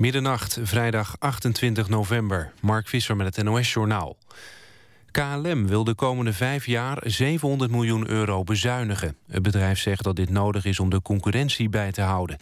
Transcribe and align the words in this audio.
Middernacht, 0.00 0.58
vrijdag 0.62 1.16
28 1.18 1.88
november. 1.88 2.52
Mark 2.60 2.88
Visser 2.88 3.16
met 3.16 3.36
het 3.36 3.44
NOS-journaal. 3.44 4.16
KLM 5.10 5.66
wil 5.66 5.84
de 5.84 5.94
komende 5.94 6.32
vijf 6.32 6.66
jaar 6.66 7.02
700 7.04 7.70
miljoen 7.70 8.08
euro 8.08 8.44
bezuinigen. 8.44 9.16
Het 9.28 9.42
bedrijf 9.42 9.78
zegt 9.78 10.04
dat 10.04 10.16
dit 10.16 10.30
nodig 10.30 10.64
is 10.64 10.80
om 10.80 10.90
de 10.90 11.02
concurrentie 11.02 11.68
bij 11.68 11.92
te 11.92 12.00
houden. 12.00 12.36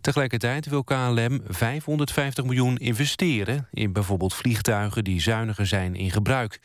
Tegelijkertijd 0.00 0.66
wil 0.66 0.84
KLM 0.84 1.40
550 1.48 2.44
miljoen 2.44 2.76
investeren... 2.76 3.68
in 3.72 3.92
bijvoorbeeld 3.92 4.34
vliegtuigen 4.34 5.04
die 5.04 5.20
zuiniger 5.20 5.66
zijn 5.66 5.94
in 5.94 6.10
gebruik. 6.10 6.60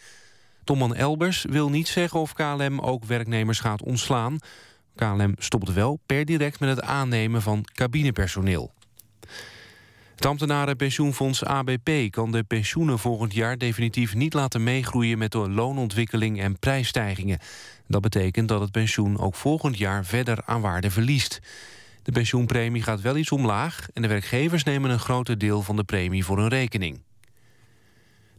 Tomman 0.64 0.96
Elbers 0.96 1.46
wil 1.50 1.70
niet 1.70 1.88
zeggen 1.88 2.20
of 2.20 2.34
KLM 2.34 2.80
ook 2.80 3.06
werknemers 3.06 3.60
gaat 3.60 3.84
ontslaan. 3.84 4.38
KLM 4.96 5.34
stopt 5.38 5.74
wel 5.74 6.00
per 6.06 6.26
direct 6.26 6.60
met 6.60 6.70
het 6.70 6.82
aannemen 6.82 7.42
van 7.42 7.66
cabinepersoneel. 7.74 8.74
Het 10.16 10.26
ambtenarenpensioenfonds 10.26 11.44
ABP 11.44 11.90
kan 12.10 12.32
de 12.32 12.44
pensioenen 12.44 13.00
volgend 13.00 13.34
jaar 13.34 13.58
definitief 13.58 14.16
niet 14.16 14.34
laten 14.34 14.64
meegroeien 14.64 15.18
met 15.18 15.32
de 15.32 15.50
loonontwikkeling 15.50 16.42
en 16.42 16.60
prijsstijgingen. 16.60 17.40
Dat 17.88 18.02
betekent 18.02 18.48
dat 18.48 18.62
het 18.62 18.72
pensioen 18.72 19.20
ook 19.20 19.36
volgend 19.36 19.78
jaar 19.78 20.06
verder 20.06 20.42
aan 20.46 20.62
waarde 20.62 20.92
verliest. 20.92 21.40
De 22.04 22.12
pensioenpremie 22.12 22.84
gaat 22.84 23.02
wel 23.02 23.18
iets 23.18 23.32
omlaag 23.32 23.88
en 23.94 24.02
de 24.02 24.08
werkgevers 24.08 24.64
nemen 24.64 24.90
een 24.90 25.00
groter 25.00 25.38
deel 25.38 25.62
van 25.62 25.76
de 25.76 25.84
premie 25.84 26.26
voor 26.26 26.38
hun 26.38 26.48
rekening. 26.48 27.02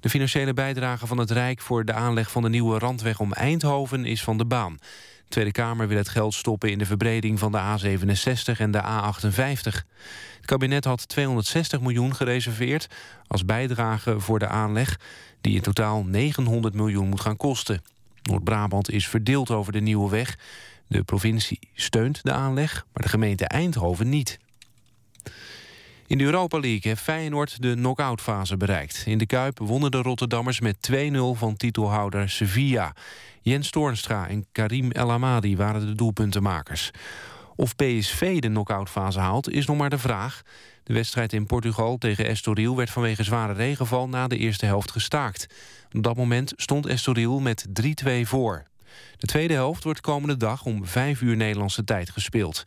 De 0.00 0.08
financiële 0.08 0.52
bijdrage 0.52 1.06
van 1.06 1.18
het 1.18 1.30
Rijk 1.30 1.60
voor 1.60 1.84
de 1.84 1.92
aanleg 1.92 2.30
van 2.30 2.42
de 2.42 2.48
nieuwe 2.48 2.78
randweg 2.78 3.20
om 3.20 3.32
Eindhoven 3.32 4.04
is 4.04 4.22
van 4.22 4.38
de 4.38 4.44
baan. 4.44 4.78
De 5.26 5.32
Tweede 5.32 5.52
Kamer 5.52 5.88
wil 5.88 5.96
het 5.96 6.08
geld 6.08 6.34
stoppen 6.34 6.70
in 6.70 6.78
de 6.78 6.86
verbreding 6.86 7.38
van 7.38 7.52
de 7.52 7.58
A67 7.58 8.58
en 8.58 8.70
de 8.70 8.82
A58. 8.82 9.84
Het 10.36 10.44
kabinet 10.44 10.84
had 10.84 11.08
260 11.08 11.80
miljoen 11.80 12.14
gereserveerd 12.14 12.88
als 13.26 13.44
bijdrage 13.44 14.20
voor 14.20 14.38
de 14.38 14.46
aanleg... 14.46 15.00
die 15.40 15.54
in 15.54 15.62
totaal 15.62 16.04
900 16.04 16.74
miljoen 16.74 17.08
moet 17.08 17.20
gaan 17.20 17.36
kosten. 17.36 17.82
Noord-Brabant 18.22 18.90
is 18.90 19.08
verdeeld 19.08 19.50
over 19.50 19.72
de 19.72 19.80
nieuwe 19.80 20.10
weg. 20.10 20.38
De 20.86 21.02
provincie 21.02 21.58
steunt 21.74 22.22
de 22.22 22.32
aanleg, 22.32 22.86
maar 22.92 23.02
de 23.02 23.08
gemeente 23.08 23.44
Eindhoven 23.44 24.08
niet. 24.08 24.38
In 26.06 26.18
de 26.18 26.24
Europa 26.24 26.58
League 26.58 26.80
heeft 26.82 27.02
Feyenoord 27.02 27.62
de 27.62 27.74
knock-outfase 27.74 28.56
bereikt. 28.56 29.02
In 29.06 29.18
de 29.18 29.26
Kuip 29.26 29.58
wonnen 29.58 29.90
de 29.90 30.02
Rotterdammers 30.02 30.60
met 30.60 30.90
2-0 30.92 31.16
van 31.32 31.56
titelhouder 31.56 32.30
Sevilla. 32.30 32.94
Jens 33.40 33.70
Toornstra 33.70 34.28
en 34.28 34.46
Karim 34.52 34.90
El 34.90 35.10
Amadi 35.10 35.56
waren 35.56 35.86
de 35.86 35.94
doelpuntenmakers. 35.94 36.90
Of 37.56 37.76
PSV 37.76 38.38
de 38.38 38.48
knock-outfase 38.48 39.18
haalt, 39.18 39.50
is 39.50 39.66
nog 39.66 39.76
maar 39.76 39.90
de 39.90 39.98
vraag. 39.98 40.42
De 40.82 40.92
wedstrijd 40.92 41.32
in 41.32 41.46
Portugal 41.46 41.98
tegen 41.98 42.26
Estoril 42.26 42.76
werd 42.76 42.90
vanwege 42.90 43.22
zware 43.22 43.52
regenval... 43.52 44.08
na 44.08 44.28
de 44.28 44.36
eerste 44.36 44.66
helft 44.66 44.90
gestaakt. 44.90 45.46
Op 45.92 46.02
dat 46.02 46.16
moment 46.16 46.52
stond 46.56 46.86
Estoril 46.86 47.40
met 47.40 47.66
3-2 48.04 48.10
voor. 48.22 48.66
De 49.16 49.26
tweede 49.26 49.54
helft 49.54 49.84
wordt 49.84 50.00
komende 50.00 50.36
dag 50.36 50.64
om 50.64 50.86
5 50.86 51.20
uur 51.20 51.36
Nederlandse 51.36 51.84
tijd 51.84 52.10
gespeeld. 52.10 52.62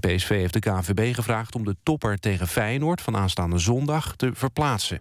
PSV 0.00 0.28
heeft 0.28 0.52
de 0.52 0.60
KNVB 0.60 1.14
gevraagd 1.14 1.54
om 1.54 1.64
de 1.64 1.76
topper 1.82 2.18
tegen 2.18 2.48
Feyenoord... 2.48 3.00
van 3.00 3.16
aanstaande 3.16 3.58
zondag 3.58 4.16
te 4.16 4.30
verplaatsen. 4.34 5.00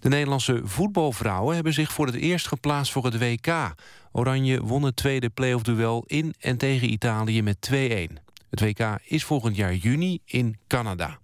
De 0.00 0.08
Nederlandse 0.08 0.60
voetbalvrouwen 0.64 1.54
hebben 1.54 1.72
zich 1.72 1.92
voor 1.92 2.06
het 2.06 2.14
eerst 2.14 2.48
geplaatst 2.48 2.92
voor 2.92 3.04
het 3.04 3.18
WK. 3.18 3.74
Oranje 4.12 4.62
won 4.62 4.82
het 4.82 4.96
tweede 4.96 5.28
playoff-duel 5.28 6.04
in 6.06 6.34
en 6.38 6.56
tegen 6.56 6.92
Italië 6.92 7.42
met 7.42 7.70
2-1. 7.70 7.74
Het 8.50 8.60
WK 8.60 8.98
is 9.02 9.24
volgend 9.24 9.56
jaar 9.56 9.74
juni 9.74 10.20
in 10.24 10.58
Canada. 10.66 11.18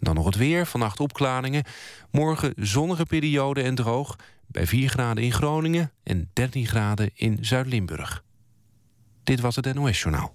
Dan 0.00 0.14
nog 0.14 0.24
het 0.24 0.36
weer, 0.36 0.66
vannacht 0.66 1.00
opklaringen. 1.00 1.64
Morgen 2.10 2.52
zonnige 2.56 3.04
periode 3.04 3.62
en 3.62 3.74
droog. 3.74 4.16
Bij 4.46 4.66
4 4.66 4.88
graden 4.88 5.24
in 5.24 5.32
Groningen 5.32 5.92
en 6.02 6.30
13 6.32 6.66
graden 6.66 7.10
in 7.14 7.38
Zuid-Limburg. 7.40 8.24
Dit 9.24 9.40
was 9.40 9.56
het 9.56 9.74
NOS 9.74 10.00
Journaal. 10.00 10.34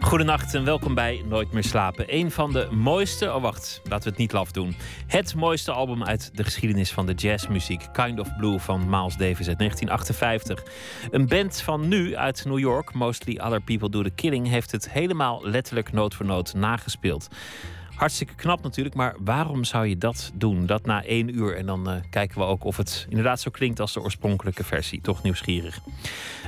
Goedenacht 0.00 0.54
en 0.54 0.64
welkom 0.64 0.94
bij 0.94 1.24
Nooit 1.28 1.52
meer 1.52 1.64
slapen. 1.64 2.04
Een 2.08 2.30
van 2.30 2.52
de 2.52 2.68
mooiste, 2.70 3.34
oh 3.34 3.42
wacht, 3.42 3.80
laten 3.84 4.04
we 4.04 4.10
het 4.10 4.18
niet 4.18 4.32
laf 4.32 4.52
doen. 4.52 4.76
Het 5.06 5.34
mooiste 5.34 5.72
album 5.72 6.04
uit 6.04 6.30
de 6.34 6.44
geschiedenis 6.44 6.92
van 6.92 7.06
de 7.06 7.12
jazzmuziek, 7.12 7.88
Kind 7.92 8.20
of 8.20 8.36
Blue 8.36 8.58
van 8.58 8.90
Miles 8.90 9.16
Davis 9.16 9.48
uit 9.48 9.58
1958. 9.58 10.62
Een 11.10 11.26
band 11.26 11.60
van 11.60 11.88
nu 11.88 12.16
uit 12.16 12.44
New 12.44 12.58
York, 12.58 12.94
Mostly 12.94 13.38
Other 13.42 13.60
People 13.60 13.90
Do 13.90 14.02
the 14.02 14.10
Killing, 14.10 14.48
heeft 14.48 14.70
het 14.70 14.90
helemaal 14.90 15.40
letterlijk 15.42 15.92
noot 15.92 16.14
voor 16.14 16.26
noot 16.26 16.54
nagespeeld. 16.54 17.28
Hartstikke 18.00 18.34
knap 18.34 18.62
natuurlijk, 18.62 18.94
maar 18.94 19.14
waarom 19.18 19.64
zou 19.64 19.86
je 19.86 19.98
dat 19.98 20.30
doen? 20.34 20.66
Dat 20.66 20.86
na 20.86 21.04
één 21.04 21.36
uur 21.36 21.56
en 21.56 21.66
dan 21.66 21.90
uh, 21.90 21.96
kijken 22.10 22.38
we 22.38 22.44
ook 22.44 22.64
of 22.64 22.76
het 22.76 23.06
inderdaad 23.08 23.40
zo 23.40 23.50
klinkt 23.50 23.80
als 23.80 23.92
de 23.92 24.00
oorspronkelijke 24.00 24.64
versie. 24.64 25.00
Toch 25.00 25.22
nieuwsgierig. 25.22 25.78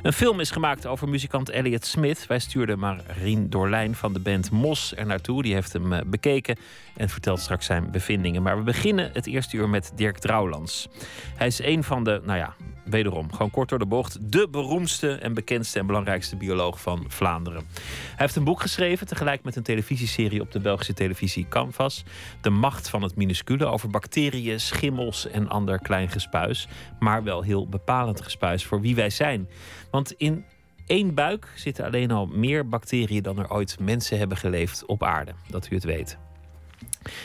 Een 0.02 0.12
film 0.12 0.40
is 0.40 0.50
gemaakt 0.50 0.86
over 0.86 1.08
muzikant 1.08 1.48
Elliot 1.48 1.84
Smith. 1.84 2.26
Wij 2.26 2.38
stuurden 2.38 2.78
Marien 2.78 3.50
Dorlijn 3.50 3.94
van 3.94 4.12
de 4.12 4.18
band 4.18 4.50
Mos 4.50 4.92
er 4.96 5.06
naartoe. 5.06 5.42
Die 5.42 5.54
heeft 5.54 5.72
hem 5.72 5.92
uh, 5.92 6.00
bekeken 6.06 6.56
en 6.96 7.08
vertelt 7.08 7.40
straks 7.40 7.66
zijn 7.66 7.90
bevindingen. 7.90 8.42
Maar 8.42 8.56
we 8.56 8.62
beginnen 8.62 9.10
het 9.12 9.26
eerste 9.26 9.56
uur 9.56 9.69
met 9.69 9.92
Dirk 9.94 10.19
Drouwlands. 10.19 10.88
Hij 11.36 11.46
is 11.46 11.62
een 11.62 11.84
van 11.84 12.04
de, 12.04 12.20
nou 12.24 12.38
ja, 12.38 12.54
wederom, 12.92 13.32
gewoon 13.32 13.50
kort 13.50 13.69
door 13.69 13.78
de 13.78 13.86
bocht, 13.86 14.32
de 14.32 14.48
beroemdste 14.50 15.12
en 15.12 15.34
bekendste 15.34 15.78
en 15.78 15.86
belangrijkste 15.86 16.36
bioloog 16.36 16.80
van 16.80 17.04
Vlaanderen. 17.08 17.62
Hij 17.75 18.14
heeft 18.16 18.36
een 18.36 18.44
boek 18.44 18.60
geschreven, 18.60 19.06
tegelijk 19.06 19.44
met 19.44 19.56
een 19.56 19.62
televisieserie 19.62 20.41
op 20.41 20.53
de 20.53 20.60
Belgische 20.60 20.94
televisie 20.94 21.47
Canvas. 21.48 22.04
De 22.41 22.50
macht 22.50 22.88
van 22.88 23.02
het 23.02 23.16
minuscule 23.16 23.66
over 23.66 23.91
bacteriën, 23.91 24.60
schimmels 24.60 25.28
en 25.28 25.48
ander 25.48 25.78
klein 25.78 26.08
gespuis. 26.08 26.69
Maar 26.98 27.22
wel 27.22 27.42
heel 27.42 27.69
bepalend 27.69 28.20
gespuis 28.20 28.64
voor 28.64 28.81
wie 28.81 28.94
wij 28.94 29.10
zijn. 29.10 29.48
Want 29.91 30.12
in 30.12 30.44
één 30.86 31.14
buik 31.14 31.52
zitten 31.54 31.84
alleen 31.84 32.10
al 32.10 32.26
meer 32.26 32.69
bacteriën 32.69 33.22
dan 33.22 33.38
er 33.38 33.50
ooit 33.50 33.81
mensen 33.81 34.19
hebben 34.19 34.36
geleefd 34.36 34.86
op 34.86 35.02
aarde. 35.02 35.32
Dat 35.48 35.69
u 35.70 35.75
het 35.75 35.84
weet. 35.84 36.19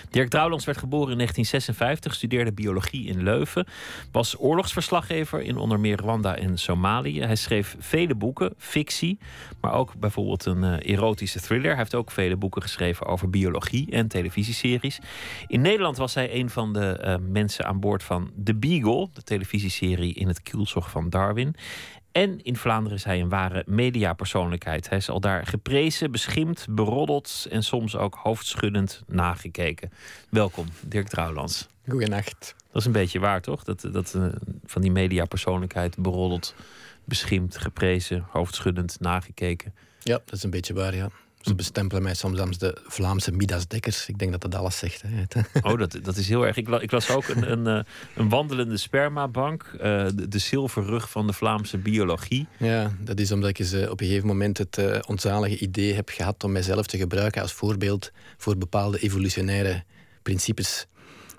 Dirk 0.09 0.29
Drouwlands 0.29 0.65
werd 0.65 0.77
geboren 0.77 1.11
in 1.11 1.17
1956, 1.17 2.13
studeerde 2.13 2.51
biologie 2.51 3.07
in 3.07 3.23
Leuven, 3.23 3.67
was 4.11 4.39
oorlogsverslaggever 4.39 5.41
in 5.41 5.57
onder 5.57 5.79
meer 5.79 5.97
Rwanda 5.97 6.35
en 6.35 6.57
Somalië. 6.57 7.21
Hij 7.21 7.35
schreef 7.35 7.75
vele 7.79 8.15
boeken, 8.15 8.53
fictie, 8.57 9.17
maar 9.61 9.73
ook 9.73 9.95
bijvoorbeeld 9.99 10.45
een 10.45 10.63
uh, 10.63 10.93
erotische 10.93 11.41
thriller. 11.41 11.69
Hij 11.69 11.77
heeft 11.77 11.95
ook 11.95 12.11
vele 12.11 12.35
boeken 12.35 12.61
geschreven 12.61 13.05
over 13.05 13.29
biologie 13.29 13.91
en 13.91 14.07
televisieseries. 14.07 14.99
In 15.47 15.61
Nederland 15.61 15.97
was 15.97 16.13
hij 16.13 16.33
een 16.33 16.49
van 16.49 16.73
de 16.73 17.03
uh, 17.05 17.15
mensen 17.31 17.65
aan 17.65 17.79
boord 17.79 18.03
van 18.03 18.31
The 18.44 18.55
Beagle, 18.55 19.09
de 19.13 19.23
televisieserie 19.23 20.13
in 20.13 20.27
het 20.27 20.44
kielzog 20.44 20.89
van 20.89 21.09
Darwin. 21.09 21.55
En 22.17 22.44
in 22.44 22.55
Vlaanderen 22.55 22.97
is 22.97 23.03
hij 23.03 23.22
een 23.22 23.29
ware 23.29 23.63
mediapersoonlijkheid. 23.66 24.89
Hij 24.89 24.97
is 24.97 25.09
al 25.09 25.19
daar 25.19 25.45
geprezen, 25.45 26.11
beschimd, 26.11 26.66
beroddeld 26.69 27.47
en 27.50 27.63
soms 27.63 27.95
ook 27.95 28.16
hoofdschuddend 28.16 29.03
nagekeken. 29.07 29.91
Welkom, 30.29 30.67
Dirk 30.81 31.07
Trouwlands. 31.07 31.67
Goedenacht. 31.88 32.56
Dat 32.72 32.81
is 32.81 32.85
een 32.85 32.91
beetje 32.91 33.19
waar, 33.19 33.41
toch? 33.41 33.63
Dat, 33.63 33.88
dat 33.91 34.13
uh, 34.16 34.25
van 34.66 34.81
die 34.81 34.91
mediapersoonlijkheid 34.91 35.97
beroddeld, 35.97 36.56
beschimd, 37.03 37.57
geprezen, 37.57 38.25
hoofdschuddend, 38.29 39.00
nagekeken. 39.00 39.73
Ja, 40.00 40.22
dat 40.25 40.33
is 40.33 40.44
een 40.44 40.50
beetje 40.50 40.73
waar, 40.73 40.95
ja. 40.95 41.09
Ze 41.42 41.56
bestempelen 41.56 42.04
mij 42.04 42.13
soms 42.13 42.39
als 42.39 42.57
de 42.57 42.78
Vlaamse 42.88 43.31
Midas 43.31 43.68
Dekkers. 43.68 44.07
Ik 44.07 44.18
denk 44.18 44.31
dat 44.31 44.42
dat 44.42 44.56
alles 44.56 44.78
zegt. 44.78 45.04
Hè. 45.07 45.42
Oh, 45.62 45.80
dat, 45.80 46.00
dat 46.04 46.18
is 46.18 46.28
heel 46.28 46.45
erg. 46.45 46.57
Ik, 46.57 46.68
ik 46.68 46.92
las 46.92 47.10
ook 47.10 47.28
een, 47.28 47.51
een, 47.51 47.68
eh, 47.68 47.84
een 48.16 48.30
wandelende 48.30 48.78
spermabank. 48.78 49.72
Uh, 49.74 49.80
de, 49.80 50.28
de 50.28 50.38
zilverrug 50.38 51.10
van 51.10 51.28
de 51.28 51.34
Vlaamse 51.34 51.78
biologie. 51.78 52.48
Ja, 52.57 52.92
dat 53.00 53.19
is 53.19 53.31
omdat 53.31 53.50
ik 53.50 53.60
eens, 53.60 53.74
op 53.74 54.01
een 54.01 54.07
gegeven 54.07 54.28
moment 54.28 54.57
het 54.57 54.78
uh, 54.78 55.00
onzalige 55.07 55.57
idee 55.57 55.94
heb 55.94 56.10
gehad 56.10 56.44
om 56.44 56.51
mijzelf 56.51 56.86
te 56.86 56.98
gebruiken 56.98 57.42
als 57.42 57.54
voorbeeld 57.54 58.12
voor 58.38 58.57
bepaalde 58.57 59.00
evolutionaire 59.00 59.83
principes. 60.22 60.88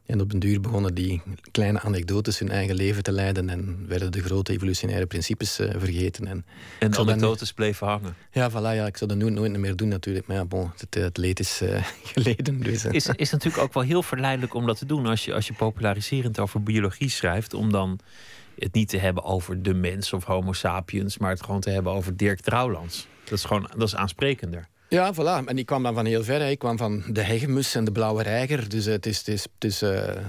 En 0.08 0.20
op 0.20 0.32
een 0.32 0.38
duur 0.38 0.60
begonnen 0.60 0.94
die 0.94 1.22
kleine 1.50 1.80
anekdotes 1.80 2.38
hun 2.38 2.50
eigen 2.50 2.74
leven 2.74 3.02
te 3.02 3.12
leiden 3.12 3.48
en 3.48 3.84
werden 3.88 4.12
de 4.12 4.22
grote 4.22 4.52
evolutionaire 4.52 5.06
principes 5.06 5.60
uh, 5.60 5.70
vergeten. 5.76 6.26
En, 6.26 6.44
en 6.78 6.90
de 6.90 6.98
anekdotes 6.98 7.52
bleven 7.52 7.86
hangen. 7.86 8.14
Ja, 8.32 8.50
voilà, 8.50 8.54
ja, 8.54 8.86
ik 8.86 8.96
zou 8.96 9.10
dat 9.10 9.18
nu 9.18 9.30
nooit 9.30 9.56
meer 9.56 9.76
doen 9.76 9.88
natuurlijk. 9.88 10.26
Maar 10.26 10.36
ja, 10.36 10.44
bon, 10.44 10.70
het, 10.76 10.94
het 10.94 11.16
leed 11.16 11.40
is 11.40 11.62
uh, 11.62 11.84
geleden. 12.14 12.60
Dus, 12.60 12.84
is, 12.84 13.06
is 13.06 13.30
natuurlijk 13.30 13.62
ook 13.62 13.74
wel 13.74 13.82
heel 13.82 14.02
verleidelijk 14.02 14.54
om 14.54 14.66
dat 14.66 14.78
te 14.78 14.86
doen 14.86 15.06
als 15.06 15.24
je, 15.24 15.34
als 15.34 15.46
je 15.46 15.52
populariserend 15.52 16.38
over 16.38 16.62
biologie 16.62 17.10
schrijft. 17.10 17.54
Om 17.54 17.72
dan 17.72 18.00
het 18.58 18.74
niet 18.74 18.88
te 18.88 18.98
hebben 18.98 19.24
over 19.24 19.62
de 19.62 19.74
mens 19.74 20.12
of 20.12 20.24
homo 20.24 20.52
sapiens, 20.52 21.18
maar 21.18 21.30
het 21.30 21.42
gewoon 21.42 21.60
te 21.60 21.70
hebben 21.70 21.92
over 21.92 22.16
Dirk 22.16 22.40
Trouwlands. 22.40 23.06
Dat 23.24 23.38
is 23.38 23.44
gewoon 23.44 23.70
dat 23.76 23.88
is 23.88 23.96
aansprekender. 23.96 24.68
Ja, 24.88 25.14
voilà. 25.14 25.44
En 25.44 25.58
ik 25.58 25.66
kwam 25.66 25.82
dan 25.82 25.94
van 25.94 26.04
heel 26.04 26.24
ver. 26.24 26.50
Ik 26.50 26.58
kwam 26.58 26.76
van 26.76 27.02
de 27.06 27.22
hegemus 27.22 27.74
en 27.74 27.84
de 27.84 27.92
blauwe 27.92 28.22
reiger. 28.22 28.68
Dus, 28.68 28.84
het 28.84 29.06
is, 29.06 29.18
het 29.18 29.28
is, 29.28 29.42
het 29.58 29.64
is, 29.64 29.78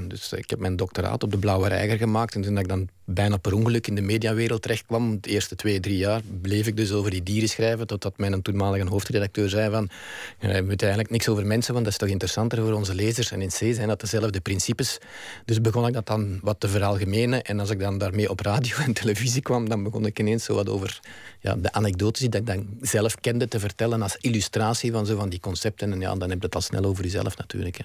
dus 0.07 0.33
ik 0.33 0.49
heb 0.49 0.59
mijn 0.59 0.75
doctoraat 0.75 1.23
op 1.23 1.31
de 1.31 1.37
blauwe 1.37 1.67
reiger 1.67 1.97
gemaakt. 1.97 2.35
En 2.35 2.41
toen 2.41 2.57
ik 2.57 2.67
dan 2.67 2.89
bijna 3.13 3.37
per 3.37 3.53
ongeluk 3.53 3.87
in 3.87 3.95
de 3.95 4.01
mediawereld 4.01 4.61
terechtkwam, 4.61 5.17
de 5.21 5.29
eerste 5.29 5.55
twee, 5.55 5.79
drie 5.79 5.97
jaar, 5.97 6.21
bleef 6.41 6.67
ik 6.67 6.77
dus 6.77 6.91
over 6.91 7.11
die 7.11 7.23
dieren 7.23 7.49
schrijven. 7.49 7.87
Totdat 7.87 8.17
mijn 8.17 8.41
toenmalige 8.41 8.87
hoofdredacteur 8.87 9.49
zei 9.49 9.71
van, 9.71 9.89
je 10.39 10.63
weet 10.63 10.81
eigenlijk 10.81 11.11
niks 11.11 11.27
over 11.27 11.45
mensen, 11.45 11.73
want 11.73 11.85
dat 11.85 11.93
is 11.93 11.99
toch 11.99 12.09
interessanter 12.09 12.61
voor 12.61 12.73
onze 12.73 12.95
lezers. 12.95 13.31
En 13.31 13.41
in 13.41 13.47
C 13.47 13.57
zijn 13.75 13.87
dat 13.87 13.99
dezelfde 13.99 14.41
principes. 14.41 14.97
Dus 15.45 15.61
begon 15.61 15.87
ik 15.87 15.93
dat 15.93 16.07
dan 16.07 16.39
wat 16.41 16.59
te 16.59 16.67
veralgemenen. 16.67 17.41
En 17.41 17.59
als 17.59 17.69
ik 17.69 17.79
dan 17.79 17.97
daarmee 17.97 18.29
op 18.29 18.39
radio 18.39 18.75
en 18.85 18.93
televisie 18.93 19.41
kwam, 19.41 19.69
dan 19.69 19.83
begon 19.83 20.05
ik 20.05 20.19
ineens 20.19 20.43
zo 20.43 20.53
wat 20.53 20.69
over 20.69 20.99
ja, 21.39 21.55
de 21.55 21.71
anekdotes 21.71 22.29
die 22.29 22.39
ik 22.39 22.45
dan 22.45 22.67
zelf 22.81 23.15
kende 23.15 23.47
te 23.47 23.59
vertellen 23.59 24.01
als 24.01 24.17
illustratie 24.19 24.91
van 24.91 25.05
zo 25.05 25.17
van 25.17 25.29
die 25.29 25.39
concepten. 25.39 25.91
En 25.93 25.99
ja, 25.99 26.15
dan 26.15 26.29
heb 26.29 26.39
je 26.39 26.45
het 26.45 26.55
al 26.55 26.61
snel 26.61 26.83
over 26.83 27.03
jezelf 27.03 27.37
natuurlijk. 27.37 27.77
Hè. 27.77 27.83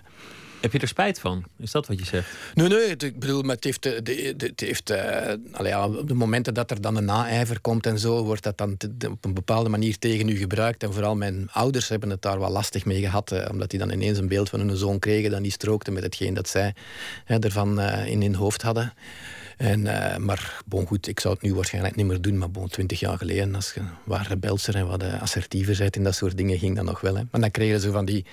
Heb 0.65 0.73
je 0.73 0.79
er 0.79 0.89
spijt 0.89 1.21
van? 1.21 1.45
Is 1.59 1.71
dat 1.71 1.87
wat 1.87 1.99
je 1.99 2.05
zegt? 2.05 2.29
Nee, 2.55 2.69
nee. 2.69 2.97
Ik 2.97 3.19
bedoel, 3.19 3.43
het 3.43 3.65
heeft... 3.65 3.85
Het 3.85 4.61
heeft 4.61 4.91
uh, 4.91 5.33
ja, 5.63 5.87
op 5.87 6.09
de 6.09 6.15
momenten 6.15 6.55
dat 6.55 6.71
er 6.71 6.81
dan 6.81 6.97
een 6.97 7.05
naijver 7.05 7.61
komt 7.61 7.87
en 7.87 7.99
zo, 7.99 8.25
wordt 8.25 8.43
dat 8.43 8.59
dan 8.59 8.77
op 9.11 9.25
een 9.25 9.35
bepaalde 9.35 9.69
manier 9.69 9.99
tegen 9.99 10.29
u 10.29 10.37
gebruikt. 10.37 10.83
En 10.83 10.93
vooral 10.93 11.17
mijn 11.17 11.49
ouders 11.53 11.89
hebben 11.89 12.11
het 12.11 12.23
daar 12.23 12.39
wel 12.39 12.51
lastig 12.51 12.85
mee 12.85 13.01
gehad. 13.01 13.33
Uh, 13.33 13.47
omdat 13.51 13.71
die 13.71 13.79
dan 13.79 13.91
ineens 13.91 14.19
een 14.19 14.29
beeld 14.29 14.49
van 14.49 14.61
hun 14.61 14.77
zoon 14.77 14.99
kregen 14.99 15.31
dat 15.31 15.41
niet 15.41 15.53
strookte 15.53 15.91
met 15.91 16.03
hetgeen 16.03 16.35
dat 16.35 16.49
zij 16.49 16.75
ervan 17.27 17.81
in 17.81 18.23
hun 18.23 18.35
hoofd 18.35 18.63
hadden. 18.63 18.93
En, 19.57 19.83
maar 20.25 20.63
bon, 20.67 20.87
goed, 20.87 21.09
ik 21.09 21.21
zou 21.21 21.35
het 21.35 21.43
nu 21.43 21.55
waarschijnlijk 21.55 21.97
niet 21.97 22.07
meer 22.07 22.21
doen. 22.21 22.39
Maar 22.39 22.51
bon, 22.51 22.69
twintig 22.69 23.01
jaar 23.01 23.19
geleden, 23.19 23.55
als 23.55 23.73
je 23.75 23.81
wat 24.05 24.27
rebelser 24.27 24.75
en 24.75 24.87
wat 24.87 25.03
assertiever 25.21 25.77
bent 25.79 25.97
in 25.97 26.05
dat 26.05 26.15
soort 26.15 26.37
dingen, 26.37 26.59
ging 26.59 26.77
dat 26.77 26.85
nog 26.85 27.01
wel. 27.01 27.17
Hè. 27.17 27.23
Maar 27.31 27.41
dan 27.41 27.51
kregen 27.51 27.81
ze 27.81 27.91
van 27.91 28.05
die 28.05 28.25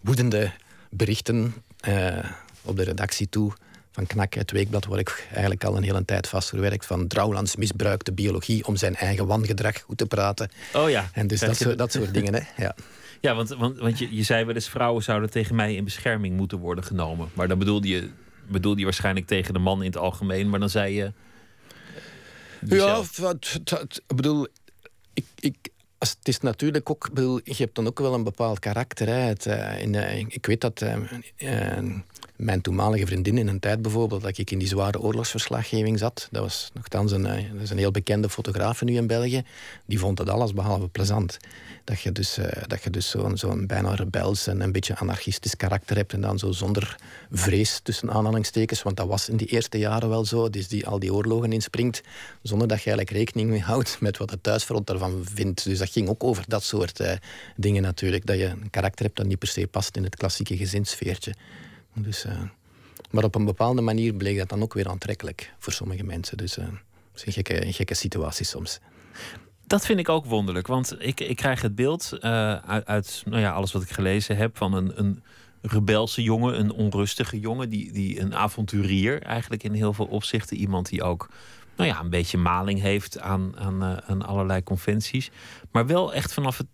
woedende 0.00 0.50
berichten 0.90 1.54
uh, 1.88 2.24
op 2.62 2.76
de 2.76 2.82
redactie 2.82 3.28
toe 3.28 3.52
van 3.92 4.06
Knak, 4.06 4.34
het 4.34 4.50
weekblad 4.50 4.84
waar 4.84 4.98
ik 4.98 5.26
eigenlijk 5.30 5.64
al 5.64 5.76
een 5.76 5.82
hele 5.82 6.04
tijd 6.04 6.28
vast 6.28 6.48
verwerkt. 6.48 6.86
Van 6.86 7.06
Drouwlands 7.06 7.56
misbruikte 7.56 8.12
biologie 8.12 8.66
om 8.66 8.76
zijn 8.76 8.96
eigen 8.96 9.26
wangedrag 9.26 9.80
goed 9.80 9.98
te 9.98 10.06
praten. 10.06 10.50
Oh 10.74 10.90
ja. 10.90 11.10
En 11.12 11.26
dus 11.26 11.40
dat, 11.40 11.56
soort, 11.56 11.78
dat 11.78 11.92
soort 11.92 12.14
dingen. 12.18 12.34
Hè. 12.34 12.62
Ja, 12.62 12.74
ja 13.20 13.34
want, 13.34 13.48
want, 13.48 13.78
want 13.78 13.98
je, 13.98 14.16
je 14.16 14.22
zei 14.22 14.44
wel 14.44 14.54
eens: 14.54 14.68
vrouwen 14.68 15.02
zouden 15.02 15.30
tegen 15.30 15.54
mij 15.54 15.74
in 15.74 15.84
bescherming 15.84 16.36
moeten 16.36 16.58
worden 16.58 16.84
genomen. 16.84 17.28
Maar 17.34 17.48
dan 17.48 17.58
bedoelde 17.58 17.88
je, 17.88 18.08
bedoelde 18.48 18.78
je 18.78 18.84
waarschijnlijk 18.84 19.26
tegen 19.26 19.54
de 19.54 19.60
man 19.60 19.78
in 19.80 19.86
het 19.86 19.96
algemeen. 19.96 20.50
Maar 20.50 20.60
dan 20.60 20.70
zei 20.70 20.94
je. 20.94 21.12
Ja, 22.66 23.02
wat, 23.16 23.60
ik 24.06 24.16
bedoel, 24.16 24.46
ik, 25.14 25.24
ik, 25.38 25.56
het 26.08 26.28
is 26.28 26.40
natuurlijk 26.40 26.90
ook, 26.90 27.08
bedoel, 27.12 27.40
je 27.44 27.54
hebt 27.56 27.74
dan 27.74 27.86
ook 27.86 27.98
wel 27.98 28.14
een 28.14 28.24
bepaald 28.24 28.58
karakter. 28.58 29.06
Hè. 29.06 29.12
Het, 29.12 29.46
uh, 29.46 29.80
in, 29.80 29.92
uh, 29.94 30.18
ik 30.18 30.46
weet 30.46 30.60
dat 30.60 30.80
uh, 30.80 30.96
mijn 32.40 32.60
toenmalige 32.60 33.06
vriendin 33.06 33.38
in 33.38 33.48
een 33.48 33.60
tijd 33.60 33.82
bijvoorbeeld, 33.82 34.22
dat 34.22 34.38
ik 34.38 34.50
in 34.50 34.58
die 34.58 34.68
zware 34.68 35.00
oorlogsverslaggeving 35.00 35.98
zat. 35.98 36.28
Dat 36.30 36.42
was 36.42 36.70
nogthans 36.74 37.12
een, 37.12 37.22
dat 37.22 37.62
is 37.62 37.70
een 37.70 37.78
heel 37.78 37.90
bekende 37.90 38.28
fotograaf 38.28 38.82
nu 38.82 38.96
in 38.96 39.06
België. 39.06 39.42
Die 39.86 39.98
vond 39.98 40.18
het 40.18 40.28
alles 40.28 40.52
behalve 40.52 40.88
plezant. 40.88 41.36
Dat 41.84 42.00
je 42.00 42.12
dus, 42.12 42.38
dat 42.66 42.82
je 42.82 42.90
dus 42.90 43.10
zo'n 43.10 43.36
zo'n 43.36 43.66
bijna 43.66 43.94
rebels 43.94 44.46
en 44.46 44.60
een 44.60 44.72
beetje 44.72 44.96
anarchistisch 44.96 45.56
karakter 45.56 45.96
hebt. 45.96 46.12
En 46.12 46.20
dan 46.20 46.38
zo 46.38 46.52
zonder 46.52 46.96
vrees 47.30 47.80
tussen 47.82 48.10
aanhalingstekens. 48.10 48.82
Want 48.82 48.96
dat 48.96 49.06
was 49.06 49.28
in 49.28 49.36
die 49.36 49.46
eerste 49.46 49.78
jaren 49.78 50.08
wel 50.08 50.24
zo. 50.24 50.50
Dus 50.50 50.68
die 50.68 50.86
al 50.86 50.98
die 50.98 51.14
oorlogen 51.14 51.52
inspringt. 51.52 52.02
Zonder 52.42 52.68
dat 52.68 52.82
je 52.82 52.90
eigenlijk 52.90 53.18
rekening 53.18 53.50
mee 53.50 53.60
houdt 53.60 54.00
met 54.00 54.16
wat 54.16 54.30
het 54.30 54.42
thuisfront 54.42 54.86
daarvan 54.86 55.24
vindt. 55.34 55.64
Dus 55.64 55.78
dat 55.78 55.90
ging 55.90 56.08
ook 56.08 56.24
over 56.24 56.44
dat 56.46 56.62
soort 56.62 57.00
uh, 57.00 57.12
dingen 57.56 57.82
natuurlijk. 57.82 58.26
Dat 58.26 58.38
je 58.38 58.46
een 58.46 58.70
karakter 58.70 59.04
hebt 59.04 59.16
dat 59.16 59.26
niet 59.26 59.38
per 59.38 59.48
se 59.48 59.66
past 59.66 59.96
in 59.96 60.04
het 60.04 60.16
klassieke 60.16 60.56
gezinssfeertje. 60.56 61.34
Dus, 61.94 62.24
uh, 62.24 62.42
maar 63.10 63.24
op 63.24 63.34
een 63.34 63.44
bepaalde 63.44 63.80
manier 63.80 64.14
bleek 64.14 64.38
dat 64.38 64.48
dan 64.48 64.62
ook 64.62 64.74
weer 64.74 64.88
aantrekkelijk 64.88 65.52
voor 65.58 65.72
sommige 65.72 66.04
mensen. 66.04 66.36
Dus 66.36 66.58
uh, 66.58 66.66
is 67.14 67.26
een 67.26 67.32
gekke, 67.32 67.66
een 67.66 67.72
gekke 67.72 67.94
situatie 67.94 68.46
soms. 68.46 68.80
Dat 69.66 69.86
vind 69.86 69.98
ik 69.98 70.08
ook 70.08 70.24
wonderlijk, 70.24 70.66
want 70.66 70.96
ik, 70.98 71.20
ik 71.20 71.36
krijg 71.36 71.62
het 71.62 71.74
beeld 71.74 72.20
uit, 72.20 72.86
uit 72.86 73.22
nou 73.24 73.40
ja, 73.40 73.52
alles 73.52 73.72
wat 73.72 73.82
ik 73.82 73.90
gelezen 73.90 74.36
heb 74.36 74.56
van 74.56 74.74
een, 74.74 74.98
een 74.98 75.22
rebelse 75.62 76.22
jongen, 76.22 76.58
een 76.58 76.72
onrustige 76.72 77.40
jongen, 77.40 77.70
die, 77.70 77.92
die 77.92 78.20
een 78.20 78.34
avonturier 78.34 79.22
eigenlijk 79.22 79.62
in 79.62 79.72
heel 79.72 79.92
veel 79.92 80.06
opzichten. 80.06 80.56
Iemand 80.56 80.88
die 80.88 81.02
ook 81.02 81.28
nou 81.76 81.88
ja, 81.88 82.00
een 82.00 82.10
beetje 82.10 82.38
maling 82.38 82.80
heeft 82.80 83.20
aan, 83.20 83.58
aan, 83.58 83.82
uh, 83.82 83.96
aan 83.96 84.26
allerlei 84.26 84.62
conventies. 84.62 85.30
Maar 85.70 85.86
wel 85.86 86.14
echt 86.14 86.32
vanaf 86.32 86.58
het 86.58 86.66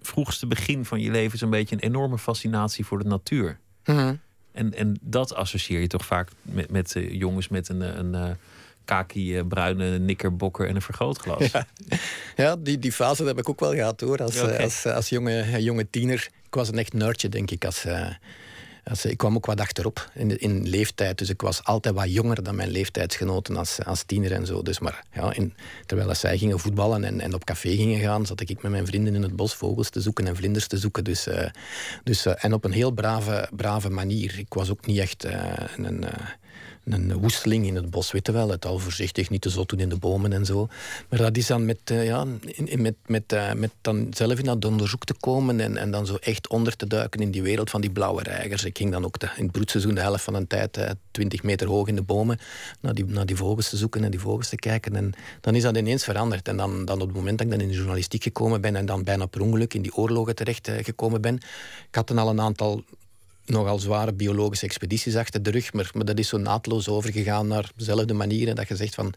vroegste 0.00 0.46
begin 0.46 0.84
van 0.84 1.00
je 1.00 1.10
leven 1.10 1.38
zo'n 1.38 1.50
beetje 1.50 1.74
een 1.74 1.82
enorme 1.82 2.18
fascinatie 2.18 2.86
voor 2.86 2.98
de 2.98 3.08
natuur. 3.08 3.58
Mhm. 3.84 4.14
En, 4.52 4.74
en 4.74 4.98
dat 5.00 5.34
associeer 5.34 5.80
je 5.80 5.86
toch 5.86 6.06
vaak 6.06 6.28
met, 6.42 6.70
met 6.70 6.94
uh, 6.94 7.12
jongens 7.12 7.48
met 7.48 7.68
een, 7.68 7.82
eh, 7.82 7.94
een, 7.94 8.14
een 8.14 8.36
kaki 8.84 9.42
bruine 9.44 9.98
nikkerbokker 9.98 10.68
en 10.68 10.74
een 10.74 10.82
vergrootglas. 10.82 11.50
Ja, 11.50 11.66
ja 12.36 12.56
die, 12.56 12.78
die 12.78 12.92
fase 12.92 13.24
heb 13.24 13.38
ik 13.38 13.48
ook 13.48 13.60
wel 13.60 13.74
gehad 13.74 14.00
hoor. 14.00 14.18
Als, 14.18 14.42
okay. 14.42 14.62
als, 14.62 14.86
als 14.86 15.08
jonge, 15.08 15.62
jonge 15.62 15.90
tiener. 15.90 16.28
Ik 16.46 16.54
was 16.54 16.68
een 16.68 16.78
echt 16.78 16.92
nerdje, 16.92 17.28
denk 17.28 17.50
ik, 17.50 17.64
als, 17.64 17.84
ik 19.02 19.16
kwam 19.16 19.36
ook 19.36 19.46
wat 19.46 19.60
achterop 19.60 20.10
in, 20.14 20.38
in 20.38 20.68
leeftijd. 20.68 21.18
Dus 21.18 21.28
ik 21.28 21.40
was 21.40 21.64
altijd 21.64 21.94
wat 21.94 22.12
jonger 22.12 22.42
dan 22.42 22.54
mijn 22.54 22.70
leeftijdsgenoten 22.70 23.56
als, 23.56 23.84
als 23.84 24.02
tiener 24.02 24.32
en 24.32 24.46
zo. 24.46 24.62
Dus 24.62 24.78
maar, 24.78 25.04
ja, 25.12 25.34
terwijl 25.86 26.14
zij 26.14 26.38
gingen 26.38 26.58
voetballen 26.58 27.04
en, 27.04 27.20
en 27.20 27.34
op 27.34 27.44
café 27.44 27.76
gingen 27.76 28.00
gaan, 28.00 28.26
zat 28.26 28.40
ik 28.40 28.62
met 28.62 28.70
mijn 28.70 28.86
vrienden 28.86 29.14
in 29.14 29.22
het 29.22 29.36
bos 29.36 29.54
vogels 29.54 29.90
te 29.90 30.00
zoeken 30.00 30.26
en 30.26 30.36
vlinders 30.36 30.66
te 30.66 30.78
zoeken. 30.78 31.04
Dus, 31.04 31.26
uh, 31.26 31.46
dus, 32.04 32.26
uh, 32.26 32.32
en 32.36 32.52
op 32.52 32.64
een 32.64 32.72
heel 32.72 32.90
brave, 32.90 33.48
brave 33.56 33.90
manier. 33.90 34.38
Ik 34.38 34.54
was 34.54 34.70
ook 34.70 34.86
niet 34.86 34.98
echt 34.98 35.24
uh, 35.24 35.52
een 35.76 36.04
een 36.84 37.18
woesteling 37.18 37.66
in 37.66 37.74
het 37.74 37.90
bos, 37.90 38.12
weet 38.12 38.26
je 38.26 38.32
wel. 38.32 38.48
Het 38.48 38.66
al 38.66 38.78
voorzichtig, 38.78 39.30
niet 39.30 39.40
te 39.40 39.50
zot 39.50 39.68
doen 39.68 39.78
in 39.78 39.88
de 39.88 39.96
bomen 39.96 40.32
en 40.32 40.44
zo. 40.44 40.68
Maar 41.08 41.18
dat 41.18 41.36
is 41.36 41.46
dan 41.46 41.64
met, 41.64 41.78
uh, 41.92 42.06
ja, 42.06 42.26
met, 42.76 42.94
met, 43.06 43.32
uh, 43.32 43.52
met 43.52 43.70
dan 43.80 44.06
zelf 44.10 44.38
in 44.38 44.44
dat 44.44 44.64
onderzoek 44.64 45.04
te 45.04 45.14
komen 45.20 45.60
en, 45.60 45.76
en 45.76 45.90
dan 45.90 46.06
zo 46.06 46.16
echt 46.20 46.48
onder 46.48 46.76
te 46.76 46.86
duiken 46.86 47.20
in 47.20 47.30
die 47.30 47.42
wereld 47.42 47.70
van 47.70 47.80
die 47.80 47.90
blauwe 47.90 48.22
reigers. 48.22 48.64
Ik 48.64 48.76
ging 48.76 48.90
dan 48.90 49.04
ook 49.04 49.16
in 49.22 49.42
het 49.42 49.52
broedseizoen 49.52 49.94
de 49.94 50.00
helft 50.00 50.24
van 50.24 50.34
een 50.34 50.46
tijd 50.46 50.78
uh, 50.78 50.90
20 51.10 51.42
meter 51.42 51.68
hoog 51.68 51.88
in 51.88 51.96
de 51.96 52.02
bomen 52.02 52.38
naar 52.80 52.94
die, 52.94 53.04
naar 53.04 53.26
die 53.26 53.36
vogels 53.36 53.68
te 53.68 53.76
zoeken 53.76 54.04
en 54.04 54.10
die 54.10 54.20
vogels 54.20 54.48
te 54.48 54.56
kijken. 54.56 54.96
En 54.96 55.12
dan 55.40 55.54
is 55.54 55.62
dat 55.62 55.76
ineens 55.76 56.04
veranderd. 56.04 56.48
En 56.48 56.56
dan, 56.56 56.84
dan 56.84 57.00
op 57.00 57.06
het 57.06 57.16
moment 57.16 57.38
dat 57.38 57.46
ik 57.46 57.52
dan 57.52 57.62
in 57.62 57.68
de 57.68 57.74
journalistiek 57.74 58.22
gekomen 58.22 58.60
ben 58.60 58.76
en 58.76 58.86
dan 58.86 59.04
bijna 59.04 59.26
per 59.26 59.40
ongeluk 59.40 59.74
in 59.74 59.82
die 59.82 59.96
oorlogen 59.96 60.34
terecht 60.34 60.70
gekomen 60.82 61.20
ben, 61.20 61.34
ik 61.88 61.94
had 61.94 62.08
dan 62.08 62.18
al 62.18 62.28
een 62.28 62.40
aantal 62.40 62.84
nogal 63.46 63.78
zware 63.78 64.12
biologische 64.12 64.66
expedities 64.66 65.16
achter 65.16 65.42
de 65.42 65.50
rug, 65.50 65.72
maar, 65.72 65.90
dat 66.04 66.18
is 66.18 66.28
zo 66.28 66.36
naadloos 66.36 66.88
overgegaan 66.88 67.46
naar 67.46 67.70
dezelfde 67.76 68.14
manieren 68.14 68.54
dat 68.54 68.68
je 68.68 68.76
zegt 68.76 68.94
van 68.94 69.14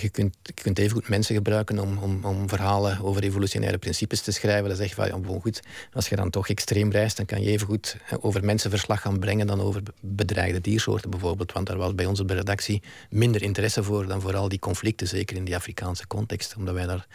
je 0.00 0.08
kunt, 0.08 0.36
je 0.42 0.52
kunt 0.52 0.78
even 0.78 0.92
goed 0.92 1.08
mensen 1.08 1.34
gebruiken 1.34 1.78
om, 1.78 1.98
om, 1.98 2.24
om 2.24 2.48
verhalen 2.48 3.00
over 3.02 3.22
evolutionaire 3.22 3.78
principes 3.78 4.20
te 4.20 4.32
schrijven. 4.32 4.68
Dan 4.68 4.76
zeg 4.76 4.88
je 4.88 4.94
van, 4.94 5.06
ja, 5.06 5.38
goed, 5.40 5.62
als 5.92 6.08
je 6.08 6.16
dan 6.16 6.30
toch 6.30 6.48
extreem 6.48 6.90
reist, 6.90 7.16
dan 7.16 7.26
kan 7.26 7.42
je 7.42 7.50
even 7.50 7.66
goed 7.66 7.96
over 8.20 8.44
mensen 8.44 8.70
verslag 8.70 9.00
gaan 9.00 9.18
brengen 9.18 9.46
dan 9.46 9.60
over 9.60 9.82
bedreigde 10.00 10.60
diersoorten 10.60 11.10
bijvoorbeeld. 11.10 11.52
Want 11.52 11.66
daar 11.66 11.76
was 11.76 11.94
bij 11.94 12.06
ons 12.06 12.20
op 12.20 12.28
de 12.28 12.34
redactie 12.34 12.82
minder 13.10 13.42
interesse 13.42 13.82
voor 13.82 14.06
dan 14.06 14.20
voor 14.20 14.36
al 14.36 14.48
die 14.48 14.58
conflicten, 14.58 15.08
zeker 15.08 15.36
in 15.36 15.44
die 15.44 15.56
Afrikaanse 15.56 16.06
context. 16.06 16.54
Omdat 16.56 16.74
wij 16.74 16.86
daar 16.86 17.06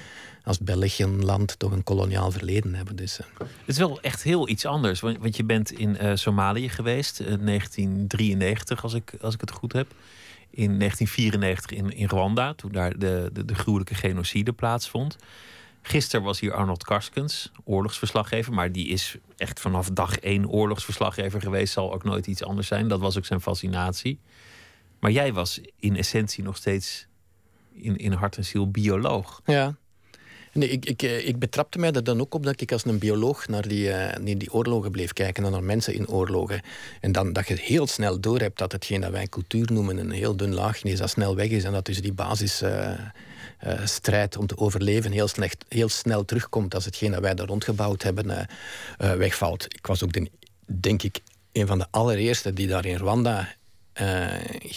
als 0.43 0.59
België 0.59 1.03
een 1.03 1.25
land 1.25 1.59
toch 1.59 1.71
een 1.71 1.83
koloniaal 1.83 2.31
verleden 2.31 2.75
hebben. 2.75 2.95
Dus, 2.95 3.19
uh. 3.19 3.25
Het 3.39 3.47
is 3.65 3.77
wel 3.77 4.01
echt 4.01 4.23
heel 4.23 4.49
iets 4.49 4.65
anders, 4.65 4.99
want, 4.99 5.17
want 5.17 5.37
je 5.37 5.43
bent 5.43 5.71
in 5.71 5.97
uh, 6.01 6.11
Somalië 6.15 6.69
geweest, 6.69 7.19
in 7.19 7.39
uh, 7.39 7.45
1993 7.45 8.83
als 8.83 8.93
ik, 8.93 9.13
als 9.21 9.33
ik 9.33 9.41
het 9.41 9.51
goed 9.51 9.73
heb 9.73 9.93
in 10.49 10.79
1994 10.79 11.71
in, 11.77 11.91
in 11.91 12.07
Rwanda, 12.07 12.53
toen 12.53 12.71
daar 12.71 12.99
de, 12.99 13.29
de, 13.33 13.45
de 13.45 13.55
gruwelijke 13.55 13.95
genocide 13.95 14.53
plaatsvond. 14.53 15.17
Gisteren 15.81 16.25
was 16.25 16.39
hier 16.39 16.53
Arnold 16.53 16.83
Karskens, 16.83 17.51
oorlogsverslaggever, 17.63 18.53
maar 18.53 18.71
die 18.71 18.87
is 18.87 19.17
echt 19.37 19.59
vanaf 19.59 19.89
dag 19.89 20.17
één 20.17 20.47
oorlogsverslaggever 20.49 21.41
geweest, 21.41 21.73
zal 21.73 21.93
ook 21.93 22.03
nooit 22.03 22.27
iets 22.27 22.43
anders 22.43 22.67
zijn. 22.67 22.87
Dat 22.87 22.99
was 22.99 23.17
ook 23.17 23.25
zijn 23.25 23.41
fascinatie. 23.41 24.19
Maar 24.99 25.11
jij 25.11 25.33
was 25.33 25.61
in 25.79 25.95
essentie 25.95 26.43
nog 26.43 26.57
steeds 26.57 27.07
in, 27.73 27.97
in 27.97 28.11
hart 28.11 28.37
en 28.37 28.45
ziel 28.45 28.71
bioloog. 28.71 29.41
Ja. 29.45 29.75
Nee, 30.53 30.69
ik, 30.69 30.85
ik, 30.85 31.01
eh, 31.01 31.27
ik 31.27 31.39
betrapte 31.39 31.79
mij 31.79 31.91
er 31.91 32.03
dan 32.03 32.21
ook 32.21 32.33
op 32.33 32.43
dat 32.43 32.61
ik 32.61 32.71
als 32.71 32.85
een 32.85 32.97
bioloog 32.97 33.47
naar 33.47 33.67
die, 33.67 33.87
uh, 33.87 33.95
naar 33.95 34.37
die 34.37 34.53
oorlogen 34.53 34.91
bleef 34.91 35.13
kijken 35.13 35.45
en 35.45 35.51
naar 35.51 35.63
mensen 35.63 35.93
in 35.93 36.07
oorlogen. 36.07 36.61
En 37.01 37.11
dan 37.11 37.33
dat 37.33 37.47
je 37.47 37.55
heel 37.61 37.87
snel 37.87 38.19
doorhebt 38.19 38.57
dat 38.57 38.71
hetgeen 38.71 39.01
dat 39.01 39.11
wij 39.11 39.27
cultuur 39.27 39.71
noemen 39.71 39.97
een 39.97 40.11
heel 40.11 40.35
dun 40.35 40.53
laagje 40.53 40.89
is, 40.89 40.99
dat 40.99 41.09
snel 41.09 41.35
weg 41.35 41.49
is 41.49 41.63
en 41.63 41.71
dat 41.71 41.85
dus 41.85 42.01
die 42.01 42.13
basisstrijd 42.13 44.33
uh, 44.33 44.39
om 44.39 44.47
te 44.47 44.57
overleven 44.57 45.11
heel, 45.11 45.27
slecht, 45.27 45.65
heel 45.67 45.89
snel 45.89 46.25
terugkomt 46.25 46.75
als 46.75 46.85
hetgeen 46.85 47.11
dat 47.11 47.21
wij 47.21 47.35
daar 47.35 47.47
rondgebouwd 47.47 48.03
hebben 48.03 48.47
wegvalt. 48.97 49.65
Ik 49.65 49.87
was 49.87 50.03
ook, 50.03 50.13
de, 50.13 50.29
denk 50.65 51.03
ik, 51.03 51.19
een 51.51 51.67
van 51.67 51.77
de 51.77 51.87
allereerste 51.91 52.53
die 52.53 52.67
daar 52.67 52.85
in 52.85 52.97
Rwanda 52.97 53.55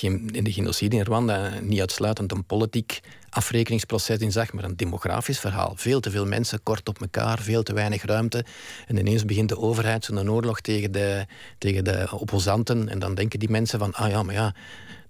in 0.00 0.44
de 0.44 0.52
genocide 0.52 0.96
in 0.96 1.02
Rwanda 1.02 1.50
niet 1.60 1.80
uitsluitend 1.80 2.32
een 2.32 2.44
politiek 2.44 3.00
afrekeningsproces 3.30 4.18
in 4.18 4.32
zag, 4.32 4.52
maar 4.52 4.64
een 4.64 4.76
demografisch 4.76 5.38
verhaal. 5.40 5.72
Veel 5.76 6.00
te 6.00 6.10
veel 6.10 6.26
mensen 6.26 6.62
kort 6.62 6.88
op 6.88 7.00
elkaar, 7.00 7.38
veel 7.38 7.62
te 7.62 7.74
weinig 7.74 8.04
ruimte. 8.04 8.44
En 8.86 8.96
ineens 8.96 9.24
begint 9.24 9.48
de 9.48 9.58
overheid 9.58 10.04
zo'n 10.04 10.30
oorlog 10.30 10.60
tegen 10.60 10.92
de, 10.92 11.26
tegen 11.58 11.84
de 11.84 12.08
opposanten. 12.10 12.88
En 12.88 12.98
dan 12.98 13.14
denken 13.14 13.38
die 13.38 13.50
mensen 13.50 13.78
van, 13.78 13.94
ah 13.94 14.10
ja, 14.10 14.22
maar 14.22 14.34
ja, 14.34 14.54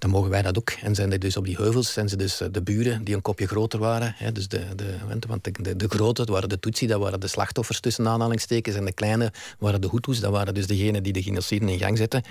dan 0.03 0.11
mogen 0.11 0.31
wij 0.31 0.43
dat 0.43 0.59
ook. 0.59 0.71
En 0.71 0.95
zijn 0.95 1.13
er 1.13 1.19
dus 1.19 1.37
op 1.37 1.45
die 1.45 1.57
heuvels 1.57 1.93
zijn 1.93 2.09
ze 2.09 2.17
dus 2.17 2.41
eh, 2.41 2.49
de 2.53 2.63
buren 2.63 3.05
die 3.05 3.15
een 3.15 3.23
kopje 3.23 3.47
groter 3.47 3.79
waren. 3.79 4.15
Hè, 4.17 4.33
dus 4.33 4.49
de, 4.49 4.61
de, 4.77 4.95
want 5.27 5.45
de, 5.45 5.53
de, 5.63 5.77
de 5.77 5.89
grote, 5.89 6.25
waren 6.25 6.49
de 6.49 6.61
Tutsi, 6.61 6.87
dat 6.87 7.01
waren 7.01 7.21
de 7.21 7.27
slachtoffers 7.27 7.81
tussen 7.81 8.09
aanhalingstekens. 8.09 8.77
En 8.77 8.85
de 8.85 8.93
kleine 8.93 9.33
waren 9.59 9.81
de 9.81 9.89
Hutus, 9.91 10.21
dat 10.21 10.31
waren 10.31 10.55
dus 10.55 10.67
degenen 10.67 11.03
die 11.03 11.13
de 11.13 11.23
genocide 11.23 11.73
in 11.73 11.79
gang 11.79 11.99
zetten. 11.99 12.23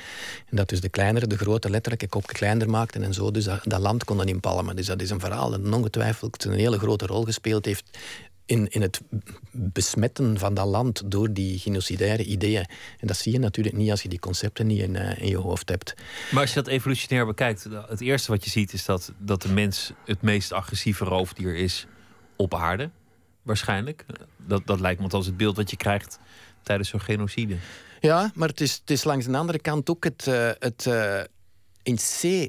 En 0.49 0.55
dat 0.55 0.69
dus 0.69 0.81
de 0.81 0.89
kleinere, 0.89 1.27
de 1.27 1.37
grote 1.37 1.69
letterlijk 1.69 2.01
een 2.01 2.09
kopje 2.09 2.33
kleiner 2.33 2.69
maakten 2.69 3.03
en 3.03 3.13
zo 3.13 3.31
dus 3.31 3.43
dat, 3.43 3.59
dat 3.63 3.79
land 3.79 4.03
konden 4.03 4.27
inpalmen. 4.27 4.75
Dus 4.75 4.85
dat 4.85 5.01
is 5.01 5.09
een 5.09 5.19
verhaal 5.19 5.49
dat 5.49 5.73
ongetwijfeld 5.73 6.43
een 6.43 6.51
hele 6.51 6.77
grote 6.77 7.05
rol 7.05 7.23
gespeeld 7.23 7.65
heeft 7.65 7.83
in, 8.51 8.67
in 8.69 8.81
het 8.81 9.01
besmetten 9.51 10.37
van 10.37 10.53
dat 10.53 10.67
land 10.67 11.11
door 11.11 11.33
die 11.33 11.59
genocidaire 11.59 12.23
ideeën. 12.23 12.65
En 12.99 13.07
dat 13.07 13.17
zie 13.17 13.31
je 13.31 13.39
natuurlijk 13.39 13.75
niet 13.75 13.91
als 13.91 14.01
je 14.01 14.09
die 14.09 14.19
concepten 14.19 14.67
niet 14.67 14.79
in, 14.79 14.95
uh, 14.95 15.21
in 15.21 15.27
je 15.27 15.37
hoofd 15.37 15.69
hebt. 15.69 15.93
Maar 16.31 16.41
als 16.41 16.49
je 16.49 16.55
dat 16.55 16.67
evolutionair 16.67 17.25
bekijkt, 17.25 17.67
het 17.87 18.01
eerste 18.01 18.31
wat 18.31 18.43
je 18.43 18.49
ziet 18.49 18.73
is 18.73 18.85
dat, 18.85 19.13
dat 19.17 19.41
de 19.41 19.49
mens 19.49 19.91
het 20.05 20.21
meest 20.21 20.51
agressieve 20.51 21.05
roofdier 21.05 21.55
is 21.55 21.85
op 22.35 22.55
aarde. 22.55 22.89
Waarschijnlijk. 23.41 24.05
Dat, 24.37 24.61
dat 24.65 24.79
lijkt 24.79 24.97
me 24.97 25.03
althans 25.03 25.25
het 25.25 25.37
beeld 25.37 25.55
wat 25.55 25.69
je 25.69 25.77
krijgt 25.77 26.19
tijdens 26.63 26.89
zo'n 26.89 27.01
genocide. 27.01 27.55
Ja, 27.99 28.31
maar 28.35 28.47
het 28.47 28.61
is, 28.61 28.73
het 28.73 28.89
is 28.89 29.03
langs 29.03 29.25
de 29.25 29.37
andere 29.37 29.59
kant 29.59 29.89
ook 29.89 30.03
het, 30.03 30.25
uh, 30.27 30.49
het 30.59 30.85
uh, 30.87 31.21
in 31.83 31.95
C 31.95 32.47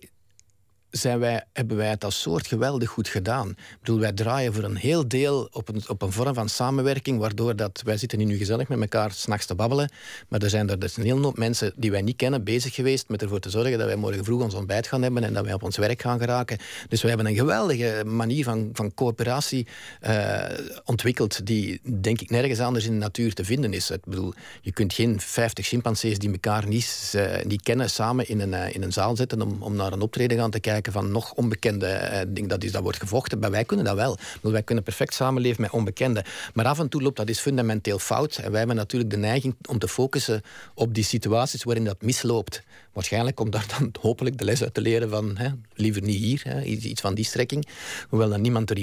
zijn 0.92 1.18
wij, 1.18 1.44
hebben 1.52 1.76
wij 1.76 1.88
het 1.88 2.04
als 2.04 2.20
soort 2.20 2.46
geweldig 2.46 2.88
goed 2.88 3.08
gedaan. 3.08 3.48
Ik 3.48 3.76
bedoel, 3.78 3.98
wij 3.98 4.12
draaien 4.12 4.54
voor 4.54 4.64
een 4.64 4.76
heel 4.76 5.08
deel 5.08 5.48
op 5.52 5.68
een, 5.68 5.82
op 5.88 6.02
een 6.02 6.12
vorm 6.12 6.34
van 6.34 6.48
samenwerking, 6.48 7.18
waardoor 7.18 7.56
dat, 7.56 7.82
wij 7.84 7.96
zitten 7.96 8.18
nu 8.18 8.36
gezellig 8.36 8.68
met 8.68 8.80
elkaar 8.80 9.12
s'nachts 9.12 9.46
te 9.46 9.54
babbelen, 9.54 9.90
maar 10.28 10.42
er 10.42 10.50
zijn 10.50 10.70
er 10.70 10.78
dus 10.78 10.96
een 10.96 11.02
hele 11.02 11.20
hoop 11.20 11.38
mensen 11.38 11.72
die 11.76 11.90
wij 11.90 12.02
niet 12.02 12.16
kennen 12.16 12.44
bezig 12.44 12.74
geweest 12.74 13.08
met 13.08 13.22
ervoor 13.22 13.38
te 13.38 13.50
zorgen 13.50 13.78
dat 13.78 13.86
wij 13.86 13.96
morgen 13.96 14.24
vroeg 14.24 14.42
ons 14.42 14.54
ontbijt 14.54 14.86
gaan 14.86 15.02
hebben 15.02 15.24
en 15.24 15.32
dat 15.32 15.44
wij 15.44 15.54
op 15.54 15.62
ons 15.62 15.76
werk 15.76 16.02
gaan 16.02 16.18
geraken. 16.18 16.58
Dus 16.88 17.02
we 17.02 17.08
hebben 17.08 17.26
een 17.26 17.34
geweldige 17.34 18.02
manier 18.06 18.44
van, 18.44 18.70
van 18.72 18.94
coöperatie 18.94 19.66
uh, 20.06 20.44
ontwikkeld 20.84 21.46
die, 21.46 21.80
denk 22.00 22.20
ik, 22.20 22.30
nergens 22.30 22.60
anders 22.60 22.84
in 22.84 22.92
de 22.92 22.98
natuur 22.98 23.34
te 23.34 23.44
vinden 23.44 23.72
is. 23.72 23.90
Ik 23.90 24.04
bedoel, 24.04 24.32
je 24.60 24.72
kunt 24.72 24.92
geen 24.92 25.20
50 25.20 25.66
chimpansees 25.66 26.18
die 26.18 26.30
elkaar 26.32 26.66
niet, 26.66 27.12
uh, 27.16 27.24
niet 27.44 27.62
kennen 27.62 27.90
samen 27.90 28.28
in 28.28 28.40
een, 28.40 28.52
uh, 28.52 28.74
in 28.74 28.82
een 28.82 28.92
zaal 28.92 29.16
zetten 29.16 29.42
om, 29.42 29.62
om 29.62 29.76
naar 29.76 29.92
een 29.92 30.00
optreden 30.00 30.38
gaan 30.38 30.50
te 30.50 30.60
kijken 30.60 30.81
van 30.90 31.10
nog 31.10 31.32
onbekende 31.32 31.86
uh, 31.86 32.18
dingen. 32.28 32.48
Dat, 32.48 32.64
is, 32.64 32.72
dat 32.72 32.82
wordt 32.82 32.98
gevochten, 32.98 33.38
maar 33.38 33.50
wij 33.50 33.64
kunnen 33.64 33.86
dat 33.86 33.94
wel. 33.94 34.18
wij 34.40 34.62
kunnen 34.62 34.84
perfect 34.84 35.14
samenleven 35.14 35.60
met 35.60 35.70
onbekenden. 35.70 36.24
Maar 36.54 36.66
af 36.66 36.78
en 36.78 36.88
toe 36.88 37.02
loopt 37.02 37.16
dat 37.16 37.28
is 37.28 37.38
fundamenteel 37.38 37.98
fout. 37.98 38.36
En 38.36 38.50
wij 38.50 38.58
hebben 38.58 38.76
natuurlijk 38.76 39.10
de 39.10 39.16
neiging 39.16 39.54
om 39.68 39.78
te 39.78 39.88
focussen 39.88 40.42
op 40.74 40.94
die 40.94 41.04
situaties 41.04 41.62
waarin 41.62 41.84
dat 41.84 42.02
misloopt. 42.02 42.62
Waarschijnlijk 42.92 43.40
om 43.40 43.50
daar 43.50 43.66
dan 43.78 43.94
hopelijk 44.00 44.38
de 44.38 44.44
les 44.44 44.62
uit 44.62 44.74
te 44.74 44.80
leren 44.80 45.10
van 45.10 45.36
hè, 45.36 45.48
liever 45.74 46.02
niet 46.02 46.18
hier, 46.18 46.40
hè, 46.44 46.62
iets 46.62 47.00
van 47.00 47.14
die 47.14 47.24
strekking. 47.24 47.66
Hoewel 48.08 48.32
er 48.32 48.40
niemand 48.40 48.70
er 48.70 48.78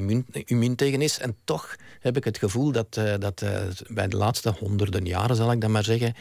immuun, 0.46 0.76
tegen 0.76 1.02
is. 1.02 1.20
En 1.20 1.36
toch 1.44 1.76
heb 2.00 2.18
ik 2.18 2.24
het 2.24 2.38
gevoel 2.38 2.72
dat, 2.72 2.96
uh, 3.00 3.14
dat 3.20 3.42
uh, 3.42 3.60
bij 3.88 4.08
de 4.08 4.18
laatste 4.18 4.54
honderden 4.60 5.06
jaren, 5.06 5.36
zal 5.36 5.52
ik 5.52 5.62
dan 5.62 5.72
maar 5.72 5.84
zeggen, 5.84 6.16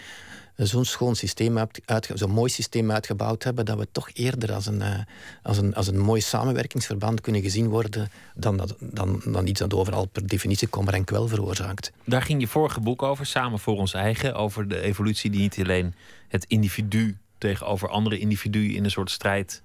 zo'n 0.66 0.84
schoon 0.84 1.16
systeem, 1.16 1.58
uit, 1.84 2.10
zo'n 2.14 2.30
mooi 2.30 2.50
systeem 2.50 2.90
uitgebouwd 2.90 3.42
hebben, 3.42 3.64
dat 3.64 3.78
we 3.78 3.88
toch 3.92 4.10
eerder 4.12 4.52
als 4.52 4.66
een, 4.66 4.80
uh, 4.80 4.98
als 5.42 5.58
een, 5.58 5.74
als 5.74 5.86
een 5.86 5.98
mooi 5.98 6.20
samenwerkingsverband 6.20 7.20
kunnen 7.20 7.42
gezien 7.42 7.68
worden 7.68 8.10
dan, 8.34 8.56
dat, 8.56 8.76
dan, 8.80 9.22
dan 9.24 9.46
iets 9.46 9.60
dat 9.60 9.74
overal 9.74 10.06
per 10.06 10.26
definitie 10.26 10.68
kommer 10.68 10.94
en 10.94 11.04
kwel 11.04 11.28
veroorzaakt. 11.28 11.92
Daar 12.04 12.22
ging 12.22 12.40
je 12.40 12.48
vorige 12.48 12.80
boek 12.80 13.02
over, 13.02 13.26
Samen 13.26 13.58
voor 13.58 13.76
ons 13.76 13.94
eigen, 13.94 14.34
over 14.34 14.68
de 14.68 14.80
evolutie 14.80 15.30
die 15.30 15.40
niet 15.40 15.58
alleen 15.58 15.94
het 16.28 16.44
individu 16.48 17.16
tegenover 17.38 17.88
andere 17.88 18.18
individuen 18.18 18.74
in 18.74 18.84
een 18.84 18.90
soort 18.90 19.10
strijd 19.10 19.62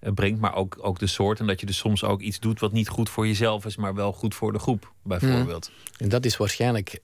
uh, 0.00 0.12
brengt, 0.12 0.40
maar 0.40 0.54
ook, 0.54 0.78
ook 0.80 0.98
de 0.98 1.06
soort. 1.06 1.40
En 1.40 1.46
dat 1.46 1.60
je 1.60 1.66
dus 1.66 1.76
soms 1.76 2.04
ook 2.04 2.20
iets 2.20 2.40
doet 2.40 2.60
wat 2.60 2.72
niet 2.72 2.88
goed 2.88 3.10
voor 3.10 3.26
jezelf 3.26 3.64
is, 3.64 3.76
maar 3.76 3.94
wel 3.94 4.12
goed 4.12 4.34
voor 4.34 4.52
de 4.52 4.58
groep, 4.58 4.92
bijvoorbeeld. 5.02 5.70
Mm. 5.70 5.94
En 5.96 6.08
dat 6.08 6.24
is 6.24 6.36
waarschijnlijk 6.36 7.00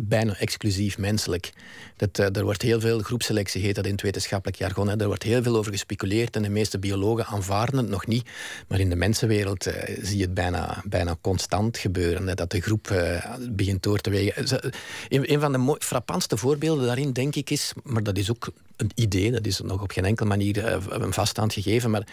bijna 0.00 0.36
exclusief 0.38 0.98
menselijk. 0.98 1.52
Dat, 1.96 2.18
uh, 2.18 2.36
er 2.36 2.44
wordt 2.44 2.62
heel 2.62 2.80
veel 2.80 2.98
groepselectie, 2.98 3.62
heet 3.62 3.74
dat 3.74 3.84
in 3.84 3.92
het 3.92 4.02
wetenschappelijk 4.02 4.58
jargon. 4.58 4.88
Hè. 4.88 4.96
Er 4.96 5.06
wordt 5.06 5.22
heel 5.22 5.42
veel 5.42 5.56
over 5.56 5.72
gespeculeerd 5.72 6.36
en 6.36 6.42
de 6.42 6.48
meeste 6.48 6.78
biologen 6.78 7.26
aanvaarden 7.26 7.78
het 7.78 7.88
nog 7.88 8.06
niet. 8.06 8.28
Maar 8.68 8.80
in 8.80 8.88
de 8.88 8.96
mensenwereld 8.96 9.66
uh, 9.66 9.74
zie 10.02 10.16
je 10.16 10.24
het 10.24 10.34
bijna, 10.34 10.82
bijna 10.84 11.16
constant 11.20 11.78
gebeuren. 11.78 12.26
Hè, 12.26 12.34
dat 12.34 12.50
de 12.50 12.60
groep 12.60 12.88
uh, 12.90 13.24
begint 13.50 13.82
door 13.82 13.98
te 13.98 14.10
wegen. 14.10 14.72
Een, 15.08 15.32
een 15.32 15.40
van 15.40 15.52
de 15.52 15.76
frappantste 15.78 16.36
voorbeelden 16.36 16.86
daarin, 16.86 17.12
denk 17.12 17.34
ik, 17.34 17.50
is... 17.50 17.72
maar 17.82 18.02
dat 18.02 18.18
is 18.18 18.30
ook 18.30 18.50
een 18.76 18.90
idee, 18.94 19.30
dat 19.30 19.46
is 19.46 19.60
nog 19.60 19.82
op 19.82 19.90
geen 19.90 20.04
enkele 20.04 20.28
manier 20.28 20.64
een 20.88 21.12
vaststaand 21.12 21.52
gegeven. 21.52 21.90
Maar 21.90 22.06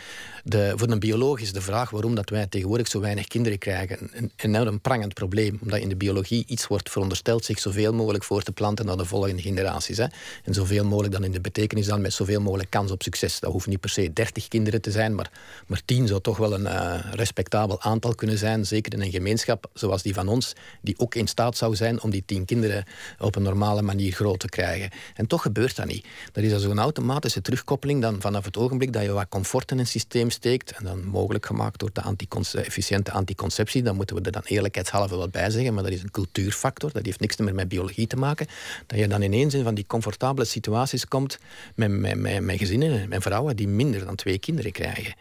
de, 0.44 0.74
voor 0.76 0.90
een 0.90 1.00
bioloog 1.00 1.40
is 1.40 1.54
de 1.54 1.62
vraag 1.62 1.90
waarom 1.90 2.16
dat 2.16 2.30
wij 2.30 2.48
tegenwoordig 2.48 2.88
zo 2.88 3.00
weinig 3.00 3.28
kinderen 3.28 3.58
krijgen 3.58 4.10
een 4.14 4.32
enorm 4.36 4.82
prangend 4.82 5.14
probleem. 5.14 5.58
Omdat 5.62 5.80
in 5.80 5.90
de 5.90 5.96
biologie 5.96 6.44
iets 6.48 6.68
wordt 6.68 6.90
verondersteld 6.90 7.46
zich 7.46 7.60
zoveel 7.78 7.94
mogelijk 7.94 8.24
voor 8.24 8.42
te 8.42 8.52
planten 8.52 8.86
naar 8.86 8.98
de 8.98 9.06
volgende 9.06 9.42
generaties. 9.42 9.98
Hè. 9.98 10.06
En 10.44 10.54
zoveel 10.54 10.86
mogelijk 10.86 11.14
dan 11.14 11.24
in 11.24 11.32
de 11.32 11.42
betekenis 11.42 11.86
dan 11.86 12.02
met 12.02 12.14
zoveel 12.14 12.42
mogelijk 12.42 12.70
kans 12.70 12.92
op 12.92 13.02
succes. 13.04 13.40
Dat 13.40 13.52
hoeft 13.52 13.68
niet 13.68 13.80
per 13.80 13.90
se 13.90 14.14
30 14.14 14.48
kinderen 14.48 14.82
te 14.82 14.92
zijn, 14.92 15.16
maar, 15.16 15.32
maar 15.68 15.82
10 15.86 16.08
zou 16.08 16.22
toch 16.22 16.38
wel 16.38 16.54
een 16.54 16.62
uh, 16.62 17.00
respectabel 17.12 17.82
aantal 17.82 18.16
kunnen 18.16 18.38
zijn. 18.38 18.66
Zeker 18.66 18.94
in 18.94 19.02
een 19.02 19.12
gemeenschap 19.12 19.70
zoals 19.74 20.02
die 20.02 20.14
van 20.14 20.28
ons, 20.28 20.54
die 20.82 21.00
ook 21.00 21.16
in 21.16 21.28
staat 21.28 21.58
zou 21.58 21.76
zijn 21.76 22.02
om 22.02 22.10
die 22.10 22.24
10 22.26 22.46
kinderen 22.46 22.86
op 23.20 23.36
een 23.36 23.42
normale 23.42 23.82
manier 23.82 24.12
groot 24.12 24.40
te 24.40 24.50
krijgen. 24.50 24.90
En 25.16 25.28
toch 25.28 25.42
gebeurt 25.42 25.76
dat 25.76 25.86
niet. 25.86 26.06
Dat 26.32 26.44
is 26.44 26.62
zo'n 26.62 26.80
automatische 26.80 27.42
terugkoppeling 27.42 28.02
dan 28.02 28.22
vanaf 28.22 28.46
het 28.46 28.58
ogenblik 28.58 28.94
dat 28.94 29.04
je 29.04 29.12
wat 29.12 29.30
comfort 29.30 29.72
in 29.72 29.80
een 29.80 29.88
systeem 29.88 30.30
steekt, 30.30 30.72
en 30.72 30.84
dan 30.84 31.06
mogelijk 31.06 31.46
gemaakt 31.46 31.80
door 31.80 31.90
de 31.94 32.02
anticonce 32.02 32.62
efficiënte 32.62 33.12
anticonceptie, 33.12 33.84
dan 33.84 33.96
moeten 33.96 34.16
we 34.16 34.22
er 34.22 34.32
dan 34.32 34.42
eerlijkheidshalve 34.46 35.16
wat 35.16 35.32
bij 35.32 35.50
zeggen, 35.50 35.74
maar 35.74 35.84
dat 35.84 35.92
is 35.92 36.04
een 36.04 36.12
cultuurfactor, 36.12 36.92
dat 36.92 37.06
heeft 37.06 37.20
niks 37.20 37.38
meer 37.38 37.56
met 37.58 37.68
biologie 37.68 38.08
te 38.08 38.16
maken, 38.16 38.48
dat 38.88 39.00
je 39.00 39.08
dan 39.08 39.22
ineens 39.22 39.54
in 39.54 39.64
van 39.64 39.76
die 39.76 39.86
comfortabele 39.88 40.46
situaties 40.46 41.08
komt 41.08 41.40
met, 41.76 41.92
met, 41.92 42.16
met, 42.16 42.42
met 42.42 42.58
gezinnen, 42.58 43.10
met 43.10 43.22
vrouwen 43.22 43.56
die 43.56 43.68
minder 43.68 44.06
dan 44.06 44.16
twee 44.16 44.40
kinderen 44.40 44.72
krijgen. 44.72 45.16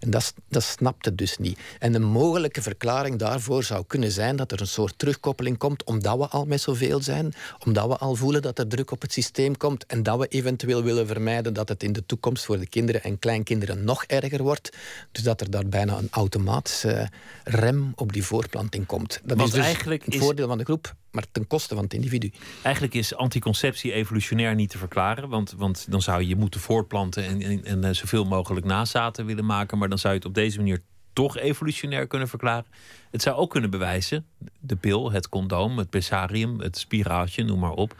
En 0.00 0.10
dat, 0.10 0.34
dat 0.48 0.62
snapt 0.62 1.04
het 1.04 1.18
dus 1.18 1.38
niet. 1.38 1.58
En 1.78 1.94
een 1.94 2.04
mogelijke 2.04 2.62
verklaring 2.62 3.18
daarvoor 3.18 3.64
zou 3.64 3.84
kunnen 3.86 4.10
zijn 4.10 4.36
dat 4.36 4.52
er 4.52 4.60
een 4.60 4.66
soort 4.66 4.94
terugkoppeling 4.96 5.58
komt, 5.58 5.84
omdat 5.84 6.18
we 6.18 6.26
al 6.26 6.44
met 6.44 6.60
zoveel 6.60 7.02
zijn, 7.02 7.34
omdat 7.66 7.86
we 7.86 7.96
al 7.96 8.14
voelen 8.14 8.42
dat 8.42 8.58
er 8.58 8.68
druk 8.68 8.90
op 8.90 9.02
het 9.02 9.12
systeem 9.12 9.56
komt 9.56 9.86
en 9.86 10.02
dat 10.02 10.18
we 10.18 10.26
eventueel 10.26 10.82
willen 10.82 11.06
vermijden 11.06 11.52
dat 11.52 11.68
het 11.68 11.82
in 11.82 11.92
de 11.92 12.06
toekomst 12.06 12.44
voor 12.44 12.58
de 12.58 12.66
kinderen 12.66 13.02
en 13.02 13.18
kleinkinderen 13.18 13.84
nog 13.84 14.04
erger 14.04 14.42
wordt. 14.42 14.76
Dus 15.12 15.22
dat 15.22 15.40
er 15.40 15.50
daar 15.50 15.66
bijna 15.66 15.98
een 15.98 16.08
automatische 16.10 17.08
rem 17.44 17.92
op 17.94 18.12
die 18.12 18.24
voortplanting 18.24 18.86
komt. 18.86 19.20
Dat 19.24 19.40
is 19.40 19.50
dus 19.50 19.64
eigenlijk 19.64 20.04
het 20.04 20.16
voordeel 20.16 20.48
van 20.48 20.58
de 20.58 20.64
groep 20.64 20.94
maar 21.10 21.24
ten 21.32 21.46
koste 21.46 21.74
van 21.74 21.84
het 21.84 21.94
individu. 21.94 22.32
Eigenlijk 22.62 22.94
is 22.94 23.14
anticonceptie 23.14 23.92
evolutionair 23.92 24.54
niet 24.54 24.70
te 24.70 24.78
verklaren, 24.78 25.28
want, 25.28 25.54
want 25.56 25.86
dan 25.90 26.02
zou 26.02 26.22
je 26.22 26.36
moeten 26.36 26.60
voortplanten 26.60 27.24
en, 27.24 27.42
en, 27.42 27.64
en 27.64 27.84
eh, 27.84 27.92
zoveel 27.92 28.24
mogelijk 28.24 28.66
nazaten 28.66 29.26
willen 29.26 29.46
maken, 29.46 29.78
maar 29.78 29.88
dan 29.88 29.98
zou 29.98 30.12
je 30.12 30.18
het 30.18 30.28
op 30.28 30.34
deze 30.34 30.58
manier 30.58 30.82
toch 31.12 31.36
evolutionair 31.36 32.06
kunnen 32.06 32.28
verklaren. 32.28 32.66
Het 33.10 33.22
zou 33.22 33.36
ook 33.36 33.50
kunnen 33.50 33.70
bewijzen, 33.70 34.26
de 34.60 34.76
pil, 34.76 35.12
het 35.12 35.28
condoom, 35.28 35.78
het 35.78 35.90
besarium, 35.90 36.60
het 36.60 36.78
spiraaltje, 36.78 37.44
noem 37.44 37.58
maar 37.58 37.72
op, 37.72 37.94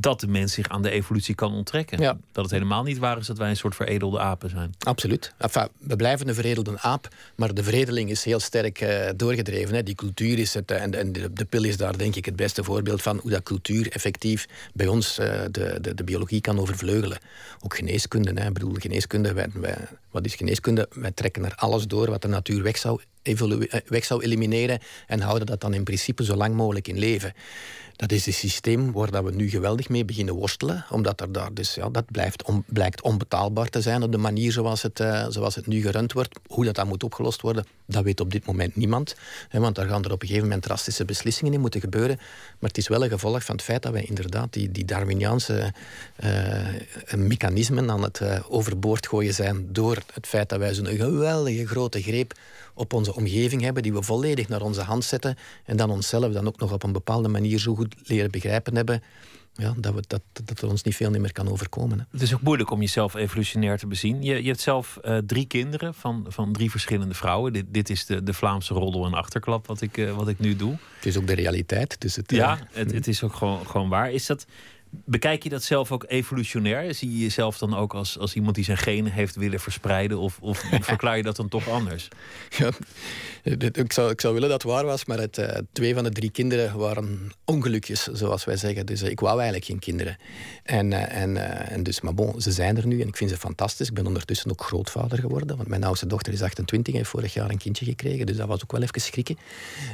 dat 0.00 0.20
de 0.20 0.26
mens 0.26 0.52
zich 0.52 0.68
aan 0.68 0.82
de 0.82 0.90
evolutie 0.90 1.34
kan 1.34 1.52
onttrekken. 1.52 1.98
Dat 2.32 2.44
het 2.44 2.50
helemaal 2.50 2.82
niet 2.82 2.98
waar 2.98 3.18
is 3.18 3.26
dat 3.26 3.38
wij 3.38 3.48
een 3.48 3.56
soort 3.56 3.74
veredelde 3.74 4.18
apen 4.18 4.50
zijn. 4.50 4.74
Absoluut. 4.78 5.34
Enfin, 5.38 5.68
we 5.78 5.96
blijven 5.96 6.28
een 6.28 6.34
veredelde 6.34 6.78
aap, 6.78 7.08
maar 7.36 7.54
de 7.54 7.62
veredeling 7.62 8.10
is 8.10 8.24
heel 8.24 8.40
sterk 8.40 8.80
uh, 8.80 9.08
doorgedreven. 9.16 9.74
Hè. 9.74 9.82
Die 9.82 9.94
cultuur 9.94 10.38
is 10.38 10.54
het, 10.54 10.70
eh, 10.70 10.82
en, 10.82 10.94
en 10.94 11.12
de, 11.12 11.32
de, 11.32 11.44
pil 11.44 11.64
is 11.64 11.76
daar 11.76 11.98
denk 11.98 12.16
ik 12.16 12.24
het 12.24 12.36
beste 12.36 12.64
voorbeeld 12.64 13.02
van 13.02 13.18
hoe 13.18 13.30
dat 13.30 13.42
cultuur 13.42 13.90
effectief 13.92 14.46
bij 14.74 14.86
ons 14.86 15.18
uh, 15.18 15.26
de, 15.50 15.78
de, 15.80 15.94
de, 15.94 16.04
biologie 16.04 16.40
kan 16.40 16.58
overvleugelen. 16.58 17.18
Ook 17.60 17.76
geneeskunde. 17.76 18.40
Hè. 18.40 18.46
Ik 18.46 18.52
bedoel, 18.52 18.74
geneeskunde, 18.74 19.32
wij, 19.32 19.46
wij, 19.54 19.76
wat 20.10 20.24
is 20.24 20.34
geneeskunde? 20.34 20.88
Wij 20.92 21.10
trekken 21.10 21.44
er 21.44 21.54
alles 21.54 21.86
door 21.86 22.10
wat 22.10 22.22
de 22.22 22.28
natuur 22.28 22.62
weg 22.62 22.76
zou, 22.76 23.00
weg 23.86 24.04
zou 24.04 24.22
elimineren 24.22 24.78
en 25.06 25.20
houden 25.20 25.46
dat 25.46 25.60
dan 25.60 25.74
in 25.74 25.84
principe 25.84 26.24
zo 26.24 26.34
lang 26.34 26.54
mogelijk 26.54 26.88
in 26.88 26.98
leven. 26.98 27.32
Dat 28.00 28.12
is 28.12 28.26
een 28.26 28.32
systeem 28.32 28.92
waar 28.92 29.10
dat 29.10 29.24
we 29.24 29.30
nu 29.30 29.50
geweldig 29.50 29.88
mee 29.88 30.04
beginnen 30.04 30.34
worstelen. 30.34 30.84
Omdat 30.90 31.20
er 31.20 31.32
daar 31.32 31.54
dus, 31.54 31.74
ja, 31.74 31.88
dat 31.88 32.04
blijft 32.10 32.44
blijkt 32.66 33.02
onbetaalbaar 33.02 33.68
te 33.68 33.80
zijn 33.80 34.02
op 34.02 34.12
de 34.12 34.18
manier 34.18 34.52
zoals 34.52 34.82
het, 34.82 35.00
uh, 35.00 35.26
zoals 35.28 35.54
het 35.54 35.66
nu 35.66 35.80
gerund 35.80 36.12
wordt. 36.12 36.38
Hoe 36.46 36.64
dat 36.64 36.74
dan 36.74 36.88
moet 36.88 37.04
opgelost 37.04 37.40
worden, 37.40 37.64
dat 37.86 38.04
weet 38.04 38.20
op 38.20 38.30
dit 38.30 38.46
moment 38.46 38.76
niemand. 38.76 39.14
Hè, 39.48 39.60
want 39.60 39.74
daar 39.74 39.88
gaan 39.88 40.04
er 40.04 40.12
op 40.12 40.22
een 40.22 40.26
gegeven 40.26 40.48
moment 40.48 40.62
drastische 40.62 41.04
beslissingen 41.04 41.52
in 41.52 41.60
moeten 41.60 41.80
gebeuren. 41.80 42.16
Maar 42.58 42.68
het 42.68 42.78
is 42.78 42.88
wel 42.88 43.04
een 43.04 43.10
gevolg 43.10 43.44
van 43.44 43.54
het 43.54 43.64
feit 43.64 43.82
dat 43.82 43.92
wij 43.92 44.04
inderdaad 44.04 44.52
die, 44.52 44.70
die 44.70 44.84
Darwiniaanse 44.84 45.72
uh, 46.24 47.16
mechanismen 47.16 47.90
aan 47.90 48.02
het 48.02 48.20
uh, 48.22 48.38
overboord 48.48 49.08
gooien 49.08 49.34
zijn. 49.34 49.72
Door 49.72 49.98
het 50.12 50.26
feit 50.26 50.48
dat 50.48 50.58
wij 50.58 50.74
zo'n 50.74 50.86
geweldige 50.86 51.66
grote 51.66 52.02
greep 52.02 52.32
op 52.80 52.92
onze 52.92 53.14
omgeving 53.14 53.62
hebben, 53.62 53.82
die 53.82 53.92
we 53.92 54.02
volledig 54.02 54.48
naar 54.48 54.62
onze 54.62 54.82
hand 54.82 55.04
zetten 55.04 55.36
en 55.64 55.76
dan 55.76 55.90
onszelf 55.90 56.32
dan 56.32 56.46
ook 56.46 56.58
nog 56.58 56.72
op 56.72 56.82
een 56.82 56.92
bepaalde 56.92 57.28
manier 57.28 57.58
zo 57.58 57.74
goed 57.74 57.94
leren 58.04 58.30
begrijpen 58.30 58.76
hebben 58.76 59.02
ja, 59.54 59.74
dat, 59.76 59.94
we, 59.94 60.02
dat, 60.06 60.22
dat 60.44 60.60
er 60.60 60.68
ons 60.68 60.82
niet 60.82 60.96
veel 60.96 61.10
meer 61.10 61.32
kan 61.32 61.48
overkomen. 61.48 61.98
Hè. 61.98 62.04
Het 62.10 62.22
is 62.22 62.34
ook 62.34 62.42
moeilijk 62.42 62.70
om 62.70 62.80
jezelf 62.80 63.14
evolutionair 63.14 63.78
te 63.78 63.86
bezien. 63.86 64.22
Je, 64.22 64.42
je 64.42 64.48
hebt 64.48 64.60
zelf 64.60 64.98
uh, 65.04 65.18
drie 65.18 65.46
kinderen 65.46 65.94
van, 65.94 66.24
van 66.28 66.52
drie 66.52 66.70
verschillende 66.70 67.14
vrouwen. 67.14 67.52
Dit, 67.52 67.64
dit 67.68 67.90
is 67.90 68.06
de, 68.06 68.22
de 68.22 68.32
Vlaamse 68.32 68.74
roddel 68.74 69.06
en 69.06 69.14
achterklap 69.14 69.66
wat 69.66 69.80
ik, 69.80 69.96
uh, 69.96 70.16
wat 70.16 70.28
ik 70.28 70.38
nu 70.38 70.56
doe. 70.56 70.76
Het 70.96 71.06
is 71.06 71.16
ook 71.16 71.26
de 71.26 71.34
realiteit. 71.34 72.00
Dus 72.00 72.16
het, 72.16 72.30
ja, 72.30 72.58
het, 72.72 72.92
het 72.92 73.06
is 73.08 73.22
ook 73.22 73.34
gewoon, 73.34 73.66
gewoon 73.66 73.88
waar. 73.88 74.12
Is 74.12 74.26
dat, 74.26 74.46
Bekijk 74.90 75.42
je 75.42 75.48
dat 75.48 75.62
zelf 75.62 75.92
ook 75.92 76.04
evolutionair? 76.08 76.94
Zie 76.94 77.10
je 77.10 77.18
jezelf 77.18 77.58
dan 77.58 77.76
ook 77.76 77.94
als, 77.94 78.18
als 78.18 78.34
iemand 78.34 78.54
die 78.54 78.64
zijn 78.64 78.76
genen 78.76 79.12
heeft 79.12 79.36
willen 79.36 79.60
verspreiden? 79.60 80.18
Of, 80.18 80.38
of 80.40 80.58
verklaar 80.80 81.16
je 81.16 81.22
dat 81.22 81.36
dan 81.36 81.48
toch 81.48 81.68
anders? 81.68 82.08
Ja, 82.58 82.70
ik, 83.72 83.92
zou, 83.92 84.10
ik 84.10 84.20
zou 84.20 84.34
willen 84.34 84.48
dat 84.48 84.62
het 84.62 84.72
waar 84.72 84.84
was, 84.84 85.04
maar 85.04 85.18
het, 85.18 85.38
uh, 85.38 85.48
twee 85.72 85.94
van 85.94 86.04
de 86.04 86.10
drie 86.10 86.30
kinderen 86.30 86.78
waren 86.78 87.32
ongelukjes, 87.44 88.02
zoals 88.02 88.44
wij 88.44 88.56
zeggen. 88.56 88.86
Dus 88.86 89.02
uh, 89.02 89.10
ik 89.10 89.20
wou 89.20 89.34
eigenlijk 89.34 89.64
geen 89.64 89.78
kinderen. 89.78 90.16
En, 90.62 90.90
uh, 90.90 91.16
en, 91.16 91.36
en 91.68 91.82
dus, 91.82 92.00
maar 92.00 92.14
bon, 92.14 92.40
ze 92.40 92.52
zijn 92.52 92.76
er 92.76 92.86
nu 92.86 93.00
en 93.00 93.08
ik 93.08 93.16
vind 93.16 93.30
ze 93.30 93.36
fantastisch. 93.36 93.88
Ik 93.88 93.94
ben 93.94 94.06
ondertussen 94.06 94.50
ook 94.50 94.62
grootvader 94.62 95.18
geworden, 95.18 95.56
want 95.56 95.68
mijn 95.68 95.84
oudste 95.84 96.06
dochter 96.06 96.32
is 96.32 96.42
28 96.42 96.92
en 96.92 96.98
heeft 96.98 97.10
vorig 97.10 97.34
jaar 97.34 97.50
een 97.50 97.58
kindje 97.58 97.84
gekregen. 97.84 98.26
Dus 98.26 98.36
dat 98.36 98.48
was 98.48 98.62
ook 98.62 98.72
wel 98.72 98.82
even 98.82 99.00
schrikken. 99.00 99.38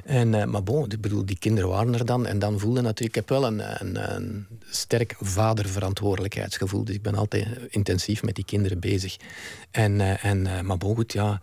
En, 0.04 0.50
maar 0.50 0.62
bon, 0.62 0.84
ik 0.88 1.00
bedoel, 1.00 1.26
die 1.26 1.38
kinderen 1.38 1.70
waren 1.70 1.94
er 1.94 2.06
dan. 2.06 2.26
En 2.26 2.38
dan 2.38 2.58
voelde 2.58 2.80
natuurlijk, 2.80 3.16
ik 3.16 3.28
heb 3.28 3.28
wel 3.28 3.46
een, 3.46 3.80
een, 3.80 4.14
een 4.14 4.46
sterk 4.86 5.14
vaderverantwoordelijkheidsgevoel. 5.20 6.84
Dus 6.84 6.94
ik 6.94 7.02
ben 7.02 7.14
altijd 7.14 7.46
intensief 7.68 8.22
met 8.22 8.34
die 8.34 8.44
kinderen 8.44 8.80
bezig. 8.80 9.16
En, 9.70 10.00
uh, 10.00 10.24
en, 10.24 10.44
uh, 10.44 10.60
maar 10.60 10.76
bon, 10.76 10.94
goed, 10.94 11.12
ja. 11.12 11.40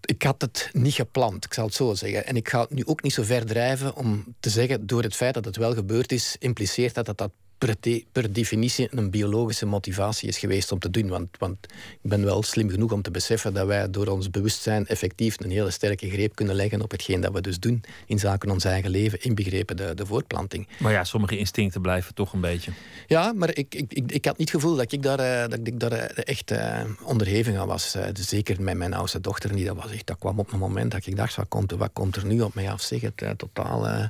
Ik 0.00 0.22
had 0.22 0.40
het 0.40 0.70
niet 0.72 0.94
gepland, 0.94 1.44
ik 1.44 1.54
zal 1.54 1.64
het 1.64 1.74
zo 1.74 1.94
zeggen. 1.94 2.26
En 2.26 2.36
ik 2.36 2.48
ga 2.48 2.60
het 2.60 2.70
nu 2.70 2.86
ook 2.86 3.02
niet 3.02 3.12
zo 3.12 3.22
ver 3.22 3.46
drijven 3.46 3.96
om 3.96 4.34
te 4.40 4.50
zeggen, 4.50 4.86
door 4.86 5.02
het 5.02 5.16
feit 5.16 5.34
dat 5.34 5.44
het 5.44 5.56
wel 5.56 5.74
gebeurd 5.74 6.12
is, 6.12 6.36
impliceert 6.38 6.94
dat 6.94 7.06
dat, 7.06 7.18
dat 7.18 7.30
per, 7.60 8.02
per, 8.12 8.32
definitie 8.32 8.88
een 8.90 9.10
biologische 9.10 9.66
motivatie 9.66 10.28
is 10.28 10.38
geweest 10.38 10.72
om 10.72 10.78
te 10.78 10.90
doen. 10.90 11.08
Want, 11.08 11.28
want 11.38 11.58
ik 12.02 12.10
ben 12.10 12.24
wel 12.24 12.42
slim 12.42 12.70
genoeg 12.70 12.92
om 12.92 13.02
te 13.02 13.10
beseffen 13.10 13.54
dat 13.54 13.66
wij 13.66 13.90
door 13.90 14.06
ons 14.06 14.30
bewustzijn 14.30 14.86
effectief 14.86 15.36
een 15.40 15.50
hele 15.50 15.70
sterke 15.70 16.10
greep 16.10 16.34
kunnen 16.34 16.54
leggen 16.54 16.82
op 16.82 16.90
hetgeen 16.90 17.20
dat 17.20 17.32
we 17.32 17.40
dus 17.40 17.58
doen 17.58 17.82
in 18.06 18.18
zaken 18.18 18.50
ons 18.50 18.64
eigen 18.64 18.90
leven, 18.90 19.22
inbegrepen 19.22 19.76
de, 19.76 19.94
de 19.94 20.06
voortplanting. 20.06 20.68
Maar 20.78 20.92
ja, 20.92 21.04
sommige 21.04 21.38
instincten 21.38 21.80
blijven 21.80 22.14
toch 22.14 22.32
een 22.32 22.40
beetje. 22.40 22.72
Ja, 23.06 23.32
maar 23.32 23.56
ik, 23.56 23.74
ik, 23.74 23.92
ik, 23.92 24.12
ik 24.12 24.24
had 24.24 24.38
niet 24.38 24.52
het 24.52 24.60
gevoel 24.60 24.76
dat 24.76 24.92
ik 24.92 25.02
daar, 25.02 25.18
eh, 25.18 25.48
dat 25.48 25.60
ik 25.62 25.80
daar 25.80 25.92
eh, 25.92 26.22
echt 26.24 26.50
uh, 26.50 26.80
onderhevig 27.04 27.56
aan 27.56 27.66
was. 27.66 27.96
Uh, 27.96 28.04
zeker 28.12 28.62
met 28.62 28.76
mijn 28.76 28.94
oudste 28.94 29.20
dochter 29.20 29.52
niet. 29.52 29.66
Dat, 29.66 29.76
was 29.76 29.92
echt, 29.92 30.06
dat 30.06 30.18
kwam 30.18 30.38
op 30.38 30.52
een 30.52 30.58
moment 30.58 30.90
dat 30.90 31.06
ik 31.06 31.16
dacht, 31.16 31.36
wat 31.36 31.48
komt, 31.48 31.70
wat 31.70 31.90
komt 31.92 32.16
er 32.16 32.26
nu 32.26 32.40
op 32.40 32.54
mij 32.54 32.70
af? 32.70 32.80
Zeg, 32.80 33.00
het 33.00 33.38
totaal 33.38 34.08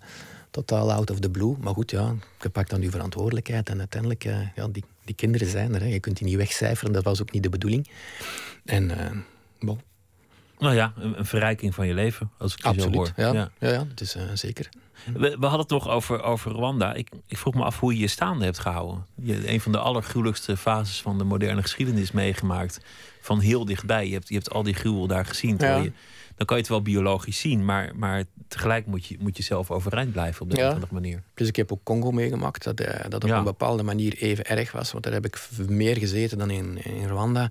totaal 0.50 0.92
out 0.92 1.10
of 1.10 1.18
the 1.18 1.30
blue. 1.30 1.56
Maar 1.60 1.74
goed, 1.74 1.90
ja, 1.90 2.14
je 2.40 2.48
pakt 2.48 2.70
dan 2.70 2.80
je 2.80 2.90
verantwoordelijkheid. 2.90 3.68
En 3.68 3.78
uiteindelijk, 3.78 4.24
uh, 4.24 4.38
ja, 4.54 4.68
die, 4.68 4.84
die 5.04 5.14
kinderen 5.14 5.48
zijn 5.48 5.74
er. 5.74 5.80
Hè. 5.80 5.86
Je 5.86 6.00
kunt 6.00 6.16
die 6.16 6.26
niet 6.26 6.36
wegcijferen. 6.36 6.92
Dat 6.92 7.04
was 7.04 7.22
ook 7.22 7.32
niet 7.32 7.42
de 7.42 7.48
bedoeling. 7.48 7.88
En, 8.64 8.90
uh, 8.90 9.10
bon. 9.60 9.80
Nou 10.58 10.74
ja, 10.74 10.92
een, 10.96 11.18
een, 11.18 11.26
verrijking 11.26 11.74
van 11.74 11.86
je 11.86 11.94
leven, 11.94 12.30
als 12.38 12.54
ik 12.54 12.64
Absoluut, 12.64 12.92
zo 12.92 12.98
hoor. 12.98 13.12
Ja, 13.16 13.32
ja. 13.32 13.50
ja, 13.58 13.68
ja 13.68 13.86
het 13.88 14.00
is 14.00 14.16
uh, 14.16 14.22
zeker. 14.34 14.68
We, 15.04 15.36
we, 15.38 15.46
hadden 15.46 15.60
het 15.60 15.68
nog 15.70 15.88
over, 15.88 16.22
over 16.22 16.52
Rwanda. 16.52 16.94
Ik, 16.94 17.08
ik, 17.26 17.38
vroeg 17.38 17.54
me 17.54 17.64
af 17.64 17.78
hoe 17.80 17.94
je 17.94 18.00
je 18.00 18.06
staande 18.06 18.44
hebt 18.44 18.58
gehouden. 18.58 19.06
Je 19.14 19.52
een 19.52 19.60
van 19.60 19.72
de 19.72 19.78
allergruwelijkste 19.78 20.56
fases 20.56 21.02
van 21.02 21.18
de 21.18 21.24
moderne 21.24 21.62
geschiedenis 21.62 22.10
meegemaakt. 22.12 22.80
Van 23.20 23.40
heel 23.40 23.64
dichtbij. 23.64 24.06
Je 24.06 24.12
hebt, 24.12 24.28
je 24.28 24.34
hebt 24.34 24.50
al 24.50 24.62
die 24.62 24.74
gruwel 24.74 25.06
daar 25.06 25.26
gezien. 25.26 25.56
Ja. 25.58 25.76
Je, 25.76 25.92
dan 26.40 26.48
kan 26.48 26.58
je 26.58 26.62
het 26.62 26.72
wel 26.72 26.82
biologisch 26.82 27.40
zien, 27.40 27.64
maar, 27.64 27.92
maar 27.96 28.24
tegelijk 28.48 28.86
moet 28.86 29.06
je, 29.06 29.16
moet 29.18 29.36
je 29.36 29.42
zelf 29.42 29.70
overeind 29.70 30.12
blijven 30.12 30.42
op 30.42 30.50
de 30.50 30.56
ja. 30.56 30.62
een 30.62 30.68
of 30.68 30.74
andere 30.74 30.92
manier. 30.92 31.22
Dus 31.34 31.48
ik 31.48 31.56
heb 31.56 31.72
ook 31.72 31.80
Congo 31.82 32.10
meegemaakt, 32.10 32.64
dat, 32.64 32.80
uh, 32.80 32.86
dat 33.08 33.24
op 33.24 33.28
ja. 33.30 33.38
een 33.38 33.44
bepaalde 33.44 33.82
manier 33.82 34.16
even 34.18 34.46
erg 34.46 34.72
was. 34.72 34.92
Want 34.92 35.04
daar 35.04 35.12
heb 35.12 35.24
ik 35.24 35.48
meer 35.68 35.96
gezeten 35.96 36.38
dan 36.38 36.50
in, 36.50 36.84
in 36.84 37.06
Rwanda. 37.06 37.50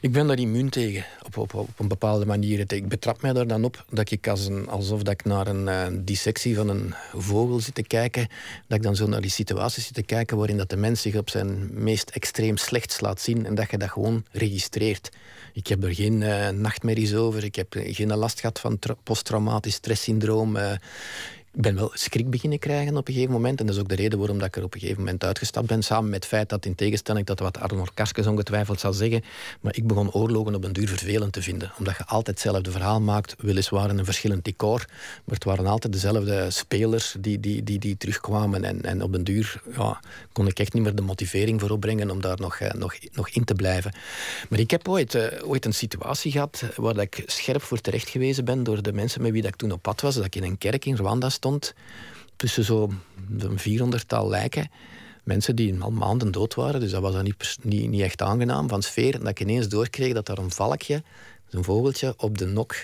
Ik 0.00 0.12
ben 0.12 0.26
daar 0.26 0.38
immuun 0.38 0.68
tegen, 0.68 1.04
op, 1.26 1.36
op, 1.36 1.54
op 1.54 1.78
een 1.78 1.88
bepaalde 1.88 2.26
manier. 2.26 2.72
Ik 2.72 2.88
betrap 2.88 3.22
mij 3.22 3.32
daar 3.32 3.46
dan 3.46 3.64
op 3.64 3.84
dat 3.90 4.10
ik 4.10 4.28
als 4.28 4.46
een, 4.46 4.68
alsof 4.68 5.02
dat 5.02 5.12
ik 5.12 5.24
naar 5.24 5.46
een 5.46 5.66
uh, 5.66 5.86
dissectie 6.04 6.56
van 6.56 6.68
een 6.68 6.94
vogel 7.12 7.60
zit 7.60 7.74
te 7.74 7.82
kijken, 7.82 8.28
dat 8.66 8.78
ik 8.78 8.84
dan 8.84 8.96
zo 8.96 9.06
naar 9.06 9.20
die 9.20 9.30
situaties 9.30 9.84
zit 9.84 9.94
te 9.94 10.02
kijken 10.02 10.36
waarin 10.36 10.56
dat 10.56 10.70
de 10.70 10.76
mens 10.76 11.02
zich 11.02 11.16
op 11.16 11.30
zijn 11.30 11.70
meest 11.72 12.10
extreem 12.10 12.56
slechts 12.56 13.00
laat 13.00 13.20
zien 13.20 13.46
en 13.46 13.54
dat 13.54 13.70
je 13.70 13.78
dat 13.78 13.90
gewoon 13.90 14.24
registreert. 14.30 15.10
Ik 15.54 15.66
heb 15.66 15.84
er 15.84 15.94
geen 15.94 16.20
uh, 16.20 16.48
nachtmerries 16.48 17.14
over, 17.14 17.44
ik 17.44 17.54
heb 17.54 17.74
geen 17.78 18.16
last 18.16 18.40
gehad 18.40 18.60
van 18.60 18.78
posttraumatisch 19.02 19.74
stresssyndroom. 19.74 20.56
Uh, 20.56 20.72
ik 21.54 21.60
ben 21.60 21.74
wel 21.74 21.90
schrik 21.92 22.30
beginnen 22.30 22.58
krijgen 22.58 22.96
op 22.96 23.08
een 23.08 23.14
gegeven 23.14 23.34
moment. 23.34 23.60
En 23.60 23.66
dat 23.66 23.74
is 23.74 23.80
ook 23.80 23.88
de 23.88 23.94
reden 23.94 24.18
waarom 24.18 24.38
dat 24.38 24.46
ik 24.46 24.56
er 24.56 24.62
op 24.62 24.74
een 24.74 24.80
gegeven 24.80 25.02
moment 25.02 25.24
uitgestapt 25.24 25.66
ben. 25.66 25.82
Samen 25.82 26.10
met 26.10 26.14
het 26.14 26.26
feit 26.26 26.48
dat 26.48 26.66
in 26.66 26.74
tegenstelling 26.74 27.26
tot 27.26 27.40
wat 27.40 27.58
Arnold 27.58 27.94
Karskes 27.94 28.26
ongetwijfeld 28.26 28.80
zal 28.80 28.92
zeggen. 28.92 29.22
Maar 29.60 29.76
ik 29.76 29.86
begon 29.86 30.12
oorlogen 30.12 30.54
op 30.54 30.64
een 30.64 30.72
duur 30.72 30.88
vervelend 30.88 31.32
te 31.32 31.42
vinden. 31.42 31.72
Omdat 31.78 31.96
je 31.96 32.04
altijd 32.04 32.26
hetzelfde 32.26 32.70
verhaal 32.70 33.00
maakt. 33.00 33.34
Weliswaar 33.38 33.90
in 33.90 33.98
een 33.98 34.04
verschillend 34.04 34.44
decor. 34.44 34.84
Maar 35.24 35.34
het 35.34 35.44
waren 35.44 35.66
altijd 35.66 35.92
dezelfde 35.92 36.50
spelers 36.50 37.16
die, 37.18 37.40
die, 37.40 37.62
die, 37.62 37.78
die 37.78 37.96
terugkwamen. 37.96 38.64
En, 38.64 38.82
en 38.82 39.02
op 39.02 39.14
een 39.14 39.24
duur 39.24 39.62
ja, 39.76 40.00
kon 40.32 40.46
ik 40.46 40.58
echt 40.58 40.72
niet 40.72 40.82
meer 40.82 40.94
de 40.94 41.02
motivering 41.02 41.60
voor 41.60 41.70
opbrengen 41.70 42.10
om 42.10 42.20
daar 42.20 42.40
nog, 42.40 42.58
nog, 42.72 42.94
nog 43.12 43.28
in 43.28 43.44
te 43.44 43.54
blijven. 43.54 43.92
Maar 44.48 44.58
ik 44.58 44.70
heb 44.70 44.88
ooit, 44.88 45.14
uh, 45.14 45.26
ooit 45.44 45.64
een 45.64 45.74
situatie 45.74 46.32
gehad 46.32 46.64
waar 46.76 46.98
ik 46.98 47.22
scherp 47.26 47.62
voor 47.62 47.80
terecht 47.80 48.08
gewezen 48.08 48.44
ben 48.44 48.64
door 48.64 48.82
de 48.82 48.92
mensen 48.92 49.22
met 49.22 49.32
wie 49.32 49.42
dat 49.42 49.50
ik 49.50 49.56
toen 49.56 49.72
op 49.72 49.82
pad 49.82 50.00
was. 50.00 50.14
Dat 50.14 50.24
ik 50.24 50.36
in 50.36 50.42
een 50.42 50.58
kerk 50.58 50.84
in 50.84 50.96
Rwanda 50.96 51.28
stond 51.28 51.43
stond 51.44 51.74
tussen 52.36 52.64
zo'n 52.64 53.00
400-tal 53.58 54.28
lijken. 54.28 54.70
Mensen 55.24 55.56
die 55.56 55.80
al 55.80 55.90
maanden 55.90 56.30
dood 56.32 56.54
waren, 56.54 56.80
dus 56.80 56.90
dat 56.90 57.02
was 57.02 57.12
dan 57.12 57.24
niet, 57.24 57.56
niet, 57.62 57.88
niet 57.90 58.00
echt 58.00 58.22
aangenaam 58.22 58.68
van 58.68 58.82
sfeer. 58.82 59.14
En 59.14 59.20
dat 59.20 59.28
ik 59.28 59.40
ineens 59.40 59.68
doorkreeg 59.68 60.12
dat 60.12 60.28
er 60.28 60.38
een 60.38 60.50
valkje 60.50 61.02
een 61.54 61.64
vogeltje 61.64 62.14
op 62.16 62.38
de 62.38 62.46
nok, 62.46 62.76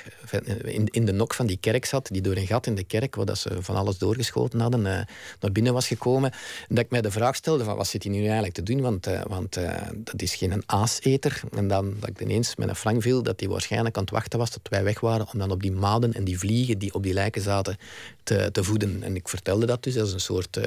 in, 0.65 0.89
in 0.91 1.05
de 1.05 1.13
nok 1.13 1.35
van 1.35 1.47
die 1.47 1.57
kerk 1.57 1.85
zat, 1.85 2.09
die 2.13 2.23
door 2.23 2.37
een 2.37 2.47
gat 2.47 2.67
in 2.67 2.75
de 2.75 2.85
kerk, 2.85 3.15
waar 3.15 3.27
dat 3.27 3.39
ze 3.39 3.63
van 3.63 3.77
alles 3.77 3.99
doorgeschoten 3.99 4.61
hadden, 4.61 4.81
uh, 4.81 5.01
naar 5.41 5.53
binnen 5.53 5.73
was 5.73 5.87
gekomen. 5.87 6.31
En 6.69 6.75
dat 6.75 6.85
ik 6.85 6.91
mij 6.91 7.01
de 7.01 7.11
vraag 7.11 7.37
stelde 7.37 7.65
van 7.65 7.77
wat 7.77 7.87
zit 7.87 8.03
hij 8.03 8.13
nu 8.13 8.23
eigenlijk 8.23 8.55
te 8.55 8.63
doen, 8.63 8.81
want, 8.81 9.09
uh, 9.09 9.21
want 9.29 9.57
uh, 9.59 9.77
dat 9.95 10.23
is 10.23 10.35
geen 10.35 10.63
aaseter. 10.67 11.41
En 11.55 11.69
dan 11.69 11.95
dat 12.01 12.09
ik 12.09 12.21
ineens 12.21 12.57
met 12.57 12.69
een 12.69 12.77
flank 12.77 13.03
viel 13.03 13.23
dat 13.23 13.41
hij 13.41 13.49
waarschijnlijk 13.49 13.97
aan 13.97 14.03
het 14.03 14.13
wachten 14.13 14.39
was 14.39 14.51
tot 14.51 14.69
wij 14.69 14.85
weg 14.85 15.01
waren 15.01 15.27
om 15.33 15.39
dan 15.39 15.51
op 15.51 15.63
die 15.63 15.73
maden 15.73 16.13
en 16.13 16.25
die 16.25 16.39
vliegen 16.39 16.79
die 16.79 16.95
op 16.95 17.03
die 17.03 17.13
lijken 17.13 17.43
zaten 17.43 17.79
te, 18.23 18.49
te 18.53 18.65
voeden. 18.65 19.03
En 19.03 19.17
ik 19.17 19.29
vertelde 19.29 19.67
dat 19.67 19.83
dus 19.83 19.99
als 19.99 20.13
een 20.13 20.21
soort 20.21 20.59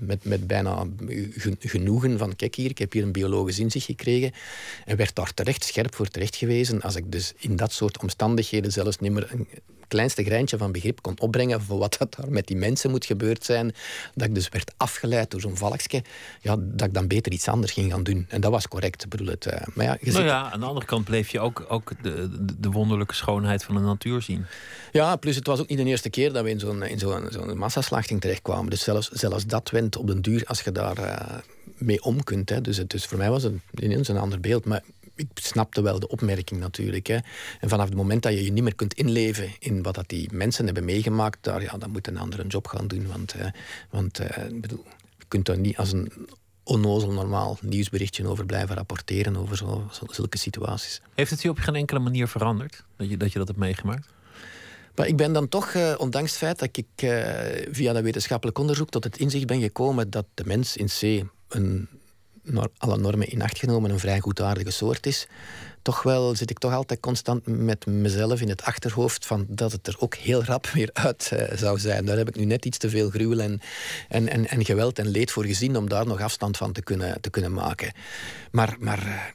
met, 0.00 0.24
met 0.24 0.46
bijna 0.46 0.86
genoegen 1.58 2.18
van 2.18 2.36
kijk 2.36 2.54
hier, 2.54 2.70
ik 2.70 2.78
heb 2.78 2.92
hier 2.92 3.02
een 3.02 3.12
biologisch 3.12 3.58
inzicht 3.58 3.86
gekregen. 3.86 4.32
En 4.84 4.96
werd 4.96 5.14
daar 5.14 5.34
terecht 5.34 5.64
scherp 5.64 5.94
voor 5.94 6.08
terecht 6.08 6.36
gewezen. 6.36 6.80
Als 6.80 6.96
ik 6.96 7.12
dus 7.12 7.32
in 7.38 7.56
dat 7.56 7.72
soort 7.72 8.02
omstandigheden 8.02 8.72
zelfs 8.72 8.98
niet 8.98 9.12
meer 9.12 9.28
een 9.32 9.48
kleinste 9.94 10.24
greintje 10.24 10.56
van 10.56 10.72
begrip 10.72 11.02
kon 11.02 11.20
opbrengen 11.20 11.62
voor 11.62 11.78
wat 11.78 11.96
dat 11.98 12.14
daar 12.14 12.30
met 12.30 12.46
die 12.46 12.56
mensen 12.56 12.90
moet 12.90 13.04
gebeurd 13.04 13.44
zijn. 13.44 13.74
Dat 14.14 14.28
ik 14.28 14.34
dus 14.34 14.48
werd 14.48 14.72
afgeleid 14.76 15.30
door 15.30 15.40
zo'n 15.40 15.56
valkje. 15.56 16.02
Ja, 16.40 16.56
dat 16.58 16.86
ik 16.86 16.94
dan 16.94 17.06
beter 17.06 17.32
iets 17.32 17.48
anders 17.48 17.72
ging 17.72 17.92
gaan 17.92 18.02
doen. 18.02 18.26
En 18.28 18.40
dat 18.40 18.50
was 18.50 18.68
correct. 18.68 19.08
Bedoel 19.08 19.26
het. 19.26 19.46
Uh, 19.46 19.52
maar 19.74 19.84
ja, 19.84 19.98
nou 20.00 20.24
ja, 20.24 20.50
aan 20.52 20.60
de 20.60 20.66
andere 20.66 20.86
kant 20.86 21.04
bleef 21.04 21.28
je 21.28 21.40
ook, 21.40 21.64
ook 21.68 21.92
de, 22.02 22.28
de, 22.58 22.70
wonderlijke 22.70 23.14
schoonheid 23.14 23.64
van 23.64 23.74
de 23.74 23.80
natuur 23.80 24.22
zien. 24.22 24.46
Ja, 24.92 25.16
plus 25.16 25.36
het 25.36 25.46
was 25.46 25.60
ook 25.60 25.68
niet 25.68 25.78
de 25.78 25.84
eerste 25.84 26.10
keer 26.10 26.32
dat 26.32 26.44
we 26.44 26.50
in 26.50 26.60
zo'n 26.60 26.82
in 26.82 26.98
zo'n 26.98 27.26
zo'n 27.30 27.58
massaslachting 27.58 28.20
terechtkwamen. 28.20 28.70
Dus 28.70 28.82
zelfs, 28.82 29.08
zelfs 29.08 29.46
dat 29.46 29.70
went 29.70 29.96
op 29.96 30.06
den 30.06 30.22
duur 30.22 30.44
als 30.46 30.60
je 30.60 30.72
daar 30.72 30.98
uh, 30.98 31.38
mee 31.76 32.02
om 32.02 32.24
kunt. 32.24 32.48
Hè. 32.48 32.60
Dus, 32.60 32.76
het, 32.76 32.90
dus 32.90 33.04
voor 33.04 33.18
mij 33.18 33.30
was 33.30 33.42
het 33.42 33.54
ineens 33.80 34.08
een 34.08 34.16
ander 34.16 34.40
beeld. 34.40 34.64
Maar 34.64 34.82
ik 35.14 35.28
snapte 35.34 35.82
wel 35.82 35.98
de 35.98 36.08
opmerking 36.08 36.60
natuurlijk. 36.60 37.06
Hè. 37.06 37.18
En 37.60 37.68
vanaf 37.68 37.86
het 37.86 37.96
moment 37.96 38.22
dat 38.22 38.32
je 38.32 38.44
je 38.44 38.52
niet 38.52 38.62
meer 38.62 38.74
kunt 38.74 38.94
inleven 38.94 39.50
in 39.58 39.82
wat 39.82 39.94
dat 39.94 40.08
die 40.08 40.28
mensen 40.32 40.64
hebben 40.64 40.84
meegemaakt, 40.84 41.38
daar, 41.40 41.62
ja, 41.62 41.76
dan 41.78 41.90
moet 41.90 42.06
een 42.06 42.18
andere 42.18 42.46
job 42.46 42.66
gaan 42.66 42.86
doen. 42.86 43.06
Want, 43.06 43.34
uh, 43.36 43.46
want 43.90 44.20
uh, 44.20 44.28
bedoel, 44.52 44.84
je 45.18 45.24
kunt 45.28 45.46
daar 45.46 45.58
niet 45.58 45.76
als 45.76 45.92
een 45.92 46.12
onnozel 46.62 47.12
normaal 47.12 47.58
nieuwsberichtje 47.60 48.26
over 48.26 48.46
blijven 48.46 48.76
rapporteren 48.76 49.36
over 49.36 49.56
zo, 49.56 49.90
zulke 50.10 50.38
situaties. 50.38 51.00
Heeft 51.14 51.30
het 51.30 51.42
je 51.42 51.48
op 51.48 51.58
geen 51.58 51.74
enkele 51.74 52.00
manier 52.00 52.28
veranderd 52.28 52.84
dat 52.96 53.10
je 53.10 53.16
dat, 53.16 53.32
je 53.32 53.38
dat 53.38 53.48
hebt 53.48 53.60
meegemaakt? 53.60 54.08
Maar 54.94 55.06
ik 55.06 55.16
ben 55.16 55.32
dan 55.32 55.48
toch, 55.48 55.74
uh, 55.74 55.94
ondanks 55.98 56.30
het 56.30 56.38
feit 56.38 56.58
dat 56.58 56.76
ik 56.76 57.02
uh, 57.02 57.22
via 57.70 57.92
dat 57.92 58.02
wetenschappelijk 58.02 58.58
onderzoek 58.58 58.90
tot 58.90 59.04
het 59.04 59.18
inzicht 59.18 59.46
ben 59.46 59.60
gekomen 59.60 60.10
dat 60.10 60.26
de 60.34 60.44
mens 60.46 60.76
in 60.76 60.86
C 60.86 61.28
een 61.48 61.88
alle 62.78 62.96
normen 62.96 63.28
in 63.28 63.42
acht 63.42 63.58
genomen 63.58 63.90
een 63.90 63.98
vrij 63.98 64.20
goedaardige 64.20 64.70
soort 64.70 65.06
is, 65.06 65.26
toch 65.82 66.02
wel 66.02 66.36
zit 66.36 66.50
ik 66.50 66.58
toch 66.58 66.72
altijd 66.72 67.00
constant 67.00 67.46
met 67.46 67.86
mezelf 67.86 68.40
in 68.40 68.48
het 68.48 68.62
achterhoofd 68.62 69.26
van 69.26 69.46
dat 69.48 69.72
het 69.72 69.86
er 69.86 69.96
ook 69.98 70.14
heel 70.14 70.44
rap 70.44 70.66
weer 70.66 70.90
uit 70.92 71.30
uh, 71.32 71.42
zou 71.54 71.78
zijn. 71.78 72.04
Daar 72.04 72.16
heb 72.16 72.28
ik 72.28 72.36
nu 72.36 72.44
net 72.44 72.64
iets 72.64 72.78
te 72.78 72.90
veel 72.90 73.10
gruwel 73.10 73.40
en, 73.40 73.60
en, 74.08 74.28
en, 74.28 74.48
en 74.48 74.64
geweld 74.64 74.98
en 74.98 75.08
leed 75.08 75.30
voor 75.30 75.44
gezien 75.44 75.76
om 75.76 75.88
daar 75.88 76.06
nog 76.06 76.20
afstand 76.20 76.56
van 76.56 76.72
te 76.72 76.82
kunnen, 76.82 77.20
te 77.20 77.30
kunnen 77.30 77.52
maken. 77.52 77.92
Maar, 78.50 78.76
maar 78.78 79.34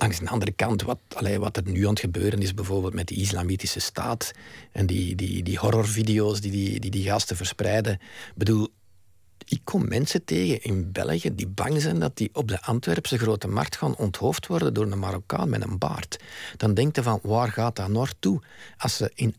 Langs 0.00 0.18
de 0.18 0.28
andere 0.28 0.52
kant, 0.52 0.82
wat, 0.82 0.98
allee, 1.14 1.38
wat 1.38 1.56
er 1.56 1.62
nu 1.66 1.82
aan 1.82 1.90
het 1.90 2.00
gebeuren 2.00 2.42
is, 2.42 2.54
bijvoorbeeld 2.54 2.94
met 2.94 3.08
de 3.08 3.14
islamitische 3.14 3.80
staat 3.80 4.32
en 4.72 4.86
die, 4.86 5.14
die, 5.14 5.42
die 5.42 5.58
horrorvideo's 5.58 6.40
die 6.40 6.50
die, 6.50 6.80
die 6.80 6.90
die 6.90 7.04
gasten 7.04 7.36
verspreiden. 7.36 7.92
Ik 7.92 8.32
bedoel, 8.34 8.68
ik 9.48 9.60
kom 9.64 9.88
mensen 9.88 10.24
tegen 10.24 10.62
in 10.62 10.92
België 10.92 11.34
die 11.34 11.48
bang 11.48 11.80
zijn 11.80 11.98
dat 11.98 12.16
die 12.16 12.30
op 12.32 12.48
de 12.48 12.62
Antwerpse 12.62 13.18
grote 13.18 13.48
markt 13.48 13.76
gaan 13.76 13.96
onthoofd 13.96 14.46
worden 14.46 14.74
door 14.74 14.92
een 14.92 14.98
Marokkaan 14.98 15.48
met 15.48 15.62
een 15.62 15.78
baard. 15.78 16.18
Dan 16.56 16.74
denkt 16.74 16.96
je 16.96 17.02
van, 17.02 17.18
waar 17.22 17.52
gaat 17.52 17.76
dat 17.76 17.88
naartoe? 17.88 18.40
Als 18.76 18.96
ze 18.96 19.10
in 19.14 19.34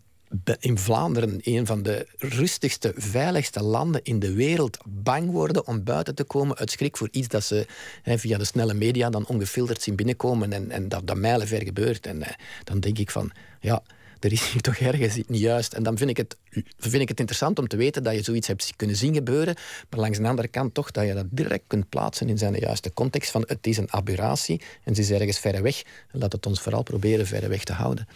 in 0.60 0.78
Vlaanderen, 0.78 1.40
een 1.44 1.66
van 1.66 1.84
de 1.84 2.08
rustigste, 2.18 2.94
veiligste 2.96 3.64
landen 3.64 4.04
in 4.04 4.20
de 4.20 4.34
wereld, 4.34 4.78
bang 4.86 5.32
worden 5.32 5.68
om 5.68 5.84
buiten 5.84 6.16
te 6.16 6.24
komen 6.24 6.58
uit 6.58 6.72
schrik 6.72 6.98
voor 6.98 7.08
iets 7.12 7.28
dat 7.28 7.44
ze 7.44 7.66
via 8.04 8.38
de 8.38 8.46
snelle 8.46 8.74
media 8.74 9.10
dan 9.10 9.28
ongefilterd 9.28 9.82
zien 9.82 9.96
binnenkomen 9.96 10.54
en, 10.54 10.72
en 10.72 10.90
dat, 10.90 11.08
dat 11.08 11.18
mijlenver 11.18 11.64
gebeurt. 11.64 12.06
En 12.06 12.24
eh, 12.24 12.34
dan 12.64 12.80
denk 12.80 12.98
ik 12.98 13.12
van, 13.12 13.32
ja, 13.60 13.84
er 14.20 14.32
is 14.32 14.52
hier 14.52 14.62
toch 14.62 14.76
ergens 14.76 15.16
niet 15.16 15.40
juist. 15.40 15.74
En 15.74 15.84
dan 15.84 15.98
vind 15.98 16.10
ik, 16.10 16.18
het, 16.18 16.38
vind 16.78 17.02
ik 17.02 17.10
het 17.10 17.20
interessant 17.20 17.60
om 17.60 17.68
te 17.68 17.78
weten 17.78 18.04
dat 18.04 18.16
je 18.16 18.24
zoiets 18.24 18.48
hebt 18.48 18.74
kunnen 18.76 18.96
zien 18.96 19.14
gebeuren, 19.14 19.56
maar 19.90 20.00
langs 20.00 20.18
de 20.18 20.28
andere 20.28 20.48
kant 20.48 20.74
toch 20.74 20.92
dat 20.92 21.06
je 21.06 21.14
dat 21.14 21.26
direct 21.30 21.64
kunt 21.68 21.90
plaatsen 21.90 22.30
in 22.30 22.38
zijn 22.38 22.56
juiste 22.56 22.94
context 22.94 23.32
van 23.32 23.44
het 23.48 23.68
is 23.68 23.78
een 23.78 23.92
aberratie 23.94 24.62
en 24.84 24.96
ze 24.96 25.02
is 25.02 25.12
ergens 25.12 25.40
verre 25.40 25.62
weg. 25.62 25.84
Laat 26.12 26.32
het 26.32 26.46
ons 26.46 26.62
vooral 26.62 26.84
proberen 26.84 27.28
verre 27.28 27.48
weg 27.48 27.64
te 27.64 27.74
houden. 27.74 28.08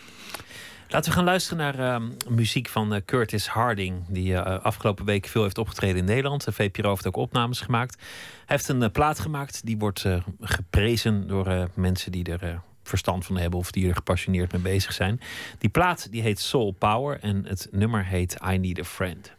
Laten 0.89 1.09
we 1.09 1.15
gaan 1.15 1.25
luisteren 1.25 1.57
naar 1.57 2.01
uh, 2.01 2.07
muziek 2.29 2.67
van 2.69 2.93
uh, 2.93 2.99
Curtis 3.05 3.47
Harding, 3.47 4.03
die 4.07 4.31
uh, 4.31 4.59
afgelopen 4.59 5.05
week 5.05 5.25
veel 5.25 5.43
heeft 5.43 5.57
opgetreden 5.57 5.97
in 5.97 6.05
Nederland. 6.05 6.43
De 6.45 6.51
VPRO 6.51 6.89
heeft 6.89 7.07
ook 7.07 7.15
opnames 7.15 7.61
gemaakt. 7.61 7.95
Hij 8.45 8.55
heeft 8.55 8.67
een 8.67 8.91
plaat 8.91 9.19
gemaakt, 9.19 9.65
die 9.65 9.77
wordt 9.77 10.05
geprezen 10.39 11.27
door 11.27 11.69
mensen 11.73 12.11
die 12.11 12.37
er 12.37 12.61
verstand 12.83 13.25
van 13.25 13.37
hebben 13.37 13.59
of 13.59 13.71
die 13.71 13.87
er 13.87 13.95
gepassioneerd 13.95 14.51
mee 14.51 14.61
bezig 14.61 14.93
zijn. 14.93 15.19
Die 15.57 15.69
plaat 15.69 16.11
die 16.11 16.21
heet 16.21 16.39
Soul 16.39 16.71
Power 16.71 17.19
en 17.19 17.45
het 17.45 17.67
nummer 17.71 18.05
heet 18.05 18.37
I 18.51 18.57
Need 18.57 18.79
a 18.79 18.83
Friend. 18.83 19.33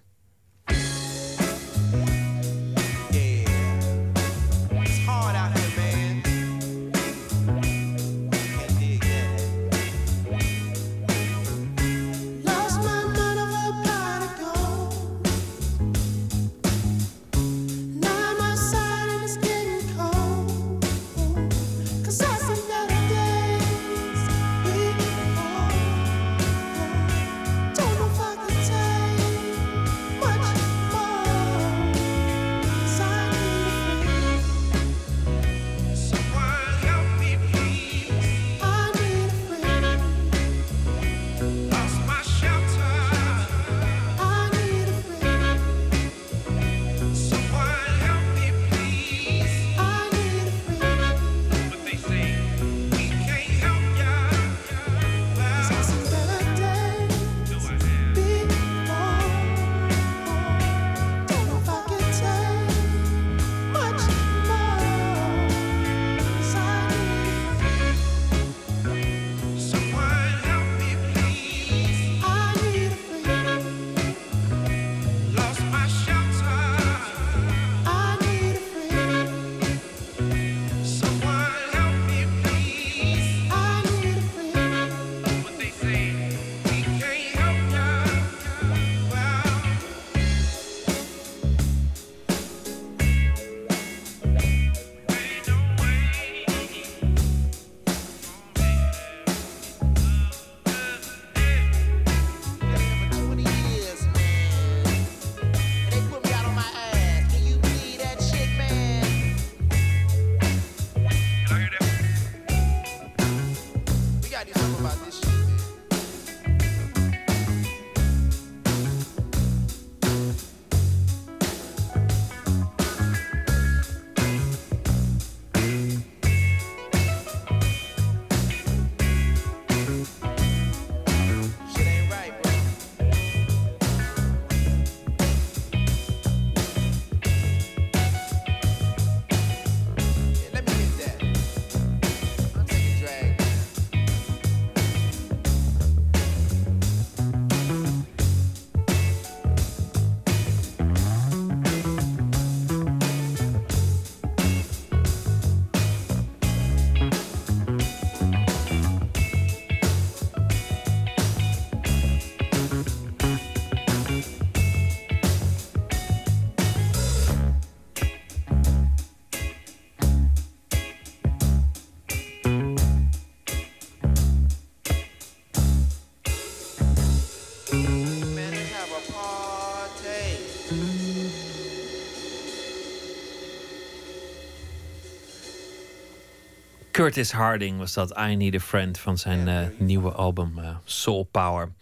Curtis 187.04 187.32
Harding 187.32 187.78
was 187.78 187.92
dat 187.92 188.18
I 188.18 188.36
Need 188.36 188.54
a 188.54 188.60
Friend 188.60 188.98
van 188.98 189.18
zijn 189.18 189.48
uh, 189.48 189.78
nieuwe 189.78 190.12
album 190.12 190.58
uh, 190.58 190.68
Soul 190.84 191.28
Power. 191.30 191.72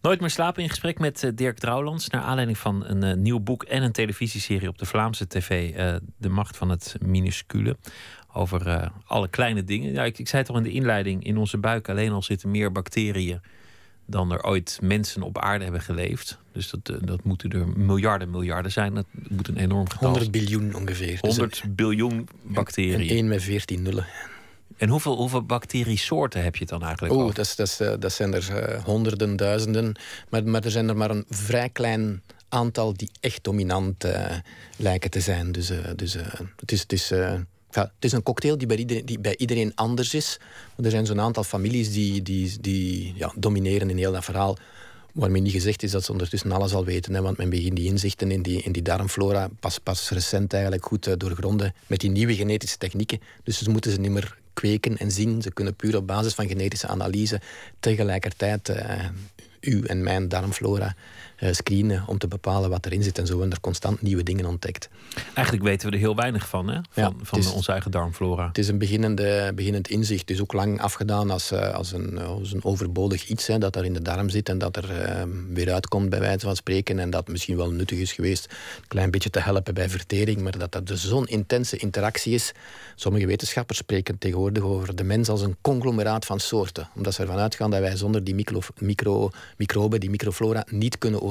Nooit 0.00 0.20
meer 0.20 0.30
slapen 0.30 0.62
in 0.62 0.68
gesprek 0.68 0.98
met 0.98 1.22
uh, 1.22 1.30
Dirk 1.34 1.58
Drouwlands. 1.58 2.08
Naar 2.08 2.22
aanleiding 2.22 2.58
van 2.58 2.84
een 2.86 3.22
nieuw 3.22 3.40
boek 3.40 3.62
en 3.62 3.82
een 3.82 3.92
televisieserie 3.92 4.68
op 4.68 4.78
de 4.78 4.86
Vlaamse 4.86 5.26
tv. 5.26 5.72
de 6.16 6.28
macht 6.28 6.56
van 6.56 6.70
het 6.70 6.96
minuscule. 7.00 7.76
Over 8.32 8.90
alle 9.06 9.28
kleine 9.28 9.64
dingen. 9.64 9.92
Ja, 9.92 10.04
ik, 10.04 10.18
ik 10.18 10.28
zei 10.28 10.42
toch 10.42 10.56
in 10.56 10.62
de 10.62 10.70
inleiding. 10.70 11.24
In 11.24 11.36
onze 11.36 11.58
buik 11.58 11.88
alleen 11.88 12.12
al 12.12 12.22
zitten 12.22 12.50
meer 12.50 12.72
bacteriën 12.72 13.40
dan 14.06 14.32
er 14.32 14.42
ooit 14.44 14.78
mensen 14.82 15.22
op 15.22 15.38
aarde 15.38 15.64
hebben 15.64 15.82
geleefd. 15.82 16.38
Dus 16.52 16.70
dat, 16.70 16.92
dat 17.02 17.24
moeten 17.24 17.50
er 17.50 17.68
miljarden, 17.68 18.30
miljarden 18.30 18.72
zijn. 18.72 18.94
Dat 18.94 19.06
moet 19.28 19.48
een 19.48 19.56
enorm 19.56 19.90
getal 19.90 20.10
100 20.10 20.30
biljoen 20.30 20.74
ongeveer. 20.74 21.18
100 21.20 21.50
dus 21.50 21.74
biljoen 21.74 22.28
bacteriën. 22.42 23.08
En 23.08 23.16
1 23.16 23.28
met 23.28 23.42
14 23.42 23.82
nullen. 23.82 24.06
En 24.80 24.88
hoeveel, 24.88 25.16
hoeveel 25.16 25.42
bacteriesoorten 25.42 26.42
heb 26.42 26.56
je 26.56 26.66
dan 26.66 26.82
eigenlijk? 26.82 27.14
Oeh, 27.14 27.34
dat, 27.34 27.52
dat, 27.56 27.76
eh, 27.80 27.92
dat 27.98 28.12
zijn 28.12 28.34
er 28.34 28.72
uh, 28.74 28.84
honderden, 28.84 29.36
duizenden. 29.36 29.96
Maar, 30.28 30.44
maar 30.44 30.64
er 30.64 30.70
zijn 30.70 30.88
er 30.88 30.96
maar 30.96 31.10
een 31.10 31.24
vrij 31.28 31.68
klein 31.68 32.22
aantal 32.48 32.94
die 32.94 33.10
echt 33.20 33.44
dominant 33.44 34.04
uh, 34.04 34.26
lijken 34.76 35.10
te 35.10 35.20
zijn. 35.20 35.52
Dus, 35.52 35.70
uh, 35.70 35.78
dus 35.96 36.12
het 36.12 36.72
is. 36.72 36.80
Het 36.80 36.92
is 36.92 37.12
het 37.70 37.90
is 38.00 38.12
een 38.12 38.22
cocktail 38.22 38.58
die 38.58 38.66
bij, 38.66 38.76
iedereen, 38.76 39.06
die 39.06 39.18
bij 39.18 39.36
iedereen 39.36 39.72
anders 39.74 40.14
is. 40.14 40.38
er 40.82 40.90
zijn 40.90 41.06
zo'n 41.06 41.20
aantal 41.20 41.44
families 41.44 41.92
die, 41.92 42.22
die, 42.22 42.60
die 42.60 43.12
ja, 43.16 43.32
domineren 43.36 43.90
in 43.90 43.96
heel 43.96 44.12
dat 44.12 44.24
verhaal. 44.24 44.56
Waarmee 45.12 45.42
niet 45.42 45.52
gezegd 45.52 45.82
is 45.82 45.90
dat 45.90 46.04
ze 46.04 46.12
ondertussen 46.12 46.52
alles 46.52 46.74
al 46.74 46.84
weten. 46.84 47.14
Hè, 47.14 47.22
want 47.22 47.36
men 47.36 47.50
begint 47.50 47.76
die 47.76 47.88
inzichten 47.88 48.30
in 48.30 48.42
die, 48.42 48.62
in 48.62 48.72
die 48.72 48.82
darmflora 48.82 49.48
pas, 49.60 49.78
pas 49.78 50.10
recent 50.10 50.52
eigenlijk 50.52 50.84
goed 50.84 51.06
uh, 51.06 51.14
doorgronden 51.16 51.74
met 51.86 52.00
die 52.00 52.10
nieuwe 52.10 52.34
genetische 52.34 52.78
technieken. 52.78 53.20
Dus 53.42 53.58
ze 53.62 53.70
moeten 53.70 53.90
ze 53.90 54.00
niet 54.00 54.10
meer 54.10 54.38
en 54.98 55.10
zien. 55.10 55.42
Ze 55.42 55.52
kunnen 55.52 55.74
puur 55.74 55.96
op 55.96 56.06
basis 56.06 56.34
van 56.34 56.48
genetische 56.48 56.86
analyse 56.86 57.40
tegelijkertijd 57.80 58.68
uh, 58.68 58.76
uw 59.60 59.82
en 59.82 60.02
mijn 60.02 60.28
darmflora 60.28 60.94
screenen 61.50 62.02
om 62.06 62.18
te 62.18 62.28
bepalen 62.28 62.70
wat 62.70 62.86
erin 62.86 63.02
zit 63.02 63.18
en 63.18 63.26
zo. 63.26 63.42
En 63.42 63.50
er 63.50 63.60
constant 63.60 64.02
nieuwe 64.02 64.22
dingen 64.22 64.46
ontdekt. 64.46 64.88
Eigenlijk 65.34 65.66
weten 65.66 65.88
we 65.88 65.94
er 65.94 66.00
heel 66.00 66.16
weinig 66.16 66.48
van, 66.48 66.68
hè? 66.68 66.80
Van, 66.90 67.16
van 67.22 67.52
onze 67.52 67.72
eigen 67.72 67.90
darmflora. 67.90 68.46
Het 68.46 68.58
is 68.58 68.68
een 68.68 68.78
beginnende, 68.78 69.52
beginnend 69.54 69.88
inzicht. 69.88 70.20
Het 70.20 70.30
is 70.30 70.40
ook 70.40 70.52
lang 70.52 70.80
afgedaan 70.80 71.30
als, 71.30 71.52
uh, 71.52 71.74
als, 71.74 71.92
een, 71.92 72.18
als 72.18 72.52
een 72.52 72.64
overbodig 72.64 73.28
iets 73.28 73.46
hè, 73.46 73.58
dat 73.58 73.76
er 73.76 73.84
in 73.84 73.92
de 73.92 74.02
darm 74.02 74.28
zit 74.28 74.48
en 74.48 74.58
dat 74.58 74.76
er 74.76 74.90
uh, 74.90 75.22
weer 75.48 75.72
uitkomt, 75.72 76.10
bij 76.10 76.20
wijze 76.20 76.46
van 76.46 76.56
spreken. 76.56 76.98
En 76.98 77.10
dat 77.10 77.28
misschien 77.28 77.56
wel 77.56 77.70
nuttig 77.70 77.98
is 77.98 78.12
geweest 78.12 78.44
een 78.80 78.88
klein 78.88 79.10
beetje 79.10 79.30
te 79.30 79.40
helpen 79.40 79.74
bij 79.74 79.88
vertering, 79.88 80.40
maar 80.40 80.58
dat 80.58 80.72
dat 80.72 80.86
dus 80.86 81.08
zo'n 81.08 81.26
intense 81.26 81.76
interactie 81.76 82.34
is. 82.34 82.52
Sommige 82.94 83.26
wetenschappers 83.26 83.78
spreken 83.78 84.18
tegenwoordig 84.18 84.62
over 84.62 84.96
de 84.96 85.04
mens 85.04 85.28
als 85.28 85.42
een 85.42 85.56
conglomeraat 85.60 86.24
van 86.24 86.40
soorten. 86.40 86.88
Omdat 86.96 87.14
ze 87.14 87.22
ervan 87.22 87.38
uitgaan 87.38 87.70
dat 87.70 87.80
wij 87.80 87.96
zonder 87.96 88.24
die 88.24 88.34
micro, 88.34 88.60
micro, 88.78 89.30
microben, 89.56 90.00
die 90.00 90.10
microflora, 90.10 90.64
niet 90.70 90.98
kunnen 90.98 91.12
overleven. 91.12 91.29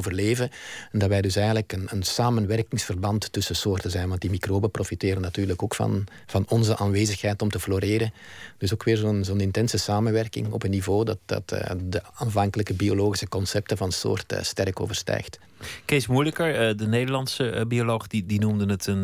En 0.92 1.00
dat 1.00 1.10
wij 1.10 1.22
dus 1.22 1.36
eigenlijk 1.36 1.74
een, 1.74 1.88
een 1.90 2.04
samenwerkingsverband 2.04 3.34
tussen 3.34 3.56
soorten 3.56 3.92
zijn. 3.92 4.10
Want 4.10 4.22
die 4.22 4.30
microben 4.30 4.72
profiteren 4.72 5.22
natuurlijk 5.22 5.64
ook 5.64 5.76
van, 5.76 6.08
van 6.26 6.46
onze 6.48 6.78
aanwezigheid 6.78 7.42
om 7.42 7.50
te 7.50 7.60
floreren. 7.60 8.14
Dus 8.58 8.74
ook 8.74 8.84
weer 8.84 8.98
zo'n 8.98 9.24
zo'n 9.24 9.40
intense 9.40 9.78
samenwerking 9.78 10.52
op 10.52 10.64
een 10.64 10.70
niveau 10.70 11.06
dat, 11.06 11.18
dat 11.26 11.52
uh, 11.54 11.60
de 11.84 12.02
aanvankelijke 12.14 12.74
biologische 12.74 13.28
concepten 13.28 13.78
van 13.78 13.92
soort 13.92 14.34
uh, 14.34 14.42
sterk 14.42 14.80
overstijgt. 14.80 15.40
Kees 15.86 16.08
Moeilijker, 16.08 16.70
uh, 16.70 16.78
de 16.78 16.88
Nederlandse 16.88 17.66
bioloog, 17.68 18.08
die, 18.08 18.26
die 18.26 18.40
noemde 18.40 18.66
het 18.66 18.88
een, 18.88 19.04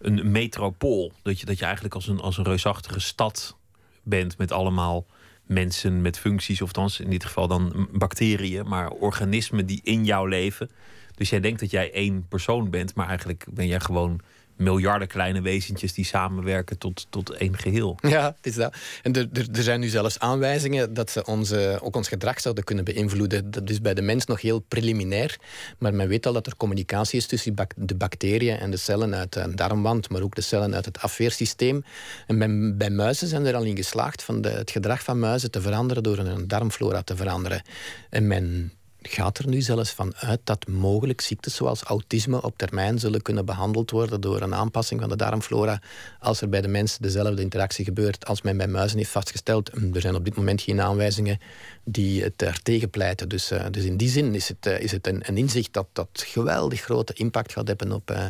een 0.00 0.30
metropool. 0.30 1.12
Dat 1.22 1.40
je, 1.40 1.46
dat 1.46 1.58
je 1.58 1.64
eigenlijk 1.64 1.94
als 1.94 2.08
een, 2.08 2.20
als 2.20 2.38
een 2.38 2.44
reusachtige 2.44 3.00
stad 3.00 3.56
bent 4.02 4.38
met 4.38 4.52
allemaal 4.52 5.06
mensen 5.48 6.02
met 6.02 6.18
functies, 6.18 6.62
of 6.62 6.66
althans 6.66 7.00
in 7.00 7.10
dit 7.10 7.24
geval 7.24 7.48
dan 7.48 7.88
bacteriën, 7.92 8.68
maar 8.68 8.90
organismen 8.90 9.66
die 9.66 9.80
in 9.82 10.04
jou 10.04 10.28
leven. 10.28 10.70
Dus 11.14 11.30
jij 11.30 11.40
denkt 11.40 11.60
dat 11.60 11.70
jij 11.70 11.92
één 11.92 12.26
persoon 12.28 12.70
bent, 12.70 12.94
maar 12.94 13.08
eigenlijk 13.08 13.46
ben 13.50 13.66
jij 13.66 13.80
gewoon 13.80 14.20
miljarden 14.58 15.08
kleine 15.08 15.40
wezentjes 15.40 15.92
die 15.92 16.04
samenwerken 16.04 16.78
tot, 16.78 17.06
tot 17.10 17.30
één 17.30 17.58
geheel. 17.58 17.98
Ja, 18.00 18.34
het 18.36 18.46
is 18.46 18.54
dat. 18.54 18.74
En 19.02 19.12
er, 19.12 19.28
er, 19.32 19.62
zijn 19.62 19.80
nu 19.80 19.88
zelfs 19.88 20.18
aanwijzingen 20.18 20.94
dat 20.94 21.10
ze 21.10 21.24
onze, 21.24 21.78
ook 21.82 21.96
ons 21.96 22.08
gedrag 22.08 22.40
zouden 22.40 22.64
kunnen 22.64 22.84
beïnvloeden. 22.84 23.50
Dat 23.50 23.70
is 23.70 23.80
bij 23.80 23.94
de 23.94 24.02
mens 24.02 24.26
nog 24.26 24.40
heel 24.40 24.58
preliminair. 24.58 25.38
Maar 25.78 25.94
men 25.94 26.08
weet 26.08 26.26
al 26.26 26.32
dat 26.32 26.46
er 26.46 26.56
communicatie 26.56 27.18
is 27.18 27.26
tussen 27.26 27.54
de 27.76 27.94
bacteriën 27.94 28.58
en 28.58 28.70
de 28.70 28.76
cellen 28.76 29.14
uit 29.14 29.32
de 29.32 29.54
darmwand, 29.54 30.08
maar 30.10 30.22
ook 30.22 30.34
de 30.34 30.40
cellen 30.40 30.74
uit 30.74 30.84
het 30.84 31.00
afweersysteem. 31.00 31.84
En 32.26 32.38
bij, 32.38 32.74
bij 32.76 32.90
muizen 32.90 33.28
zijn 33.28 33.46
er 33.46 33.54
al 33.54 33.62
in 33.62 33.76
geslaagd 33.76 34.22
van 34.22 34.40
de, 34.40 34.48
het 34.48 34.70
gedrag 34.70 35.02
van 35.02 35.18
muizen 35.18 35.50
te 35.50 35.60
veranderen 35.60 36.02
door 36.02 36.18
een 36.18 36.48
darmflora 36.48 37.02
te 37.02 37.16
veranderen. 37.16 37.62
En 38.10 38.26
men 38.26 38.72
gaat 39.02 39.38
er 39.38 39.48
nu 39.48 39.60
zelfs 39.60 39.90
van 39.90 40.14
uit 40.16 40.40
dat 40.44 40.66
mogelijk 40.68 41.20
ziektes 41.20 41.54
zoals 41.54 41.82
autisme 41.82 42.42
op 42.42 42.58
termijn 42.58 42.98
zullen 42.98 43.22
kunnen 43.22 43.44
behandeld 43.44 43.90
worden 43.90 44.20
door 44.20 44.40
een 44.40 44.54
aanpassing 44.54 45.00
van 45.00 45.08
de 45.08 45.16
darmflora 45.16 45.80
als 46.20 46.40
er 46.40 46.48
bij 46.48 46.60
de 46.60 46.68
mensen 46.68 47.02
dezelfde 47.02 47.42
interactie 47.42 47.84
gebeurt 47.84 48.26
als 48.26 48.42
men 48.42 48.56
bij 48.56 48.68
muizen 48.68 48.98
heeft 48.98 49.10
vastgesteld. 49.10 49.70
Er 49.94 50.00
zijn 50.00 50.14
op 50.14 50.24
dit 50.24 50.36
moment 50.36 50.62
geen 50.62 50.80
aanwijzingen 50.80 51.38
die 51.84 52.22
het 52.22 52.42
er 52.42 52.62
tegen 52.62 52.90
pleiten. 52.90 53.28
Dus, 53.28 53.52
uh, 53.52 53.64
dus 53.70 53.84
in 53.84 53.96
die 53.96 54.08
zin 54.08 54.34
is 54.34 54.48
het, 54.48 54.66
uh, 54.66 54.80
is 54.80 54.92
het 54.92 55.06
een, 55.06 55.36
inzicht 55.36 55.72
dat, 55.72 55.86
dat 55.92 56.08
geweldig 56.26 56.80
grote 56.80 57.12
impact 57.12 57.52
gaat 57.52 57.68
hebben 57.68 57.92
op, 57.92 58.10
uh, 58.10 58.24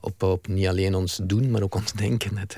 op, 0.00 0.22
op 0.22 0.48
niet 0.48 0.66
alleen 0.66 0.94
ons 0.94 1.20
doen, 1.22 1.50
maar 1.50 1.62
ook 1.62 1.74
ons 1.74 1.92
denken. 1.92 2.36
Het, 2.36 2.56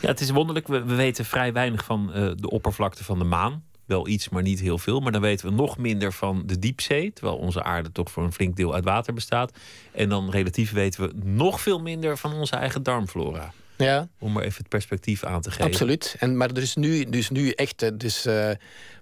ja, 0.00 0.08
het 0.08 0.20
is 0.20 0.30
wonderlijk. 0.30 0.66
We, 0.66 0.82
we 0.82 0.94
weten 0.94 1.24
vrij 1.24 1.52
weinig 1.52 1.84
van 1.84 2.06
de 2.36 2.50
oppervlakte 2.50 3.04
van 3.04 3.18
de 3.18 3.24
maan 3.24 3.66
wel 3.88 4.08
iets, 4.08 4.28
maar 4.28 4.42
niet 4.42 4.60
heel 4.60 4.78
veel. 4.78 5.00
Maar 5.00 5.12
dan 5.12 5.20
weten 5.20 5.48
we 5.48 5.54
nog 5.54 5.78
minder 5.78 6.12
van 6.12 6.42
de 6.46 6.58
diepzee, 6.58 7.12
terwijl 7.12 7.36
onze 7.36 7.62
aarde 7.62 7.92
toch 7.92 8.10
voor 8.10 8.24
een 8.24 8.32
flink 8.32 8.56
deel 8.56 8.74
uit 8.74 8.84
water 8.84 9.14
bestaat. 9.14 9.52
En 9.92 10.08
dan 10.08 10.30
relatief 10.30 10.72
weten 10.72 11.02
we 11.02 11.12
nog 11.24 11.60
veel 11.60 11.80
minder 11.80 12.18
van 12.18 12.32
onze 12.32 12.56
eigen 12.56 12.82
darmflora. 12.82 13.52
Ja. 13.76 14.08
Om 14.18 14.32
maar 14.32 14.42
even 14.42 14.58
het 14.58 14.68
perspectief 14.68 15.24
aan 15.24 15.40
te 15.40 15.50
geven. 15.50 15.64
Absoluut. 15.64 16.16
En, 16.18 16.36
maar 16.36 16.50
er 16.50 16.62
is 16.62 16.74
nu, 16.74 17.04
dus 17.04 17.30
nu 17.30 17.50
echt. 17.50 18.00
Dus, 18.00 18.26
uh, 18.26 18.50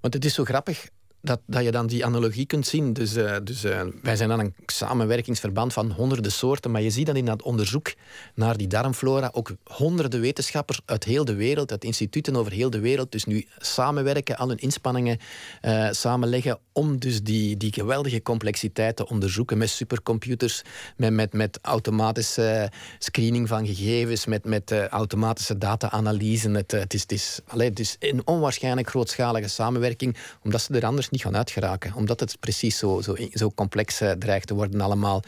want 0.00 0.14
het 0.14 0.24
is 0.24 0.34
zo 0.34 0.44
grappig 0.44 0.88
dat, 1.26 1.40
dat 1.46 1.64
je 1.64 1.70
dan 1.70 1.86
die 1.86 2.04
analogie 2.04 2.46
kunt 2.46 2.66
zien. 2.66 2.92
Dus, 2.92 3.16
uh, 3.16 3.36
dus 3.44 3.64
uh, 3.64 3.80
wij 4.02 4.16
zijn 4.16 4.28
dan 4.28 4.40
een 4.40 4.54
samenwerkingsverband 4.66 5.72
van 5.72 5.90
honderden 5.90 6.32
soorten, 6.32 6.70
maar 6.70 6.82
je 6.82 6.90
ziet 6.90 7.06
dan 7.06 7.16
in 7.16 7.24
dat 7.24 7.42
onderzoek 7.42 7.94
naar 8.34 8.56
die 8.56 8.66
darmflora 8.66 9.30
ook 9.32 9.50
honderden 9.64 10.20
wetenschappers 10.20 10.80
uit 10.84 11.04
heel 11.04 11.24
de 11.24 11.34
wereld, 11.34 11.70
uit 11.70 11.84
instituten 11.84 12.36
over 12.36 12.52
heel 12.52 12.70
de 12.70 12.80
wereld, 12.80 13.12
dus 13.12 13.24
nu 13.24 13.46
samenwerken, 13.58 14.36
al 14.36 14.48
hun 14.48 14.58
inspanningen 14.58 15.18
uh, 15.62 15.88
samenleggen 15.90 16.58
om 16.72 16.98
dus 16.98 17.22
die, 17.22 17.56
die 17.56 17.72
geweldige 17.72 18.22
complexiteit 18.22 18.96
te 18.96 19.08
onderzoeken 19.08 19.58
met 19.58 19.70
supercomputers, 19.70 20.62
met, 20.96 21.12
met, 21.12 21.32
met 21.32 21.58
automatische 21.62 22.70
screening 22.98 23.48
van 23.48 23.66
gegevens, 23.66 24.26
met, 24.26 24.44
met 24.44 24.72
automatische 24.72 25.58
data-analyse. 25.58 26.50
Het, 26.50 26.70
het, 26.70 26.94
is, 26.94 27.00
het, 27.00 27.12
is, 27.12 27.40
allee, 27.46 27.68
het 27.68 27.78
is 27.78 27.96
een 27.98 28.26
onwaarschijnlijk 28.26 28.88
grootschalige 28.88 29.48
samenwerking, 29.48 30.16
omdat 30.42 30.62
ze 30.62 30.74
er 30.74 30.86
anders 30.86 31.10
niet 31.10 31.15
gaan 31.18 31.36
uitgeraken. 31.36 31.94
Omdat 31.94 32.20
het 32.20 32.36
precies 32.40 32.78
zo, 32.78 33.00
zo, 33.00 33.16
zo 33.32 33.50
complex 33.54 34.02
uh, 34.02 34.10
dreigt 34.10 34.46
te 34.46 34.54
worden 34.54 34.80
allemaal. 34.80 35.22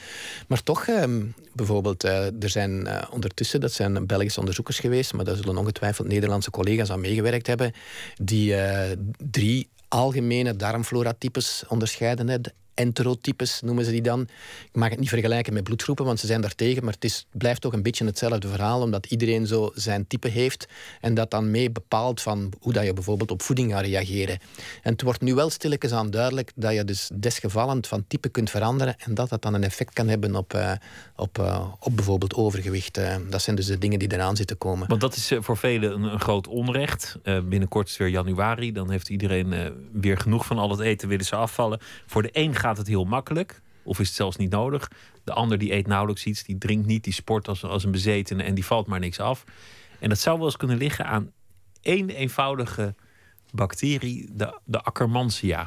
Maar 0.48 0.62
toch, 0.62 0.86
uh, 0.86 1.04
bijvoorbeeld, 1.52 2.04
uh, 2.04 2.42
er 2.42 2.48
zijn 2.48 2.86
eh, 2.86 3.02
ondertussen, 3.10 3.60
dat 3.60 3.72
zijn 3.72 4.06
Belgische 4.06 4.38
onderzoekers 4.38 4.78
geweest, 4.78 5.12
maar 5.12 5.24
daar 5.24 5.36
zullen 5.36 5.56
ongetwijfeld 5.56 6.08
Nederlandse 6.08 6.50
collega's 6.50 6.90
aan 6.90 7.00
meegewerkt 7.00 7.46
hebben, 7.46 7.72
die 8.22 8.54
drie 9.30 9.68
algemene 9.88 10.56
darmflora-types 10.56 11.64
onderscheiden 11.68 12.28
enterotypes 12.78 13.60
noemen 13.60 13.84
ze 13.84 13.90
die 13.90 14.02
dan. 14.02 14.20
Ik 14.20 14.76
mag 14.76 14.90
het 14.90 14.98
niet 14.98 15.08
vergelijken 15.08 15.52
met 15.52 15.64
bloedgroepen, 15.64 16.04
want 16.04 16.20
ze 16.20 16.26
zijn 16.26 16.40
daartegen, 16.40 16.84
maar 16.84 16.92
het 16.92 17.04
is, 17.04 17.26
blijft 17.30 17.60
toch 17.60 17.72
een 17.72 17.82
beetje 17.82 18.04
hetzelfde 18.04 18.48
verhaal, 18.48 18.82
omdat 18.82 19.06
iedereen 19.06 19.46
zo 19.46 19.70
zijn 19.74 20.06
type 20.06 20.28
heeft 20.28 20.66
en 21.00 21.14
dat 21.14 21.30
dan 21.30 21.50
mee 21.50 21.70
bepaalt 21.70 22.20
van 22.20 22.52
hoe 22.60 22.72
dat 22.72 22.84
je 22.84 22.92
bijvoorbeeld 22.92 23.30
op 23.30 23.42
voeding 23.42 23.72
gaat 23.72 23.84
reageren. 23.84 24.38
En 24.82 24.92
het 24.92 25.02
wordt 25.02 25.20
nu 25.20 25.34
wel 25.34 25.50
stilletjes 25.50 25.92
aan 25.92 26.10
duidelijk 26.10 26.52
dat 26.54 26.72
je 26.72 26.84
dus 26.84 27.10
desgevallend 27.14 27.86
van 27.86 28.04
type 28.08 28.28
kunt 28.28 28.50
veranderen 28.50 28.96
en 28.98 29.14
dat 29.14 29.28
dat 29.28 29.42
dan 29.42 29.54
een 29.54 29.64
effect 29.64 29.92
kan 29.92 30.08
hebben 30.08 30.36
op, 30.36 30.54
uh, 30.54 30.72
op, 31.16 31.38
uh, 31.38 31.66
op 31.80 31.96
bijvoorbeeld 31.96 32.34
overgewicht. 32.34 32.98
Uh, 32.98 33.16
dat 33.30 33.42
zijn 33.42 33.56
dus 33.56 33.66
de 33.66 33.78
dingen 33.78 33.98
die 33.98 34.12
eraan 34.12 34.36
zitten 34.36 34.58
komen. 34.58 34.88
Want 34.88 35.00
dat 35.00 35.16
is 35.16 35.32
voor 35.38 35.56
velen 35.56 35.92
een, 35.92 36.02
een 36.02 36.20
groot 36.20 36.46
onrecht. 36.46 37.18
binnenkort 37.22 37.88
is 37.88 37.96
weer 37.96 38.08
januari, 38.08 38.72
dan 38.72 38.90
heeft 38.90 39.08
iedereen 39.08 39.72
weer 39.92 40.18
genoeg 40.18 40.46
van 40.46 40.58
al 40.58 40.70
het 40.70 40.80
eten, 40.80 41.08
willen 41.08 41.24
ze 41.24 41.36
afvallen. 41.36 41.78
Voor 42.06 42.22
de 42.22 42.30
een 42.32 42.54
gaat 42.54 42.67
gaat 42.68 42.76
het 42.76 42.86
heel 42.86 43.04
makkelijk. 43.04 43.60
Of 43.82 43.98
is 43.98 44.06
het 44.06 44.16
zelfs 44.16 44.36
niet 44.36 44.50
nodig. 44.50 44.90
De 45.24 45.32
ander 45.32 45.58
die 45.58 45.72
eet 45.72 45.86
nauwelijks 45.86 46.24
iets, 46.24 46.42
die 46.42 46.58
drinkt 46.58 46.86
niet, 46.86 47.04
die 47.04 47.12
sport 47.12 47.48
als, 47.48 47.64
als 47.64 47.84
een 47.84 47.90
bezetene 47.90 48.42
en 48.42 48.54
die 48.54 48.64
valt 48.64 48.86
maar 48.86 49.00
niks 49.00 49.20
af. 49.20 49.44
En 49.98 50.08
dat 50.08 50.18
zou 50.18 50.36
wel 50.36 50.46
eens 50.46 50.56
kunnen 50.56 50.76
liggen 50.76 51.06
aan 51.06 51.32
één 51.82 52.10
eenvoudige 52.10 52.94
bacterie, 53.50 54.28
de, 54.32 54.58
de 54.64 54.80
Akkermansia. 54.80 55.66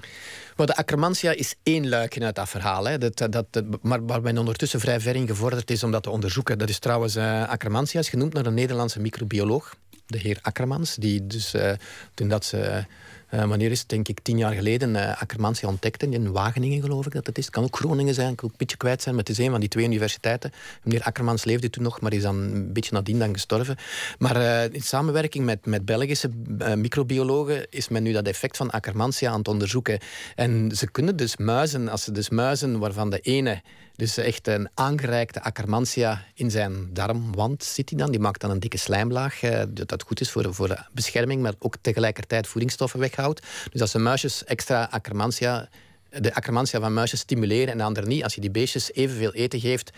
Maar 0.55 0.65
de 0.65 0.75
Akkermansia 0.75 1.31
is 1.31 1.55
één 1.63 1.89
luikje 1.89 2.23
uit 2.23 2.35
dat 2.35 2.49
verhaal. 2.49 2.87
Hè. 2.87 2.97
Dat, 2.97 3.27
dat, 3.29 3.63
maar 3.81 4.05
waar 4.05 4.21
men 4.21 4.37
ondertussen 4.37 4.79
vrij 4.79 4.99
ver 4.99 5.15
in 5.15 5.27
gevorderd 5.27 5.71
is 5.71 5.83
om 5.83 5.91
dat 5.91 6.03
te 6.03 6.09
onderzoeken. 6.09 6.57
Dat 6.57 6.69
is 6.69 6.79
trouwens, 6.79 7.15
uh, 7.15 7.49
Akkermansia 7.49 7.99
is 7.99 8.09
genoemd 8.09 8.33
naar 8.33 8.45
een 8.45 8.53
Nederlandse 8.53 8.99
microbioloog, 8.99 9.75
de 10.05 10.17
heer 10.17 10.39
Akkermans, 10.41 10.95
die 10.95 11.27
dus 11.27 11.55
uh, 11.55 11.71
toen 12.13 12.27
dat 12.27 12.45
ze 12.45 12.85
wanneer 13.31 13.71
is 13.71 13.79
het, 13.79 13.89
denk 13.89 14.07
ik, 14.07 14.19
tien 14.19 14.37
jaar 14.37 14.53
geleden 14.53 14.95
uh, 14.95 15.21
Akkermansia 15.21 15.67
ontdekte. 15.67 16.09
In 16.09 16.31
Wageningen, 16.31 16.81
geloof 16.81 17.05
ik 17.05 17.13
dat 17.13 17.25
het 17.25 17.37
is. 17.37 17.45
Het 17.45 17.53
kan 17.53 17.63
ook 17.63 17.75
Groningen 17.75 18.13
zijn, 18.13 18.35
kan 18.35 18.45
ook 18.45 18.51
een 18.51 18.57
beetje 18.57 18.77
kwijt 18.77 19.01
zijn. 19.01 19.15
Maar 19.15 19.23
het 19.23 19.33
is 19.33 19.45
een 19.45 19.51
van 19.51 19.59
die 19.59 19.69
twee 19.69 19.85
universiteiten. 19.85 20.51
Meneer 20.83 21.03
Akkermans 21.03 21.43
leefde 21.43 21.69
toen 21.69 21.83
nog, 21.83 22.01
maar 22.01 22.13
is 22.13 22.21
dan 22.21 22.35
een 22.35 22.73
beetje 22.73 22.93
nadien 22.93 23.19
dan 23.19 23.33
gestorven. 23.33 23.75
Maar 24.17 24.37
uh, 24.37 24.63
in 24.63 24.81
samenwerking 24.81 25.45
met, 25.45 25.65
met 25.65 25.85
Belgische 25.85 26.29
microbiologen 26.75 27.67
is 27.69 27.87
men 27.87 28.03
nu 28.03 28.11
dat 28.11 28.27
effect 28.27 28.57
van 28.57 28.69
Akkermansia 28.69 29.31
aan 29.31 29.37
het 29.37 29.47
onderzoeken. 29.47 29.99
En 30.35 30.71
ze 30.75 30.91
kunnen 30.91 31.15
dus 31.15 31.37
muizen, 31.37 31.89
als 31.89 32.03
ze 32.03 32.11
dus 32.11 32.29
muizen 32.29 32.79
waarvan 32.79 33.09
de 33.09 33.19
ene 33.19 33.61
dus 34.01 34.17
echt 34.17 34.47
een 34.47 34.69
aangereikte 34.73 35.41
Akkermansia 35.41 36.23
in 36.33 36.51
zijn 36.51 36.93
darmwand 36.93 37.63
zit 37.63 37.89
hij 37.89 37.97
dan. 37.97 38.11
Die 38.11 38.19
maakt 38.19 38.41
dan 38.41 38.49
een 38.49 38.59
dikke 38.59 38.77
slijmlaag, 38.77 39.41
eh, 39.41 39.63
dat 39.69 40.03
goed 40.03 40.19
is 40.19 40.31
voor, 40.31 40.53
voor 40.53 40.87
bescherming, 40.93 41.41
maar 41.41 41.53
ook 41.59 41.75
tegelijkertijd 41.81 42.47
voedingsstoffen 42.47 42.99
weghoudt. 42.99 43.45
Dus 43.71 43.81
als 43.81 43.91
de 43.91 43.99
muisjes 43.99 44.43
extra 44.43 44.87
Akkermansia 44.91 45.69
de 46.09 46.33
akkermansia 46.33 46.79
van 46.79 46.93
muizen 46.93 47.17
stimuleren 47.17 47.67
en 47.67 47.77
de 47.77 47.83
andere 47.83 48.07
niet. 48.07 48.23
Als 48.23 48.35
je 48.35 48.41
die 48.41 48.51
beestjes 48.51 48.93
evenveel 48.93 49.33
eten 49.33 49.59
geeft, 49.59 49.91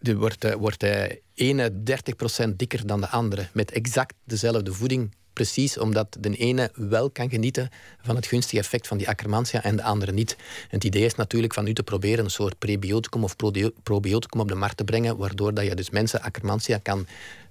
wordt, 0.00 0.54
wordt 0.54 0.80
de 0.80 1.22
ene 1.34 1.70
30% 1.70 2.56
dikker 2.56 2.86
dan 2.86 3.00
de 3.00 3.08
andere. 3.08 3.48
Met 3.52 3.70
exact 3.70 4.14
dezelfde 4.24 4.72
voeding 4.72 5.14
precies 5.32 5.78
omdat 5.78 6.16
de 6.20 6.36
ene 6.36 6.70
wel 6.74 7.10
kan 7.10 7.30
genieten 7.30 7.70
van 8.02 8.16
het 8.16 8.26
gunstige 8.26 8.58
effect 8.58 8.86
van 8.86 8.98
die 8.98 9.08
akkermansia 9.08 9.62
en 9.62 9.76
de 9.76 9.82
andere 9.82 10.12
niet. 10.12 10.36
Het 10.68 10.84
idee 10.84 11.04
is 11.04 11.14
natuurlijk 11.14 11.54
van 11.54 11.66
u 11.66 11.74
te 11.74 11.82
proberen 11.82 12.24
een 12.24 12.30
soort 12.30 12.58
prebioticum 12.58 13.24
of 13.24 13.36
probioticum 13.82 14.40
op 14.40 14.48
de 14.48 14.54
markt 14.54 14.76
te 14.76 14.84
brengen, 14.84 15.16
waardoor 15.16 15.54
dat 15.54 15.64
je 15.64 15.74
dus 15.74 15.90
mensen 15.90 16.22
akkermansia 16.22 16.78
kan 16.78 17.06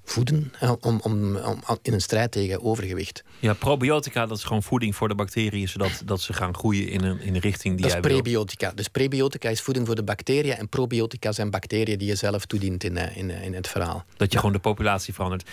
voeden 0.10 0.54
om, 0.82 1.00
om, 1.02 1.36
om, 1.36 1.64
in 1.82 1.94
een 1.94 2.02
strijd 2.02 2.32
tegen 2.32 2.64
overgewicht. 2.64 3.24
Ja, 3.40 3.54
probiotica 3.54 4.26
dat 4.26 4.38
is 4.38 4.44
gewoon 4.44 4.64
voeding 4.64 4.96
voor 4.96 5.08
de 5.08 5.16
bacteriën, 5.16 5.68
zodat 5.68 6.02
dat 6.06 6.22
ze 6.22 6.34
gaan 6.34 6.56
groeien 6.56 6.90
in 6.90 7.04
een, 7.04 7.22
in 7.22 7.36
een 7.36 7.42
richting 7.42 7.74
die 7.74 7.84
dat 7.84 7.92
jij 7.92 8.02
is 8.02 8.08
prebiotica. 8.08 8.72
Dus 8.76 8.88
prebiotica 8.88 9.50
is 9.50 9.62
voeding 9.62 9.86
voor 9.86 9.96
de 9.96 10.04
bacteriën 10.04 10.56
en 10.56 10.70
probiotica 10.70 11.32
zijn 11.32 11.50
bacteriën 11.50 11.98
die 11.98 12.08
je 12.08 12.16
zelf 12.16 12.46
toedient 12.46 12.84
in, 12.84 12.98
eh, 12.98 13.18
in, 13.18 13.30
in 13.30 13.54
het 13.54 13.68
verhaal. 13.68 14.06
Dat 14.18 14.32
je 14.32 14.38
gewoon 14.38 14.54
de 14.54 14.60
populatie 14.60 15.14
verandert. 15.14 15.50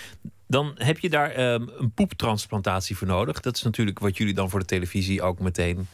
Dan 0.46 0.72
heb 0.74 0.98
je 0.98 1.10
daar 1.10 1.52
um, 1.52 1.70
een 1.78 1.90
poeptransplantatie 1.90 2.96
voor 2.96 3.06
nodig. 3.06 3.40
Dat 3.40 3.56
is 3.56 3.62
natuurlijk 3.62 3.98
wat 3.98 4.16
jullie 4.16 4.34
dan 4.34 4.50
voor 4.50 4.60
de 4.60 4.66
televisie 4.66 5.22
ook 5.22 5.38
meteen 5.38 5.88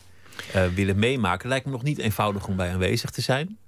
uh, 0.55 0.67
willen 0.67 0.99
meemaken. 0.99 1.49
Lijkt 1.49 1.67
me 1.67 1.73
nog 1.73 1.83
niet 1.83 1.99
eenvoudig 1.99 2.47
om 2.47 2.57
bij 2.57 2.73
aanwezig 2.73 3.11
te 3.11 3.21
zijn. 3.21 3.59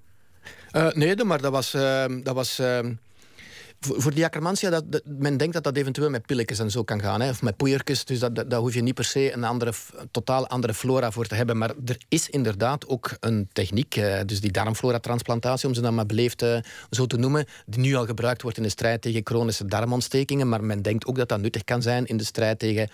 Uh, 0.72 0.92
nee, 0.92 1.24
maar 1.24 1.40
dat 1.40 1.52
was, 1.52 1.74
uh, 1.74 2.04
dat 2.22 2.35
was 2.35 2.61
voor, 3.85 4.14
die 4.14 4.25
akkermansia, 4.25 4.70
dat, 4.70 5.03
men 5.05 5.37
denkt 5.37 5.55
dat 5.55 5.64
dat 5.64 5.77
eventueel 5.77 6.11
met 6.11 6.27
pilletjes 6.27 6.59
en 6.59 6.70
zo 6.70 6.83
kan 6.83 7.01
gaan. 7.01 7.20
Hè, 7.20 7.29
of 7.29 7.42
met 7.42 7.57
poeiertjes. 7.57 8.05
Dus 8.05 8.18
dat, 8.18 8.35
dat, 8.35 8.51
daar 8.51 8.61
hoef 8.61 8.75
je 8.75 8.83
niet 8.83 8.94
per 8.94 9.05
se 9.05 9.33
een 9.33 9.44
andere, 9.44 9.73
totaal 10.11 10.47
andere 10.49 10.75
flora 10.75 11.11
voor 11.11 11.27
te 11.27 11.35
hebben. 11.35 11.59
Maar 11.59 11.73
er 11.85 11.99
is 12.09 12.29
inderdaad 12.29 12.88
ook 12.88 13.16
een 13.20 13.49
techniek. 13.53 13.97
Eh, 13.97 14.20
dus 14.27 14.40
die 14.40 14.53
darmflora-transplantatie, 14.53 15.68
om 15.68 15.75
ze 15.75 15.81
dan 15.81 15.94
maar 15.94 16.07
beleefd 16.07 16.42
uh, 16.42 16.57
zo 16.90 17.07
te 17.07 17.16
noemen. 17.16 17.47
Die 17.66 17.81
nu 17.81 17.94
al 17.94 18.07
gebruikt 18.07 18.42
wordt 18.42 18.57
in 18.57 18.62
de 18.62 18.68
strijd 18.68 19.03
tegen 19.03 19.20
chronische 19.25 19.66
darmontstekingen. 19.66 20.49
Maar 20.49 20.64
men 20.64 20.83
denkt 20.83 21.07
ook 21.07 21.16
dat 21.16 21.29
dat 21.29 21.40
nuttig 21.40 21.64
kan 21.64 21.83
zijn 21.83 22.07
in 22.07 22.16
de 22.16 22.25
strijd 22.25 22.59
tegen 22.59 22.88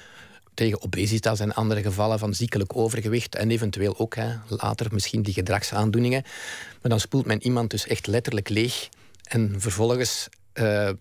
tegen 0.55 0.83
obesitas 0.83 1.41
en 1.41 1.55
andere 1.55 1.83
gevallen 1.83 2.19
van 2.19 2.35
ziekelijk 2.35 2.77
overgewicht. 2.77 3.35
En 3.35 3.51
eventueel 3.51 3.99
ook 3.99 4.15
hè, 4.15 4.35
later 4.49 4.87
misschien 4.93 5.23
die 5.23 5.35
gedragsaandoeningen. 5.35 6.23
Maar 6.83 6.91
dan 6.91 7.01
spoelt 7.01 7.27
men 7.27 7.43
iemand 7.43 7.71
dus 7.71 7.87
echt 7.87 8.07
letterlijk 8.07 8.49
leeg. 8.49 8.89
En 9.25 9.55
vervolgens 9.59 10.29
uh, 10.57 10.95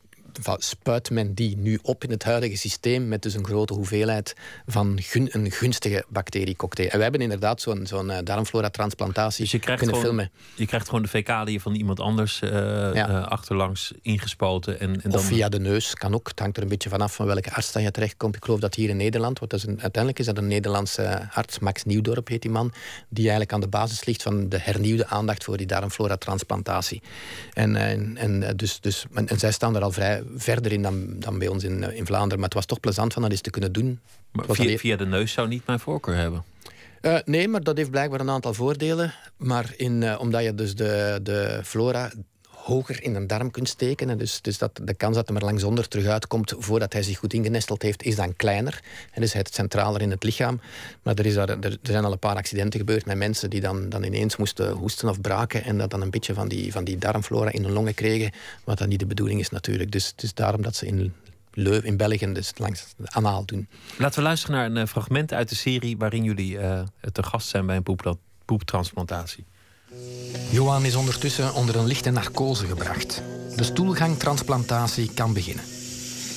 spuit 0.57 1.09
men 1.09 1.33
die 1.33 1.57
nu 1.57 1.79
op 1.81 2.03
in 2.03 2.09
het 2.09 2.23
huidige 2.23 2.57
systeem 2.57 3.07
met 3.07 3.21
dus 3.21 3.33
een 3.33 3.45
grote 3.45 3.73
hoeveelheid 3.73 4.35
van 4.65 4.99
een 5.13 5.51
gunstige 5.51 6.05
bacteriecocktail. 6.09 6.89
En 6.89 6.97
we 6.97 7.03
hebben 7.03 7.21
inderdaad 7.21 7.61
zo'n 7.61 7.87
zo'n 7.87 8.09
uh, 8.09 8.17
darmflora-transplantatie 8.23 9.43
dus 9.43 9.51
je 9.51 9.59
krijgt 9.59 9.81
kunnen 9.81 10.01
gewoon, 10.01 10.15
filmen. 10.15 10.31
Je 10.55 10.65
krijgt 10.65 10.85
gewoon 10.85 11.01
de 11.01 11.07
fecaliën 11.07 11.59
van 11.59 11.75
iemand 11.75 11.99
anders 11.99 12.41
uh, 12.41 13.27
achterlangs 13.27 13.93
ingespoten. 14.01 14.79
En, 14.79 15.01
en 15.01 15.09
dan... 15.09 15.19
Of 15.19 15.25
via 15.25 15.49
de 15.49 15.59
neus, 15.59 15.93
kan 15.93 16.13
ook. 16.13 16.27
Het 16.27 16.39
hangt 16.39 16.57
er 16.57 16.63
een 16.63 16.69
beetje 16.69 16.89
vanaf 16.89 17.15
van 17.15 17.25
welke 17.25 17.53
arts 17.53 17.71
dan 17.71 17.81
je 17.81 17.91
terechtkomt. 17.91 18.35
Ik 18.35 18.43
geloof 18.43 18.59
dat 18.59 18.75
hier 18.75 18.89
in 18.89 18.97
Nederland, 18.97 19.39
want 19.39 19.51
dat 19.51 19.59
is 19.59 19.65
een, 19.65 19.81
uiteindelijk 19.81 20.19
is 20.19 20.25
dat 20.25 20.37
een 20.37 20.47
Nederlandse 20.47 21.29
arts, 21.33 21.59
Max 21.59 21.83
Nieuwdorp 21.83 22.27
heet 22.27 22.41
die 22.41 22.51
man, 22.51 22.73
die 23.09 23.21
eigenlijk 23.21 23.53
aan 23.53 23.61
de 23.61 23.67
basis 23.67 24.05
ligt 24.05 24.23
van 24.23 24.49
de 24.49 24.59
hernieuwde 24.59 25.07
aandacht 25.07 25.43
voor 25.43 25.57
die 25.57 25.67
darmflora-transplantatie. 25.67 27.01
En, 27.53 27.75
en, 27.75 28.17
en, 28.17 28.57
dus, 28.57 28.79
dus, 28.79 29.05
en 29.13 29.39
zij 29.39 29.51
staan 29.51 29.75
er 29.75 29.81
al 29.81 29.91
vrij 29.91 30.18
verder 30.35 30.71
in 30.71 30.81
dan, 30.81 31.19
dan 31.19 31.39
bij 31.39 31.47
ons 31.47 31.63
in, 31.63 31.83
eh, 31.83 31.97
in 31.97 32.05
Vlaanderen. 32.05 32.35
Maar 32.39 32.45
het 32.45 32.53
was 32.53 32.65
toch 32.65 32.79
plezant 32.79 33.13
van 33.13 33.21
dat 33.21 33.31
eens 33.31 33.41
te 33.41 33.49
kunnen 33.49 33.71
doen. 33.71 33.99
Maar 34.31 34.45
via, 34.49 34.77
via 34.77 34.95
de 34.95 35.05
neus 35.05 35.31
zou 35.31 35.47
niet 35.47 35.65
mijn 35.65 35.79
voorkeur 35.79 36.15
hebben? 36.15 36.43
Uh, 37.01 37.17
nee, 37.25 37.47
maar 37.47 37.63
dat 37.63 37.77
heeft 37.77 37.91
blijkbaar 37.91 38.19
een 38.19 38.29
aantal 38.29 38.53
voordelen. 38.53 39.13
Maar 39.37 39.73
in, 39.77 40.01
uh, 40.01 40.19
omdat 40.19 40.43
je 40.43 40.55
dus 40.55 40.75
de, 40.75 41.19
de 41.23 41.59
flora 41.63 42.11
hoger 42.69 43.03
in 43.03 43.15
een 43.15 43.27
darm 43.27 43.51
kunt 43.51 43.69
steken. 43.69 44.17
dus, 44.17 44.41
dus 44.41 44.57
dat 44.57 44.79
de 44.83 44.93
kans 44.93 45.15
dat 45.15 45.27
hij 45.27 45.37
er 45.37 45.43
langs 45.43 45.63
onder 45.63 45.87
terug 45.87 46.05
uitkomt 46.05 46.53
voordat 46.57 46.93
hij 46.93 47.03
zich 47.03 47.17
goed 47.17 47.33
ingenesteld 47.33 47.81
heeft, 47.81 48.03
is 48.03 48.15
dan 48.15 48.35
kleiner. 48.35 48.83
En 49.11 49.21
dus 49.21 49.33
hij 49.33 49.41
het 49.41 49.53
centraler 49.53 50.01
in 50.01 50.11
het 50.11 50.23
lichaam. 50.23 50.61
Maar 51.03 51.15
er, 51.15 51.25
is 51.25 51.33
daar, 51.33 51.49
er, 51.49 51.77
zijn 51.81 52.05
al 52.05 52.11
een 52.11 52.19
paar 52.19 52.35
accidenten 52.35 52.79
gebeurd 52.79 53.05
met 53.05 53.17
mensen 53.17 53.49
die 53.49 53.61
dan, 53.61 53.89
dan 53.89 54.03
ineens 54.03 54.35
moesten 54.35 54.71
hoesten 54.71 55.09
of 55.09 55.21
braken 55.21 55.63
en 55.63 55.77
dat 55.77 55.89
dan 55.89 56.01
een 56.01 56.09
beetje 56.09 56.33
van 56.33 56.47
die, 56.47 56.71
van 56.71 56.83
die 56.83 56.97
darmflora 56.97 57.51
in 57.51 57.63
hun 57.63 57.73
longen 57.73 57.93
kregen, 57.93 58.31
wat 58.63 58.77
dan 58.77 58.89
niet 58.89 58.99
de 58.99 59.05
bedoeling 59.05 59.39
is 59.39 59.49
natuurlijk. 59.49 59.91
Dus 59.91 60.07
het 60.07 60.23
is 60.23 60.33
daarom 60.33 60.61
dat 60.61 60.75
ze 60.75 60.85
in 60.85 61.13
Leuven 61.53 61.87
in 61.87 61.97
België, 61.97 62.33
dus 62.33 62.51
langs 62.55 62.85
de 62.97 63.09
anaal 63.09 63.45
doen. 63.45 63.67
Laten 63.97 64.19
we 64.19 64.25
luisteren 64.25 64.55
naar 64.55 64.65
een 64.65 64.77
eh, 64.77 64.85
fragment 64.85 65.33
uit 65.33 65.49
de 65.49 65.55
serie 65.55 65.97
waarin 65.97 66.23
jullie 66.23 66.53
uh, 66.53 66.81
te 67.11 67.23
gast 67.23 67.47
zijn 67.47 67.65
bij 67.65 67.75
een 67.75 68.17
poeptransplantatie. 68.45 69.45
Johan 70.49 70.85
is 70.85 70.95
ondertussen 70.95 71.53
onder 71.53 71.75
een 71.75 71.85
lichte 71.85 72.09
narcose 72.09 72.65
gebracht. 72.65 73.21
De 73.55 73.63
stoelgangtransplantatie 73.63 75.11
kan 75.13 75.33
beginnen. 75.33 75.63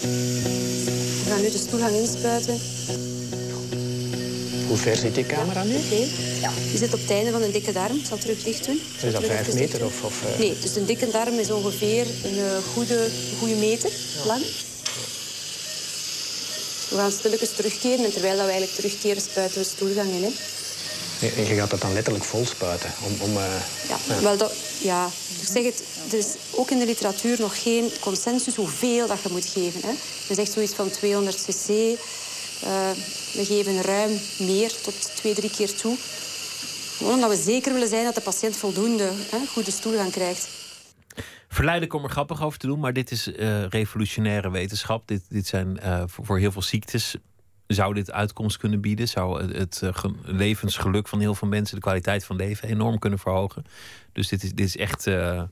We 0.01 1.25
gaan 1.29 1.41
nu 1.41 1.51
de 1.51 1.59
stoelgang 1.59 1.95
inspuiten. 1.95 2.61
Hoe 4.69 4.77
ver 4.77 4.97
zit 4.97 5.15
die 5.15 5.27
camera 5.27 5.62
nu? 5.62 5.77
Okay. 5.77 6.09
Ja. 6.41 6.51
Die 6.71 6.79
zit 6.79 6.95
op 6.95 7.01
het 7.01 7.11
einde 7.11 7.31
van 7.31 7.43
een 7.43 7.53
dikke 7.53 7.73
darm. 7.73 7.97
Ik 7.97 8.07
zal 8.07 8.19
terug 8.19 8.43
dicht 8.43 8.67
doen. 8.67 8.81
Is 9.03 9.12
dat 9.12 9.25
vijf 9.25 9.55
meter? 9.55 9.85
Of, 9.85 10.03
of 10.05 10.23
uh... 10.23 10.38
Nee, 10.38 10.59
dus 10.61 10.77
een 10.77 10.87
dikke 10.87 11.11
darm 11.11 11.38
is 11.38 11.51
ongeveer 11.51 12.07
een 12.25 12.37
uh, 12.37 12.57
goede, 12.75 13.09
goede 13.38 13.55
meter 13.55 13.91
lang. 14.27 14.43
We 16.88 16.97
gaan 16.97 17.12
stilletjes 17.12 17.51
terugkeren 17.51 18.05
en 18.05 18.12
terwijl 18.12 18.35
we 18.35 18.43
eigenlijk 18.43 18.73
terugkeren 18.73 19.23
spuiten 19.23 19.59
we 19.59 19.65
de 19.65 19.75
stoelgang 19.77 20.11
in. 20.11 20.23
Hè. 20.23 20.31
En 21.23 21.47
je 21.47 21.55
gaat 21.55 21.71
dat 21.71 21.81
dan 21.81 21.93
letterlijk 21.93 22.25
vol 22.25 22.47
spuiten? 22.47 22.91
Om, 23.03 23.13
om, 23.21 23.37
uh, 23.37 23.45
ja, 23.89 23.97
ja, 24.09 24.21
Wel 24.23 24.37
dat, 24.37 24.55
ja, 24.83 25.07
ik 25.41 25.49
zeg 25.49 25.65
het, 25.65 25.85
er 26.13 26.19
is 26.19 26.35
ook 26.51 26.71
in 26.71 26.79
de 26.79 26.87
literatuur 26.87 27.41
nog 27.41 27.63
geen 27.63 27.91
consensus 28.01 28.57
hoeveel 28.57 29.07
dat 29.07 29.23
je 29.23 29.29
moet 29.31 29.47
geven. 29.47 29.81
Hè. 29.81 29.93
Je 30.29 30.35
zegt 30.35 30.53
zoiets 30.53 30.75
van 30.75 30.91
200 30.91 31.37
cc. 31.37 31.69
Uh, 31.69 32.91
we 33.33 33.45
geven 33.45 33.83
ruim 33.83 34.21
meer, 34.39 34.73
tot 34.83 35.17
twee, 35.17 35.35
drie 35.35 35.51
keer 35.51 35.75
toe. 35.75 35.97
Gewoon 36.97 37.15
omdat 37.15 37.31
we 37.31 37.43
zeker 37.43 37.73
willen 37.73 37.89
zijn 37.89 38.05
dat 38.05 38.15
de 38.15 38.21
patiënt 38.21 38.57
voldoende 38.57 39.11
hè, 39.31 39.39
goede 39.53 39.71
stoelgang 39.71 40.11
krijgt. 40.11 40.49
Verleidelijk 41.49 41.95
om 41.95 42.05
er 42.05 42.11
grappig 42.11 42.43
over 42.43 42.59
te 42.59 42.67
doen, 42.67 42.79
maar 42.79 42.93
dit 42.93 43.11
is 43.11 43.29
uh, 43.29 43.67
revolutionaire 43.69 44.51
wetenschap. 44.51 45.09
Dit, 45.09 45.23
dit 45.29 45.47
zijn 45.47 45.79
uh, 45.83 46.03
voor, 46.07 46.25
voor, 46.25 46.39
heel 46.39 46.53
veel 46.53 46.63
ziektes 46.63 47.17
zou 47.75 47.95
dit 47.95 48.13
uitkomst 48.13 48.57
kunnen 48.57 48.81
bieden? 48.81 49.09
Zou 49.09 49.57
het, 49.57 49.81
uh, 49.85 50.05
levensgeluk 50.25 51.09
van 51.09 51.21
heel 51.21 51.35
veel 51.35 51.49
mensen, 51.49 51.75
de 51.75 51.83
kwaliteit 51.83 52.25
van 52.25 52.37
leven 52.37 52.69
enorm 52.69 52.99
kunnen 52.99 53.19
verhogen? 53.19 53.65
Dus 54.13 54.29
dit 54.29 54.43
is, 54.43 54.53
dit 54.55 54.67
is 54.67 54.77
echt 54.77 55.07
uh, 55.07 55.43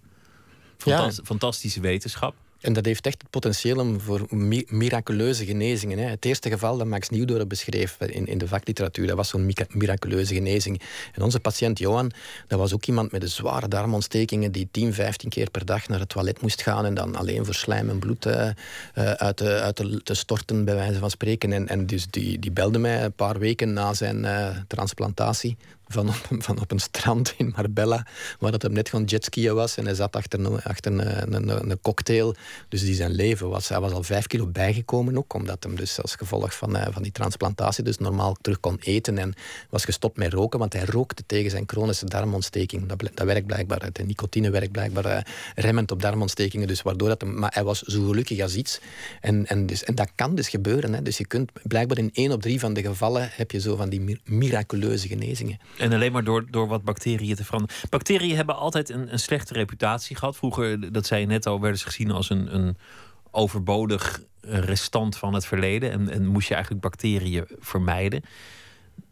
fantastische 1.24 1.80
wetenschap. 1.80 2.34
En 2.60 2.72
dat 2.72 2.84
heeft 2.84 3.06
echt 3.06 3.22
het 3.22 3.30
potentieel 3.30 4.00
voor 4.00 4.26
miraculeuze 4.68 5.44
genezingen. 5.44 5.98
Hè. 5.98 6.08
Het 6.08 6.24
eerste 6.24 6.50
geval 6.50 6.76
dat 6.76 6.86
Max 6.86 7.08
Nieuwdorp 7.08 7.48
beschreef 7.48 7.96
in, 8.00 8.26
in 8.26 8.38
de 8.38 8.48
vakliteratuur, 8.48 9.06
dat 9.06 9.16
was 9.16 9.28
zo'n 9.28 9.52
miraculeuze 9.68 10.34
genezing. 10.34 10.80
En 11.14 11.22
onze 11.22 11.40
patiënt 11.40 11.78
Johan, 11.78 12.10
dat 12.46 12.58
was 12.58 12.74
ook 12.74 12.84
iemand 12.84 13.12
met 13.12 13.22
een 13.22 13.28
zware 13.28 13.68
darmontstekingen 13.68 14.52
die 14.52 14.68
10, 14.70 14.94
15 14.94 15.30
keer 15.30 15.50
per 15.50 15.64
dag 15.64 15.88
naar 15.88 15.98
het 15.98 16.08
toilet 16.08 16.42
moest 16.42 16.62
gaan 16.62 16.84
en 16.84 16.94
dan 16.94 17.16
alleen 17.16 17.44
voor 17.44 17.54
slijm 17.54 17.90
en 17.90 17.98
bloed 17.98 18.26
uh, 18.26 18.50
uit, 18.94 19.38
de, 19.38 19.60
uit 19.60 19.76
de, 19.76 20.02
te 20.02 20.14
storten, 20.14 20.64
bij 20.64 20.74
wijze 20.74 20.98
van 20.98 21.10
spreken. 21.10 21.52
En, 21.52 21.68
en 21.68 21.86
dus 21.86 22.06
die, 22.10 22.38
die 22.38 22.50
belde 22.50 22.78
mij 22.78 23.04
een 23.04 23.12
paar 23.12 23.38
weken 23.38 23.72
na 23.72 23.94
zijn 23.94 24.24
uh, 24.24 24.48
transplantatie 24.66 25.56
van 25.92 26.08
op, 26.08 26.26
van 26.48 26.60
op 26.60 26.70
een 26.70 26.78
strand 26.78 27.34
in 27.36 27.52
Marbella, 27.56 28.06
waar 28.38 28.52
het 28.52 28.62
hem 28.62 28.72
net 28.72 28.88
gewoon 28.88 29.04
jetskiën 29.04 29.54
was. 29.54 29.76
En 29.76 29.84
hij 29.84 29.94
zat 29.94 30.16
achter, 30.16 30.40
een, 30.40 30.62
achter 30.62 30.92
een, 30.92 31.34
een, 31.34 31.70
een, 31.70 31.78
cocktail. 31.82 32.34
Dus 32.68 32.80
die 32.80 32.94
zijn 32.94 33.10
leven 33.10 33.48
was. 33.48 33.68
Hij 33.68 33.80
was 33.80 33.92
al 33.92 34.02
vijf 34.02 34.26
kilo 34.26 34.46
bijgekomen 34.46 35.16
ook, 35.16 35.34
omdat 35.34 35.62
hem 35.62 35.76
dus 35.76 36.02
als 36.02 36.14
gevolg 36.14 36.54
van, 36.54 36.76
uh, 36.76 36.86
van 36.90 37.02
die 37.02 37.12
transplantatie 37.12 37.84
dus 37.84 37.98
normaal 37.98 38.36
terug 38.40 38.60
kon 38.60 38.78
eten. 38.80 39.18
En 39.18 39.34
was 39.70 39.84
gestopt 39.84 40.16
met 40.16 40.32
roken, 40.32 40.58
want 40.58 40.72
hij 40.72 40.84
rookte 40.84 41.22
tegen 41.26 41.50
zijn 41.50 41.64
chronische 41.66 42.06
darmontsteking. 42.06 42.86
Dat, 42.86 43.10
dat 43.14 43.26
werkt 43.26 43.46
blijkbaar, 43.46 43.88
de 43.92 44.02
nicotine 44.02 44.50
werkt 44.50 44.72
blijkbaar 44.72 45.06
uh, 45.06 45.20
remmend 45.54 45.90
op 45.90 46.02
darmontstekingen. 46.02 46.66
Dus 46.66 46.82
waardoor 46.82 47.08
dat 47.08 47.20
hem, 47.20 47.38
maar 47.38 47.52
hij 47.54 47.64
was 47.64 47.82
zo 47.82 48.06
gelukkig 48.06 48.40
als 48.40 48.54
iets. 48.54 48.80
En, 49.20 49.46
en, 49.46 49.66
dus, 49.66 49.84
en 49.84 49.94
dat 49.94 50.10
kan 50.14 50.34
dus 50.34 50.48
gebeuren. 50.48 50.94
Hè. 50.94 51.02
Dus 51.02 51.18
je 51.18 51.26
kunt 51.26 51.50
blijkbaar 51.62 51.98
in 51.98 52.10
één 52.12 52.32
op 52.32 52.42
drie 52.42 52.60
van 52.60 52.72
de 52.72 52.82
gevallen 52.82 53.28
heb 53.32 53.50
je 53.50 53.60
zo 53.60 53.76
van 53.76 53.88
die 53.88 54.20
miraculeuze 54.24 55.08
genezingen. 55.08 55.58
En 55.80 55.92
alleen 55.92 56.12
maar 56.12 56.24
door, 56.24 56.50
door 56.50 56.66
wat 56.68 56.84
bacteriën 56.84 57.34
te 57.36 57.44
veranderen. 57.44 57.76
Bacteriën 57.90 58.36
hebben 58.36 58.56
altijd 58.56 58.88
een, 58.90 59.12
een 59.12 59.18
slechte 59.18 59.54
reputatie 59.54 60.16
gehad. 60.16 60.36
Vroeger, 60.36 60.92
dat 60.92 61.06
zei 61.06 61.20
je 61.20 61.26
net 61.26 61.46
al, 61.46 61.60
werden 61.60 61.78
ze 61.78 61.84
gezien 61.84 62.10
als 62.10 62.30
een, 62.30 62.54
een 62.54 62.76
overbodig 63.30 64.22
restant 64.40 65.16
van 65.16 65.34
het 65.34 65.46
verleden. 65.46 65.90
En, 65.90 66.08
en 66.08 66.26
moest 66.26 66.48
je 66.48 66.54
eigenlijk 66.54 66.82
bacteriën 66.82 67.44
vermijden. 67.58 68.22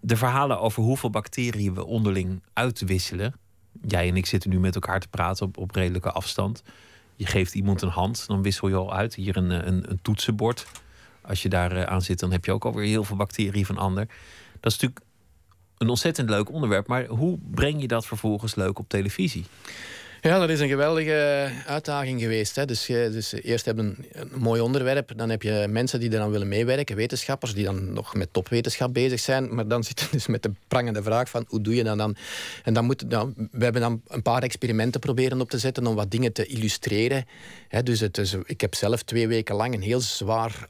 De 0.01 0.17
verhalen 0.17 0.61
over 0.61 0.83
hoeveel 0.83 1.11
bacteriën 1.11 1.75
we 1.75 1.85
onderling 1.85 2.43
uitwisselen. 2.53 3.35
Jij 3.87 4.09
en 4.09 4.17
ik 4.17 4.27
zitten 4.27 4.51
nu 4.51 4.61
met 4.61 4.75
elkaar 4.75 5.01
te 5.01 5.09
praten 5.09 5.47
op, 5.47 5.57
op 5.57 5.71
redelijke 5.71 6.13
afstand. 6.13 6.63
Je 7.17 7.27
geeft 7.27 7.55
iemand 7.55 7.83
een 7.83 7.89
hand, 7.89 8.27
dan 8.27 8.43
wissel 8.43 8.69
je 8.69 8.75
al 8.75 8.95
uit. 8.95 9.15
Hier 9.15 9.37
een, 9.37 9.51
een, 9.69 9.91
een 9.91 9.99
toetsenbord. 10.03 10.67
Als 11.23 11.43
je 11.43 11.49
daar 11.49 11.73
eh, 11.73 11.83
aan 11.83 12.03
zit, 12.03 12.19
dan 12.19 12.33
heb 12.33 12.45
je 12.45 12.53
ook 12.53 12.65
alweer 12.65 12.87
heel 12.87 13.05
veel 13.05 13.17
bacteriën 13.17 13.67
van 13.67 13.79
ander. 13.79 14.07
Dat 14.61 14.73
is 14.73 14.79
natuurlijk 14.79 15.01
een 15.79 15.89
ontzettend 15.89 16.31
leuk 16.31 16.53
onderwerp. 16.53 16.87
Maar 16.87 17.07
hoe 17.07 17.39
breng 17.51 17.81
je 17.81 17.89
dat 17.89 18.07
vervolgens 18.07 18.55
leuk 18.55 18.79
op 18.79 18.89
televisie? 18.89 19.45
Ja, 20.21 20.39
dat 20.39 20.51
is 20.51 20.61
een 20.61 20.69
geweldige 20.69 21.51
uitdaging 21.67 22.21
geweest. 22.21 22.57
Hè. 22.57 22.65
Dus, 22.65 22.87
dus 22.87 23.33
eerst 23.33 23.65
hebben 23.65 23.85
een, 23.85 24.31
een 24.33 24.41
mooi 24.41 24.61
onderwerp. 24.61 25.13
Dan 25.17 25.31
heb 25.31 25.43
je 25.43 25.67
mensen 25.71 26.01
die 26.01 26.13
eraan 26.13 26.31
willen 26.31 26.49
meewerken. 26.49 26.97
Wetenschappers 26.97 27.55
die 27.55 27.65
dan 27.65 27.93
nog 27.93 28.15
met 28.15 28.33
topwetenschap 28.33 28.95
bezig 28.95 29.21
zijn. 29.21 29.55
Maar 29.55 29.69
dan 29.69 29.85
zit 29.85 30.01
je 30.01 30.07
dus 30.11 30.27
met 30.27 30.43
de 30.43 30.51
prangende 30.69 31.03
vraag 31.03 31.29
van 31.29 31.45
hoe 31.49 31.61
doe 31.61 31.75
je 31.75 31.85
dat 31.85 31.99
dan? 31.99 32.17
En 32.65 32.75
dan 32.75 32.85
moet, 32.85 33.09
nou, 33.09 33.33
we 33.51 33.65
hebben 33.65 33.83
dan 33.83 34.03
een 34.09 34.23
paar 34.23 34.43
experimenten 34.43 35.01
proberen 35.01 35.41
op 35.41 35.51
te 35.51 35.59
zetten 35.59 35.87
om 35.87 35.95
wat 35.95 36.11
dingen 36.11 36.33
te 36.33 36.47
illustreren. 36.47 37.27
dus 37.85 38.01
het 38.01 38.19
is, 38.19 38.37
ik 38.45 38.61
heb 38.61 38.75
zelf 38.75 39.03
twee 39.03 39.29
weken 39.29 39.55
lang 39.55 39.75
een 39.75 39.83
heel 39.83 40.01
zwaar 40.01 40.69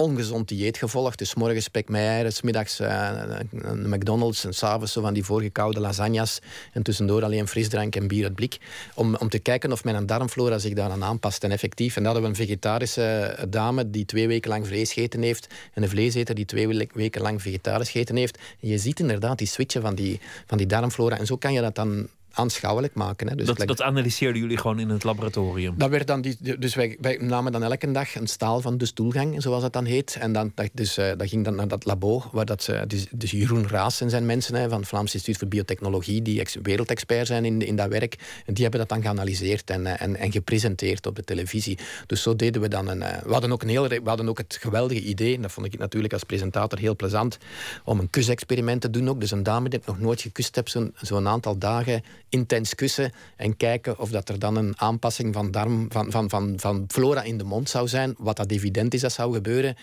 ongezond 0.00 0.48
dieet 0.48 0.76
gevolgd. 0.76 1.18
Dus 1.18 1.34
morgens 1.34 1.64
spek 1.64 1.88
met 1.88 2.00
eieren, 2.00 2.32
middags 2.42 2.80
uh, 2.80 3.10
een 3.52 3.88
McDonald's 3.88 4.44
en 4.44 4.54
s'avonds 4.54 4.92
zo 4.92 5.00
van 5.00 5.14
die 5.14 5.24
voorgekoude 5.24 5.80
lasagnas. 5.80 6.38
En 6.72 6.82
tussendoor 6.82 7.24
alleen 7.24 7.48
frisdrank 7.48 7.96
en 7.96 8.08
bier 8.08 8.24
uit 8.24 8.34
blik. 8.34 8.58
Om, 8.94 9.16
om 9.16 9.28
te 9.28 9.38
kijken 9.38 9.72
of 9.72 9.84
mijn 9.84 10.06
darmflora 10.06 10.58
zich 10.58 10.72
daaraan 10.72 11.04
aanpast. 11.04 11.44
En 11.44 11.50
effectief. 11.50 11.96
En 11.96 12.02
dat 12.02 12.12
hadden 12.12 12.22
we 12.22 12.38
een 12.38 12.46
vegetarische 12.46 13.36
dame 13.48 13.90
die 13.90 14.04
twee 14.04 14.28
weken 14.28 14.50
lang 14.50 14.66
vlees 14.66 14.92
gegeten 14.92 15.22
heeft. 15.22 15.46
En 15.74 15.82
een 15.82 15.88
vleeseter 15.88 16.34
die 16.34 16.44
twee 16.44 16.88
weken 16.92 17.22
lang 17.22 17.42
vegetarisch 17.42 17.90
gegeten 17.90 18.16
heeft. 18.16 18.38
En 18.60 18.68
je 18.68 18.78
ziet 18.78 19.00
inderdaad 19.00 19.38
die 19.38 19.46
switchen 19.46 19.82
van 19.82 19.94
die, 19.94 20.20
van 20.46 20.58
die 20.58 20.66
darmflora. 20.66 21.18
En 21.18 21.26
zo 21.26 21.36
kan 21.36 21.52
je 21.52 21.60
dat 21.60 21.74
dan 21.74 22.08
aanschouwelijk 22.40 22.94
maken. 22.94 23.28
Hè. 23.28 23.34
Dus 23.34 23.46
dat, 23.46 23.66
dat 23.66 23.82
analyseerden 23.82 24.40
jullie 24.40 24.56
gewoon 24.56 24.78
in 24.78 24.88
het 24.88 25.04
laboratorium? 25.04 25.74
Dat 25.78 25.90
werd 25.90 26.06
dan 26.06 26.20
die, 26.20 26.58
dus 26.58 26.74
wij, 26.74 26.96
wij 27.00 27.16
namen 27.20 27.52
dan 27.52 27.62
elke 27.62 27.90
dag 27.90 28.14
een 28.14 28.26
staal 28.26 28.60
van 28.60 28.78
de 28.78 28.86
stoelgang, 28.86 29.42
zoals 29.42 29.62
dat 29.62 29.72
dan 29.72 29.84
heet. 29.84 30.16
En 30.20 30.32
dan, 30.32 30.52
dus, 30.72 30.98
uh, 30.98 31.10
dat 31.16 31.28
ging 31.28 31.44
dan 31.44 31.54
naar 31.54 31.68
dat 31.68 31.84
labo, 31.84 32.22
waar 32.32 32.44
dat, 32.44 32.66
uh, 32.70 32.80
dus, 32.86 33.06
dus 33.10 33.30
Jeroen 33.30 33.68
Raas 33.68 34.00
en 34.00 34.10
zijn 34.10 34.26
mensen 34.26 34.54
hè, 34.54 34.68
van 34.68 34.78
het 34.78 34.88
Vlaams 34.88 35.14
Instituut 35.14 35.38
voor 35.38 35.48
Biotechnologie, 35.48 36.22
die 36.22 36.40
ex 36.40 36.56
wereldexpert 36.62 37.26
zijn 37.26 37.44
in, 37.44 37.66
in 37.66 37.76
dat 37.76 37.88
werk, 37.88 38.42
en 38.46 38.54
die 38.54 38.62
hebben 38.62 38.80
dat 38.80 38.88
dan 38.88 39.02
geanalyseerd 39.02 39.70
en, 39.70 39.80
uh, 39.80 40.02
en, 40.02 40.16
en 40.16 40.32
gepresenteerd 40.32 41.06
op 41.06 41.16
de 41.16 41.24
televisie. 41.24 41.78
Dus 42.06 42.22
zo 42.22 42.36
deden 42.36 42.62
we 42.62 42.68
dan 42.68 42.88
een... 42.88 42.98
we, 42.98 43.32
hadden 43.32 43.52
ook 43.52 43.62
een 43.62 43.68
heel, 43.68 43.88
we 43.88 44.00
hadden 44.04 44.28
ook 44.28 44.38
het 44.38 44.58
geweldige 44.60 45.02
idee, 45.02 45.34
en 45.34 45.42
dat 45.42 45.52
vond 45.52 45.66
ik 45.66 45.78
natuurlijk 45.78 46.12
als 46.12 46.24
presentator 46.24 46.78
heel 46.78 46.96
plezant, 46.96 47.38
om 47.84 47.98
een 47.98 48.10
kusexperiment 48.10 48.80
te 48.80 48.90
doen 48.90 49.08
ook. 49.08 49.20
Dus 49.20 49.30
een 49.30 49.42
dame 49.42 49.68
die 49.68 49.78
ik 49.78 49.86
nog 49.86 49.98
nooit 49.98 50.20
gekust 50.20 50.54
heb, 50.54 50.68
zo'n 50.68 50.94
zo 51.02 51.24
aantal 51.24 51.58
dagen 51.58 52.02
intens 52.30 52.74
kussen 52.74 53.12
en 53.36 53.56
kijken 53.56 53.98
of 53.98 54.10
dat 54.10 54.28
er 54.28 54.38
dan 54.38 54.56
een 54.56 54.74
aanpassing 54.76 55.34
van, 55.34 55.50
darm, 55.50 55.86
van, 55.88 56.10
van, 56.10 56.30
van, 56.30 56.54
van 56.56 56.84
flora 56.88 57.22
in 57.22 57.38
de 57.38 57.44
mond 57.44 57.68
zou 57.68 57.88
zijn. 57.88 58.14
Wat 58.18 58.36
dat 58.36 58.50
evident 58.50 58.94
is, 58.94 59.00
dat 59.00 59.12
zou 59.12 59.34
gebeuren. 59.34 59.76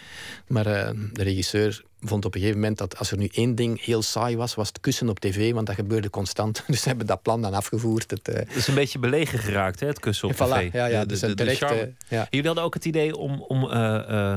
Maar 0.47 0.67
uh, 0.67 0.89
de 1.13 1.23
regisseur 1.23 1.83
vond 2.01 2.25
op 2.25 2.33
een 2.33 2.39
gegeven 2.39 2.61
moment 2.61 2.77
dat 2.77 2.97
als 2.97 3.11
er 3.11 3.17
nu 3.17 3.27
één 3.31 3.55
ding 3.55 3.85
heel 3.85 4.01
saai 4.01 4.37
was, 4.37 4.55
was 4.55 4.67
het 4.67 4.79
kussen 4.79 5.09
op 5.09 5.19
tv, 5.19 5.53
want 5.53 5.67
dat 5.67 5.75
gebeurde 5.75 6.09
constant. 6.09 6.63
Dus 6.67 6.81
ze 6.81 6.87
hebben 6.87 7.07
dat 7.07 7.21
plan 7.21 7.41
dan 7.41 7.53
afgevoerd. 7.53 8.11
Het, 8.11 8.29
uh... 8.29 8.55
is 8.55 8.67
een 8.67 8.75
beetje 8.75 8.99
belegen 8.99 9.39
geraakt, 9.39 9.79
hè, 9.79 9.87
het 9.87 9.99
kussen 9.99 10.27
op 10.27 10.35
tv. 10.35 10.73
Ja, 10.73 10.85
ja, 10.85 11.05
dus 11.05 11.19
de, 11.19 11.33
de, 11.33 11.43
de 11.43 11.93
ja. 12.07 12.27
Jullie 12.29 12.45
hadden 12.45 12.63
ook 12.63 12.73
het 12.73 12.85
idee 12.85 13.17
om, 13.17 13.41
om 13.41 13.63
uh, 13.63 14.35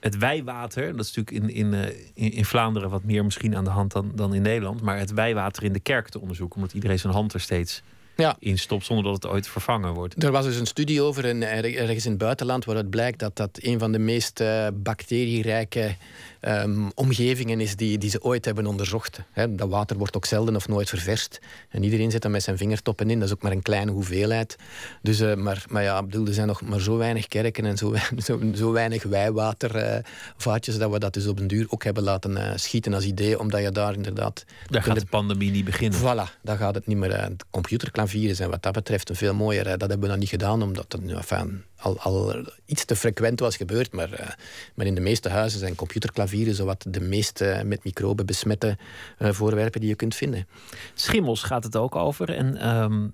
het 0.00 0.18
wijwater, 0.18 0.96
dat 0.96 1.06
is 1.06 1.14
natuurlijk 1.14 1.44
in, 1.44 1.54
in, 1.54 1.94
in, 2.14 2.32
in, 2.32 2.44
Vlaanderen 2.44 2.90
wat 2.90 3.04
meer 3.04 3.24
misschien 3.24 3.56
aan 3.56 3.64
de 3.64 3.70
hand 3.70 3.92
dan, 3.92 4.12
dan 4.14 4.34
in 4.34 4.42
Nederland, 4.42 4.80
maar 4.80 4.98
het 4.98 5.12
wijwater 5.12 5.62
in 5.62 5.72
de 5.72 5.80
kerk 5.80 6.08
te 6.08 6.20
onderzoeken, 6.20 6.56
omdat 6.56 6.72
iedereen 6.72 6.98
zijn 6.98 7.12
hand 7.12 7.32
er 7.32 7.40
steeds 7.40 7.82
ja. 8.16 8.36
in 8.38 8.58
stopt 8.58 8.84
zonder 8.84 9.04
dat 9.04 9.22
het 9.22 9.26
ooit 9.26 9.48
vervangen 9.48 9.92
wordt. 9.92 10.22
Er 10.22 10.32
was 10.32 10.44
dus 10.44 10.56
een 10.56 10.66
studie 10.66 11.02
over 11.02 11.24
in, 11.24 11.42
ergens 11.42 12.04
in 12.04 12.10
het 12.10 12.20
buitenland 12.20 12.64
waaruit 12.64 12.90
blijkt 12.90 13.18
dat 13.18 13.36
dat 13.36 13.58
een 13.62 13.78
van 13.78 13.92
de 13.92 13.98
meest 13.98 14.40
uh, 14.40 14.66
bacterierijke 14.74 15.96
um, 16.40 16.90
omgevingen 16.94 17.60
is 17.60 17.76
die, 17.76 17.98
die 17.98 18.10
ze 18.10 18.22
ooit 18.22 18.44
hebben 18.44 18.66
onderzocht. 18.66 19.20
He, 19.32 19.54
dat 19.54 19.68
water 19.68 19.96
wordt 19.96 20.16
ook 20.16 20.24
zelden 20.24 20.56
of 20.56 20.68
nooit 20.68 20.88
ververst. 20.88 21.38
En 21.68 21.82
iedereen 21.82 22.10
zit 22.10 22.24
er 22.24 22.30
met 22.30 22.42
zijn 22.42 22.56
vingertoppen 22.56 23.10
in. 23.10 23.18
Dat 23.18 23.28
is 23.28 23.34
ook 23.34 23.42
maar 23.42 23.52
een 23.52 23.62
kleine 23.62 23.90
hoeveelheid. 23.90 24.56
Dus, 25.02 25.20
uh, 25.20 25.34
maar, 25.34 25.64
maar 25.68 25.82
ja, 25.82 26.02
bedoel, 26.02 26.26
er 26.26 26.34
zijn 26.34 26.46
nog 26.46 26.62
maar 26.62 26.80
zo 26.80 26.96
weinig 26.96 27.26
kerken 27.26 27.64
en 27.64 27.76
zo, 27.76 27.94
zo, 28.26 28.40
zo 28.54 28.72
weinig 28.72 29.02
wijwatervaatjes 29.02 30.74
uh, 30.74 30.80
dat 30.80 30.90
we 30.90 30.98
dat 30.98 31.14
dus 31.14 31.26
op 31.26 31.38
een 31.38 31.46
duur 31.46 31.66
ook 31.68 31.84
hebben 31.84 32.02
laten 32.02 32.30
uh, 32.30 32.52
schieten 32.54 32.94
als 32.94 33.04
idee. 33.04 33.38
Omdat 33.38 33.62
je 33.62 33.70
daar 33.70 33.94
inderdaad... 33.94 34.44
Daar 34.66 34.82
gaat 34.82 35.00
de 35.00 35.06
pandemie 35.06 35.50
niet 35.50 35.64
beginnen. 35.64 36.00
Voilà, 36.00 36.40
daar 36.42 36.56
gaat 36.56 36.74
het 36.74 36.86
niet 36.86 36.96
meer. 36.96 37.10
Uh, 37.10 37.26
computerklavieren 37.50 38.36
zijn 38.36 38.50
wat 38.50 38.62
dat 38.62 38.72
betreft 38.72 39.08
een 39.08 39.16
veel 39.16 39.34
mooier. 39.34 39.64
dat 39.64 39.80
hebben 39.80 40.00
we 40.00 40.06
dan 40.06 40.18
niet 40.18 40.28
gedaan, 40.28 40.62
omdat 40.62 40.92
het... 40.92 41.12
Enfin, 41.12 41.64
al, 41.80 41.98
al 41.98 42.44
iets 42.64 42.84
te 42.84 42.96
frequent 42.96 43.40
was 43.40 43.56
gebeurd. 43.56 43.92
Maar, 43.92 44.12
uh, 44.12 44.28
maar 44.74 44.86
in 44.86 44.94
de 44.94 45.00
meeste 45.00 45.28
huizen 45.28 45.58
zijn 45.58 45.74
computerklavieren 45.74 46.54
zowat 46.54 46.84
de 46.88 47.00
meest 47.00 47.40
uh, 47.40 47.62
met 47.62 47.84
microben 47.84 48.26
besmette 48.26 48.78
uh, 49.18 49.32
voorwerpen 49.32 49.80
die 49.80 49.88
je 49.88 49.94
kunt 49.94 50.14
vinden. 50.14 50.46
Schimmels 50.94 51.42
gaat 51.42 51.64
het 51.64 51.76
ook 51.76 51.96
over. 51.96 52.30
En 52.30 52.68
um, 52.68 53.12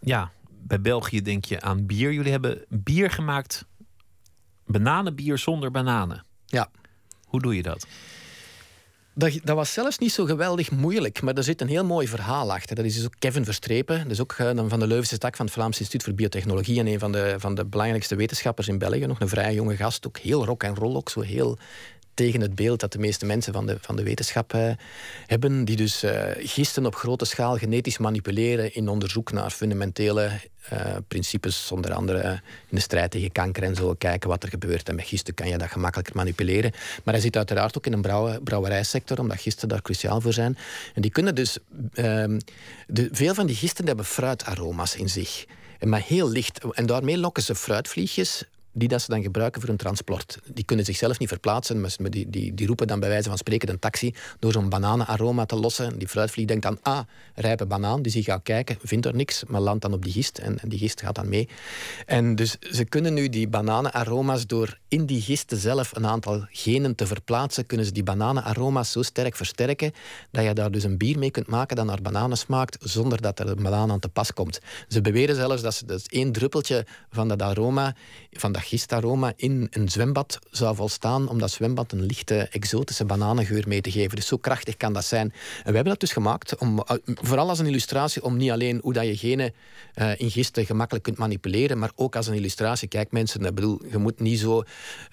ja, 0.00 0.30
bij 0.48 0.80
België 0.80 1.22
denk 1.22 1.44
je 1.44 1.60
aan 1.60 1.86
bier. 1.86 2.12
Jullie 2.12 2.30
hebben 2.30 2.64
bier 2.68 3.10
gemaakt, 3.10 3.66
bananenbier 4.66 5.38
zonder 5.38 5.70
bananen. 5.70 6.24
Ja. 6.46 6.70
Hoe 7.24 7.40
doe 7.40 7.56
je 7.56 7.62
dat? 7.62 7.86
Dat, 9.14 9.38
dat, 9.42 9.56
was 9.56 9.72
zelfs 9.72 9.98
niet 9.98 10.12
zo 10.12 10.24
geweldig 10.24 10.70
moeilijk, 10.70 11.22
maar 11.22 11.34
er 11.34 11.42
zit 11.42 11.60
een 11.60 11.68
heel 11.68 11.84
mooi 11.84 12.08
verhaal 12.08 12.52
achter. 12.52 12.76
Dat 12.76 12.84
is 12.84 12.94
dus 12.94 13.04
ook 13.04 13.14
Kevin 13.18 13.44
Verstrepen, 13.44 14.02
dat 14.02 14.10
is 14.10 14.20
ook 14.20 14.36
uh, 14.40 14.50
van 14.66 14.80
de 14.80 14.86
Leuvense 14.86 15.18
tak 15.18 15.36
van 15.36 15.44
het 15.44 15.54
Vlaams 15.54 15.78
Instituut 15.78 16.02
voor 16.02 16.14
Biotechnologie 16.14 16.78
en 16.78 16.86
een 16.86 16.98
van 16.98 17.12
de, 17.12 17.34
van 17.38 17.54
de 17.54 17.64
belangrijkste 17.64 18.16
wetenschappers 18.16 18.68
in 18.68 18.78
België. 18.78 19.06
Nog 19.06 19.20
een 19.20 19.28
vrij 19.28 19.54
jonge 19.54 19.76
gast, 19.76 20.06
ook 20.06 20.18
heel 20.18 20.44
rock 20.44 20.62
en 20.62 20.74
roll, 20.74 20.94
ook 20.94 21.10
zo 21.10 21.20
heel 21.20 21.58
tegen 22.14 22.40
het 22.40 22.54
beeld 22.54 22.80
dat 22.80 22.92
de 22.92 22.98
meeste 22.98 23.26
mensen 23.26 23.52
van 23.52 23.66
de, 23.66 23.76
van 23.80 23.96
de 23.96 24.02
wetenschap 24.02 24.54
uh, 24.54 24.70
hebben, 25.26 25.64
die 25.64 25.76
dus 25.76 26.04
uh, 26.04 26.22
gisten 26.38 26.86
op 26.86 26.94
grote 26.94 27.24
schaal 27.24 27.56
genetisch 27.56 27.98
manipuleren 27.98 28.74
in 28.74 28.88
onderzoek 28.88 29.32
naar 29.32 29.50
fundamentele 29.50 30.30
uh, 30.72 30.96
principes, 31.08 31.72
onder 31.72 31.92
andere 31.92 32.22
in 32.68 32.76
de 32.76 32.80
strijd 32.80 33.10
tegen 33.10 33.32
kanker 33.32 33.62
en 33.62 33.74
zo, 33.74 33.94
kijken 33.94 34.28
wat 34.28 34.42
er 34.42 34.48
gebeurt. 34.48 34.88
En 34.88 34.94
met 34.94 35.06
gisten 35.06 35.34
kan 35.34 35.48
je 35.48 35.58
dat 35.58 35.70
gemakkelijker 35.70 36.16
manipuleren. 36.16 36.72
Maar 37.04 37.14
hij 37.14 37.22
zit 37.22 37.36
uiteraard 37.36 37.76
ook 37.76 37.86
in 37.86 37.92
een 37.92 38.02
brouwe, 38.02 38.40
brouwerijsector, 38.40 39.18
omdat 39.18 39.40
gisten 39.40 39.68
daar 39.68 39.82
cruciaal 39.82 40.20
voor 40.20 40.32
zijn. 40.32 40.58
En 40.94 41.02
die 41.02 41.10
kunnen 41.10 41.34
dus... 41.34 41.58
Ehm, 41.94 42.38
de, 42.86 43.08
veel 43.12 43.34
van 43.34 43.46
die 43.46 43.56
gisten 43.56 43.86
hebben 43.86 44.04
fruitaroma's 44.04 44.94
in 44.94 45.08
zich. 45.08 45.44
Maar 45.80 46.02
heel 46.06 46.30
licht. 46.30 46.64
En 46.72 46.86
daarmee 46.86 47.18
lokken 47.18 47.42
ze 47.42 47.54
fruitvliegjes 47.54 48.44
die 48.74 48.88
dat 48.88 49.02
ze 49.02 49.10
dan 49.10 49.22
gebruiken 49.22 49.60
voor 49.60 49.70
een 49.70 49.76
transport. 49.76 50.38
Die 50.52 50.64
kunnen 50.64 50.84
zichzelf 50.84 51.18
niet 51.18 51.28
verplaatsen, 51.28 51.80
maar 51.80 52.10
die, 52.10 52.30
die, 52.30 52.54
die 52.54 52.66
roepen 52.66 52.86
dan 52.86 53.00
bij 53.00 53.08
wijze 53.08 53.28
van 53.28 53.38
spreken 53.38 53.68
een 53.68 53.78
taxi 53.78 54.14
door 54.38 54.52
zo'n 54.52 54.68
bananenaroma 54.68 55.46
te 55.46 55.56
lossen. 55.56 55.98
Die 55.98 56.08
fruitvlieg 56.08 56.46
denkt 56.46 56.62
dan, 56.62 56.78
ah, 56.82 57.00
rijpe 57.34 57.66
banaan. 57.66 58.02
Dus 58.02 58.12
die 58.12 58.22
gaat 58.22 58.42
kijken, 58.42 58.76
vindt 58.82 59.06
er 59.06 59.14
niks, 59.14 59.44
maar 59.46 59.60
landt 59.60 59.82
dan 59.82 59.92
op 59.92 60.04
die 60.04 60.12
gist 60.12 60.38
en, 60.38 60.58
die 60.62 60.78
gist 60.78 61.00
gaat 61.00 61.14
dan 61.14 61.28
mee. 61.28 61.48
En 62.06 62.34
dus 62.34 62.56
ze 62.60 62.84
kunnen 62.84 63.14
nu 63.14 63.28
die 63.28 63.48
bananenaroma's 63.48 64.46
door 64.46 64.78
in 64.88 65.06
die 65.06 65.20
gisten 65.20 65.56
zelf 65.56 65.96
een 65.96 66.06
aantal 66.06 66.46
genen 66.50 66.94
te 66.94 67.06
verplaatsen, 67.06 67.66
kunnen 67.66 67.86
ze 67.86 67.92
die 67.92 68.02
bananenaroma's 68.02 68.92
zo 68.92 69.02
sterk 69.02 69.36
versterken 69.36 69.92
dat 70.30 70.44
je 70.44 70.52
daar 70.52 70.70
dus 70.70 70.84
een 70.84 70.98
bier 70.98 71.18
mee 71.18 71.30
kunt 71.30 71.46
maken 71.46 71.76
dat 71.76 71.84
naar 71.84 72.02
bananen 72.02 72.36
smaakt, 72.36 72.76
zonder 72.80 73.20
dat 73.20 73.38
er 73.38 73.48
een 73.48 73.62
banaan 73.62 73.90
aan 73.90 74.00
te 74.00 74.08
pas 74.08 74.32
komt. 74.32 74.60
Ze 74.88 75.00
beweren 75.00 75.36
zelfs 75.36 75.62
dat, 75.62 75.74
ze, 75.74 75.86
dat 75.86 76.06
één 76.08 76.32
druppeltje 76.32 76.86
van 77.10 77.28
dat 77.28 77.42
aroma, 77.42 77.94
van 78.32 78.52
dat 78.52 78.62
gistaroma 78.64 79.32
in 79.36 79.66
een 79.70 79.88
zwembad 79.88 80.38
zou 80.50 80.76
volstaan 80.76 81.28
om 81.28 81.38
dat 81.38 81.50
zwembad 81.50 81.92
een 81.92 82.06
lichte 82.06 82.48
exotische 82.50 83.04
bananengeur 83.04 83.64
mee 83.68 83.80
te 83.80 83.90
geven. 83.90 84.16
Dus 84.16 84.26
zo 84.26 84.36
krachtig 84.36 84.76
kan 84.76 84.92
dat 84.92 85.04
zijn. 85.04 85.32
En 85.56 85.70
we 85.70 85.74
hebben 85.74 85.84
dat 85.84 86.00
dus 86.00 86.12
gemaakt, 86.12 86.56
om, 86.56 86.78
eh, 86.78 86.96
vooral 87.04 87.48
als 87.48 87.58
een 87.58 87.66
illustratie, 87.66 88.22
om 88.22 88.36
niet 88.36 88.50
alleen 88.50 88.78
hoe 88.82 88.92
dat 88.92 89.04
je 89.04 89.16
genen 89.16 89.52
uh, 89.94 90.20
in 90.20 90.30
gisten 90.30 90.66
gemakkelijk 90.66 91.04
kunt 91.04 91.18
manipuleren, 91.18 91.78
maar 91.78 91.90
ook 91.94 92.16
als 92.16 92.26
een 92.26 92.34
illustratie. 92.34 92.88
Kijk 92.88 93.12
mensen, 93.12 93.54
bedoel, 93.54 93.80
je 93.90 93.98
moet 93.98 94.20
niet 94.20 94.38
zo, 94.38 94.62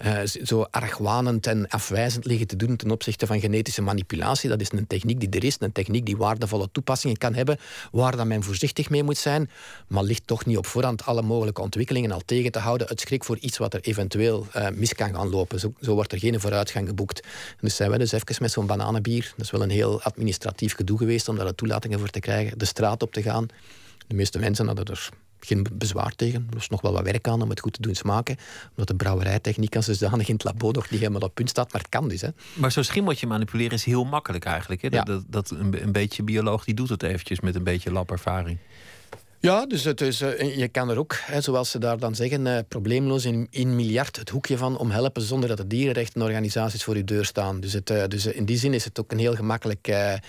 uh, 0.04 0.18
zo 0.24 0.62
argwanend 0.70 1.46
en 1.46 1.68
afwijzend 1.68 2.24
liggen 2.24 2.46
te 2.46 2.56
doen 2.56 2.76
ten 2.76 2.90
opzichte 2.90 3.26
van 3.26 3.40
genetische 3.40 3.82
manipulatie. 3.82 4.48
Dat 4.48 4.60
is 4.60 4.72
een 4.72 4.86
techniek 4.86 5.20
die 5.20 5.28
er 5.28 5.44
is, 5.44 5.56
een 5.58 5.72
techniek 5.72 6.06
die 6.06 6.16
waardevolle 6.16 6.68
toepassingen 6.72 7.16
kan 7.16 7.34
hebben, 7.34 7.58
waar 7.92 8.16
dan 8.16 8.28
men 8.28 8.42
voorzichtig 8.42 8.90
mee 8.90 9.02
moet 9.02 9.18
zijn, 9.18 9.50
maar 9.88 10.02
ligt 10.02 10.26
toch 10.26 10.46
niet 10.46 10.56
op 10.56 10.66
voorhand 10.66 11.04
alle 11.04 11.22
mogelijke 11.22 11.60
ontwikkelingen 11.60 12.12
al 12.12 12.22
tegen 12.24 12.52
te 12.52 12.58
houden 12.58 12.88
uit 12.88 13.00
schrik 13.00 13.24
voor 13.24 13.36
iets 13.42 13.58
wat 13.58 13.74
er 13.74 13.80
eventueel 13.80 14.46
uh, 14.56 14.68
mis 14.74 14.94
kan 14.94 15.14
gaan 15.14 15.28
lopen. 15.28 15.60
Zo, 15.60 15.72
zo, 15.80 15.94
wordt 15.94 16.12
er 16.12 16.18
geen 16.18 16.40
vooruitgang 16.40 16.88
geboekt. 16.88 17.26
Dus 17.60 17.76
zijn 17.76 17.90
we 17.90 17.98
dus 17.98 18.12
even 18.12 18.36
met 18.40 18.50
zo'n 18.50 18.66
bananenbier. 18.66 19.32
Dat 19.36 19.44
is 19.44 19.50
wel 19.50 19.62
een 19.62 19.70
heel 19.70 20.02
administratief 20.02 20.74
gedoe 20.74 20.98
geweest 20.98 21.28
om 21.28 21.36
daar 21.36 21.54
toelatingen 21.54 21.98
voor 21.98 22.08
te 22.08 22.20
krijgen. 22.20 22.58
De 22.58 22.64
straat 22.64 23.02
op 23.02 23.12
te 23.12 23.22
gaan. 23.22 23.46
De 24.06 24.14
meeste 24.14 24.38
mensen 24.38 24.66
hadden 24.66 24.84
er 24.84 25.08
geen 25.40 25.66
bezwaar 25.72 26.14
tegen. 26.14 26.46
Er 26.50 26.56
is 26.56 26.68
nog 26.68 26.80
wel 26.80 26.92
wat 26.92 27.04
werk 27.04 27.28
aan 27.28 27.42
om 27.42 27.50
het 27.50 27.60
goed 27.60 27.72
te 27.72 27.82
doen 27.82 27.94
smaken. 27.94 28.36
Omdat 28.70 28.86
de 28.86 28.94
brouwerijtechniek 28.94 29.76
als 29.76 29.86
zodanig 29.86 30.28
in 30.28 30.34
het 30.34 30.44
labo 30.44 30.70
nog 30.70 30.90
niet 30.90 31.00
helemaal 31.00 31.20
op 31.20 31.34
punt 31.34 31.48
staat. 31.48 31.72
Maar 31.72 31.80
het 31.80 31.90
kan 31.90 32.08
dus. 32.08 32.20
Hè. 32.20 32.28
Maar 32.54 32.72
zo'n 32.72 32.84
schimmeltje 32.84 33.26
manipuleren 33.26 33.72
is 33.72 33.84
heel 33.84 34.04
makkelijk 34.04 34.44
eigenlijk. 34.44 34.82
Hè? 34.82 34.88
Dat, 34.88 35.24
dat, 35.26 35.50
een, 35.50 35.82
een, 35.82 35.92
beetje 35.92 36.22
bioloog 36.22 36.64
die 36.64 36.74
doet 36.74 36.88
het 36.88 37.02
eventjes 37.02 37.40
met 37.40 37.54
een 37.54 37.64
beetje 37.64 37.92
labervaring. 37.92 38.58
Ja, 39.42 39.66
dus 39.66 39.84
het 39.84 40.00
is, 40.00 40.22
uh, 40.22 40.56
je 40.56 40.68
kan 40.68 40.90
er 40.90 40.98
ook, 40.98 41.16
hè, 41.20 41.40
zoals 41.40 41.70
ze 41.70 41.78
daar 41.78 41.98
dan 41.98 42.14
zeggen, 42.14 42.46
uh, 42.46 42.58
probleemloos 42.68 43.24
in, 43.24 43.46
in 43.50 43.76
miljard 43.76 44.16
het 44.16 44.28
hoekje 44.28 44.56
van 44.56 44.78
om 44.78 44.90
helpen 44.90 45.22
zonder 45.22 45.48
dat 45.48 45.56
de 45.56 45.66
dierenrechtenorganisaties 45.66 46.84
voor 46.84 46.96
je 46.96 47.04
deur 47.04 47.24
staan. 47.24 47.60
Dus, 47.60 47.72
het, 47.72 47.90
uh, 47.90 48.04
dus 48.08 48.26
in 48.26 48.44
die 48.44 48.56
zin 48.56 48.74
is 48.74 48.84
het 48.84 49.00
ook 49.00 49.12
een 49.12 49.18
heel 49.18 49.34
gemakkelijk 49.34 50.20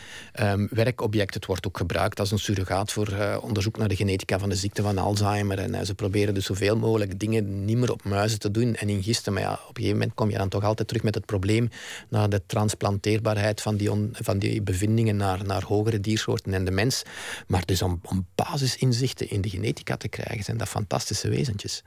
um, 0.42 0.68
werkobject. 0.72 1.34
Het 1.34 1.46
wordt 1.46 1.68
ook 1.68 1.78
gebruikt 1.78 2.20
als 2.20 2.32
een 2.32 2.40
surrogaat 2.40 2.92
voor 2.92 3.40
onderzoek 3.42 3.78
naar 3.78 3.88
de 3.88 3.96
genetica 3.96 4.40
van 4.40 4.50
de 4.50 4.56
ziekte 4.56 4.82
van 4.82 4.98
Alzheimer. 4.98 5.60
En 5.60 5.86
ze 5.86 5.96
proberen 5.96 6.34
dus 6.34 6.46
zoveel 6.46 6.78
mogelijk 6.78 7.20
dingen 7.20 7.66
niet 7.66 7.78
meer 7.78 7.92
op 7.92 8.04
muizen 8.04 8.40
te 8.40 8.52
doen 8.52 8.76
en 8.76 8.90
in 8.90 9.04
gisten. 9.04 9.34
Maar 9.34 9.42
ja, 9.42 9.54
op 9.54 9.60
een 9.60 9.76
gegeven 9.76 9.98
moment 9.98 10.14
kom 10.16 10.30
je 10.30 10.38
dan 10.38 10.50
toch 10.50 10.64
altijd 10.64 10.88
terug 10.88 11.04
met 11.04 11.16
het 11.16 11.26
probleem 11.26 11.70
naar 12.10 12.30
de 12.30 12.42
transplanteerbaarheid 12.46 13.62
van 13.62 13.78
die, 13.78 13.90
van 14.12 14.40
die 14.40 14.62
bevindingen 14.62 15.16
naar, 15.16 15.46
naar 15.46 15.64
hogere 15.64 16.00
diersoorten 16.00 16.54
en 16.54 16.66
de 16.66 16.72
mens. 16.72 17.04
Maar 17.48 17.66
dus 17.66 17.82
om, 17.82 18.00
om 18.04 18.26
basisinzicht 18.36 19.02
in 19.04 19.42
de 19.42 19.50
genetica 19.50 19.98
te 19.98 20.08
krijgen, 20.08 20.44
zijn 20.44 20.58
dat 20.58 20.68
fantastische 20.68 21.30
wezentjes. 21.30 21.84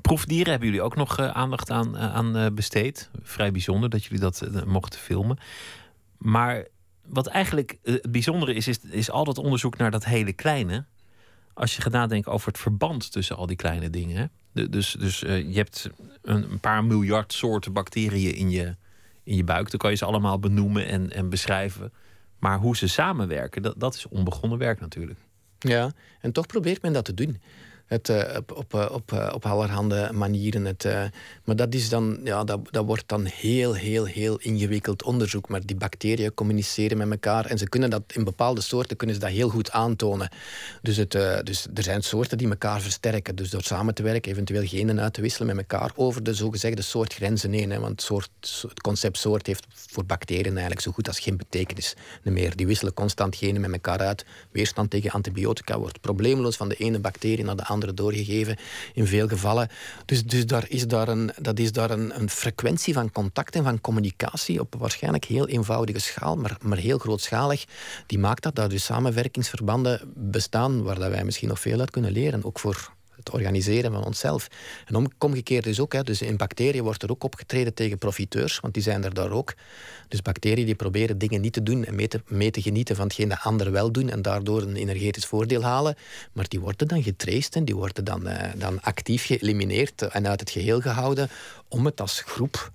Proefdieren 0.00 0.50
hebben 0.50 0.68
jullie 0.68 0.82
ook 0.82 0.96
nog 0.96 1.20
uh, 1.20 1.28
aandacht 1.28 1.70
aan, 1.70 1.94
uh, 1.94 2.14
aan 2.14 2.36
uh, 2.36 2.46
besteed. 2.52 3.10
Vrij 3.22 3.52
bijzonder 3.52 3.90
dat 3.90 4.04
jullie 4.04 4.20
dat 4.20 4.64
mochten 4.66 5.00
filmen. 5.00 5.38
Maar 6.18 6.66
wat 7.06 7.26
eigenlijk 7.26 7.78
het 7.82 8.10
bijzondere 8.10 8.54
is, 8.54 8.68
is, 8.68 8.78
is 8.90 9.10
al 9.10 9.24
dat 9.24 9.38
onderzoek 9.38 9.76
naar 9.76 9.90
dat 9.90 10.04
hele 10.04 10.32
kleine. 10.32 10.84
Als 11.54 11.76
je 11.76 11.82
gaat 11.82 11.92
nadenken 11.92 12.32
over 12.32 12.48
het 12.48 12.58
verband 12.58 13.12
tussen 13.12 13.36
al 13.36 13.46
die 13.46 13.56
kleine 13.56 13.90
dingen. 13.90 14.30
Dus 14.52 14.96
dus 14.98 15.18
je 15.20 15.52
hebt 15.52 15.90
een, 16.22 16.50
een, 16.50 16.60
paar 16.60 16.84
miljard 16.84 17.32
soorten 17.32 17.72
bacteriën 17.72 18.34
in 18.34 18.50
je, 18.50 18.76
in 19.22 19.36
je 19.36 19.44
buik. 19.44 19.70
Dan 19.70 19.78
kan 19.78 19.90
je 19.90 19.96
ze 19.96 20.04
allemaal 20.04 20.38
benoemen 20.38 20.86
en, 20.86 21.12
en 21.12 21.28
beschrijven. 21.28 21.92
Maar 22.38 22.58
hoe 22.58 22.76
ze 22.76 22.88
samenwerken, 22.88 23.62
dat, 23.62 23.74
dat 23.80 23.94
is 23.94 24.08
onbegonnen 24.08 24.58
werk 24.58 24.80
natuurlijk. 24.80 25.18
Ja, 25.68 25.92
en 26.20 26.32
toch 26.32 26.46
probeert 26.46 26.82
men 26.82 26.92
dat 26.92 27.04
te 27.04 27.14
doen. 27.14 27.40
Het, 27.86 28.08
uh, 28.08 28.22
op, 28.36 28.52
op, 28.52 28.74
eh, 28.74 28.88
op, 28.92 29.12
uh, 29.12 29.30
op 29.34 29.46
allerhande 29.46 30.10
manieren. 30.12 30.64
Het, 30.64 30.84
maar 31.44 31.56
dat, 31.56 31.74
is 31.74 31.88
dan, 31.88 32.20
ja, 32.24 32.44
dat, 32.44 32.60
dat 32.70 32.84
wordt 32.84 33.08
dan 33.08 33.24
heel, 33.24 33.74
heel, 33.74 34.04
heel 34.04 34.38
ingewikkeld 34.38 35.02
onderzoek. 35.02 35.48
Maar 35.48 35.66
die 35.66 35.76
bacteriën 35.76 36.34
communiceren 36.34 36.98
met 36.98 37.10
elkaar 37.10 37.46
en 37.46 37.58
ze 37.58 37.68
kunnen 37.68 37.90
dat 37.90 38.02
in 38.12 38.24
bepaalde 38.24 38.60
soorten 38.60 38.96
kunnen 38.96 39.16
ze 39.16 39.22
dat 39.22 39.30
heel 39.30 39.48
goed 39.48 39.70
aantonen. 39.70 40.30
Dus, 40.82 40.96
het, 40.96 41.10
dus 41.42 41.66
er 41.74 41.82
zijn 41.82 42.02
soorten 42.02 42.38
die 42.38 42.48
elkaar 42.48 42.80
versterken. 42.80 43.36
Dus 43.36 43.50
door 43.50 43.62
samen 43.62 43.94
te 43.94 44.02
werken, 44.02 44.32
eventueel 44.32 44.66
genen 44.66 45.00
uit 45.00 45.12
te 45.12 45.20
wisselen 45.20 45.56
met 45.56 45.66
elkaar 45.70 45.92
over 45.94 46.22
de 46.22 46.34
zogezegde 46.34 46.82
soortgrenzen 46.82 47.52
heen. 47.52 47.70
Hè. 47.70 47.80
Want 47.80 48.02
soort, 48.02 48.30
het 48.68 48.80
concept 48.80 49.18
soort 49.18 49.46
heeft 49.46 49.66
voor 49.70 50.04
bacteriën 50.04 50.52
eigenlijk 50.52 50.80
zo 50.80 50.90
goed 50.90 51.08
als 51.08 51.18
geen 51.18 51.36
betekenis 51.36 51.94
meer. 52.22 52.56
Die 52.56 52.66
wisselen 52.66 52.94
constant 52.94 53.36
genen 53.36 53.60
met 53.60 53.72
elkaar 53.72 53.98
uit. 53.98 54.24
Weerstand 54.50 54.90
tegen 54.90 55.10
antibiotica 55.10 55.78
wordt 55.78 56.00
probleemloos 56.00 56.56
van 56.56 56.68
de 56.68 56.74
ene 56.74 56.98
bacterie 56.98 57.44
naar 57.44 57.56
de 57.56 57.64
andere 57.64 57.75
doorgegeven 57.80 58.56
in 58.94 59.06
veel 59.06 59.28
gevallen. 59.28 59.68
Dus, 60.04 60.24
dus 60.24 60.46
daar 60.46 60.64
is 60.68 60.86
daar 60.86 61.08
een, 61.08 61.32
dat 61.40 61.58
is 61.58 61.72
daar 61.72 61.90
een, 61.90 62.20
een 62.20 62.30
frequentie 62.30 62.94
van 62.94 63.12
contact 63.12 63.54
en 63.54 63.64
van 63.64 63.80
communicatie 63.80 64.60
op 64.60 64.74
waarschijnlijk 64.78 65.24
heel 65.24 65.48
eenvoudige 65.48 65.98
schaal, 65.98 66.36
maar, 66.36 66.56
maar 66.60 66.78
heel 66.78 66.98
grootschalig. 66.98 67.64
Die 68.06 68.18
maakt 68.18 68.42
dat 68.42 68.54
daar 68.54 68.68
dus 68.68 68.84
samenwerkingsverbanden 68.84 70.00
bestaan 70.14 70.82
waar 70.82 70.98
dat 70.98 71.10
wij 71.10 71.24
misschien 71.24 71.48
nog 71.48 71.60
veel 71.60 71.80
uit 71.80 71.90
kunnen 71.90 72.12
leren. 72.12 72.44
Ook 72.44 72.58
voor 72.58 72.94
het 73.16 73.30
organiseren 73.30 73.92
van 73.92 74.04
onszelf. 74.04 74.48
En 74.86 75.10
omgekeerd 75.18 75.64
dus 75.64 75.80
ook. 75.80 75.92
Hè, 75.92 76.02
dus 76.02 76.22
in 76.22 76.36
bacteriën 76.36 76.82
wordt 76.82 77.02
er 77.02 77.10
ook 77.10 77.24
opgetreden 77.24 77.74
tegen 77.74 77.98
profiteurs, 77.98 78.60
want 78.60 78.74
die 78.74 78.82
zijn 78.82 79.04
er 79.04 79.14
daar 79.14 79.30
ook. 79.30 79.54
Dus 80.08 80.22
bacteriën 80.22 80.66
die 80.66 80.74
proberen 80.74 81.18
dingen 81.18 81.40
niet 81.40 81.52
te 81.52 81.62
doen 81.62 81.84
en 81.84 81.94
mee 81.94 82.08
te, 82.08 82.20
mee 82.26 82.50
te 82.50 82.62
genieten 82.62 82.96
van 82.96 83.04
hetgeen 83.04 83.28
de 83.28 83.40
anderen 83.40 83.72
wel 83.72 83.92
doen 83.92 84.10
en 84.10 84.22
daardoor 84.22 84.62
een 84.62 84.76
energetisch 84.76 85.26
voordeel 85.26 85.62
halen. 85.62 85.96
Maar 86.32 86.48
die 86.48 86.60
worden 86.60 86.88
dan 86.88 87.02
getraced 87.02 87.54
en 87.54 87.64
die 87.64 87.76
worden 87.76 88.04
dan, 88.04 88.28
uh, 88.28 88.42
dan 88.56 88.80
actief 88.80 89.26
geëlimineerd 89.26 90.02
en 90.02 90.28
uit 90.28 90.40
het 90.40 90.50
geheel 90.50 90.80
gehouden 90.80 91.28
om 91.68 91.84
het 91.84 92.00
als 92.00 92.20
groep 92.20 92.72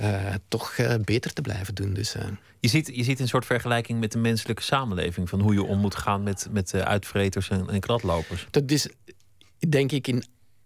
uh, 0.00 0.34
toch 0.48 0.76
uh, 0.78 0.94
beter 1.04 1.32
te 1.32 1.42
blijven 1.42 1.74
doen. 1.74 1.94
Dus, 1.94 2.14
je, 2.60 2.68
ziet, 2.68 2.90
je 2.94 3.04
ziet 3.04 3.20
een 3.20 3.28
soort 3.28 3.46
vergelijking 3.46 4.00
met 4.00 4.12
de 4.12 4.18
menselijke 4.18 4.62
samenleving. 4.62 5.28
Van 5.28 5.40
hoe 5.40 5.52
je 5.52 5.62
om 5.62 5.78
moet 5.78 5.94
gaan 5.94 6.22
met, 6.22 6.48
met 6.50 6.74
uitvreters 6.74 7.48
en, 7.48 7.68
en 7.68 7.80
kratlopers. 7.80 8.46
Dat 8.50 8.70
is 8.70 8.88
denk 9.58 9.92
ik 9.92 10.08
in 10.08 10.24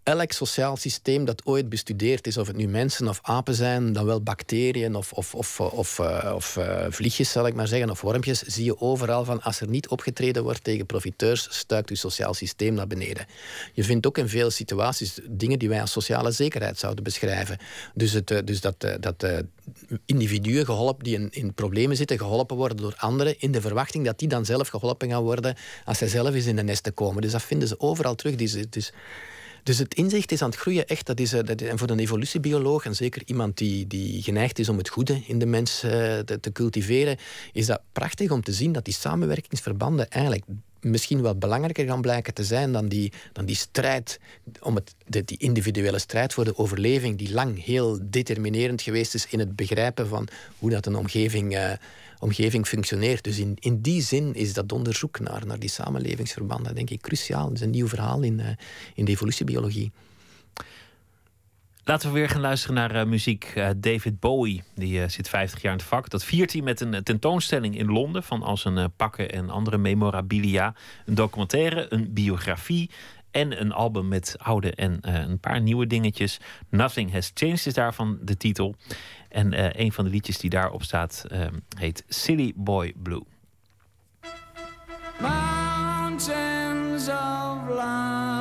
elk 0.08 0.32
sociaal 0.32 0.76
systeem 0.76 1.24
dat 1.24 1.46
ooit 1.46 1.68
bestudeerd 1.68 2.26
is, 2.26 2.36
of 2.36 2.46
het 2.46 2.56
nu 2.56 2.68
mensen 2.68 3.08
of 3.08 3.18
apen 3.22 3.54
zijn, 3.54 3.92
dan 3.92 4.04
wel 4.04 4.22
bacteriën 4.22 4.94
of, 4.94 5.12
of, 5.12 5.34
of, 5.34 5.60
of, 5.60 5.98
uh, 5.98 6.32
of 6.34 6.56
uh, 6.56 6.86
vliegjes, 6.88 7.30
zal 7.30 7.46
ik 7.46 7.54
maar 7.54 7.68
zeggen, 7.68 7.90
of 7.90 8.00
wormpjes, 8.00 8.42
zie 8.42 8.64
je 8.64 8.80
overal 8.80 9.24
van 9.24 9.42
als 9.42 9.60
er 9.60 9.68
niet 9.68 9.88
opgetreden 9.88 10.42
wordt 10.42 10.64
tegen 10.64 10.86
profiteurs, 10.86 11.46
stuikt 11.50 11.88
je 11.88 11.94
sociaal 11.94 12.34
systeem 12.34 12.74
naar 12.74 12.86
beneden. 12.86 13.26
Je 13.72 13.84
vindt 13.84 14.06
ook 14.06 14.18
in 14.18 14.28
veel 14.28 14.50
situaties 14.50 15.18
dingen 15.28 15.58
die 15.58 15.68
wij 15.68 15.80
als 15.80 15.92
sociale 15.92 16.30
zekerheid 16.30 16.78
zouden 16.78 17.04
beschrijven. 17.04 17.58
Dus, 17.94 18.12
het, 18.12 18.30
uh, 18.30 18.38
dus 18.44 18.60
dat, 18.60 18.86
dat 19.00 19.26
individuen 20.06 20.64
geholpen 20.64 21.04
die 21.04 21.14
in, 21.14 21.28
in 21.30 21.54
problemen 21.54 21.96
zitten, 21.96 22.18
geholpen 22.18 22.56
worden 22.56 22.76
door 22.76 22.94
anderen, 22.96 23.40
in 23.40 23.52
de 23.52 23.60
verwachting 23.60 24.04
dat 24.04 24.18
die 24.18 24.28
dan 24.28 24.44
zelf 24.44 24.68
geholpen 24.68 25.08
gaan 25.08 25.22
worden 25.22 25.56
als 25.84 25.98
zij 25.98 26.08
zelf 26.08 26.34
eens 26.34 26.46
in 26.46 26.56
de 26.56 26.62
nesten 26.62 26.94
komen. 26.94 27.22
Dus 27.22 27.32
dat 27.32 27.42
vinden 27.42 27.68
ze 27.68 27.80
overal 27.80 28.14
terug. 28.14 28.34
Dus 28.34 28.92
dus 29.68 29.78
het 29.78 29.94
inzicht 29.94 30.32
is 30.32 30.42
aan 30.42 30.50
het 30.50 30.58
groeien 30.58 30.86
echt. 30.86 31.06
Dat 31.06 31.20
is, 31.20 31.32
eh, 31.32 31.44
dat, 31.44 31.60
en 31.60 31.78
voor 31.78 31.90
een 31.90 31.98
evolutiebioloog, 31.98 32.84
en 32.84 32.94
zeker 32.94 33.22
iemand 33.26 33.56
die, 33.56 33.86
die 33.86 34.22
geneigd 34.22 34.58
is 34.58 34.68
om 34.68 34.78
het 34.78 34.88
goede 34.88 35.22
in 35.26 35.38
de 35.38 35.46
mens 35.46 35.84
uh, 35.84 35.90
te, 36.18 36.40
te 36.40 36.52
cultiveren, 36.52 37.16
is 37.52 37.66
dat 37.66 37.80
prachtig 37.92 38.30
om 38.30 38.42
te 38.42 38.52
zien 38.52 38.72
dat 38.72 38.84
die 38.84 38.94
samenwerkingsverbanden 38.94 40.10
eigenlijk 40.10 40.44
misschien 40.80 41.22
wel 41.22 41.34
belangrijker 41.34 41.86
gaan 41.86 42.00
blijken 42.00 42.34
te 42.34 42.44
zijn 42.44 42.72
dan 42.72 42.88
die, 42.88 43.12
dan 43.32 43.44
die 43.44 43.56
strijd, 43.56 44.20
om 44.60 44.74
het, 44.74 44.94
die 45.28 45.38
individuele 45.38 45.98
strijd 45.98 46.34
voor 46.34 46.44
de 46.44 46.58
overleving, 46.58 47.18
die 47.18 47.32
lang 47.32 47.64
heel 47.64 47.98
determinerend 48.02 48.82
geweest 48.82 49.14
is 49.14 49.26
in 49.30 49.38
het 49.38 49.56
begrijpen 49.56 50.08
van 50.08 50.28
hoe 50.58 50.70
dat 50.70 50.86
een 50.86 50.96
omgeving 50.96 51.54
uh, 51.54 51.72
omgeving 52.18 52.66
functioneert. 52.66 53.24
Dus 53.24 53.38
in, 53.38 53.56
in 53.60 53.80
die 53.80 54.02
zin 54.02 54.34
is 54.34 54.52
dat 54.52 54.72
onderzoek 54.72 55.20
naar, 55.20 55.46
naar 55.46 55.58
die 55.58 55.68
samenlevingsverbanden, 55.68 56.74
denk 56.74 56.90
ik, 56.90 57.00
cruciaal. 57.00 57.44
Het 57.44 57.54
is 57.54 57.60
een 57.60 57.70
nieuw 57.70 57.88
verhaal 57.88 58.22
in, 58.22 58.38
uh, 58.38 58.46
in 58.94 59.04
de 59.04 59.10
evolutiebiologie. 59.10 59.92
Laten 61.84 62.08
we 62.08 62.14
weer 62.14 62.28
gaan 62.28 62.40
luisteren 62.40 62.74
naar 62.74 62.96
uh, 62.96 63.04
muziek. 63.04 63.52
Uh, 63.56 63.68
David 63.76 64.20
Bowie, 64.20 64.62
die 64.74 65.08
zit 65.08 65.28
50 65.28 65.62
jaar 65.62 65.72
in 65.72 65.78
het 65.78 65.86
vak. 65.86 66.10
Dat 66.10 66.24
viert 66.24 66.52
hij 66.52 66.62
met 66.62 66.80
een 66.80 67.02
tentoonstelling 67.02 67.78
in 67.78 67.92
Londen 67.92 68.22
van 68.22 68.42
al 68.42 68.56
zijn 68.56 68.92
pakken 68.96 69.30
en 69.30 69.50
andere 69.50 69.78
memorabilia. 69.78 70.74
Een 71.06 71.14
documentaire, 71.14 71.86
een 71.88 72.12
biografie 72.12 72.90
en 73.30 73.60
een 73.60 73.72
album 73.72 74.08
met 74.08 74.36
oude 74.38 74.74
en 74.74 74.98
een 75.00 75.40
paar 75.40 75.60
nieuwe 75.60 75.86
dingetjes. 75.86 76.40
Nothing 76.68 77.12
Has 77.12 77.30
Changed 77.34 77.66
is 77.66 77.74
daarvan 77.74 78.18
de 78.22 78.36
titel. 78.36 78.74
En 79.28 79.52
uh, 79.52 79.68
een 79.72 79.92
van 79.92 80.04
de 80.04 80.10
liedjes 80.10 80.38
die 80.38 80.50
daarop 80.50 80.82
staat 80.82 81.24
um, 81.32 81.62
heet 81.78 82.04
Silly 82.08 82.52
Boy 82.56 82.94
Blue. 83.02 83.22
Mountains 85.20 87.08
of 87.08 87.68
Lhasa 87.68 88.37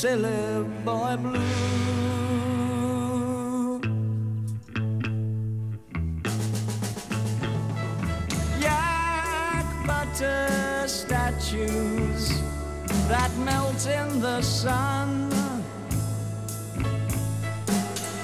silly 0.00 0.64
boy 0.82 1.14
blue. 1.18 1.40
Yak 8.58 9.66
butter 9.86 10.84
statues 10.86 12.40
that 13.08 13.30
melt 13.44 13.86
in 13.86 14.20
the 14.22 14.40
sun. 14.40 15.30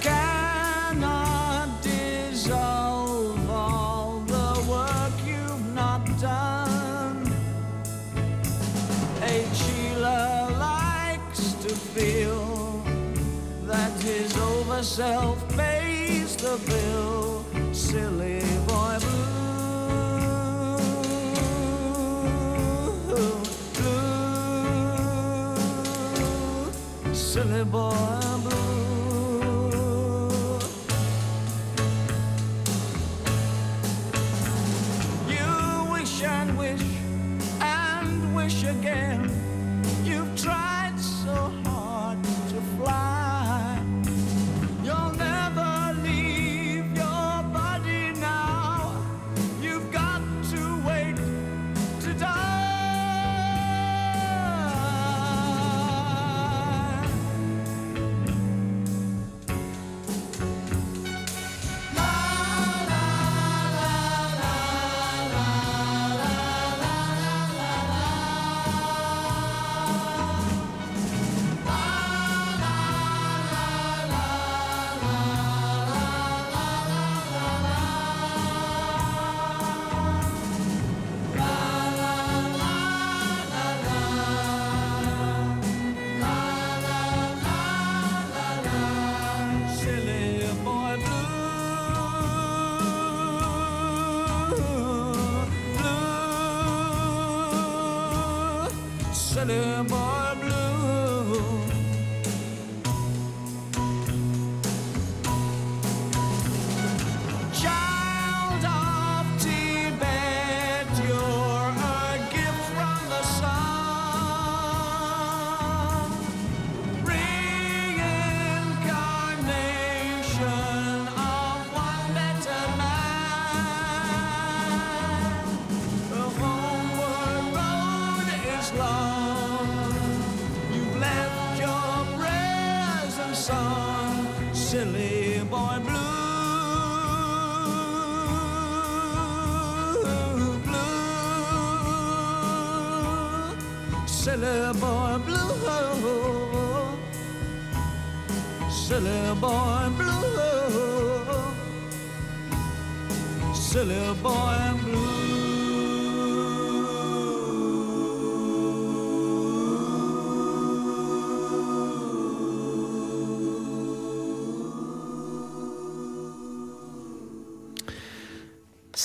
Cannot 0.01 1.69
dissolve 1.83 2.76
myself 14.77 15.49
pays 15.57 16.37
the 16.37 16.59
bill, 16.67 17.43
silly 17.73 18.43
boy 18.67 18.99
blue, 23.07 23.41
blue, 23.73 24.35
silly 27.15 27.65
boy. 27.65 28.26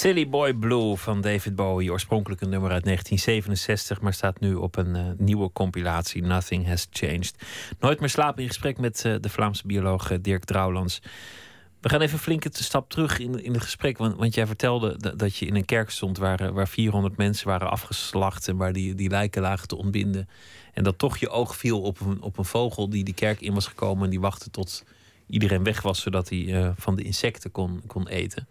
Silly 0.02 0.30
Boy 0.30 0.54
Blue 0.54 0.96
van 0.98 1.22
David 1.22 1.56
Bowie. 1.56 1.92
Oorspronkelijk 1.92 2.42
een 2.42 2.50
nummer 2.50 2.72
uit 2.72 2.84
1967, 2.84 4.02
maar 4.02 4.14
staat 4.14 4.40
nu 4.40 4.56
op 4.56 4.78
een 4.78 4.96
eh, 4.96 5.06
nieuwe 5.18 5.52
compilatie. 5.52 6.24
Nothing 6.24 6.68
Has 6.68 6.88
Changed. 6.90 7.34
Nooit 7.80 8.00
meer 8.00 8.10
slapen 8.10 8.42
in 8.42 8.48
gesprek 8.48 8.78
met 8.78 9.06
eh, 9.06 9.16
de 9.20 9.30
Vlaamse 9.30 9.68
bioloog 9.68 10.12
eh, 10.12 10.18
Dirk 10.22 10.44
Drouwlands. 10.44 11.02
We 11.82 11.90
gaan 11.90 12.02
even 12.02 12.20
flink 12.20 12.46
een 12.46 12.52
stap 12.54 12.90
terug 12.90 13.20
in, 13.20 13.44
in 13.44 13.54
het 13.54 13.62
gesprek. 13.62 13.98
Want, 13.98 14.16
want 14.16 14.34
jij 14.34 14.48
vertelde 14.48 15.16
dat, 15.16 15.36
je 15.36 15.46
in 15.46 15.56
een 15.56 15.66
kerk 15.66 15.90
stond 15.90 16.18
waar, 16.18 16.54
waar 16.54 16.68
400 16.68 17.18
mensen 17.18 17.48
waren 17.48 17.70
afgeslacht. 17.70 18.48
En 18.48 18.58
waar 18.58 18.74
die, 18.74 18.96
die 18.96 19.10
lijken 19.10 19.42
lagen 19.42 19.68
te 19.68 19.78
ontbinden. 19.78 20.30
En 20.74 20.84
dat 20.84 20.98
toch 20.98 21.18
je 21.18 21.30
oog 21.30 21.56
viel 21.56 21.82
op 21.82 22.00
een, 22.00 22.22
op 22.22 22.38
een 22.38 22.46
vogel 22.46 22.90
die 22.90 23.04
die 23.04 23.14
kerk 23.14 23.42
in 23.42 23.54
was 23.54 23.68
gekomen. 23.68 24.04
En 24.04 24.10
die 24.10 24.20
wachtte 24.20 24.50
tot 24.50 24.84
iedereen 25.28 25.64
weg 25.64 25.82
was, 25.82 26.02
zodat 26.02 26.30
hij 26.30 26.74
van 26.78 26.96
de 26.96 27.04
insecten 27.04 27.52
kon, 27.52 27.82
kon 27.88 28.08
eten 28.08 28.48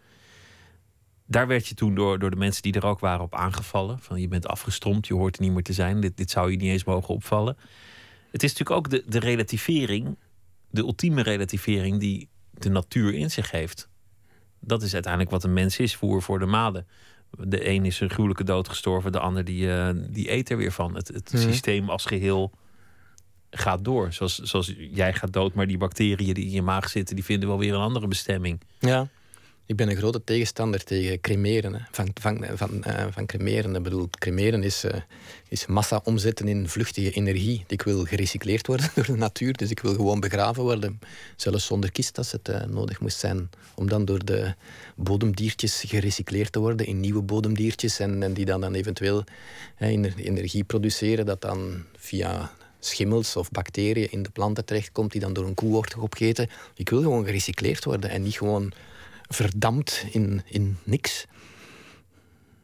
daar 1.31 1.47
werd 1.47 1.67
je 1.67 1.75
toen 1.75 1.95
door, 1.95 2.19
door 2.19 2.31
de 2.31 2.37
mensen 2.37 2.63
die 2.63 2.73
er 2.73 2.87
ook 2.87 3.01
waren 3.01 3.21
op 3.25 3.35
aangevallen. 3.35 3.99
Van 3.99 4.21
je 4.21 4.29
bent 4.29 4.47
afgestompt, 4.47 5.07
je 5.07 5.15
hoort 5.15 5.37
er 5.37 5.43
niet 5.43 5.53
meer 5.53 5.63
te 5.63 5.73
zijn. 5.73 6.01
Dit, 6.01 6.17
dit 6.17 6.31
zou 6.31 6.51
je 6.51 6.57
niet 6.57 6.71
eens 6.71 6.85
mogen 6.85 7.15
opvallen. 7.15 7.57
Het 8.31 8.43
is 8.43 8.53
natuurlijk 8.53 8.79
ook 8.79 8.91
de, 8.91 9.05
de 9.07 9.19
relativering, 9.19 10.17
de 10.71 10.81
ultieme 10.81 11.23
relativering 11.23 12.01
die 12.01 12.29
de 12.51 12.69
natuur 12.69 13.15
in 13.15 13.31
zich 13.31 13.51
heeft. 13.51 13.89
Dat 14.61 14.83
is 14.83 14.93
uiteindelijk 14.93 15.33
wat 15.33 15.45
een 15.45 15.53
mens 15.53 15.79
is, 15.79 15.97
voer 15.97 16.23
voor 16.23 16.39
de 16.39 16.47
maden. 16.47 16.87
De 17.39 17.69
een 17.69 17.85
is 17.85 18.01
een 18.01 18.11
gruwelijke 18.11 18.45
dood 18.45 18.69
gestorven, 18.69 19.13
de 19.13 19.19
ander 19.21 19.45
die, 19.45 19.67
uh, 19.67 19.89
die 20.09 20.31
eet 20.33 20.51
er 20.51 20.57
weer 20.57 20.73
van. 20.73 20.95
Het, 20.95 21.09
het 21.09 21.33
Mhm. 21.33 21.43
systeem 21.43 21.89
als 21.91 22.05
geheel 22.05 22.53
gaat 23.51 23.85
door. 23.85 24.13
Zoals, 24.13 24.39
zoals 24.39 24.75
jij 24.77 25.15
gaat 25.15 25.33
dood, 25.33 25.55
maar 25.55 25.67
die 25.67 25.79
bacteriën 25.79 26.35
die 26.35 26.45
in 26.45 26.51
je 26.51 26.63
maag 26.63 26.89
zitten, 26.89 27.15
die 27.15 27.25
vinden 27.25 27.49
wel 27.49 27.59
weer 27.59 27.75
een 27.75 27.81
andere 27.81 28.09
bestemming. 28.09 28.61
Ja. 28.79 29.09
Ik 29.71 29.77
ben 29.77 29.89
een 29.89 29.97
grote 29.97 30.25
tegenstander 30.25 30.85
tegen 30.85 31.21
cremeren. 31.21 31.87
Van, 31.91 32.11
van, 32.21 32.45
van, 32.55 32.85
eh, 32.85 33.07
van 33.11 33.27
cremeren. 33.27 33.75
Ik 33.75 33.83
bedoel, 33.83 34.09
cremeren 34.11 34.63
is, 34.63 34.85
eh, 34.85 35.01
is 35.49 35.67
massa 35.67 36.01
omzetten 36.05 36.49
in 36.49 36.69
vluchtige 36.69 37.11
energie. 37.11 37.65
Ik 37.67 37.83
wil 37.83 38.05
gerecycleerd 38.05 38.67
worden 38.67 38.91
door 38.95 39.07
de 39.07 39.17
natuur. 39.17 39.53
Dus 39.53 39.71
ik 39.71 39.81
wil 39.81 39.95
gewoon 39.95 40.21
begraven 40.21 40.63
worden. 40.63 41.01
Zelfs 41.37 41.67
zonder 41.67 41.93
kist 41.93 42.19
als 42.19 42.33
het 42.33 42.49
eh, 42.49 42.65
nodig 42.65 43.01
moest 43.01 43.19
zijn. 43.19 43.51
Om 43.75 43.89
dan 43.89 44.05
door 44.05 44.25
de 44.25 44.55
bodemdiertjes 44.97 45.85
gerecycleerd 45.87 46.53
te 46.53 46.59
worden 46.59 46.87
in 46.87 47.01
nieuwe 47.01 47.23
bodemdiertjes. 47.23 47.99
En, 47.99 48.23
en 48.23 48.33
die 48.33 48.45
dan, 48.45 48.61
dan 48.61 48.75
eventueel 48.75 49.25
energie 49.79 50.65
produceren. 50.65 51.27
Dat 51.27 51.41
dan 51.41 51.85
via 51.97 52.53
schimmels 52.81 53.37
of 53.37 53.51
bacteriën 53.51 54.11
in 54.11 54.23
de 54.23 54.31
planten 54.31 54.65
terechtkomt. 54.65 55.13
Die 55.13 55.21
dan 55.21 55.33
door 55.33 55.47
een 55.47 55.55
koe 55.55 55.71
wordt 55.71 55.97
opgegeten. 55.97 56.49
Ik 56.75 56.89
wil 56.89 57.03
gewoon 57.03 57.25
gerecycleerd 57.25 57.85
worden. 57.85 58.11
En 58.11 58.23
niet 58.23 58.37
gewoon 58.37 58.73
verdampt 59.35 60.05
in, 60.11 60.43
in 60.47 60.77
niks. 60.85 61.27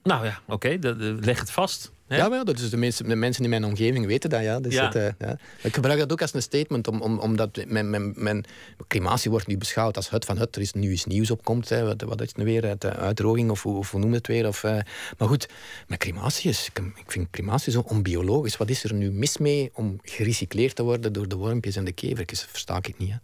Nou 0.02 0.24
ja, 0.24 0.40
oké, 0.48 0.78
dat- 0.78 1.00
dat- 1.00 1.24
leg 1.24 1.38
het 1.40 1.50
vast. 1.50 1.92
Hè? 2.06 2.16
Ja, 2.16 2.30
wel, 2.30 2.44
dat 2.44 2.58
is 2.58 2.70
de, 2.70 2.76
mensen, 2.76 3.08
de 3.08 3.14
mensen 3.16 3.44
in 3.44 3.50
mijn 3.50 3.64
omgeving 3.64 4.06
weten 4.06 4.30
dat. 4.30 4.42
Ja. 4.42 4.60
Dus 4.60 4.74
Ja. 4.74 4.82
dat, 4.88 4.94
eh, 4.94 5.08
ja. 5.28 5.38
Ik 5.62 5.74
gebruik 5.74 5.98
dat 5.98 6.12
ook 6.12 6.20
als 6.22 6.34
een 6.34 6.42
statement, 6.42 6.88
om, 6.88 7.00
om, 7.00 7.18
omdat 7.18 7.64
mijn, 7.66 7.90
mijn, 7.90 8.12
mijn 8.16 8.44
crematie 8.88 9.30
wordt 9.30 9.46
nu 9.46 9.56
beschouwd 9.56 9.96
als 9.96 10.10
het 10.10 10.24
van 10.24 10.38
het. 10.38 10.56
Er 10.56 10.62
is 10.62 10.72
nu 10.72 10.90
iets 10.90 11.04
nieuws 11.04 11.30
opkomt. 11.30 11.68
Hè. 11.68 11.84
Wat, 11.84 12.02
wat 12.02 12.20
is 12.20 12.28
het 12.28 12.36
nu 12.36 12.44
weer? 12.44 12.66
Uit 12.66 12.80
de 12.80 12.92
uitdroging, 12.96 13.50
of, 13.50 13.62
hoe- 13.62 13.84
hoe 13.90 14.00
noem 14.00 14.10
je 14.10 14.16
het 14.16 14.26
weer? 14.26 14.46
Of, 14.46 14.64
eh, 14.64 14.78
maar 15.18 15.28
goed, 15.28 15.48
mijn 15.86 16.00
is... 16.42 16.66
Ik, 16.72 16.78
ik 16.96 17.10
vind 17.10 17.30
crematie 17.30 17.72
zo 17.72 17.80
onbiologisch. 17.86 18.56
Wat 18.56 18.70
is 18.70 18.84
er 18.84 18.94
nu 18.94 19.10
mis 19.10 19.38
mee 19.38 19.70
om 19.74 19.98
gerecycleerd 20.02 20.74
te 20.74 20.82
worden 20.82 21.12
door 21.12 21.28
de 21.28 21.36
wormpjes 21.36 21.76
en 21.76 21.84
de 21.84 21.92
kevertjes? 21.92 22.40
Dat 22.40 22.50
versta 22.50 22.76
ik 22.76 22.98
niet. 22.98 23.10
Hè. 23.10 23.16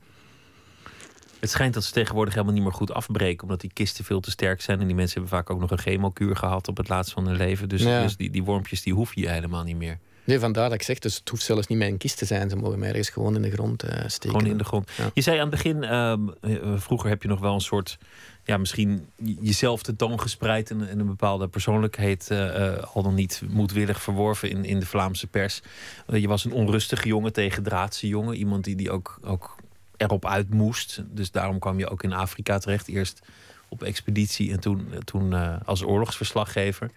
Het 1.42 1.50
schijnt 1.50 1.74
dat 1.74 1.84
ze 1.84 1.92
tegenwoordig 1.92 2.34
helemaal 2.34 2.54
niet 2.54 2.62
meer 2.62 2.72
goed 2.72 2.92
afbreken, 2.92 3.42
omdat 3.42 3.60
die 3.60 3.70
kisten 3.72 4.04
veel 4.04 4.20
te 4.20 4.30
sterk 4.30 4.60
zijn. 4.60 4.80
En 4.80 4.86
die 4.86 4.94
mensen 4.94 5.20
hebben 5.20 5.38
vaak 5.38 5.50
ook 5.50 5.60
nog 5.60 5.70
een 5.70 5.78
chemokuur 5.78 6.36
gehad 6.36 6.68
op 6.68 6.76
het 6.76 6.88
laatst 6.88 7.12
van 7.12 7.26
hun 7.26 7.36
leven. 7.36 7.68
Dus, 7.68 7.82
Ja. 7.82 8.02
dus 8.02 8.16
die, 8.16 8.30
die 8.30 8.42
wormpjes 8.42 8.82
die 8.82 8.94
hoef 8.94 9.14
je 9.14 9.28
helemaal 9.28 9.62
niet 9.62 9.76
meer. 9.76 9.98
Nee, 10.24 10.38
vandaar 10.38 10.64
dat 10.64 10.74
ik 10.78 10.82
zeg, 10.82 10.98
dus 10.98 11.16
het 11.16 11.28
hoeft 11.28 11.42
zelfs 11.42 11.66
niet 11.66 11.78
mijn 11.78 11.96
kist 11.96 12.18
te 12.18 12.24
zijn. 12.24 12.50
Ze 12.50 12.56
mogen 12.56 12.78
mij 12.78 12.88
ergens 12.88 13.08
gewoon 13.08 13.34
in 13.34 13.42
de 13.42 13.50
grond 13.50 13.82
eh, 13.82 14.08
steken. 14.08 14.38
Gewoon 14.38 14.50
in 14.52 14.58
de 14.58 14.64
grond. 14.64 14.90
Ja. 14.96 15.10
Je 15.14 15.20
zei 15.20 15.36
aan 15.36 15.50
het 15.50 15.50
begin, 15.50 15.84
ehm, 15.84 16.20
eh, 16.40 16.56
vroeger 16.76 17.08
heb 17.08 17.22
je 17.22 17.28
nog 17.28 17.40
wel 17.40 17.54
een 17.54 17.60
soort, 17.60 17.98
ja, 18.44 18.56
misschien 18.56 19.06
jezelf 19.40 19.82
tentoongespreid 19.82 20.70
en, 20.70 20.88
en 20.88 20.98
een 20.98 21.06
bepaalde 21.06 21.48
persoonlijkheid 21.48 22.30
eh, 22.30 22.82
al 22.94 23.02
dan 23.02 23.14
niet 23.14 23.42
moedwillig 23.48 24.02
verworven 24.02 24.50
in, 24.50 24.64
in 24.64 24.80
de 24.80 24.86
Vlaamse 24.86 25.26
pers. 25.26 25.60
Je 26.06 26.28
was 26.28 26.44
een 26.44 26.52
onrustige 26.52 27.08
jongen, 27.08 27.32
tegendraadse 27.32 28.08
jongen, 28.08 28.34
iemand 28.34 28.64
die, 28.64 28.76
die 28.76 28.90
ook, 28.90 29.18
ook 29.22 29.56
erop 30.04 30.26
uit 30.26 30.50
moest. 30.54 31.02
Dus 31.10 31.30
daarom 31.30 31.58
kwam 31.58 31.78
je 31.78 31.88
ook 31.88 32.02
in 32.02 32.12
Afrika 32.12 32.58
terecht. 32.58 32.88
Eerst 32.88 33.20
op 33.68 33.82
expeditie 33.82 34.52
en 34.52 34.60
toen, 34.60 34.88
toen 35.04 35.32
eh, 35.34 35.56
als 35.64 35.82
oorlogsverslaggever. 35.84 36.90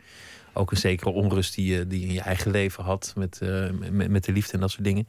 Ook 0.54 0.72
een 0.72 0.78
zekere 0.78 1.10
onrust 1.10 1.56
die 1.56 1.74
je, 1.74 1.88
die 1.88 2.00
je 2.00 2.08
in 2.08 2.14
je 2.14 2.22
eigen 2.22 2.52
leven 2.52 2.84
had 2.84 3.14
met, 3.16 3.42
eh, 3.42 3.70
met, 3.92 4.10
met 4.10 4.24
de 4.24 4.32
liefde 4.32 4.54
en 4.54 4.60
dat 4.60 4.72
soort 4.72 4.84
dingen. 4.84 5.08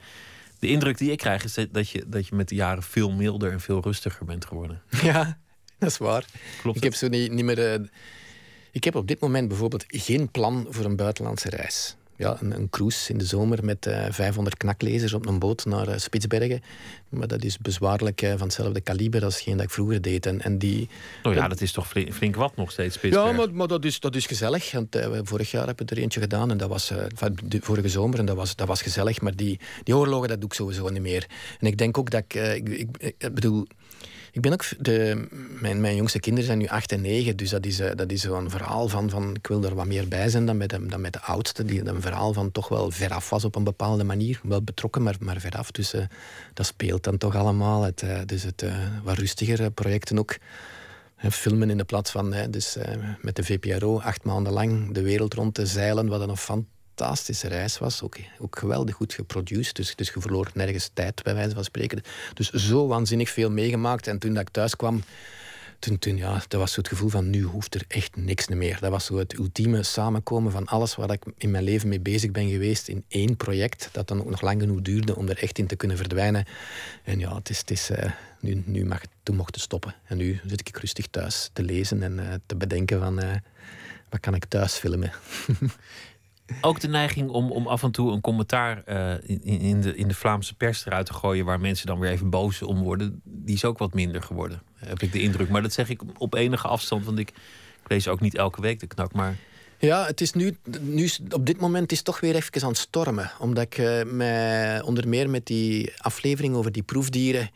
De 0.58 0.68
indruk 0.68 0.98
die 0.98 1.10
ik 1.10 1.18
krijg 1.18 1.44
is 1.44 1.54
dat- 1.70 1.88
je, 1.90 2.04
dat 2.06 2.26
je 2.26 2.34
met 2.34 2.48
de 2.48 2.54
jaren 2.54 2.82
veel 2.82 3.10
milder 3.12 3.52
en 3.52 3.60
veel 3.60 3.80
rustiger 3.82 4.24
bent 4.26 4.44
geworden. 4.44 4.82
Ja, 5.02 5.38
dat 5.78 5.90
is 5.90 5.98
waar. 5.98 6.24
Klopt 6.60 6.76
Ik 6.76 6.82
heb 6.82 6.94
zo 6.94 7.08
niet, 7.08 7.32
niet 7.32 7.44
meer. 7.44 7.72
eh, 7.72 7.80
ik 8.72 8.84
heb 8.84 8.94
op 8.94 9.08
dit 9.08 9.20
moment 9.20 9.48
bijvoorbeeld 9.48 9.84
geen 9.88 10.30
plan 10.30 10.66
voor 10.70 10.84
een 10.84 10.96
buitenlandse 10.96 11.50
reis. 11.50 11.96
Ja, 12.16 12.36
een, 12.40 12.50
een 12.56 12.70
cruise 12.70 13.12
in 13.12 13.18
de 13.18 13.24
zomer 13.24 13.64
met 13.64 13.86
eh 13.86 14.06
500 14.10 14.56
knaklezers 14.56 15.12
op 15.12 15.26
een 15.26 15.38
boot 15.38 15.64
naar 15.64 15.88
eh, 15.88 15.98
Spitsbergen. 15.98 16.62
Maar 17.08 17.26
dat 17.26 17.44
is 17.44 17.58
bezwaarlijk 17.58 18.22
eh, 18.22 18.30
van 18.30 18.40
hetzelfde 18.40 18.80
kaliber 18.80 19.24
als 19.24 19.34
hetgeen 19.34 19.56
dat 19.56 19.64
ik 19.64 19.70
vroeger 19.70 20.02
deed. 20.02 20.26
En, 20.26 20.40
en 20.40 20.58
die, 20.58 20.88
Nou 21.22 21.34
ja, 21.34 21.48
dat 21.48 21.60
is 21.60 21.72
toch 21.72 21.88
flink, 21.88 22.12
flink 22.12 22.36
wat 22.36 22.56
nog 22.56 22.70
steeds, 22.70 22.94
Spitsbergen. 22.94 23.30
ja, 23.30 23.36
maar, 23.36 23.54
maar 23.54 23.66
dat, 23.66 23.84
is, 23.84 24.00
dat 24.00 24.14
is 24.14 24.26
gezellig. 24.26 24.72
Want, 24.72 24.98
vorig 25.22 25.50
jaar 25.50 25.66
hebben 25.66 25.86
we 25.86 25.94
er 25.94 26.02
eentje 26.02 26.20
gedaan. 26.20 26.50
En 26.50 26.56
dat 26.56 26.68
was 26.68 26.92
van 27.14 27.38
de 27.44 27.58
vorige 27.60 27.88
zomer. 27.88 28.18
En 28.18 28.26
dat 28.26 28.36
was, 28.36 28.56
dat 28.56 28.66
was 28.66 28.82
gezellig. 28.82 29.20
Maar 29.20 29.36
die, 29.36 29.60
die 29.82 29.96
oorlogen, 29.96 30.28
dat 30.28 30.40
doe 30.40 30.48
ik 30.48 30.54
sowieso 30.54 30.88
niet 30.88 31.02
meer. 31.02 31.26
En 31.60 31.66
ik 31.66 31.78
denk 31.78 31.98
ook 31.98 32.10
dat 32.10 32.24
ik... 32.28 32.34
ik, 32.34 32.68
ik, 32.68 33.14
ik 33.18 33.34
bedoel... 33.34 33.66
Ik 34.36 34.42
ben 34.42 34.52
ook... 34.52 34.64
De, 34.78 35.26
mijn, 35.60 35.80
mijn 35.80 35.96
jongste 35.96 36.20
kinderen 36.20 36.46
zijn 36.46 36.58
nu 36.58 36.66
8 36.66 36.92
en 36.92 37.00
9. 37.00 37.36
Dus 37.36 37.50
dat 37.50 37.66
is, 37.66 37.80
eh, 37.80 37.90
dat 37.94 38.10
is 38.10 38.20
zo'n 38.20 38.50
verhaal 38.50 38.88
van, 38.88 39.10
van... 39.10 39.34
Ik 39.34 39.46
wil 39.46 39.64
er 39.64 39.74
wat 39.74 39.86
meer 39.86 40.08
bij 40.08 40.28
zijn 40.28 40.46
dan 40.46 40.56
met 40.56 40.70
de, 40.70 40.86
dan 40.86 41.00
met 41.00 41.12
de 41.12 41.20
oudste. 41.20 41.64
Die 41.64 41.86
een 41.86 42.00
verhaal 42.00 42.32
van 42.32 42.52
toch 42.52 42.68
wel 42.68 42.90
veraf 42.90 43.30
was 43.30 43.44
op 43.44 43.54
een 43.54 43.64
bepaalde 43.64 44.04
manier. 44.04 44.40
Wel 44.42 44.62
betrokken, 44.62 45.02
maar, 45.02 45.16
maar 45.20 45.40
veraf. 45.40 45.70
Dus 45.70 45.92
eh, 45.92 46.04
dat 46.54 46.66
speelt 46.66 47.04
dan 47.04 47.18
toch 47.18 47.34
allemaal. 47.34 47.82
Het, 47.82 48.02
eh, 48.02 48.20
dus 48.26 48.42
het 48.42 48.62
eh, 48.62 48.74
wat 49.02 49.18
rustigere 49.18 49.70
projecten 49.70 50.18
ook. 50.18 50.36
Filmen 51.30 51.70
in 51.70 51.76
de 51.76 51.84
plaats 51.84 52.10
van 52.10 52.32
hè, 52.32 52.50
dus, 52.50 52.76
met 53.20 53.36
de 53.36 53.44
VPRO 53.44 53.98
acht 54.00 54.24
maanden 54.24 54.52
lang 54.52 54.94
de 54.94 55.02
wereld 55.02 55.34
rond 55.34 55.54
te 55.54 55.66
zeilen, 55.66 56.08
wat 56.08 56.20
een 56.20 56.36
fantastische 56.96 57.48
reis 57.48 57.78
was. 57.78 58.02
Ook, 58.02 58.16
ook 58.38 58.58
geweldig 58.58 58.94
goed 58.94 59.12
geproduceerd, 59.12 59.76
dus, 59.76 59.94
dus 59.94 60.10
je 60.14 60.20
verloor 60.20 60.50
nergens 60.54 60.90
tijd, 60.92 61.22
bij 61.22 61.34
wijze 61.34 61.54
van 61.54 61.64
spreken. 61.64 62.02
Dus 62.34 62.50
zo 62.50 62.86
waanzinnig 62.86 63.30
veel 63.30 63.50
meegemaakt. 63.50 64.06
En 64.06 64.18
toen 64.18 64.32
dat 64.32 64.42
ik 64.42 64.48
thuis 64.48 64.76
kwam, 64.76 65.02
toen, 65.78 65.98
toen, 65.98 66.16
ja, 66.16 66.42
dat 66.48 66.60
was 66.60 66.72
zo 66.72 66.80
het 66.80 66.88
gevoel 66.88 67.08
van 67.08 67.30
nu 67.30 67.42
hoeft 67.42 67.74
er 67.74 67.84
echt 67.88 68.16
niks 68.16 68.48
meer. 68.48 68.78
Dat 68.80 68.90
was 68.90 69.04
zo 69.04 69.16
het 69.16 69.38
ultieme 69.38 69.82
samenkomen 69.82 70.52
van 70.52 70.66
alles 70.66 70.94
waar 70.94 71.10
ik 71.10 71.24
in 71.36 71.50
mijn 71.50 71.64
leven 71.64 71.88
mee 71.88 72.00
bezig 72.00 72.30
ben 72.30 72.48
geweest 72.48 72.88
in 72.88 73.04
één 73.08 73.36
project, 73.36 73.88
dat 73.92 74.08
dan 74.08 74.20
ook 74.20 74.30
nog 74.30 74.40
lang 74.40 74.60
genoeg 74.60 74.82
duurde 74.82 75.16
om 75.16 75.28
er 75.28 75.38
echt 75.38 75.58
in 75.58 75.66
te 75.66 75.76
kunnen 75.76 75.96
verdwijnen. 75.96 76.44
En 77.04 77.18
ja, 77.18 77.34
het 77.34 77.50
is, 77.50 77.58
het 77.58 77.70
is, 77.70 77.90
eh, 77.90 78.10
nu, 78.40 78.62
nu 78.66 78.84
mag 78.84 79.00
toen 79.22 79.36
mocht 79.36 79.54
het 79.54 79.64
stoppen. 79.64 79.94
En 80.04 80.16
nu 80.16 80.40
zit 80.46 80.68
ik 80.68 80.76
rustig 80.76 81.06
thuis 81.06 81.50
te 81.52 81.62
lezen 81.62 82.02
en 82.02 82.18
eh, 82.18 82.34
te 82.46 82.56
bedenken 82.56 83.00
van 83.00 83.18
eh, 83.18 83.36
wat 84.10 84.20
kan 84.20 84.34
ik 84.34 84.44
thuis 84.44 84.74
filmen. 84.74 85.12
Ook 86.60 86.80
de 86.80 86.88
neiging 86.88 87.30
om, 87.30 87.50
om 87.52 87.66
af 87.66 87.82
en 87.82 87.90
toe 87.90 88.12
een 88.12 88.20
commentaar 88.20 88.82
eh, 88.84 89.12
in, 89.22 89.42
in, 89.42 89.80
de, 89.80 89.96
in 89.96 90.08
de 90.08 90.14
Vlaamse 90.14 90.54
pers 90.54 90.86
eruit 90.86 91.06
te 91.06 91.12
gooien... 91.12 91.44
waar 91.44 91.60
mensen 91.60 91.86
dan 91.86 91.98
weer 91.98 92.10
even 92.10 92.30
boos 92.30 92.62
om 92.62 92.82
worden... 92.82 93.20
die 93.24 93.54
is 93.54 93.64
ook 93.64 93.78
wat 93.78 93.94
minder 93.94 94.22
geworden, 94.22 94.62
heb 94.74 95.02
ik 95.02 95.12
de 95.12 95.20
indruk. 95.20 95.48
Maar 95.48 95.62
dat 95.62 95.72
zeg 95.72 95.88
ik 95.88 96.00
op 96.18 96.34
enige 96.34 96.68
afstand, 96.68 97.04
want 97.04 97.18
ik, 97.18 97.28
ik 97.82 97.88
lees 97.88 98.08
ook 98.08 98.20
niet 98.20 98.36
elke 98.36 98.60
week 98.60 98.80
de 98.80 98.86
knak. 98.86 99.12
Maar 99.12 99.36
Ja, 99.78 100.06
het 100.06 100.20
is 100.20 100.32
nu, 100.32 100.56
nu 100.80 101.08
op 101.30 101.46
dit 101.46 101.60
moment 101.60 101.90
is 101.90 101.96
het 101.96 102.06
toch 102.06 102.20
weer 102.20 102.34
even 102.34 102.62
aan 102.62 102.68
het 102.68 102.78
stormen. 102.78 103.30
Omdat 103.38 103.64
ik 103.64 104.04
mij 104.06 104.82
onder 104.82 105.08
meer 105.08 105.30
met 105.30 105.46
die 105.46 105.92
aflevering 105.98 106.54
over 106.54 106.72
die 106.72 106.82
proefdieren 106.82 107.50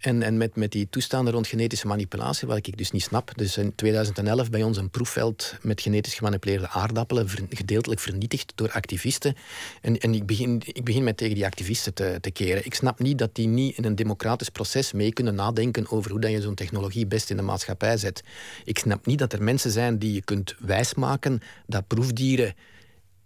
en, 0.00 0.22
en 0.22 0.36
met, 0.36 0.56
met 0.56 0.72
die 0.72 0.88
toestanden 0.90 1.32
rond 1.32 1.46
genetische 1.46 1.86
manipulatie, 1.86 2.48
wat 2.48 2.56
ik 2.56 2.76
dus 2.76 2.90
niet 2.90 3.02
snap. 3.02 3.32
Dus 3.36 3.56
in 3.56 3.74
2011 3.74 4.50
bij 4.50 4.62
ons 4.62 4.76
een 4.76 4.90
proefveld 4.90 5.54
met 5.62 5.80
genetisch 5.80 6.14
gemanipuleerde 6.14 6.68
aardappelen, 6.68 7.28
gedeeltelijk 7.50 8.00
vernietigd 8.00 8.52
door 8.54 8.70
activisten. 8.70 9.34
En, 9.80 9.98
en 9.98 10.14
ik, 10.14 10.26
begin, 10.26 10.62
ik 10.64 10.84
begin 10.84 11.04
mij 11.04 11.12
tegen 11.12 11.34
die 11.34 11.44
activisten 11.44 11.94
te, 11.94 12.18
te 12.20 12.30
keren. 12.30 12.64
Ik 12.64 12.74
snap 12.74 12.98
niet 12.98 13.18
dat 13.18 13.34
die 13.34 13.46
niet 13.46 13.76
in 13.76 13.84
een 13.84 13.94
democratisch 13.94 14.48
proces 14.48 14.92
mee 14.92 15.12
kunnen 15.12 15.34
nadenken 15.34 15.90
over 15.90 16.10
hoe 16.10 16.20
dat 16.20 16.30
je 16.30 16.40
zo'n 16.40 16.54
technologie 16.54 17.06
best 17.06 17.30
in 17.30 17.36
de 17.36 17.42
maatschappij 17.42 17.96
zet. 17.96 18.22
Ik 18.64 18.78
snap 18.78 19.06
niet 19.06 19.18
dat 19.18 19.32
er 19.32 19.42
mensen 19.42 19.70
zijn 19.70 19.98
die 19.98 20.12
je 20.12 20.22
kunt 20.22 20.54
wijsmaken 20.58 21.40
dat 21.66 21.86
proefdieren 21.86 22.54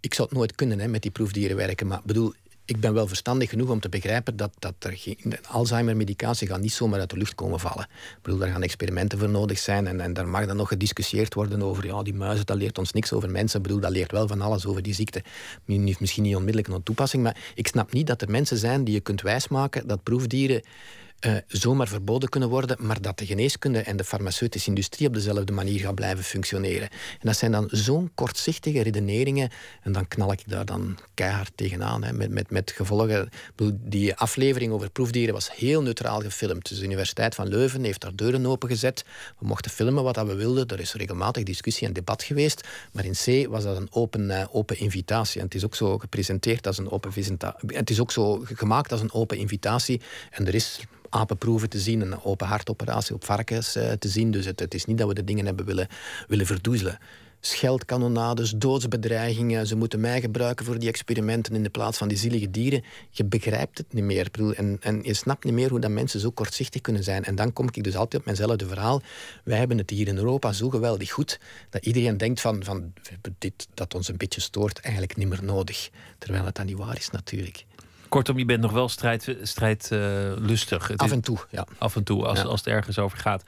ik 0.05 0.13
zou 0.13 0.27
het 0.27 0.37
nooit 0.37 0.55
kunnen 0.55 0.79
hè, 0.79 0.87
met 0.87 1.01
die 1.01 1.11
proefdieren 1.11 1.57
werken. 1.57 1.87
Maar 1.87 2.01
bedoel, 2.03 2.33
ik 2.65 2.79
ben 2.79 2.93
wel 2.93 3.07
verstandig 3.07 3.49
genoeg 3.49 3.69
om 3.69 3.79
te 3.79 3.89
begrijpen 3.89 4.35
dat, 4.35 4.51
dat 4.59 4.73
er 4.79 4.97
geen 4.97 5.37
Alzheimer-medicatie 5.47 6.47
gaat 6.47 6.61
niet 6.61 6.73
zomaar 6.73 6.99
uit 6.99 7.09
de 7.09 7.17
lucht 7.17 7.35
komen 7.35 7.59
vallen. 7.59 7.87
Ik 7.91 8.21
bedoel, 8.21 8.39
daar 8.39 8.49
gaan 8.49 8.63
experimenten 8.63 9.19
voor 9.19 9.29
nodig 9.29 9.59
zijn 9.59 9.87
en, 9.87 10.01
en 10.01 10.13
daar 10.13 10.27
mag 10.27 10.45
dan 10.45 10.55
nog 10.55 10.67
gediscussieerd 10.67 11.33
worden 11.33 11.61
over, 11.61 11.85
ja, 11.85 12.03
die 12.03 12.13
muizen, 12.13 12.45
dat 12.45 12.57
leert 12.57 12.77
ons 12.77 12.91
niks 12.91 13.13
over 13.13 13.29
mensen. 13.29 13.57
Ik 13.59 13.65
bedoel, 13.65 13.81
dat 13.81 13.91
leert 13.91 14.11
wel 14.11 14.27
van 14.27 14.41
alles 14.41 14.65
over 14.65 14.81
die 14.81 14.93
ziekte. 14.93 15.23
Misschien 15.65 16.23
niet 16.23 16.35
onmiddellijk 16.35 16.73
een 16.73 16.83
toepassing, 16.83 17.23
maar 17.23 17.37
ik 17.55 17.67
snap 17.67 17.93
niet 17.93 18.07
dat 18.07 18.21
er 18.21 18.29
mensen 18.29 18.57
zijn 18.57 18.83
die 18.83 18.93
je 18.93 18.99
kunt 18.99 19.21
wijsmaken 19.21 19.87
dat 19.87 20.03
proefdieren 20.03 20.61
eh, 21.19 21.35
zomaar 21.47 21.87
verboden 21.87 22.29
kunnen 22.29 22.49
worden, 22.49 22.77
maar 22.79 23.01
dat 23.01 23.17
de 23.17 23.25
geneeskunde 23.25 23.79
en 23.79 23.97
de 23.97 24.03
farmaceutische 24.03 24.69
industrie 24.69 25.07
op 25.07 25.13
dezelfde 25.13 25.53
manier 25.53 25.79
gaat 25.79 25.95
blijven 25.95 26.23
functioneren. 26.23 26.89
En 26.89 27.19
dat 27.21 27.37
zijn 27.37 27.51
dan 27.51 27.67
zo'n 27.71 28.11
kortzichtige 28.15 28.81
redeneringen 28.81 29.49
en 29.83 29.91
dan 29.91 30.07
knal 30.07 30.31
ik 30.31 30.43
daar 30.45 30.65
dan 30.65 30.97
keihard 31.13 31.51
tegenaan, 31.55 32.03
hè, 32.03 32.13
met, 32.13 32.29
met, 32.29 32.49
met 32.51 32.71
gevolgen. 32.71 33.29
Die 33.73 34.15
aflevering 34.15 34.71
over 34.71 34.89
proefdieren 34.89 35.33
was 35.33 35.55
heel 35.55 35.81
neutraal 35.81 36.21
gefilmd. 36.21 36.69
Dus 36.69 36.77
de 36.77 36.83
Universiteit 36.85 37.35
van 37.35 37.47
Leuven 37.47 37.83
heeft 37.83 38.01
daar 38.01 38.15
deuren 38.15 38.45
opengezet. 38.45 39.05
We 39.39 39.47
mochten 39.47 39.71
filmen 39.71 40.03
wat 40.03 40.15
dat 40.15 40.27
we 40.27 40.35
wilden. 40.35 40.67
Er 40.67 40.79
is 40.79 40.93
regelmatig 40.93 41.43
discussie 41.43 41.87
en 41.87 41.93
debat 41.93 42.23
geweest. 42.23 42.67
Maar 42.91 43.05
in 43.05 43.13
C 43.45 43.47
was 43.49 43.63
dat 43.63 43.77
een 43.77 43.87
open, 43.91 44.29
eh, 44.29 44.45
open 44.51 44.79
invitatie. 44.79 45.39
En 45.39 45.45
het 45.45 45.55
is 45.55 45.65
ook 45.65 45.75
zo 45.75 45.97
gepresenteerd 45.97 46.67
als 46.67 46.77
een 46.77 46.91
open 46.91 47.11
visita- 47.11 47.55
Het 47.67 47.89
is 47.89 47.99
ook 47.99 48.11
zo 48.11 48.41
gemaakt 48.43 48.91
als 48.91 49.01
een 49.01 49.13
open 49.13 49.37
invitatie. 49.37 50.01
En 50.29 50.47
er 50.47 50.55
is 50.55 50.79
apenproeven 51.15 51.69
te 51.69 51.79
zien, 51.79 52.01
een 52.01 52.23
open 52.23 52.47
hartoperatie 52.47 53.15
op 53.15 53.25
varkens 53.25 53.75
eh, 53.75 53.91
te 53.91 54.07
zien. 54.07 54.31
Dus 54.31 54.45
het, 54.45 54.59
het 54.59 54.73
is 54.73 54.85
niet 54.85 54.97
dat 54.97 55.07
we 55.07 55.13
de 55.13 55.23
dingen 55.23 55.45
hebben 55.45 55.65
willen, 55.65 55.87
willen 56.27 56.45
verdoezelen. 56.45 56.97
Scheldkanonades, 57.39 58.51
doodsbedreigingen. 58.51 59.67
Ze 59.67 59.75
moeten 59.75 59.99
mij 59.99 60.21
gebruiken 60.21 60.65
voor 60.65 60.79
die 60.79 60.89
experimenten 60.89 61.55
in 61.55 61.63
de 61.63 61.69
plaats 61.69 61.97
van 61.97 62.07
die 62.07 62.17
zielige 62.17 62.51
dieren. 62.51 62.83
Je 63.09 63.25
begrijpt 63.25 63.77
het 63.77 63.93
niet 63.93 64.03
meer. 64.03 64.27
Bedoel, 64.31 64.53
En, 64.53 64.77
en 64.81 64.99
je 65.03 65.13
snapt 65.13 65.43
niet 65.43 65.53
meer 65.53 65.69
hoe 65.69 65.79
dat 65.79 65.91
mensen 65.91 66.19
zo 66.19 66.31
kortzichtig 66.31 66.81
kunnen 66.81 67.03
zijn. 67.03 67.23
En 67.23 67.35
dan 67.35 67.53
kom 67.53 67.67
ik 67.67 67.83
dus 67.83 67.95
altijd 67.95 68.21
op 68.21 68.25
mijnzelfde 68.25 68.67
verhaal. 68.67 69.01
Wij 69.43 69.57
hebben 69.57 69.77
het 69.77 69.89
hier 69.89 70.07
in 70.07 70.17
Europa 70.17 70.53
zo 70.53 70.69
geweldig 70.69 71.11
goed 71.11 71.39
dat 71.69 71.85
iedereen 71.85 72.17
denkt 72.17 72.41
van, 72.41 72.63
van 72.63 72.93
dit 73.37 73.67
dat 73.73 73.93
ons 73.93 74.07
een 74.07 74.17
beetje 74.17 74.41
stoort 74.41 74.79
eigenlijk 74.79 75.17
niet 75.17 75.27
meer 75.27 75.43
nodig. 75.43 75.89
Terwijl 76.17 76.45
het 76.45 76.55
dan 76.55 76.65
niet 76.65 76.77
waar 76.77 76.97
is 76.97 77.09
natuurlijk. 77.09 77.65
Kortom, 78.15 78.37
je 78.37 78.45
bent 78.45 78.61
nog 78.61 78.71
wel 78.71 78.89
strijd, 78.89 79.35
strijdlustig. 79.41 80.87
Het 80.87 80.99
Af 80.99 81.05
is- 81.07 81.11
en 81.11 81.21
toe, 81.21 81.37
ja. 81.51 81.65
af 81.77 81.95
en 81.95 82.03
toe, 82.03 82.25
als, 82.25 82.39
Ja. 82.39 82.45
als 82.45 82.59
het 82.59 82.67
ergens 82.73 82.99
over 82.99 83.17
gaat. 83.17 83.43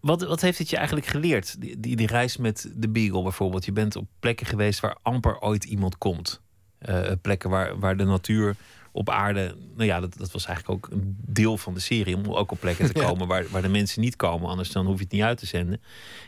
Wat, 0.00 0.22
wat 0.22 0.40
heeft 0.40 0.58
het 0.58 0.70
je 0.70 0.76
eigenlijk 0.76 1.06
geleerd? 1.06 1.60
Die, 1.60 1.80
die, 1.80 1.96
die 1.96 2.06
reis 2.06 2.36
met 2.36 2.72
de 2.76 2.88
Beagle 2.88 3.22
bijvoorbeeld. 3.22 3.64
Je 3.64 3.72
bent 3.72 3.96
op 3.96 4.06
plekken 4.20 4.46
geweest 4.46 4.80
waar 4.80 4.96
amper 5.02 5.40
ooit 5.40 5.64
iemand 5.64 5.98
komt. 5.98 6.40
Eh, 6.78 7.10
plekken 7.22 7.50
waar, 7.50 7.78
waar 7.78 7.96
de 7.96 8.04
natuur 8.04 8.56
op 8.92 9.10
aarde. 9.10 9.54
Nou 9.74 9.84
ja, 9.86 10.00
dat, 10.00 10.16
dat 10.18 10.32
was 10.32 10.46
eigenlijk 10.46 10.84
ook 10.86 10.92
een 10.92 11.16
deel 11.26 11.56
van 11.56 11.74
de 11.74 11.80
serie. 11.80 12.16
Om 12.16 12.32
ook 12.34 12.50
op 12.52 12.60
plekken 12.60 12.92
te 12.92 12.98
Ja. 13.00 13.06
komen 13.06 13.26
waar, 13.26 13.44
waar 13.50 13.62
de 13.62 13.68
mensen 13.68 14.00
niet 14.00 14.16
komen. 14.16 14.48
Anders 14.48 14.70
dan 14.72 14.86
hoef 14.86 14.96
je 14.96 15.02
het 15.04 15.12
niet 15.12 15.22
uit 15.22 15.38
te 15.38 15.46
zenden. 15.46 15.80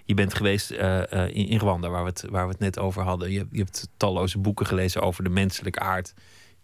Je 0.04 0.14
bent 0.14 0.34
geweest 0.34 0.70
eh, 0.70 1.12
eh, 1.12 1.28
in, 1.34 1.46
in 1.48 1.58
Rwanda, 1.58 1.88
waar 1.88 2.02
we, 2.04 2.08
het, 2.08 2.24
waar 2.30 2.44
we 2.46 2.50
het 2.52 2.60
net 2.60 2.78
over 2.78 3.02
hadden. 3.02 3.30
Je, 3.30 3.46
je 3.50 3.58
hebt 3.58 3.88
talloze 3.96 4.38
boeken 4.38 4.66
gelezen 4.66 5.02
over 5.02 5.24
de 5.24 5.30
menselijke 5.30 5.80
aard. 5.80 6.14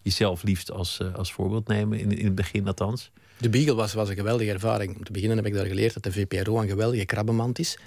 Jezelf 0.01 0.43
liefst 0.43 0.71
als, 0.71 0.99
eh, 0.99 1.15
als 1.15 1.33
voorbeeld 1.33 1.67
nemen, 1.67 1.99
in, 1.99 2.17
in 2.17 2.25
het 2.25 2.35
begin 2.35 2.67
althans. 2.67 3.11
De 3.37 3.49
Beagle 3.49 3.73
was, 3.75 3.93
was 3.93 4.09
een 4.09 4.15
geweldige 4.15 4.51
ervaring. 4.51 4.97
Om 4.97 5.03
te 5.03 5.11
beginnen 5.11 5.37
heb 5.37 5.45
ik 5.45 5.53
daar 5.53 5.65
geleerd 5.65 5.93
dat 5.93 6.03
de 6.03 6.11
VPRO 6.11 6.61
een 6.61 6.67
geweldige 6.67 7.05
krabbenmand 7.05 7.59
is. 7.59 7.77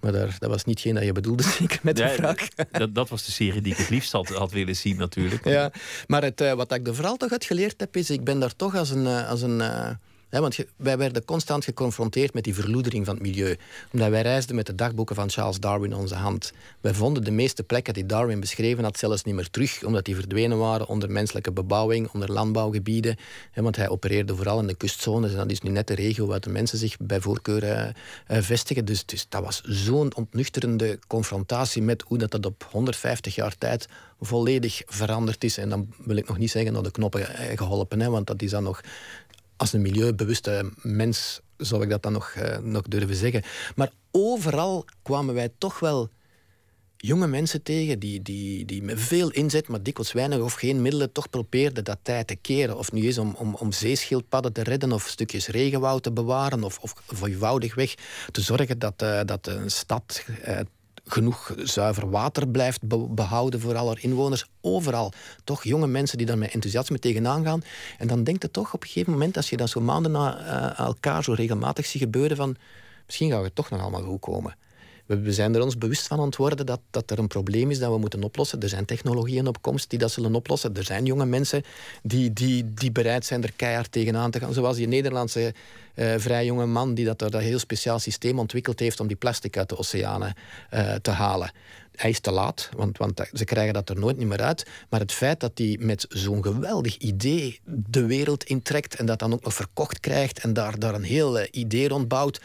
Maar 0.00 0.12
daar, 0.12 0.36
dat 0.38 0.50
was 0.50 0.64
niet 0.64 0.80
geen 0.80 0.94
dat 0.94 1.04
je 1.04 1.12
bedoelde, 1.12 1.42
zeker 1.58 1.78
met 1.82 1.96
de 1.96 2.02
Ja, 2.02 2.08
vraag. 2.08 2.48
Dat, 2.70 2.94
dat 2.94 3.08
was 3.08 3.24
de 3.24 3.32
serie 3.32 3.60
die 3.60 3.72
ik 3.72 3.78
het 3.78 3.90
liefst 3.90 4.12
had, 4.12 4.28
had 4.28 4.52
willen 4.52 4.76
zien, 4.76 4.96
natuurlijk. 4.96 5.44
Ja, 5.44 5.72
maar 6.06 6.22
het, 6.22 6.40
eh, 6.40 6.52
wat 6.52 6.72
ik 6.72 6.86
er 6.86 6.94
vooral 6.94 7.16
toch 7.16 7.30
uit 7.32 7.44
geleerd 7.44 7.80
heb, 7.80 7.96
is 7.96 8.10
ik 8.10 8.24
ben 8.24 8.40
daar 8.40 8.56
toch 8.56 8.76
als 8.76 8.90
een... 8.90 9.06
eh, 9.06 9.28
als 9.28 9.42
een 9.42 9.60
want 10.40 10.58
wij 10.76 10.98
werden 10.98 11.24
constant 11.24 11.64
geconfronteerd 11.64 12.34
met 12.34 12.44
die 12.44 12.54
verloedering 12.54 13.04
van 13.04 13.14
het 13.14 13.22
milieu. 13.22 13.56
Omdat 13.92 14.10
wij 14.10 14.22
reisden 14.22 14.56
met 14.56 14.66
de 14.66 14.74
dagboeken 14.74 15.14
van 15.14 15.30
Charles 15.30 15.60
Darwin 15.60 15.90
in 15.90 15.96
onze 15.96 16.14
hand. 16.14 16.52
Wij 16.80 16.94
vonden 16.94 17.24
de 17.24 17.30
meeste 17.30 17.62
plekken 17.62 17.94
die 17.94 18.06
Darwin 18.06 18.40
beschreven 18.40 18.84
had 18.84 18.98
zelfs 18.98 19.24
niet 19.24 19.34
meer 19.34 19.50
terug, 19.50 19.84
omdat 19.84 20.04
die 20.04 20.14
verdwenen 20.14 20.58
waren 20.58 20.88
onder 20.88 21.10
menselijke 21.10 21.52
bebouwing, 21.52 22.08
onder 22.12 22.32
landbouwgebieden. 22.32 23.16
Want 23.54 23.76
hij 23.76 23.88
opereerde 23.88 24.36
vooral 24.36 24.60
in 24.60 24.66
de 24.66 24.74
kustzones 24.74 25.30
en 25.30 25.36
dat 25.36 25.50
is 25.50 25.60
nu 25.60 25.70
net 25.70 25.86
de 25.86 25.94
regio 25.94 26.26
waar 26.26 26.40
de 26.40 26.50
mensen 26.50 26.78
zich 26.78 26.96
bij 26.98 27.20
voorkeur 27.20 27.62
eh, 27.62 27.88
eh, 28.26 28.42
vestigen. 28.42 28.84
Dus, 28.84 29.06
dus 29.06 29.26
dat 29.28 29.44
was 29.44 29.60
zo'n 29.64 30.14
ontnuchterende 30.14 30.98
confrontatie 31.06 31.82
met 31.82 32.02
hoe 32.06 32.18
dat, 32.18 32.30
dat 32.30 32.46
op 32.46 32.68
150 32.70 33.34
jaar 33.34 33.58
tijd 33.58 33.88
volledig 34.20 34.82
veranderd 34.86 35.44
is. 35.44 35.58
En 35.58 35.68
dan 35.68 35.92
wil 36.04 36.16
ik 36.16 36.28
nog 36.28 36.38
niet 36.38 36.50
zeggen 36.50 36.72
naar 36.72 36.82
de 36.82 36.90
knoppen 36.90 37.28
eh, 37.28 37.56
geholpen, 37.56 38.00
hè, 38.00 38.10
want 38.10 38.26
dat 38.26 38.42
is 38.42 38.50
dan 38.50 38.62
nog 38.62 38.80
als 39.56 39.72
een 39.72 39.82
milieubewuste 39.82 40.72
mens 40.82 41.40
zou 41.56 41.82
ik 41.82 41.90
dat 41.90 42.02
dan 42.02 42.12
nog, 42.12 42.30
eh, 42.30 42.58
nog 42.58 42.82
durven 42.82 43.16
zeggen. 43.16 43.42
Maar 43.74 43.92
overal 44.10 44.84
kwamen 45.02 45.34
wij 45.34 45.48
toch 45.58 45.78
wel 45.78 46.10
jonge 46.96 47.26
mensen 47.26 47.62
tegen 47.62 47.98
die, 47.98 48.22
die, 48.22 48.64
die 48.64 48.82
met 48.82 49.00
veel 49.00 49.30
inzet, 49.30 49.68
maar 49.68 49.82
dikwijls 49.82 50.12
weinig 50.12 50.38
of 50.38 50.52
geen 50.52 50.82
middelen, 50.82 51.12
toch 51.12 51.30
probeerden 51.30 51.84
dat 51.84 51.98
tijd 52.02 52.26
te 52.26 52.36
keren. 52.36 52.78
Of 52.78 52.92
nu 52.92 53.02
eens 53.06 53.18
om, 53.18 53.34
om, 53.38 53.54
om 53.54 53.72
zeeschildpadden 53.72 54.52
te 54.52 54.62
redden, 54.62 54.92
of 54.92 55.06
stukjes 55.08 55.46
regenwoud 55.46 56.02
te 56.02 56.12
bewaren, 56.12 56.64
of, 56.64 56.78
of, 56.78 56.94
of 57.10 57.22
eenvoudigweg 57.22 57.94
te 58.30 58.40
zorgen 58.40 58.78
dat, 58.78 59.02
uh, 59.02 59.20
dat 59.24 59.46
een 59.46 59.70
stad 59.70 60.24
uh, 60.48 60.58
genoeg 61.04 61.54
zuiver 61.56 62.10
water 62.10 62.48
blijft 62.48 62.80
behouden 63.14 63.60
voor 63.60 63.76
alle 63.76 63.96
inwoners. 64.00 64.46
Overal 64.60 65.12
toch 65.44 65.64
jonge 65.64 65.86
mensen 65.86 66.18
die 66.18 66.26
daar 66.26 66.38
met 66.38 66.52
enthousiasme 66.52 66.98
tegenaan 66.98 67.44
gaan. 67.44 67.62
En 67.98 68.06
dan 68.06 68.24
denkt 68.24 68.42
het 68.42 68.52
toch 68.52 68.74
op 68.74 68.82
een 68.82 68.88
gegeven 68.88 69.12
moment, 69.12 69.36
als 69.36 69.50
je 69.50 69.56
dat 69.56 69.70
zo 69.70 69.80
maanden 69.80 70.12
na 70.12 70.40
uh, 70.40 70.78
elkaar 70.78 71.24
zo 71.24 71.32
regelmatig 71.32 71.86
ziet 71.86 72.02
gebeuren, 72.02 72.36
van 72.36 72.56
misschien 73.06 73.30
gaan 73.30 73.38
we 73.38 73.44
het 73.44 73.54
toch 73.54 73.70
nog 73.70 73.80
allemaal 73.80 74.02
goed 74.02 74.20
komen. 74.20 74.56
We, 75.20 75.32
zijn 75.32 75.54
er 75.54 75.62
ons 75.62 75.78
bewust 75.78 76.06
van 76.06 76.20
aan 76.20 76.32
worden 76.36 76.66
dat, 76.66 76.80
dat 76.90 77.10
er 77.10 77.18
een 77.18 77.26
probleem 77.26 77.70
is 77.70 77.78
dat 77.78 77.92
we 77.92 77.98
moeten 77.98 78.22
oplossen. 78.22 78.60
Er 78.60 78.68
zijn 78.68 78.84
technologieën 78.84 79.46
op 79.46 79.62
komst 79.62 79.90
die 79.90 79.98
dat 79.98 80.10
zullen 80.10 80.34
oplossen. 80.34 80.76
Er 80.76 80.84
zijn 80.84 81.04
jonge 81.04 81.26
mensen 81.26 81.62
die, 82.02 82.32
die, 82.32 82.74
die 82.74 82.92
bereid 82.92 83.24
zijn 83.24 83.42
er 83.42 83.52
keihard 83.56 83.92
tegenaan 83.92 84.30
te 84.30 84.38
gaan. 84.38 84.52
Zoals 84.52 84.76
die 84.76 84.88
Nederlandse 84.88 85.54
uh, 85.94 86.14
vrij 86.16 86.44
jonge 86.44 86.66
man 86.66 86.94
die 86.94 87.04
dat, 87.04 87.18
dat 87.18 87.34
heel 87.34 87.58
speciaal 87.58 87.98
systeem 87.98 88.38
ontwikkeld 88.38 88.80
heeft 88.80 89.00
om 89.00 89.06
die 89.06 89.16
plastic 89.16 89.56
uit 89.56 89.68
de 89.68 89.78
oceanen 89.78 90.34
uh, 90.74 90.94
te 90.94 91.10
halen. 91.10 91.52
Hij 91.96 92.10
is 92.10 92.20
te 92.20 92.30
laat, 92.30 92.68
want, 92.76 92.98
want 92.98 93.20
ze 93.32 93.44
krijgen 93.44 93.74
dat 93.74 93.88
er 93.88 93.98
nooit 93.98 94.18
meer 94.18 94.42
uit. 94.42 94.66
Maar 94.88 95.00
het 95.00 95.12
feit 95.12 95.40
dat 95.40 95.52
hij 95.54 95.76
met 95.80 96.06
zo'n 96.08 96.42
geweldig 96.42 96.96
idee 96.96 97.60
de 97.64 98.06
wereld 98.06 98.44
intrekt 98.44 98.94
en 98.94 99.06
dat 99.06 99.18
dan 99.18 99.32
ook 99.32 99.44
nog 99.44 99.54
verkocht 99.54 100.00
krijgt 100.00 100.38
en 100.38 100.52
daar, 100.52 100.78
daar 100.78 100.94
een 100.94 101.02
heel 101.02 101.38
uh, 101.38 101.46
idee 101.50 101.88
rondbouwt 101.88 102.40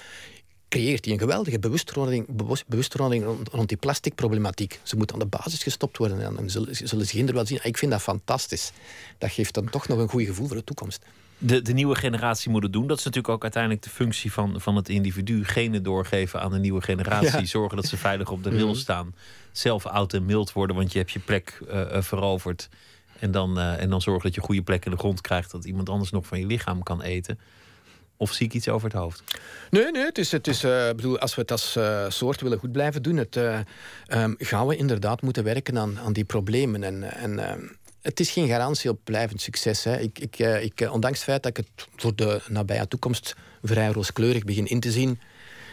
creëert 0.69 1.05
hij 1.05 1.13
een 1.13 1.19
geweldige 1.19 1.59
bewustwording, 1.59 2.25
bewustwording 2.67 3.23
rond, 3.23 3.49
rond, 3.49 3.69
die 3.69 3.77
plasticproblematiek. 3.77 4.79
Ze 4.83 4.97
moet 4.97 5.13
aan 5.13 5.19
de 5.19 5.25
basis 5.25 5.63
gestopt 5.63 5.97
worden 5.97 6.21
en 6.21 6.35
dan 6.35 6.49
zullen, 6.49 6.75
zullen 6.75 7.05
ze 7.05 7.11
kinderen 7.11 7.35
wel 7.35 7.45
zien. 7.45 7.59
Ik 7.63 7.77
vind 7.77 7.91
dat 7.91 8.01
fantastisch. 8.01 8.71
Dat 9.17 9.31
geeft 9.31 9.53
dan 9.53 9.69
toch 9.69 9.87
nog 9.87 9.99
een 9.99 10.09
goed 10.09 10.25
gevoel 10.25 10.47
voor 10.47 10.55
de 10.55 10.63
toekomst. 10.63 11.05
De, 11.37 11.61
de 11.61 11.73
nieuwe 11.73 11.95
generatie 11.95 12.51
moet 12.51 12.63
het 12.63 12.73
doen. 12.73 12.87
Dat 12.87 12.97
is 12.97 13.03
natuurlijk 13.03 13.33
ook 13.33 13.41
uiteindelijk 13.41 13.83
de 13.83 13.89
functie 13.89 14.31
van, 14.31 14.61
van 14.61 14.75
het 14.75 14.89
individu. 14.89 15.45
Genen 15.45 15.83
doorgeven 15.83 16.41
aan 16.41 16.51
de 16.51 16.59
nieuwe 16.59 16.81
generatie. 16.81 17.45
Zorgen 17.45 17.77
dat 17.77 17.85
ze 17.85 17.97
veilig 17.97 18.29
op 18.31 18.43
de 18.43 18.49
rail 18.49 18.67
mhm. 18.67 18.77
staan. 18.77 19.15
Zelf 19.51 19.85
oud 19.85 20.13
en 20.13 20.25
mild 20.25 20.53
worden, 20.53 20.75
want 20.75 20.91
je 20.91 20.97
hebt 20.97 21.11
je 21.11 21.19
plek 21.19 21.59
uh, 21.67 22.01
veroverd. 22.01 22.69
En 23.19 23.31
dan, 23.31 23.57
uh, 23.57 23.81
en 23.81 23.89
dan 23.89 24.01
zorgen 24.01 24.23
dat 24.23 24.35
je 24.35 24.41
goede 24.41 24.61
plek 24.61 24.85
in 24.85 24.91
de 24.91 24.97
grond 24.97 25.21
krijgt. 25.21 25.51
Dat 25.51 25.65
iemand 25.65 25.89
anders 25.89 26.11
nog 26.11 26.25
van 26.25 26.39
je 26.39 26.45
lichaam 26.45 26.83
kan 26.83 27.01
eten. 27.01 27.39
Of 28.17 28.33
zie 28.33 28.45
ik 28.45 28.53
iets 28.53 28.69
over 28.69 28.89
het 28.89 28.97
hoofd? 28.97 29.23
Nee, 29.69 29.91
nee 29.91 30.05
het 30.05 30.17
is, 30.17 30.31
het 30.31 30.47
is, 30.47 30.63
uh, 30.63 30.87
bedoel, 30.87 31.19
als 31.19 31.35
we 31.35 31.41
het 31.41 31.51
als 31.51 31.75
uh, 31.77 32.09
soort 32.09 32.41
willen 32.41 32.59
goed 32.59 32.71
blijven 32.71 33.01
doen, 33.03 33.17
het, 33.17 33.35
uh, 33.35 33.59
um, 34.07 34.35
gaan 34.37 34.67
we 34.67 34.75
inderdaad 34.75 35.21
moeten 35.21 35.43
werken 35.43 35.77
aan, 35.77 35.99
aan 35.99 36.13
die 36.13 36.25
problemen. 36.25 36.83
En, 36.83 37.03
en 37.03 37.31
uh, 37.31 37.69
het 38.01 38.19
is 38.19 38.29
geen 38.29 38.47
garantie 38.47 38.89
op 38.89 38.99
blijvend 39.03 39.41
succes. 39.41 39.83
Hè. 39.83 39.99
Ik, 39.99 40.19
ik, 40.19 40.39
ik, 40.39 40.89
ondanks 40.91 41.17
het 41.17 41.27
feit 41.27 41.43
dat 41.43 41.57
ik 41.57 41.65
het 41.65 41.87
voor 41.95 42.15
de 42.15 42.41
nabije 42.47 42.87
toekomst 42.87 43.35
vrij 43.63 43.87
rooskleurig 43.87 44.43
begin 44.43 44.67
in 44.67 44.79
te 44.79 44.91
zien, 44.91 45.19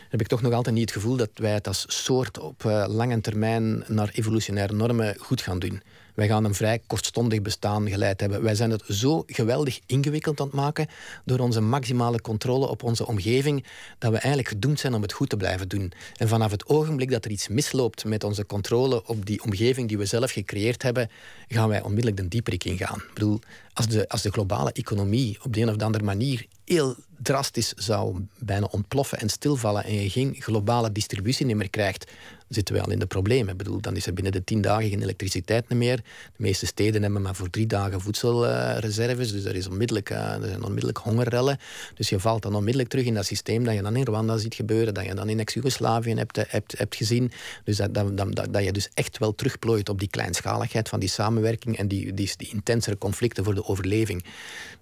heb 0.08 0.20
ik 0.20 0.26
toch 0.26 0.42
nog 0.42 0.52
altijd 0.52 0.74
niet 0.74 0.90
het 0.90 1.02
gevoel 1.02 1.16
dat 1.16 1.30
wij 1.34 1.52
het 1.52 1.66
als 1.66 1.84
soort 1.88 2.38
op 2.38 2.62
lange 2.86 3.20
termijn 3.20 3.84
naar 3.86 4.10
evolutionaire 4.12 4.74
normen 4.74 5.16
goed 5.18 5.40
gaan 5.40 5.58
doen. 5.58 5.82
Wij 6.14 6.26
gaan 6.26 6.44
een 6.44 6.54
vrij 6.54 6.80
kortstondig 6.86 7.42
bestaan 7.42 7.88
geleid 7.88 8.20
hebben. 8.20 8.42
Wij 8.42 8.54
zijn 8.54 8.70
het 8.70 8.82
zo 8.88 9.22
geweldig 9.26 9.80
ingewikkeld 9.86 10.40
aan 10.40 10.46
het 10.46 10.54
maken 10.54 10.86
door 11.24 11.38
onze 11.38 11.60
maximale 11.60 12.20
controle 12.20 12.68
op 12.68 12.82
onze 12.82 13.06
omgeving, 13.06 13.64
dat 13.98 14.10
we 14.10 14.18
eigenlijk 14.18 14.48
gedoemd 14.48 14.80
zijn 14.80 14.94
om 14.94 15.02
het 15.02 15.12
goed 15.12 15.28
te 15.28 15.36
blijven 15.36 15.68
doen. 15.68 15.92
En 16.16 16.28
vanaf 16.28 16.50
het 16.50 16.66
ogenblik 16.68 17.10
dat 17.10 17.24
er 17.24 17.30
iets 17.30 17.48
misloopt 17.48 18.04
met 18.04 18.24
onze 18.24 18.46
controle 18.46 19.06
op 19.06 19.26
die 19.26 19.42
omgeving 19.42 19.88
die 19.88 19.98
we 19.98 20.04
zelf 20.04 20.30
gecreëerd 20.30 20.82
hebben, 20.82 21.10
gaan 21.48 21.68
wij 21.68 21.82
onmiddellijk 21.82 22.16
de 22.16 22.28
dieperik 22.28 22.64
ingaan. 22.64 22.98
Ik 22.98 23.14
bedoel, 23.14 23.40
als 23.72 23.88
de, 23.88 24.08
als 24.08 24.22
de 24.22 24.30
globale 24.30 24.72
economie 24.72 25.38
op 25.42 25.52
de 25.52 25.60
een 25.60 25.68
of 25.68 25.82
andere 25.82 26.04
manier 26.04 26.46
heel 26.64 26.96
drastisch 27.22 27.72
zou 27.76 28.26
bijna 28.38 28.68
ontploffen 28.70 29.18
en 29.18 29.28
stilvallen 29.28 29.84
en 29.84 30.02
je 30.02 30.10
geen 30.10 30.36
globale 30.38 30.92
distributie 30.92 31.56
meer 31.56 31.70
krijgt, 31.70 32.10
zitten 32.48 32.74
we 32.74 32.80
al 32.80 32.90
in 32.90 32.98
de 32.98 33.06
problemen. 33.06 33.56
Bedoel, 33.56 33.80
dan 33.80 33.96
is 33.96 34.06
er 34.06 34.14
binnen 34.14 34.32
de 34.32 34.44
tien 34.44 34.60
dagen 34.60 34.88
geen 34.88 35.02
elektriciteit 35.02 35.68
meer. 35.68 35.96
De 35.96 36.02
meeste 36.36 36.66
steden 36.66 37.02
hebben 37.02 37.22
maar 37.22 37.34
voor 37.34 37.50
drie 37.50 37.66
dagen 37.66 38.00
voedselreserves, 38.00 39.32
dus 39.32 39.44
er, 39.44 39.54
is 39.54 39.66
onmiddellijk, 39.66 40.10
uh, 40.10 40.32
er 40.32 40.48
zijn 40.48 40.64
onmiddellijk 40.64 40.98
hongerrellen. 40.98 41.58
Dus 41.94 42.08
je 42.08 42.20
valt 42.20 42.42
dan 42.42 42.54
onmiddellijk 42.54 42.90
terug 42.90 43.04
in 43.04 43.14
dat 43.14 43.26
systeem 43.26 43.64
dat 43.64 43.74
je 43.74 43.82
dan 43.82 43.96
in 43.96 44.04
Rwanda 44.04 44.36
ziet 44.36 44.54
gebeuren, 44.54 44.94
dat 44.94 45.04
je 45.04 45.14
dan 45.14 45.28
in 45.28 45.40
ex-Jugoslavië 45.40 46.14
hebt, 46.14 46.36
hebt, 46.48 46.78
hebt 46.78 46.96
gezien. 46.96 47.32
Dus 47.64 47.76
dat, 47.76 47.94
dat, 47.94 48.16
dat, 48.16 48.46
dat 48.50 48.64
je 48.64 48.72
dus 48.72 48.88
echt 48.94 49.18
wel 49.18 49.34
terugplooit 49.34 49.88
op 49.88 49.98
die 49.98 50.08
kleinschaligheid 50.08 50.88
van 50.88 51.00
die 51.00 51.08
samenwerking 51.08 51.78
en 51.78 51.88
die, 51.88 52.14
die, 52.14 52.32
die 52.36 52.48
intensere 52.48 52.98
conflicten 52.98 53.44
voor 53.44 53.54
de 53.54 53.64
overleving. 53.64 54.24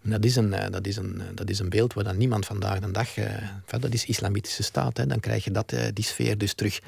Dat 0.03 0.25
is 0.25 0.37
een, 0.37 0.53
eh, 0.53 0.71
dat 0.71 0.87
is 0.87 0.97
een, 0.97 1.23
dat 1.35 1.51
is 1.51 1.59
een 1.59 1.69
beeld 1.73 1.95
waar 1.95 2.05
dan 2.05 2.17
niemand 2.17 2.47
vandaag 2.47 2.79
de 2.79 2.91
dag... 2.91 3.17
Uh, 3.17 3.27
dat 3.67 3.93
is 3.93 4.05
islamitische 4.05 4.63
staat, 4.63 4.97
hè, 4.97 5.07
dan 5.07 5.21
krijg 5.21 5.45
je 5.45 5.51
dat, 5.51 5.75
die 5.95 6.05
sfeer 6.05 6.39
dus 6.39 6.55
terug 6.55 6.81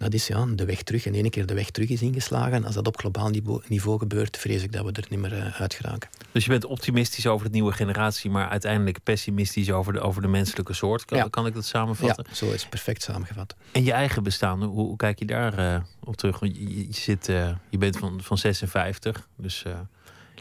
dat 0.00 0.14
is 0.14 0.26
ja, 0.26 0.46
de 0.46 0.64
weg 0.64 0.82
terug. 0.82 1.06
En 1.06 1.14
ene 1.14 1.30
keer 1.30 1.46
de 1.46 1.54
weg 1.54 1.70
terug 1.70 1.88
is 1.88 2.02
ingeslagen. 2.02 2.64
Als 2.64 2.74
dat 2.74 2.86
op 2.86 2.98
globaal 2.98 3.30
niveau, 3.68 3.98
gebeurt, 3.98 4.36
vrees 4.36 4.62
ik 4.62 4.72
dat 4.72 4.84
we 4.84 4.92
er 4.92 5.06
niet 5.08 5.18
meer 5.18 5.32
uh, 5.32 5.60
uit 5.60 5.74
geraken. 5.74 6.10
Dus 6.32 6.44
je 6.44 6.50
bent 6.50 6.64
optimistisch 6.64 7.26
over 7.26 7.46
de 7.46 7.52
nieuwe 7.52 7.72
generatie, 7.72 8.30
maar 8.30 8.48
uiteindelijk 8.48 9.02
pessimistisch 9.02 9.70
over 9.70 9.92
de, 9.92 10.00
over 10.00 10.22
de 10.22 10.28
menselijke 10.28 10.72
soort. 10.72 11.04
Kan, 11.04 11.30
kan 11.30 11.46
ik 11.46 11.54
dat 11.54 11.64
samenvatten? 11.64 12.24
Ja, 12.28 12.34
zo 12.34 12.50
is 12.50 12.60
het 12.60 12.70
perfect 12.70 13.02
samengevat. 13.02 13.54
En 13.72 13.84
je 13.84 13.92
eigen 13.92 14.22
bestaan, 14.22 14.62
hoe, 14.62 14.86
hoe 14.86 14.96
kijk 14.96 15.18
je 15.18 15.24
daar 15.24 15.58
uh, 15.58 15.80
op 16.04 16.16
terug? 16.16 16.40
Je, 16.40 16.86
je, 16.86 16.94
zit, 16.94 17.28
uh, 17.28 17.50
je 17.68 17.78
bent 17.78 17.96
van, 17.96 18.22
van 18.22 18.38
56, 18.38 19.28
dus 19.36 19.64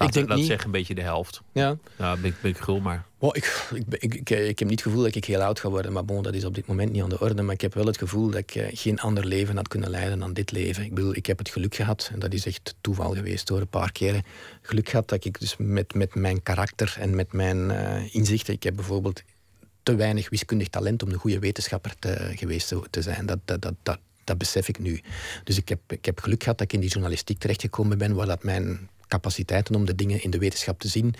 ik 0.07 0.13
denk 0.13 0.27
laat 0.27 0.37
niet. 0.37 0.47
zeggen 0.47 0.65
een 0.65 0.71
beetje 0.71 0.95
de 0.95 1.01
helft. 1.01 1.41
Ja. 1.51 1.77
Ja, 1.97 2.17
ben, 2.17 2.35
ben 2.41 2.51
ik 2.51 2.57
gul, 2.57 2.79
maar... 2.79 3.05
Oh, 3.17 3.29
ik, 3.33 3.69
ik, 3.73 4.13
ik, 4.13 4.29
ik, 4.29 4.59
heb 4.59 4.67
niet 4.67 4.79
het 4.79 4.81
gevoel 4.81 5.03
dat 5.03 5.15
ik 5.15 5.25
heel 5.25 5.41
oud 5.41 5.59
ga 5.59 5.69
worden. 5.69 5.93
Maar 5.93 6.05
bon, 6.05 6.23
dat 6.23 6.33
is 6.33 6.45
op 6.45 6.55
dit 6.55 6.67
moment 6.67 6.91
niet 6.91 7.01
aan 7.01 7.09
de 7.09 7.19
orde. 7.19 7.41
Maar 7.41 7.53
ik 7.53 7.61
heb 7.61 7.73
wel 7.73 7.85
het 7.85 7.97
gevoel 7.97 8.29
dat 8.29 8.39
ik 8.39 8.55
eh, 8.55 8.67
geen 8.71 8.99
ander 8.99 9.25
leven 9.25 9.55
had 9.55 9.67
kunnen 9.67 9.89
leiden 9.89 10.19
dan 10.19 10.33
dit 10.33 10.51
leven. 10.51 10.83
Ik 10.83 10.93
bedoel, 10.93 11.15
ik 11.15 11.25
heb 11.25 11.37
het 11.37 11.49
geluk 11.49 11.75
gehad. 11.75 12.09
En 12.13 12.19
dat 12.19 12.33
is 12.33 12.45
echt 12.45 12.75
toeval 12.81 13.13
geweest 13.13 13.47
door 13.47 13.59
een 13.59 13.67
paar 13.67 13.91
keren. 13.91 14.23
Geluk 14.61 14.89
gehad 14.89 15.09
dat 15.09 15.25
ik 15.25 15.39
dus 15.39 15.55
met, 15.57 15.93
met 15.93 16.15
mijn 16.15 16.43
karakter 16.43 16.95
en 16.99 17.15
met 17.15 17.33
mijn 17.33 17.57
uh, 17.57 18.15
inzichten... 18.15 18.53
Ik 18.53 18.63
heb 18.63 18.75
bijvoorbeeld 18.75 19.23
te 19.83 19.95
weinig 19.95 20.29
wiskundig 20.29 20.67
talent 20.67 21.03
om 21.03 21.09
een 21.09 21.17
goede 21.17 21.39
wetenschapper 21.39 21.95
te, 21.99 22.31
geweest 22.35 22.73
te 22.89 23.01
zijn. 23.01 23.25
Dat, 23.25 23.39
dat, 23.45 23.61
dat, 23.61 23.73
dat, 23.83 23.99
dat 24.23 24.37
besef 24.37 24.67
ik 24.67 24.79
nu. 24.79 25.01
Dus 25.43 25.57
ik 25.57 25.69
heb, 25.69 25.79
ik 25.87 26.05
heb 26.05 26.19
geluk 26.19 26.43
gehad 26.43 26.57
dat 26.57 26.67
ik 26.67 26.73
in 26.73 26.79
die 26.79 26.89
journalistiek 26.89 27.39
terechtgekomen 27.39 27.97
ben... 27.97 28.15
waar 28.15 28.25
dat 28.25 28.43
mijn 28.43 28.89
capaciteiten 29.09 29.75
om 29.75 29.85
de 29.85 29.95
dingen 29.95 30.23
in 30.23 30.29
de 30.29 30.37
wetenschap 30.37 30.79
te 30.79 30.87
zien, 30.87 31.15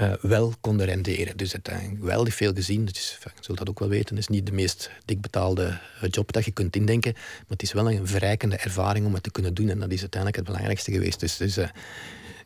uh, 0.00 0.12
wel 0.20 0.52
konden 0.60 0.86
renderen. 0.86 1.36
Dus 1.36 1.52
heeft 1.52 1.70
geweldig 1.98 2.34
veel 2.34 2.52
gezien. 2.52 2.86
Het 2.86 2.96
is, 2.96 3.18
je 3.22 3.30
zult 3.40 3.58
dat 3.58 3.68
ook 3.68 3.78
wel 3.78 3.88
weten, 3.88 4.16
het 4.16 4.24
is 4.24 4.36
niet 4.36 4.46
de 4.46 4.52
meest 4.52 4.90
dikbetaalde 5.04 5.80
eh, 6.00 6.08
job 6.10 6.32
dat 6.32 6.44
je 6.44 6.50
kunt 6.50 6.76
indenken, 6.76 7.12
maar 7.12 7.44
het 7.48 7.62
is 7.62 7.72
wel 7.72 7.90
een 7.90 8.06
verrijkende 8.06 8.56
ervaring 8.56 9.06
om 9.06 9.14
het 9.14 9.22
te 9.22 9.30
kunnen 9.30 9.54
doen 9.54 9.68
en 9.68 9.78
dat 9.78 9.90
is 9.90 10.00
uiteindelijk 10.00 10.36
het 10.36 10.50
belangrijkste 10.50 10.92
geweest. 10.92 11.20
Dus, 11.20 11.36
dus 11.36 11.58
uh, 11.58 11.68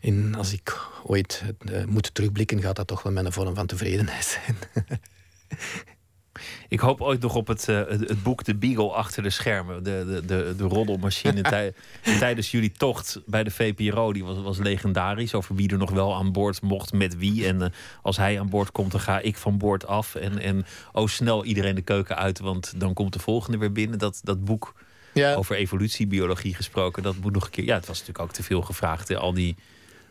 in, 0.00 0.34
als 0.34 0.52
ik 0.52 0.76
ooit 1.04 1.42
uh, 1.70 1.84
moet 1.84 2.14
terugblikken, 2.14 2.60
gaat 2.60 2.76
dat 2.76 2.86
toch 2.86 3.02
wel 3.02 3.12
met 3.12 3.24
een 3.24 3.32
vorm 3.32 3.54
van 3.54 3.66
tevredenheid 3.66 4.24
zijn. 4.24 4.56
Ik 6.68 6.80
hoop 6.80 7.00
ooit 7.00 7.20
nog 7.20 7.34
op 7.34 7.46
het, 7.46 7.68
uh, 7.68 7.76
het, 7.76 8.22
boek 8.22 8.44
De 8.44 8.54
Beagle 8.54 8.90
achter 8.90 9.22
de 9.22 9.30
schermen. 9.30 9.82
De, 9.82 10.04
de, 10.06 10.24
de, 10.26 10.54
de 10.56 10.64
roddelmachine 10.64 11.42
tij, 11.50 11.72
tijdens 12.02 12.50
jullie 12.50 12.72
tocht 12.72 13.20
bij 13.26 13.44
de 13.44 13.50
VPRO. 13.50 14.12
Die 14.12 14.24
was, 14.24 14.42
was 14.42 14.58
legendarisch. 14.58 15.34
Over 15.34 15.54
wie 15.54 15.70
er 15.70 15.78
nog 15.78 15.90
wel 15.90 16.14
aan 16.14 16.32
boord 16.32 16.62
mocht, 16.62 16.92
met 16.92 17.16
wie. 17.16 17.46
En 17.46 17.60
uh, 17.60 17.66
als 18.02 18.16
hij 18.16 18.40
aan 18.40 18.48
boord 18.48 18.72
komt, 18.72 18.90
dan 18.90 19.00
ga 19.00 19.20
ik 19.20 19.36
van 19.36 19.58
boord 19.58 19.86
af. 19.86 20.14
En, 20.14 20.38
en 20.38 20.66
oh, 20.92 21.06
snel 21.06 21.44
iedereen 21.44 21.74
de 21.74 21.82
keuken 21.82 22.16
uit, 22.16 22.38
want 22.38 22.80
dan 22.80 22.94
komt 22.94 23.12
de 23.12 23.18
volgende 23.18 23.58
weer 23.58 23.72
binnen. 23.72 23.98
Dat, 23.98 24.20
dat 24.22 24.44
boek 24.44 24.74
ja. 25.14 25.34
over 25.34 25.56
evolutiebiologie 25.56 26.54
gesproken, 26.54 27.02
dat 27.02 27.16
moet 27.16 27.32
nog 27.32 27.44
een 27.44 27.50
keer... 27.50 27.64
Ja, 27.64 27.74
het 27.74 27.86
was 27.86 27.98
natuurlijk 27.98 28.24
ook 28.24 28.34
te 28.34 28.42
veel 28.42 28.62
gevraagd. 28.62 29.16
Al 29.16 29.32
die 29.32 29.56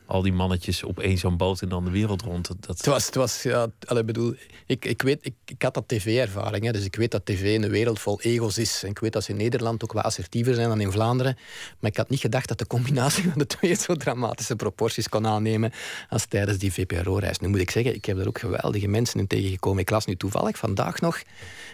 al 0.07 0.21
die 0.21 0.33
mannetjes 0.33 0.83
op 0.83 0.99
één 0.99 1.17
zo'n 1.17 1.37
boot 1.37 1.61
en 1.61 1.69
dan 1.69 1.85
de 1.85 1.91
wereld 1.91 2.21
rond. 2.21 2.47
Dat... 2.47 2.77
Het 2.77 2.85
was, 2.85 3.05
het 3.05 3.15
was 3.15 3.43
ja, 3.43 3.67
allee, 3.85 4.03
bedoel, 4.03 4.35
ik, 4.65 4.85
ik, 4.85 5.01
weet, 5.01 5.19
ik, 5.21 5.33
ik 5.45 5.61
had 5.61 5.73
dat 5.73 5.87
tv-ervaring, 5.87 6.71
dus 6.71 6.85
ik 6.85 6.95
weet 6.95 7.11
dat 7.11 7.25
tv 7.25 7.55
een 7.55 7.69
wereld 7.69 7.99
vol 7.99 8.21
ego's 8.21 8.57
is. 8.57 8.83
En 8.83 8.89
ik 8.89 8.99
weet 8.99 9.13
dat 9.13 9.23
ze 9.23 9.31
in 9.31 9.37
Nederland 9.37 9.83
ook 9.83 9.91
wat 9.91 10.03
assertiever 10.03 10.55
zijn 10.55 10.67
dan 10.67 10.81
in 10.81 10.91
Vlaanderen. 10.91 11.37
Maar 11.79 11.91
ik 11.91 11.97
had 11.97 12.09
niet 12.09 12.19
gedacht 12.19 12.47
dat 12.47 12.59
de 12.59 12.67
combinatie 12.67 13.23
van 13.23 13.37
de 13.39 13.45
twee 13.45 13.73
zo 13.73 13.95
dramatische 13.95 14.55
proporties 14.55 15.09
kon 15.09 15.27
aannemen 15.27 15.71
als 16.09 16.25
tijdens 16.25 16.57
die 16.57 16.73
VPRO-reis. 16.73 17.39
Nu 17.39 17.47
moet 17.47 17.59
ik 17.59 17.71
zeggen, 17.71 17.95
ik 17.95 18.05
heb 18.05 18.17
er 18.17 18.27
ook 18.27 18.39
geweldige 18.39 18.87
mensen 18.87 19.19
in 19.19 19.27
tegengekomen. 19.27 19.81
Ik 19.81 19.89
las 19.89 20.05
nu 20.05 20.15
toevallig 20.15 20.57
vandaag 20.57 20.99
nog, 21.01 21.21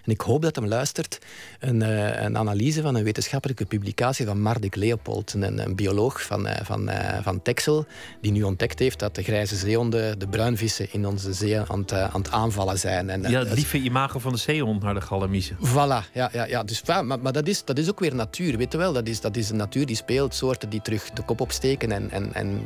en 0.04 0.12
ik 0.12 0.22
hoop 0.22 0.42
dat 0.42 0.56
hem 0.56 0.68
luistert, 0.68 1.20
een, 1.60 1.82
uh, 1.82 2.22
een 2.22 2.38
analyse 2.38 2.82
van 2.82 2.96
een 2.96 3.04
wetenschappelijke 3.04 3.66
publicatie 3.66 4.26
van 4.26 4.42
Mardik 4.42 4.76
Leopold, 4.76 5.34
een, 5.34 5.60
een 5.60 5.76
bioloog 5.76 6.24
van, 6.24 6.48
uh, 6.48 6.54
van, 6.64 6.90
uh, 6.90 7.18
van 7.22 7.42
Texel 7.42 7.86
die 8.22 8.32
nu 8.32 8.44
ontdekt 8.44 8.80
heeft 8.80 9.00
dat 9.00 9.16
de 9.16 9.24
grijze 9.24 9.56
zeehonden, 9.56 10.20
de 10.20 10.28
bruinvissen 10.28 10.88
in 10.92 11.08
onze 11.08 11.34
zee 11.34 11.60
aan 11.60 11.80
het, 11.80 11.94
aan 11.94 12.22
het 12.22 12.32
aanvallen 12.32 12.80
zijn. 12.80 13.10
En, 13.10 13.22
ja, 13.22 13.40
het 13.40 13.54
lieve 13.54 13.78
imago 13.78 14.20
van 14.20 14.32
de 14.32 14.38
zeehond 14.38 14.84
naar 14.84 14.94
de 14.94 15.02
galamiezen. 15.02 15.58
Voilà, 15.66 16.12
ja, 16.14 16.30
ja, 16.32 16.46
ja. 16.46 16.64
Dus, 16.64 16.84
maar 16.86 17.06
maar 17.06 17.32
dat, 17.32 17.48
is, 17.48 17.66
dat 17.66 17.78
is 17.78 17.90
ook 17.90 18.00
weer 18.00 18.16
natuur, 18.16 18.58
weet 18.58 18.72
je 18.72 18.78
wel. 18.78 18.94
Dat 18.94 19.08
is, 19.08 19.22
dat 19.22 19.36
is 19.36 19.50
een 19.50 19.56
natuur 19.56 19.86
die 19.86 19.96
speelt, 19.96 20.36
soorten 20.36 20.70
die 20.70 20.82
terug 20.82 21.10
de 21.10 21.22
kop 21.22 21.42
opsteken. 21.42 21.92
En, 21.92 22.10
en, 22.12 22.34
en, 22.34 22.66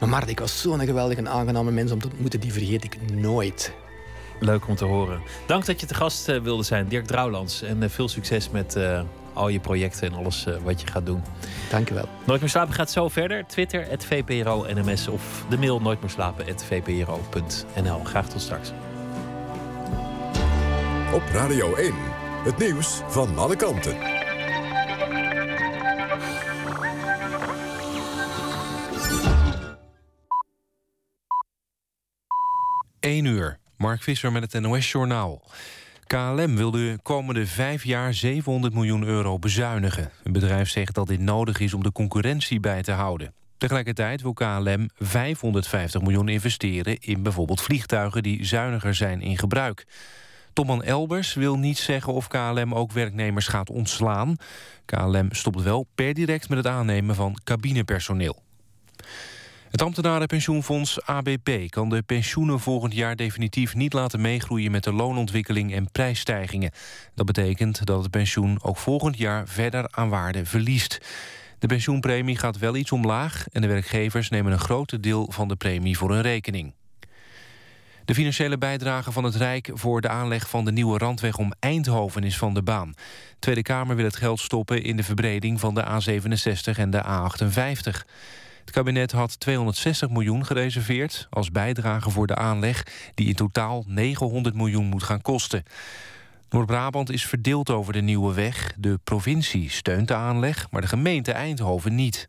maar 0.00 0.08
Mart, 0.08 0.28
ik 0.28 0.40
was 0.40 0.60
zo'n 0.60 0.80
geweldige, 0.80 1.28
aangename 1.28 1.70
mens 1.70 1.92
om 1.92 2.00
te 2.00 2.08
ontmoeten, 2.08 2.40
die 2.40 2.52
vergeet 2.52 2.84
ik 2.84 3.12
nooit. 3.12 3.72
Leuk 4.40 4.68
om 4.68 4.74
te 4.74 4.84
horen. 4.84 5.20
Dank 5.46 5.66
dat 5.66 5.80
je 5.80 5.86
te 5.86 5.94
gast 5.94 6.28
eh, 6.28 6.40
wilde 6.40 6.62
zijn, 6.62 6.88
Dirk 6.88 7.06
Drouwlands. 7.06 7.62
En 7.62 7.82
eh, 7.82 7.88
veel 7.88 8.08
succes 8.08 8.50
met 8.50 8.76
uh, 8.76 9.00
al 9.32 9.48
je 9.48 9.60
projecten 9.60 10.08
en 10.08 10.14
alles 10.14 10.46
wat 10.62 10.80
je 10.80 10.86
gaat 10.86 11.06
doen. 11.06 11.22
Dank 11.70 11.88
je 11.88 11.94
wel. 11.94 12.08
Nooit 12.24 12.40
meer 12.40 12.50
slapen 12.50 12.74
gaat 12.74 12.90
zo 12.90 13.08
verder. 13.08 13.46
Twitter, 13.46 13.86
het 13.88 14.04
VPRO 14.04 14.66
NMS 14.74 15.08
of 15.08 15.44
de 15.48 15.58
mail 15.58 15.80
nooit 15.80 16.00
meer 16.00 16.10
slapen, 16.10 16.44
VPRO.nl. 16.60 18.04
Graag 18.04 18.28
tot 18.28 18.40
straks. 18.40 18.72
Op 21.12 21.22
Radio 21.32 21.74
1, 21.74 21.92
het 22.44 22.58
nieuws 22.58 23.00
van 23.06 23.38
alle 23.38 23.56
kanten. 23.56 24.22
1 33.04 33.24
uur. 33.24 33.58
Mark 33.84 34.02
Visser 34.02 34.32
met 34.32 34.52
het 34.52 34.62
NOS-journaal. 34.62 35.42
KLM 36.06 36.56
wil 36.56 36.70
de 36.70 36.98
komende 37.02 37.46
vijf 37.46 37.84
jaar 37.84 38.14
700 38.14 38.74
miljoen 38.74 39.04
euro 39.04 39.38
bezuinigen. 39.38 40.10
Het 40.22 40.32
bedrijf 40.32 40.68
zegt 40.68 40.94
dat 40.94 41.06
dit 41.06 41.20
nodig 41.20 41.60
is 41.60 41.74
om 41.74 41.82
de 41.82 41.92
concurrentie 41.92 42.60
bij 42.60 42.82
te 42.82 42.92
houden. 42.92 43.32
Tegelijkertijd 43.58 44.22
wil 44.22 44.32
KLM 44.32 44.90
550 44.98 46.00
miljoen 46.00 46.28
investeren... 46.28 46.98
in 47.00 47.22
bijvoorbeeld 47.22 47.60
vliegtuigen 47.60 48.22
die 48.22 48.44
zuiniger 48.44 48.94
zijn 48.94 49.20
in 49.20 49.38
gebruik. 49.38 49.86
Tomman 50.52 50.82
Elbers 50.82 51.34
wil 51.34 51.58
niet 51.58 51.78
zeggen 51.78 52.12
of 52.12 52.28
KLM 52.28 52.74
ook 52.74 52.92
werknemers 52.92 53.46
gaat 53.46 53.70
ontslaan. 53.70 54.36
KLM 54.84 55.28
stopt 55.30 55.62
wel 55.62 55.86
per 55.94 56.14
direct 56.14 56.48
met 56.48 56.58
het 56.58 56.66
aannemen 56.66 57.14
van 57.14 57.38
cabinepersoneel. 57.44 58.43
Het 59.74 59.82
ambtenarenpensioenfonds 59.82 61.02
ABP 61.02 61.50
kan 61.68 61.88
de 61.88 62.02
pensioenen 62.02 62.60
volgend 62.60 62.94
jaar 62.94 63.16
definitief 63.16 63.74
niet 63.74 63.92
laten 63.92 64.20
meegroeien 64.20 64.70
met 64.70 64.84
de 64.84 64.92
loonontwikkeling 64.92 65.74
en 65.74 65.90
prijsstijgingen. 65.90 66.70
Dat 67.14 67.26
betekent 67.26 67.86
dat 67.86 68.02
het 68.02 68.10
pensioen 68.10 68.58
ook 68.62 68.76
volgend 68.76 69.18
jaar 69.18 69.48
verder 69.48 69.88
aan 69.90 70.08
waarde 70.08 70.44
verliest. 70.44 70.98
De 71.58 71.66
pensioenpremie 71.66 72.38
gaat 72.38 72.58
wel 72.58 72.76
iets 72.76 72.92
omlaag 72.92 73.46
en 73.52 73.60
de 73.60 73.66
werkgevers 73.66 74.28
nemen 74.28 74.52
een 74.52 74.58
groot 74.58 75.02
deel 75.02 75.26
van 75.30 75.48
de 75.48 75.56
premie 75.56 75.98
voor 75.98 76.10
hun 76.10 76.22
rekening. 76.22 76.74
De 78.04 78.14
financiële 78.14 78.58
bijdrage 78.58 79.12
van 79.12 79.24
het 79.24 79.34
Rijk 79.34 79.70
voor 79.72 80.00
de 80.00 80.08
aanleg 80.08 80.48
van 80.48 80.64
de 80.64 80.72
nieuwe 80.72 80.98
randweg 80.98 81.38
om 81.38 81.52
Eindhoven 81.58 82.24
is 82.24 82.38
van 82.38 82.54
de 82.54 82.62
baan. 82.62 82.92
De 82.96 83.36
Tweede 83.38 83.62
Kamer 83.62 83.96
wil 83.96 84.04
het 84.04 84.16
geld 84.16 84.40
stoppen 84.40 84.82
in 84.82 84.96
de 84.96 85.02
verbreding 85.02 85.60
van 85.60 85.74
de 85.74 85.84
A67 85.84 86.78
en 86.78 86.90
de 86.90 87.02
A58. 87.02 88.04
Het 88.64 88.72
kabinet 88.72 89.12
had 89.12 89.40
260 89.40 90.10
miljoen 90.10 90.46
gereserveerd 90.46 91.26
als 91.30 91.50
bijdrage 91.50 92.10
voor 92.10 92.26
de 92.26 92.36
aanleg... 92.36 92.86
die 93.14 93.28
in 93.28 93.34
totaal 93.34 93.84
900 93.86 94.54
miljoen 94.54 94.86
moet 94.86 95.02
gaan 95.02 95.22
kosten. 95.22 95.62
Noord-Brabant 96.50 97.10
is 97.10 97.26
verdeeld 97.26 97.70
over 97.70 97.92
de 97.92 98.00
nieuwe 98.00 98.34
weg. 98.34 98.72
De 98.76 98.98
provincie 99.04 99.70
steunt 99.70 100.08
de 100.08 100.14
aanleg, 100.14 100.70
maar 100.70 100.80
de 100.80 100.86
gemeente 100.86 101.32
Eindhoven 101.32 101.94
niet. 101.94 102.28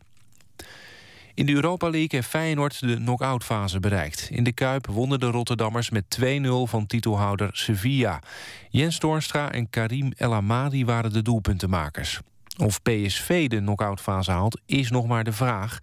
In 1.34 1.46
de 1.46 1.54
Europa 1.54 1.90
League 1.90 2.10
heeft 2.12 2.28
Feyenoord 2.28 2.80
de 2.80 2.96
knock-out 2.96 3.44
fase 3.44 3.80
bereikt. 3.80 4.28
In 4.32 4.44
de 4.44 4.52
Kuip 4.52 4.88
wonnen 4.88 5.20
de 5.20 5.30
Rotterdammers 5.30 5.90
met 5.90 6.18
2-0 6.22 6.24
van 6.64 6.86
titelhouder 6.86 7.50
Sevilla. 7.52 8.22
Jens 8.70 8.98
Toornstra 8.98 9.52
en 9.52 9.70
Karim 9.70 10.12
El 10.18 10.34
Amadi 10.34 10.86
waren 10.86 11.14
de 11.14 11.22
doelpuntenmakers. 11.22 12.20
Of 12.58 12.82
PSV 12.82 13.48
de 13.48 13.58
knock-out 13.58 14.02
fase 14.02 14.32
haalt, 14.32 14.62
is 14.66 14.90
nog 14.90 15.08
maar 15.08 15.24
de 15.24 15.34
vraag. 15.34 15.80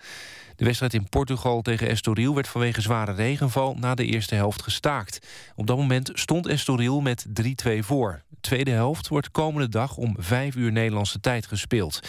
De 0.63 0.69
wedstrijd 0.69 0.95
in 0.95 1.09
Portugal 1.09 1.63
tegen 1.63 1.89
Estoril 1.89 2.35
werd 2.35 2.49
vanwege 2.49 2.81
zware 2.81 3.13
regenval 3.13 3.77
na 3.81 3.95
de 3.95 4.05
eerste 4.05 4.35
helft 4.35 4.63
gestaakt. 4.63 5.27
Op 5.55 5.67
dat 5.67 5.77
moment 5.77 6.11
stond 6.15 6.47
Estoril 6.47 7.01
met 7.01 7.27
3-2 7.67 7.79
voor. 7.79 8.23
De 8.29 8.37
tweede 8.41 8.71
helft 8.71 9.09
wordt 9.09 9.31
komende 9.31 9.69
dag 9.69 9.97
om 9.97 10.17
5 10.19 10.55
uur 10.55 10.73
Nederlandse 10.73 11.21
tijd 11.21 11.47
gespeeld. 11.47 12.01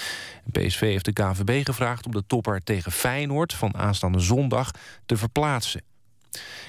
PSV 0.52 0.80
heeft 0.80 1.06
de 1.06 1.14
KVB 1.14 1.66
gevraagd 1.66 2.06
om 2.06 2.12
de 2.12 2.24
topper 2.28 2.64
tegen 2.64 2.92
Feyenoord 2.92 3.54
van 3.54 3.76
aanstaande 3.76 4.20
zondag 4.20 4.72
te 5.06 5.18
verplaatsen. 5.18 5.82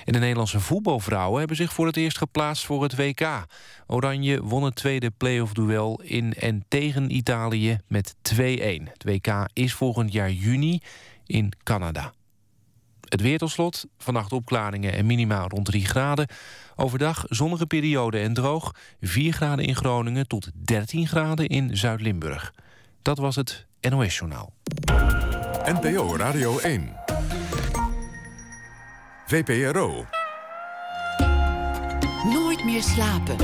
En 0.05 0.13
de 0.13 0.19
Nederlandse 0.19 0.61
voetbalvrouwen 0.61 1.39
hebben 1.39 1.57
zich 1.57 1.73
voor 1.73 1.87
het 1.87 1.97
eerst 1.97 2.19
geplaatst 2.19 2.65
voor 2.65 2.83
het 2.83 2.97
WK. 2.97 3.47
Oranje 3.87 4.43
won 4.43 4.63
het 4.63 4.75
tweede 4.75 5.11
play-off-duel 5.11 6.01
in 6.03 6.35
en 6.35 6.65
tegen 6.69 7.17
Italië 7.17 7.79
met 7.87 8.15
2-1. 8.35 8.41
Het 8.43 9.05
WK 9.05 9.47
is 9.53 9.75
volgend 9.75 10.13
jaar 10.13 10.31
juni 10.31 10.81
in 11.27 11.53
Canada. 11.63 12.13
Het 13.09 13.21
weer 13.21 13.39
tot 13.39 13.51
slot. 13.51 13.85
Vannacht 13.99 14.33
opklaringen 14.33 14.93
en 14.93 15.07
minimaal 15.07 15.49
rond 15.49 15.65
3 15.65 15.85
graden. 15.87 16.29
Overdag 16.77 17.25
zonnige 17.29 17.67
periode 17.67 18.19
en 18.19 18.35
droog. 18.35 18.75
4 19.01 19.33
graden 19.33 19.65
in 19.65 19.77
Groningen 19.77 20.27
tot 20.27 20.51
13 20.55 21.07
graden 21.07 21.47
in 21.47 21.77
Zuid-Limburg. 21.77 22.55
Dat 23.03 23.19
was 23.19 23.37
het 23.37 23.67
NOS 23.81 24.19
Journaal. 24.19 24.53
NPO 25.65 26.17
Radio 26.17 26.59
1. 26.59 26.97
VPRO. 29.27 30.07
Nooit 32.25 32.65
meer 32.65 32.83
slapen. 32.83 33.37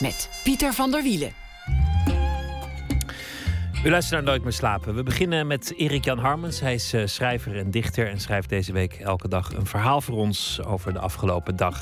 Met 0.00 0.40
Pieter 0.44 0.72
van 0.72 0.90
der 0.90 1.02
Wielen. 1.02 1.32
U 3.84 3.90
luistert 3.90 4.12
naar 4.12 4.30
Nooit 4.30 4.42
meer 4.42 4.52
slapen. 4.52 4.94
We 4.94 5.02
beginnen 5.02 5.46
met 5.46 5.74
Erik 5.76 6.04
Jan 6.04 6.18
Harmens. 6.18 6.60
Hij 6.60 6.74
is 6.74 6.92
eh, 6.92 7.04
schrijver 7.04 7.56
en 7.56 7.70
dichter 7.70 8.06
en 8.06 8.18
schrijft 8.18 8.48
deze 8.48 8.72
week 8.72 8.92
elke 8.92 9.28
dag 9.28 9.52
een 9.52 9.66
verhaal 9.66 10.00
voor 10.00 10.16
ons 10.16 10.60
over 10.66 10.92
de 10.92 10.98
afgelopen 10.98 11.56
dag. 11.56 11.76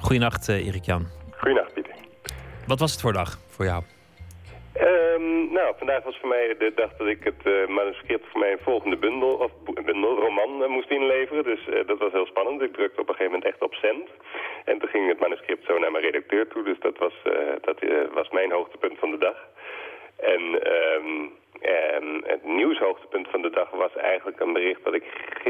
Goedenacht, 0.00 0.48
uh, 0.48 0.66
Erik 0.66 0.84
Jan. 0.84 1.06
Goedenacht, 1.36 1.74
Pieter. 1.74 1.94
Wat 2.66 2.78
was 2.80 2.92
het 2.92 3.00
voor 3.00 3.12
dag 3.12 3.38
voor 3.48 3.64
jou? 3.64 3.82
Um, 4.76 5.52
nou, 5.52 5.74
vandaag 5.78 6.02
was 6.04 6.18
voor 6.20 6.28
mij 6.28 6.54
de 6.58 6.72
dag 6.74 6.90
dat 6.96 7.06
ik 7.06 7.24
het 7.24 7.42
uh, 7.44 7.68
manuscript 7.68 8.26
voor 8.30 8.40
mijn 8.40 8.58
volgende 8.62 8.96
bundel, 8.96 9.32
of 9.34 9.50
bundel, 9.84 10.18
roman, 10.18 10.70
moest 10.70 10.90
inleveren. 10.90 11.44
Dus 11.44 11.60
dat 11.86 11.98
was 11.98 12.12
heel 12.12 12.26
spannend. 12.26 12.62
Ik 12.62 12.72
drukte 12.72 13.00
op 13.00 13.08
een 13.08 13.14
gegeven 13.14 13.32
moment 13.32 13.52
echt 13.52 13.62
op 13.62 13.74
cent. 13.74 14.08
En 14.64 14.78
toen 14.78 14.88
ging 14.88 15.08
het 15.08 15.20
manuscript 15.20 15.66
zo 15.66 15.78
naar 15.78 15.90
mijn 15.90 16.04
redacteur 16.04 16.48
toe. 16.48 16.62
Dus 16.62 16.78
dat 16.80 16.98
was, 16.98 17.14
dat, 17.60 17.78
was 18.12 18.28
mijn 18.30 18.52
hoogtepunt 18.52 18.98
van 18.98 19.10
de 19.10 19.18
dag. 19.18 19.36
En 20.16 20.72
um, 20.72 21.32
het 22.24 22.44
nieuwshoogtepunt 22.44 23.28
van 23.28 23.42
de 23.42 23.50
dag 23.50 23.70
was 23.70 23.96
eigenlijk 23.96 24.40
een 24.40 24.52
bericht 24.52 24.84
dat 24.84 24.94
ik 24.94 25.04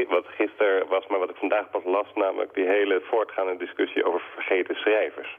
wat 0.07 0.25
gisteren 0.27 0.87
was, 0.87 1.07
maar 1.07 1.19
wat 1.19 1.29
ik 1.29 1.35
vandaag 1.35 1.69
pas 1.69 1.83
las, 1.83 2.07
namelijk 2.15 2.53
die 2.53 2.67
hele 2.67 3.01
voortgaande 3.01 3.57
discussie 3.57 4.05
over 4.05 4.21
vergeten 4.33 4.75
schrijvers. 4.75 5.35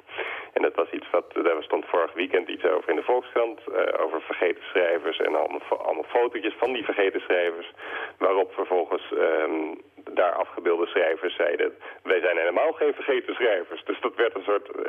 En 0.52 0.62
dat 0.62 0.74
was 0.74 0.90
iets 0.90 1.10
wat, 1.10 1.32
daar 1.32 1.62
stond 1.62 1.84
vorig 1.86 2.12
weekend 2.12 2.48
iets 2.48 2.64
over 2.64 2.90
in 2.90 2.96
de 2.96 3.02
Volkskrant, 3.02 3.60
uh, 3.68 4.04
over 4.04 4.20
vergeten 4.20 4.64
schrijvers 4.64 5.18
en 5.18 5.34
allemaal, 5.34 5.60
allemaal 5.68 6.04
fotootjes 6.04 6.54
van 6.58 6.72
die 6.72 6.84
vergeten 6.84 7.20
schrijvers, 7.20 7.72
waarop 8.18 8.54
vervolgens 8.54 9.10
um, 9.12 9.80
daar 10.10 10.32
afgebeelde 10.32 10.86
schrijvers 10.86 11.36
zeiden, 11.36 11.74
wij 12.02 12.20
zijn 12.20 12.36
helemaal 12.36 12.72
geen 12.72 12.94
vergeten 12.94 13.34
schrijvers. 13.34 13.84
Dus 13.84 14.00
dat 14.00 14.14
werd 14.14 14.34
een 14.34 14.44
soort, 14.44 14.68
uh, 14.68 14.84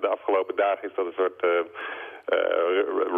de, 0.00 0.08
afgelopen 0.08 0.56
dagen 0.56 0.88
is 0.88 0.94
dat 0.94 1.06
een 1.06 1.12
soort... 1.16 1.44
Uh, 1.44 1.50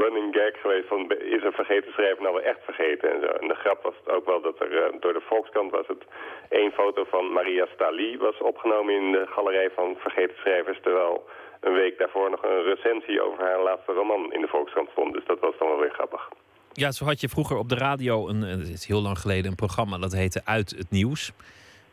running 0.03 0.35
gag 0.35 0.61
geweest 0.61 0.89
van 0.89 1.01
is 1.37 1.43
een 1.43 1.61
vergeten 1.63 1.93
schrijver 1.93 2.23
nou 2.23 2.35
wel 2.35 2.51
echt 2.53 2.63
vergeten 2.65 3.13
en 3.15 3.21
zo. 3.21 3.27
En 3.27 3.49
de 3.49 3.55
grap 3.55 3.83
was 3.83 4.15
ook 4.17 4.27
wel 4.27 4.41
dat 4.41 4.61
er 4.61 4.73
uh, 4.73 5.01
door 5.01 5.13
de 5.13 5.27
Volkskrant 5.29 5.71
was 5.71 5.87
het 5.87 6.05
één 6.49 6.73
foto 6.73 7.05
van 7.05 7.33
Maria 7.33 7.67
Stali 7.75 8.19
was 8.19 8.39
opgenomen 8.39 8.95
in 8.95 9.13
de 9.13 9.27
galerij 9.29 9.71
van 9.75 9.97
vergeten 9.99 10.37
schrijvers, 10.37 10.79
terwijl 10.83 11.27
een 11.61 11.73
week 11.73 11.99
daarvoor 11.99 12.31
nog 12.31 12.43
een 12.43 12.63
recensie 12.63 13.23
over 13.23 13.45
haar 13.45 13.63
laatste 13.63 13.93
roman 13.93 14.33
in 14.33 14.41
de 14.41 14.49
Volkskrant 14.49 14.89
stond. 14.91 15.13
Dus 15.13 15.27
dat 15.27 15.41
was 15.41 15.55
dan 15.59 15.69
wel 15.69 15.81
weer 15.81 15.97
grappig. 15.99 16.29
Ja, 16.73 16.91
zo 16.93 17.05
had 17.05 17.21
je 17.21 17.29
vroeger 17.29 17.57
op 17.57 17.69
de 17.69 17.75
radio, 17.75 18.29
een, 18.29 18.41
het 18.41 18.69
is 18.69 18.87
heel 18.87 19.03
lang 19.03 19.19
geleden, 19.19 19.51
een 19.51 19.65
programma 19.67 19.99
dat 19.99 20.13
heette 20.13 20.41
Uit 20.45 20.71
het 20.71 20.91
Nieuws. 20.91 21.33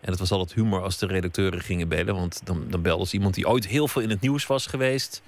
En 0.01 0.09
dat 0.09 0.19
was 0.19 0.31
altijd 0.31 0.53
humor 0.53 0.81
als 0.81 0.99
de 0.99 1.07
redacteuren 1.07 1.59
gingen 1.59 1.87
bellen. 1.87 2.15
Want 2.15 2.45
dan, 2.45 2.65
dan 2.69 2.81
belde 2.81 3.05
ze 3.05 3.15
iemand 3.15 3.33
die 3.33 3.47
ooit 3.47 3.67
heel 3.67 3.87
veel 3.87 4.01
in 4.01 4.09
het 4.09 4.21
nieuws 4.21 4.47
was 4.47 4.67
geweest 4.67 5.23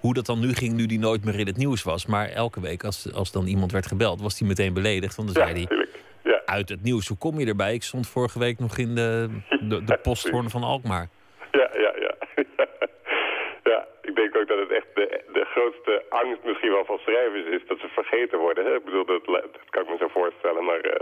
hoe 0.00 0.14
dat 0.14 0.26
dan 0.26 0.40
nu 0.40 0.52
ging, 0.52 0.72
nu 0.76 0.86
die 0.86 0.98
nooit 0.98 1.24
meer 1.24 1.38
in 1.38 1.46
het 1.46 1.56
nieuws 1.56 1.82
was. 1.82 2.06
Maar 2.06 2.28
elke 2.28 2.60
week, 2.60 2.84
als, 2.84 3.12
als 3.14 3.32
dan 3.32 3.46
iemand 3.46 3.72
werd 3.72 3.86
gebeld, 3.86 4.20
was 4.20 4.38
hij 4.38 4.48
meteen 4.48 4.74
beledigd. 4.74 5.16
Want 5.16 5.34
dan 5.34 5.44
zei 5.46 5.66
hij, 5.66 5.86
ja. 6.22 6.42
uit 6.44 6.68
het 6.68 6.82
nieuws, 6.82 7.08
hoe 7.08 7.18
kom 7.18 7.38
je 7.38 7.46
erbij? 7.46 7.74
Ik 7.74 7.82
stond 7.82 8.08
vorige 8.08 8.38
week 8.38 8.58
nog 8.58 8.78
in 8.78 8.94
de, 8.94 9.28
de, 9.60 9.84
de 9.84 9.98
posthoorn 10.02 10.50
van 10.50 10.62
Alkmaar. 10.62 11.08
Ja, 11.52 11.70
ja, 11.84 11.92
ja. 12.06 12.14
ja, 13.70 13.86
ik 14.02 14.14
denk 14.16 14.36
ook 14.36 14.48
dat 14.48 14.58
het 14.58 14.70
echt 14.70 14.86
de, 14.94 15.20
de 15.32 15.44
grootste 15.44 16.02
angst 16.08 16.42
misschien 16.44 16.70
wel 16.72 16.84
van 16.84 16.98
schrijvers 16.98 17.46
is 17.46 17.68
dat 17.68 17.78
ze 17.78 17.88
vergeten 17.88 18.38
worden. 18.38 18.64
Hè? 18.64 18.74
Ik 18.74 18.84
bedoel, 18.84 19.04
dat, 19.04 19.24
dat 19.26 19.50
kan 19.70 19.82
ik 19.82 19.88
me 19.88 19.96
zo 19.98 20.08
voorstellen, 20.08 20.64
maar... 20.64 20.80
eh, 20.80 21.00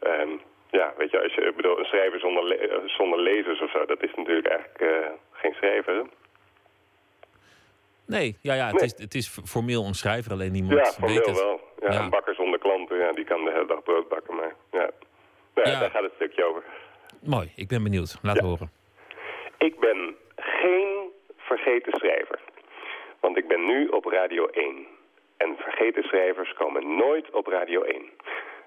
ehm, 0.00 0.30
ja, 0.70 0.94
weet 0.98 1.10
je, 1.10 1.22
als 1.22 1.34
je, 1.34 1.52
bedoel, 1.56 1.78
een 1.78 1.84
schrijver 1.84 2.20
zonder, 2.20 2.44
le- 2.44 2.82
zonder 2.86 3.18
lezers 3.20 3.60
of 3.60 3.70
zo, 3.70 3.84
dat 3.86 4.02
is 4.02 4.14
natuurlijk 4.16 4.46
eigenlijk 4.48 4.80
eh, 4.80 5.10
geen 5.32 5.52
schrijver. 5.54 5.94
hè? 5.94 6.02
Nee, 8.10 8.36
ja, 8.40 8.54
ja 8.54 8.66
het, 8.66 8.74
Nee. 8.74 8.84
Is, 8.84 8.94
het 8.98 9.14
is 9.14 9.28
formeel 9.44 9.84
een 9.86 9.94
schrijver, 9.94 10.32
alleen 10.32 10.52
niemand 10.52 10.72
Ja, 10.74 10.82
weet 10.82 10.92
formeel 10.94 11.16
het. 11.26 11.42
wel. 11.42 11.60
Ja, 11.80 11.92
Ja. 11.92 12.00
Een 12.02 12.10
bakker 12.10 12.34
zonder 12.34 12.58
klanten, 12.58 12.96
ja, 12.98 13.12
die 13.12 13.24
kan 13.24 13.44
de 13.44 13.50
hele 13.52 13.66
dag 13.66 13.82
brood 13.82 14.08
bakken, 14.08 14.34
maar 14.36 14.54
ja. 14.70 14.90
Nou 15.54 15.70
daar 15.80 15.90
gaat 15.90 16.02
het 16.02 16.12
stukje 16.14 16.44
over. 16.44 16.62
Mooi, 17.22 17.52
ik 17.56 17.68
ben 17.68 17.82
benieuwd. 17.82 18.18
Laat 18.22 18.38
horen. 18.38 18.70
Ik 19.58 19.78
ben 19.80 20.14
geen 20.36 21.08
vergeten 21.36 21.92
schrijver. 21.92 22.38
Want 23.20 23.36
ik 23.36 23.48
ben 23.48 23.64
nu 23.66 23.88
op 23.88 24.04
Radio 24.04 24.46
1. 24.46 24.86
En 25.36 25.56
vergeten 25.56 26.02
schrijvers 26.02 26.52
komen 26.52 26.96
nooit 26.96 27.30
op 27.30 27.46
Radio 27.46 27.82
1. 27.82 28.02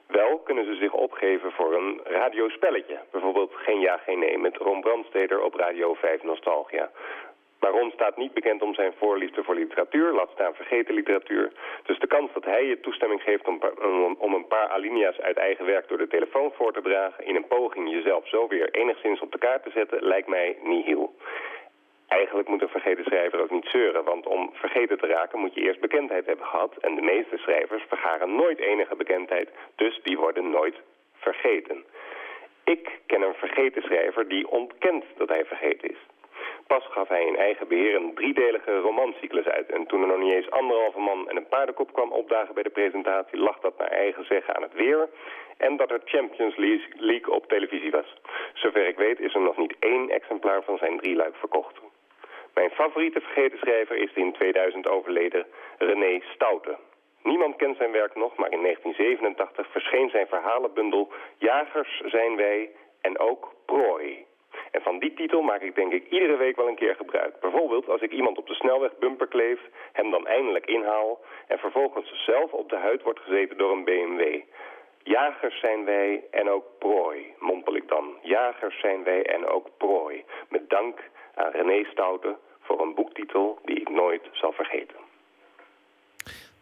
Wel 0.07 0.37
kunnen 0.39 0.65
ze 0.65 0.75
zich 0.75 0.91
opgeven 0.93 1.51
voor 1.51 1.73
een 1.73 2.01
radiospelletje. 2.03 2.99
Bijvoorbeeld 3.11 3.53
Geen 3.55 3.79
Ja, 3.79 3.97
Geen 3.97 4.19
Nee 4.19 4.37
met 4.37 4.57
Ron 4.57 4.81
Brandsteder 4.81 5.41
op 5.41 5.53
Radio 5.55 5.93
5 5.93 6.23
Nostalgia. 6.23 6.91
Maar 7.63 7.71
Ron 7.71 7.91
staat 7.91 8.17
niet 8.17 8.33
bekend 8.33 8.61
om 8.61 8.73
zijn 8.73 8.93
voorliefde 8.97 9.43
voor 9.43 9.55
literatuur, 9.55 10.13
laat 10.13 10.29
staan 10.33 10.53
vergeten 10.53 10.93
literatuur. 10.93 11.51
Dus 11.83 11.99
de 11.99 12.07
kans 12.07 12.33
dat 12.33 12.45
hij 12.45 12.65
je 12.65 12.79
toestemming 12.79 13.21
geeft 13.21 13.47
om, 13.47 13.59
om 14.17 14.33
een 14.33 14.47
paar 14.47 14.67
alinea's 14.67 15.19
uit 15.19 15.37
eigen 15.37 15.65
werk 15.65 15.87
door 15.87 15.97
de 15.97 16.07
telefoon 16.07 16.51
voor 16.55 16.73
te 16.73 16.81
dragen... 16.81 17.25
in 17.25 17.35
een 17.35 17.47
poging 17.47 17.91
jezelf 17.91 18.27
zo 18.27 18.47
weer 18.47 18.71
enigszins 18.71 19.19
op 19.19 19.31
de 19.31 19.37
kaart 19.37 19.63
te 19.63 19.69
zetten, 19.69 20.03
lijkt 20.03 20.27
mij 20.27 20.57
nihil. 20.63 21.15
Eigenlijk 22.07 22.47
moet 22.47 22.61
een 22.61 22.77
vergeten 22.77 23.03
schrijver 23.03 23.41
ook 23.41 23.51
niet 23.51 23.69
zeuren, 23.71 24.03
want 24.03 24.25
om 24.25 24.49
vergeten 24.53 24.97
te 24.97 25.07
raken 25.07 25.39
moet 25.39 25.53
je 25.53 25.61
eerst 25.61 25.79
bekendheid 25.79 26.25
hebben 26.25 26.45
gehad. 26.45 26.77
En 26.77 26.95
de 26.95 27.01
meeste 27.01 27.37
schrijvers 27.37 27.83
vergaren 27.87 28.35
nooit 28.35 28.59
enige 28.59 28.95
bekendheid, 28.95 29.49
dus 29.75 29.99
die 30.03 30.17
worden 30.17 30.49
nooit 30.49 30.75
vergeten. 31.13 31.83
Ik 32.63 32.99
ken 33.05 33.21
een 33.21 33.33
vergeten 33.33 33.81
schrijver 33.81 34.27
die 34.27 34.47
ontkent 34.47 35.03
dat 35.17 35.29
hij 35.29 35.45
vergeten 35.45 35.89
is. 35.89 36.11
Pas 36.67 36.85
gaf 36.89 37.07
hij 37.07 37.25
in 37.25 37.35
eigen 37.35 37.67
beheer 37.67 37.95
een 37.95 38.13
driedelige 38.13 38.77
romancyclus 38.79 39.45
uit. 39.45 39.71
En 39.71 39.85
toen 39.85 40.01
er 40.01 40.07
nog 40.07 40.19
niet 40.19 40.33
eens 40.33 40.51
anderhalve 40.51 40.99
man 40.99 41.29
en 41.29 41.35
een 41.37 41.47
paardenkop 41.47 41.93
kwam 41.93 42.11
opdagen 42.11 42.53
bij 42.53 42.63
de 42.63 42.69
presentatie... 42.69 43.37
lag 43.37 43.59
dat 43.59 43.77
naar 43.77 43.87
eigen 43.87 44.25
zeggen 44.25 44.55
aan 44.55 44.61
het 44.61 44.73
weer... 44.73 45.09
en 45.57 45.77
dat 45.77 45.91
er 45.91 46.01
Champions 46.05 46.55
League 46.97 47.33
op 47.33 47.47
televisie 47.47 47.91
was. 47.91 48.15
Zover 48.53 48.87
ik 48.87 48.97
weet 48.97 49.19
is 49.19 49.33
er 49.33 49.41
nog 49.41 49.57
niet 49.57 49.75
één 49.79 50.09
exemplaar 50.09 50.63
van 50.63 50.77
zijn 50.77 50.97
drieluik 50.97 51.35
verkocht. 51.35 51.81
Mijn 52.53 52.69
favoriete 52.69 53.21
vergeten 53.21 53.57
schrijver 53.57 53.95
is 53.95 54.13
de 54.13 54.19
in 54.19 54.33
2000 54.33 54.87
overleden 54.87 55.45
René 55.77 56.19
Stoute. 56.33 56.77
Niemand 57.23 57.55
kent 57.55 57.77
zijn 57.77 57.91
werk 57.91 58.15
nog, 58.15 58.35
maar 58.35 58.51
in 58.51 58.61
1987 58.61 59.71
verscheen 59.71 60.09
zijn 60.09 60.27
verhalenbundel 60.27 61.11
Jagers 61.37 62.01
zijn 62.05 62.35
wij 62.35 62.69
en 63.01 63.19
ook 63.19 63.53
Prooi. 63.65 64.25
En 64.75 64.81
van 64.81 64.99
die 64.99 65.13
titel 65.13 65.41
maak 65.41 65.61
ik 65.61 65.75
denk 65.75 65.93
ik 65.93 66.09
iedere 66.09 66.37
week 66.37 66.55
wel 66.55 66.67
een 66.67 66.81
keer 66.83 66.95
gebruik. 66.95 67.39
Bijvoorbeeld 67.39 67.89
als 67.89 68.01
ik 68.01 68.11
iemand 68.11 68.37
op 68.37 68.47
de 68.47 68.53
snelweg 68.53 68.97
bumper 68.97 69.27
kleef, 69.27 69.59
hem 69.91 70.11
dan 70.11 70.27
eindelijk 70.27 70.65
inhaal... 70.65 71.19
en 71.47 71.57
vervolgens 71.57 72.23
zelf 72.25 72.51
op 72.51 72.69
de 72.69 72.75
huid 72.75 73.01
wordt 73.03 73.19
gezeten 73.19 73.57
door 73.57 73.71
een 73.71 73.83
BMW. 73.83 74.41
Jagers 75.03 75.59
zijn 75.59 75.85
wij 75.85 76.23
en 76.31 76.49
ook 76.49 76.65
prooi, 76.79 77.33
mompel 77.39 77.75
ik 77.75 77.87
dan. 77.87 78.17
Jagers 78.21 78.79
zijn 78.79 79.03
wij 79.03 79.25
en 79.25 79.45
ook 79.45 79.67
prooi. 79.77 80.23
Met 80.49 80.69
dank 80.69 80.99
aan 81.35 81.51
René 81.51 81.83
Stoute 81.83 82.35
voor 82.61 82.81
een 82.81 82.95
boektitel 82.95 83.59
die 83.65 83.79
ik 83.79 83.89
nooit 83.89 84.21
zal 84.31 84.51
vergeten. 84.51 84.97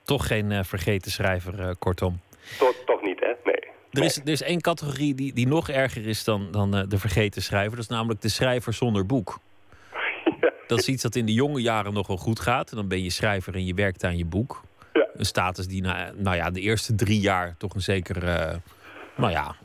Toch 0.05 0.28
geen 0.28 0.51
eh, 0.51 0.64
vergeten 0.64 1.12
schrijver, 1.12 1.59
eh, 1.59 1.72
kortom. 1.80 2.20
Toch, 2.59 2.76
toch 2.86 3.01
niet, 3.01 3.20
hè? 3.20 3.34
Nee. 3.43 3.70
Er 3.92 4.04
is, 4.04 4.18
er 4.18 4.30
is 4.30 4.42
één 4.42 4.62
categorie 4.62 5.16
die, 5.16 5.34
die 5.34 5.48
nog 5.48 5.70
erger 5.70 6.08
is 6.08 6.24
dan, 6.24 6.48
dan 6.52 6.76
eh, 6.76 6.84
de 6.88 6.98
vergeten 6.98 7.42
schrijver. 7.42 7.72
Dat 7.72 7.80
is 7.80 7.88
namelijk 7.88 8.22
de 8.22 8.30
schrijver 8.30 8.74
zonder 8.74 9.06
boek. 9.06 9.39
Dat 10.68 10.80
is 10.80 10.88
iets 10.88 11.04
dat 11.04 11.16
in 11.16 11.26
de 11.26 11.34
jonge 11.34 11.62
jaren 11.62 11.94
nog 11.94 12.08
wel 12.08 12.18
goed 12.18 12.39
gaat. 12.39 12.70
En 12.70 12.76
dan 12.76 12.88
ben 12.88 13.04
je 13.04 13.10
schrijver 13.10 13.56
en 13.56 13.66
je 13.66 13.74
werkt 13.74 14.04
aan 14.04 14.18
je 14.18 14.26
boek. 14.26 14.64
Ja. 14.94 15.08
Een 15.14 15.26
status 15.26 15.68
die 15.68 15.82
na, 15.82 16.12
nou 16.16 16.36
ja, 16.36 16.50
de 16.50 16.60
eerste 16.60 16.96
drie 16.96 17.20
jaar 17.20 17.56
toch 17.58 17.74
een 17.74 17.82
zeker, 17.82 18.24
eh, 18.24 18.56
nou 19.16 19.32
ja, 19.32 19.56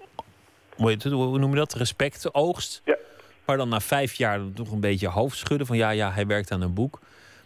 hoe 0.76 1.38
noem 1.38 1.50
je 1.50 1.56
dat? 1.56 1.74
Respect 1.74 2.34
oogst. 2.34 2.82
Ja. 2.84 2.96
Maar 3.44 3.56
dan 3.56 3.68
na 3.68 3.80
vijf 3.80 4.14
jaar 4.14 4.40
toch 4.54 4.70
een 4.70 4.80
beetje 4.80 5.08
hoofdschudden 5.08 5.66
van 5.66 5.76
ja, 5.76 5.90
ja, 5.90 6.12
hij 6.12 6.26
werkt 6.26 6.50
aan 6.50 6.60
een 6.60 6.74
boek. 6.74 7.00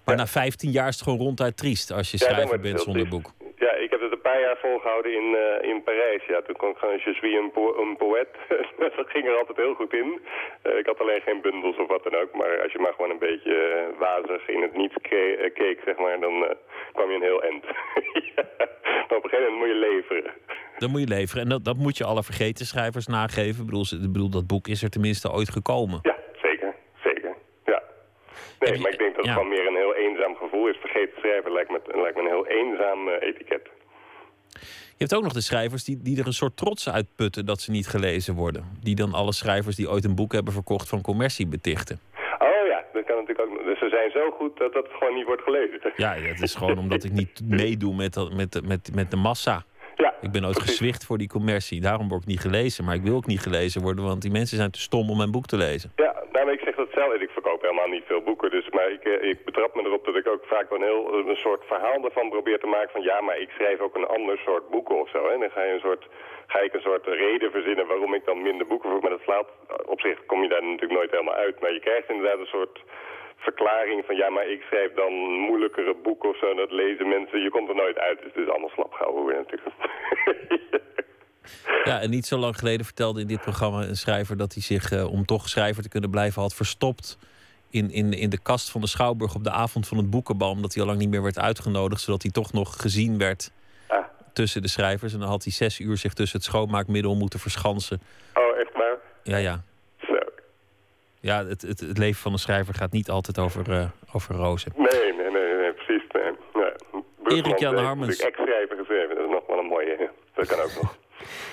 Maar 0.05 0.16
na 0.16 0.26
vijftien 0.26 0.70
jaar 0.70 0.89
is 0.89 0.95
het 0.95 1.03
gewoon 1.03 1.18
ronduit 1.18 1.57
triest 1.57 1.93
als 1.93 2.11
je 2.11 2.18
schrijver 2.18 2.61
bent 2.61 2.81
zonder 2.81 3.09
triest. 3.09 3.22
boek. 3.22 3.33
Het 4.11 4.18
een 4.18 4.30
paar 4.30 4.40
jaar 4.40 4.56
volgehouden 4.56 5.12
in, 5.20 5.36
eh, 5.36 5.68
in 5.70 5.82
Parijs. 5.82 6.24
Ja, 6.26 6.42
toen 6.42 6.56
kon 6.56 6.70
ik 6.70 6.76
gewoon 6.76 6.94
Je 6.94 7.00
suis 7.00 7.34
een, 7.34 7.50
po 7.50 7.74
een 7.82 7.96
poète. 7.96 8.36
dat 8.96 9.08
ging 9.14 9.26
er 9.26 9.36
altijd 9.36 9.56
heel 9.56 9.74
goed 9.74 9.92
in. 9.92 10.20
Eh, 10.62 10.78
ik 10.78 10.86
had 10.86 11.00
alleen 11.00 11.20
geen 11.20 11.40
bundels 11.40 11.76
of 11.76 11.88
wat 11.88 12.02
dan 12.02 12.14
ook. 12.14 12.32
Maar 12.34 12.62
als 12.62 12.72
je 12.72 12.78
maar 12.78 12.92
gewoon 12.92 13.11
een 13.11 13.26
beetje 13.30 13.54
eh, 13.54 13.98
wazig 13.98 14.48
in 14.48 14.62
het 14.62 14.76
niets 14.76 14.94
ke- 15.02 15.50
keek, 15.54 15.80
zeg 15.84 15.96
maar, 15.96 16.20
dan 16.20 16.56
kwam 16.92 17.08
je 17.11 17.16
een 17.16 17.30
heel 17.30 17.42
eind. 17.42 17.64
ja. 18.34 18.44
Maar 19.08 19.18
op 19.18 19.24
een 19.24 19.30
gegeven 19.30 19.52
moment 19.52 19.58
moet 19.58 19.68
je 19.68 19.88
leveren. 19.88 20.32
Dan 20.78 20.90
moet 20.90 21.00
je 21.00 21.14
leveren. 21.18 21.42
En 21.42 21.48
dat, 21.48 21.64
dat 21.64 21.76
moet 21.76 21.96
je 21.96 22.04
alle 22.04 22.22
vergeten 22.22 22.66
schrijvers 22.66 23.06
nageven. 23.06 23.61
Ik 23.61 23.66
bedoel, 23.66 23.86
ik 24.06 24.12
bedoel, 24.12 24.30
dat 24.30 24.46
boek 24.46 24.66
is 24.68 24.82
er 24.82 24.90
tenminste 24.90 25.32
ooit 25.32 25.50
gekomen. 25.50 25.98
Ja, 26.02 26.16
zeker. 26.42 26.74
Zeker. 27.04 27.34
Ja. 27.64 27.82
Nee, 28.61 28.78
maar 28.80 28.92
ik 28.92 28.98
denk 28.98 29.14
dat 29.14 29.24
het 29.24 29.26
ja. 29.26 29.32
gewoon 29.32 29.48
meer 29.48 29.66
een 29.66 29.82
heel 29.84 29.94
eenzaam 29.94 30.36
gevoel 30.36 30.68
is. 30.68 30.76
Vergeten 30.76 31.18
schrijven 31.18 31.52
lijkt 31.52 31.70
me, 31.70 31.80
lijkt 31.86 32.16
me 32.16 32.22
een 32.22 32.28
heel 32.36 32.46
eenzaam 32.46 33.08
etiket. 33.08 33.68
Je 34.90 35.06
hebt 35.06 35.14
ook 35.14 35.22
nog 35.22 35.32
de 35.32 35.40
schrijvers 35.40 35.84
die, 35.84 35.98
die 36.02 36.20
er 36.20 36.26
een 36.26 36.32
soort 36.32 36.56
trots 36.56 36.88
uit 36.90 37.06
putten 37.16 37.46
dat 37.46 37.61
ze 37.61 37.70
niet 37.70 37.86
gelezen 37.88 38.34
worden. 38.34 38.64
Die 38.82 38.94
dan 38.94 39.14
alle 39.14 39.32
schrijvers 39.32 39.76
die 39.76 39.90
ooit 39.90 40.04
een 40.04 40.14
boek 40.14 40.32
hebben 40.32 40.52
verkocht 40.52 40.88
van 40.88 41.00
commercie 41.00 41.46
betichten. 41.46 42.00
Oh 42.38 42.66
ja, 42.68 42.84
dat 42.92 43.04
kan 43.04 43.16
natuurlijk 43.16 43.40
ook. 43.40 43.64
Dus 43.64 43.78
ze 43.78 43.88
zijn 43.88 44.11
zo 44.11 44.30
goed 44.30 44.58
dat 44.58 44.72
dat 44.72 44.86
gewoon 44.98 45.14
niet 45.14 45.26
wordt 45.26 45.42
gelezen. 45.42 45.80
Ja, 45.96 46.14
het 46.14 46.42
is 46.42 46.54
gewoon 46.54 46.78
omdat 46.78 47.04
ik 47.04 47.12
niet 47.12 47.40
meedoe 47.44 47.94
met, 47.94 48.14
dat- 48.14 48.32
met, 48.34 48.61
met, 48.66 48.90
met 48.94 49.11
de 49.11 49.16
massa. 49.16 49.64
Ja, 49.96 50.14
Ik 50.20 50.30
ben 50.30 50.44
ooit 50.44 50.54
precies. 50.54 50.70
gezwicht 50.76 51.04
voor 51.04 51.18
die 51.18 51.28
commercie. 51.28 51.80
Daarom 51.80 52.08
word 52.08 52.22
ik 52.22 52.28
niet 52.28 52.40
gelezen. 52.40 52.84
Maar 52.84 52.94
ik 52.94 53.02
wil 53.02 53.16
ook 53.16 53.26
niet 53.26 53.40
gelezen 53.40 53.82
worden, 53.82 54.04
want 54.04 54.22
die 54.22 54.30
mensen 54.30 54.56
zijn 54.56 54.70
te 54.70 54.80
stom 54.80 55.11
om 55.11 55.16
mijn 55.16 55.30
boek 55.30 55.46
te 55.46 55.56
lezen. 55.56 55.92
Ja, 55.96 56.09
ik 56.53 56.61
zeg 56.64 56.74
dat 56.74 56.88
zelf. 56.92 57.12
Ik 57.14 57.30
verkoop 57.30 57.62
helemaal 57.62 57.88
niet 57.88 58.05
veel 58.07 58.22
boeken. 58.22 58.51
Dus, 58.51 58.68
maar 58.68 58.90
ik, 58.90 59.05
eh, 59.05 59.28
ik 59.28 59.44
betrap 59.44 59.74
me 59.74 59.82
erop 59.82 60.05
dat 60.05 60.16
ik 60.16 60.28
ook 60.28 60.44
vaak 60.44 60.70
een, 60.70 60.82
heel, 60.82 61.14
een 61.14 61.36
soort 61.36 61.64
verhaal 61.66 62.05
ervan 62.05 62.28
probeer 62.28 62.59
te 62.61 62.66
maken. 62.66 62.90
Van 62.90 63.03
ja, 63.03 63.20
maar 63.20 63.38
ik 63.38 63.51
schrijf 63.51 63.80
ook 63.80 63.96
een 63.96 64.07
ander 64.07 64.38
soort 64.38 64.68
boeken 64.70 65.01
of 65.01 65.09
zo. 65.09 65.28
Hè. 65.30 65.38
Dan 65.38 65.51
ga, 65.51 65.62
je 65.62 65.72
een 65.72 65.80
soort, 65.80 66.07
ga 66.46 66.59
ik 66.59 66.74
een 66.74 66.80
soort 66.80 67.07
reden 67.07 67.51
verzinnen 67.51 67.86
waarom 67.86 68.14
ik 68.14 68.24
dan 68.24 68.42
minder 68.42 68.66
boeken 68.66 68.90
verkoop. 68.90 69.09
Maar 69.09 69.18
dat 69.18 69.28
slaat, 69.28 69.48
op 69.86 70.01
zich 70.01 70.26
kom 70.26 70.42
je 70.42 70.48
daar 70.48 70.62
natuurlijk 70.62 70.92
nooit 70.92 71.11
helemaal 71.11 71.34
uit. 71.34 71.61
Maar 71.61 71.72
je 71.72 71.80
krijgt 71.80 72.09
inderdaad 72.09 72.38
een 72.38 72.57
soort 72.59 72.82
verklaring 73.36 74.05
van 74.07 74.16
ja, 74.16 74.30
maar 74.30 74.46
ik 74.46 74.62
schrijf 74.62 74.92
dan 74.92 75.12
moeilijkere 75.48 75.94
boeken 75.94 76.28
of 76.28 76.36
zo. 76.36 76.55
Dat 76.55 76.70
lezen 76.70 77.09
mensen. 77.09 77.42
Je 77.42 77.51
komt 77.51 77.68
er 77.68 77.74
nooit 77.74 77.98
uit. 77.98 78.18
Dus 78.18 78.32
het 78.34 78.42
is 78.42 78.51
allemaal 78.51 78.68
slap 78.74 78.92
gehouden 78.92 79.36
natuurlijk. 79.36 79.76
Ja, 81.84 82.01
en 82.01 82.11
niet 82.11 82.26
zo 82.26 82.38
lang 82.38 82.59
geleden 82.59 82.84
vertelde 82.86 83.20
in 83.20 83.26
dit 83.26 83.41
programma 83.41 83.82
een 83.82 83.97
schrijver 83.97 84.36
dat 84.36 84.53
hij 84.55 84.62
zich, 84.62 84.93
eh, 84.93 85.12
om 85.12 85.24
toch 85.24 85.49
schrijver 85.49 85.82
te 85.82 85.88
kunnen 85.88 86.11
blijven, 86.11 86.43
had 86.43 86.55
verstopt 86.55 87.18
in, 87.70 87.91
in, 87.91 88.12
in 88.12 88.30
de 88.30 88.38
kast 88.38 88.70
van 88.70 88.80
de 88.80 88.86
Schouwburg 88.86 89.34
op 89.34 89.45
de 89.45 89.51
avond 89.51 89.88
van 89.88 89.97
het 89.97 90.11
boekenbal. 90.11 90.51
Omdat 90.51 90.72
hij 90.74 90.82
al 90.82 90.88
lang 90.88 91.01
niet 91.01 91.11
meer 91.11 91.22
werd 91.22 91.38
uitgenodigd, 91.38 92.01
zodat 92.03 92.22
hij 92.22 92.30
toch 92.30 92.53
nog 92.53 92.76
gezien 92.80 93.18
werd 93.18 93.51
Ah. 93.88 94.05
tussen 94.32 94.62
de 94.62 94.68
schrijvers. 94.68 95.12
En 95.12 95.18
dan 95.18 95.28
had 95.28 95.43
hij 95.45 95.53
zes 95.53 95.78
uur 95.78 95.97
zich 95.97 96.12
tussen 96.12 96.38
het 96.38 96.47
schoonmaakmiddel 96.47 97.14
moeten 97.14 97.39
verschansen. 97.40 98.01
oh, 98.35 98.59
echt 98.59 98.73
waar? 98.73 98.97
Ja, 99.23 99.36
ja. 99.36 99.62
Zo. 100.06 100.19
Ja, 101.20 101.47
het, 101.47 101.62
het, 101.62 101.81
het 101.81 101.98
leven 101.98 102.20
van 102.20 102.32
een 102.32 102.39
schrijver 102.39 102.74
gaat 102.74 102.93
niet 102.93 103.10
altijd 103.10 103.39
over, 103.39 103.70
eh, 103.73 103.86
over 104.12 104.35
rozen. 104.35 104.73
Nee, 104.77 104.86
nee, 105.12 105.31
nee, 105.31 105.55
nee 105.60 105.73
precies. 105.73 106.02
Nee. 106.12 106.23
Ja. 106.55 106.73
Erik-Jan 107.24 107.43
Brugman 107.43 107.74
heeft 107.74 107.86
Harmens. 107.86 108.09
natuurlijk 108.09 108.36
ex-schrijver 108.36 108.77
geschreven. 108.77 109.14
Dat 109.16 109.24
is 109.24 109.31
nog 109.31 109.47
wel 109.47 109.59
een 109.59 109.66
mooie. 109.66 110.10
Dat 110.35 110.47
kan 110.47 110.59
ook 110.60 110.73
nog. 110.82 110.97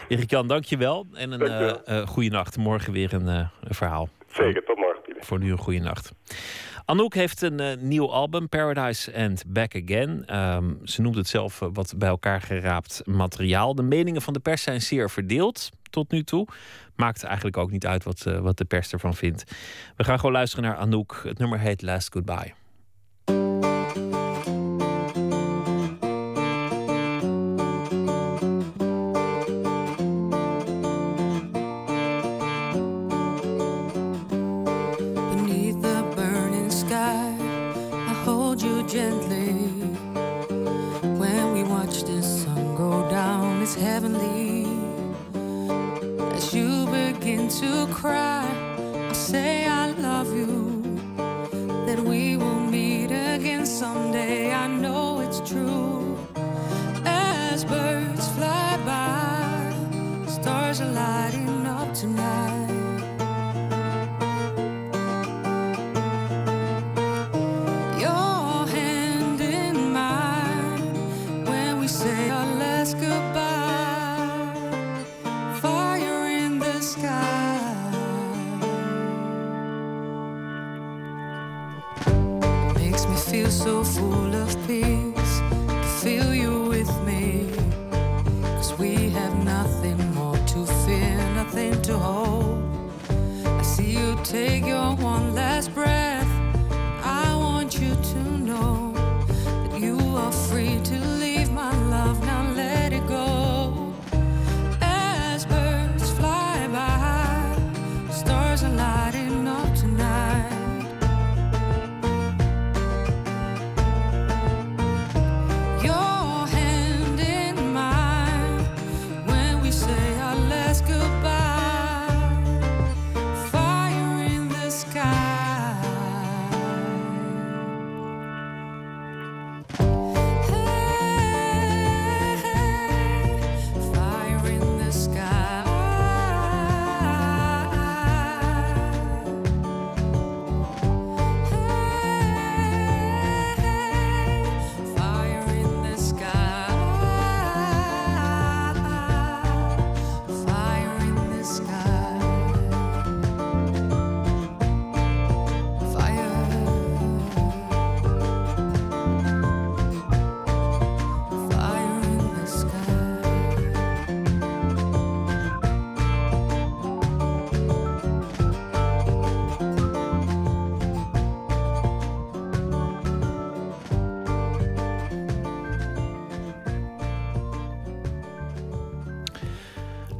Erik-Jan, 0.07 0.47
dankjewel. 0.47 1.05
En 1.13 1.31
een 1.31 1.39
Dankjewel. 1.39 1.83
eh 1.83 1.97
eh 2.01 2.07
goede 2.07 2.29
nacht. 2.29 2.57
Morgen 2.57 2.93
weer 2.93 3.13
een, 3.13 3.27
eh, 3.27 3.47
een 3.63 3.75
verhaal. 3.75 4.09
Zeker, 4.31 4.63
tot 4.65 4.77
morgen, 4.77 5.01
Pieter. 5.01 5.23
Voor 5.23 5.39
nu 5.39 5.51
een 5.51 5.57
goede 5.57 5.79
nacht. 5.79 6.11
Anouk 6.85 7.13
heeft 7.13 7.41
een 7.41 7.77
nieuw 7.87 8.11
album, 8.11 8.49
Paradise 8.49 9.15
and 9.15 9.43
Back 9.47 9.75
Again. 9.75 10.23
Ehm, 10.25 10.73
ze 10.83 11.01
noemt 11.01 11.15
het 11.15 11.27
zelf 11.27 11.59
wat 11.73 11.93
bij 11.97 12.09
elkaar 12.09 12.41
geraapt 12.41 13.01
materiaal. 13.05 13.75
De 13.75 13.83
meningen 13.83 14.21
van 14.21 14.33
de 14.33 14.39
pers 14.39 14.61
zijn 14.63 14.81
zeer 14.81 15.09
verdeeld 15.09 15.69
tot 15.89 16.11
nu 16.11 16.23
toe. 16.23 16.47
Maakt 16.95 17.23
eigenlijk 17.23 17.57
ook 17.57 17.71
niet 17.71 17.85
uit 17.85 18.03
wat, 18.03 18.23
wat 18.23 18.57
de 18.57 18.65
pers 18.65 18.91
ervan 18.91 19.13
vindt. 19.15 19.43
We 19.95 20.03
gaan 20.03 20.17
gewoon 20.19 20.31
luisteren 20.31 20.65
naar 20.65 20.75
Anouk. 20.77 21.21
Het 21.23 21.37
nummer 21.37 21.59
heet 21.59 21.81
Last 21.81 22.11
Goodbye. 22.13 22.53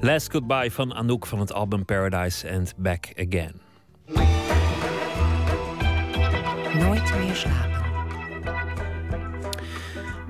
Last 0.07 0.31
Goodbye 0.31 0.71
van 0.71 0.93
Anouk 0.93 1.25
van 1.25 1.39
het 1.39 1.53
album 1.53 1.85
Paradise 1.85 2.51
and 2.51 2.73
Back 2.77 3.05
Again. 3.15 3.61
Nooit 6.79 7.17
meer 7.17 7.35
slapen. 7.35 7.85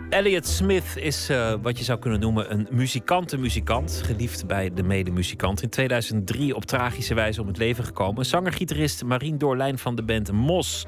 Elliot 0.09 0.47
Smith 0.47 0.95
is 0.95 1.29
eh, 1.29 1.53
wat 1.61 1.77
je 1.77 1.83
zou 1.83 1.99
kunnen 1.99 2.19
noemen 2.19 2.51
een 2.51 2.67
muzikante-muzikant. 2.71 4.01
Geliefd 4.05 4.47
bij 4.47 4.73
de 4.73 4.83
medemuzikant. 4.83 5.61
In 5.61 5.69
2003 5.69 6.55
op 6.55 6.65
tragische 6.65 7.13
wijze 7.13 7.41
om 7.41 7.47
het 7.47 7.57
leven 7.57 7.83
gekomen. 7.83 8.25
Zanger-gitarist 8.25 9.03
Marien 9.03 9.37
Doorlijn 9.37 9.77
van 9.77 9.95
de 9.95 10.03
band 10.03 10.31
Mos 10.31 10.85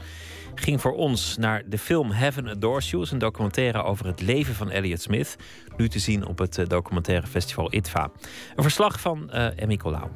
ging 0.56 0.82
voor 0.82 0.94
ons 0.94 1.38
naar 1.38 1.64
de 1.66 1.78
film 1.78 2.12
Heaven 2.12 2.48
Adores 2.48 2.90
You. 2.90 3.04
is 3.04 3.12
een 3.12 3.18
documentaire 3.18 3.84
over 3.84 4.06
het 4.06 4.22
leven 4.22 4.56
van 4.56 4.70
Elliot 4.70 5.02
Smith. 5.02 5.36
Nu 5.78 5.90
te 5.90 6.00
zien 6.00 6.28
op 6.28 6.38
het 6.38 6.58
eh, 6.58 6.68
documentaire 6.68 7.28
festival 7.28 7.74
ITVA. 7.74 8.12
Een 8.56 8.64
verslag 8.64 9.00
van 9.00 9.30
eh 9.32 9.62
Emmy 9.62 9.78
Colau. 9.78 10.08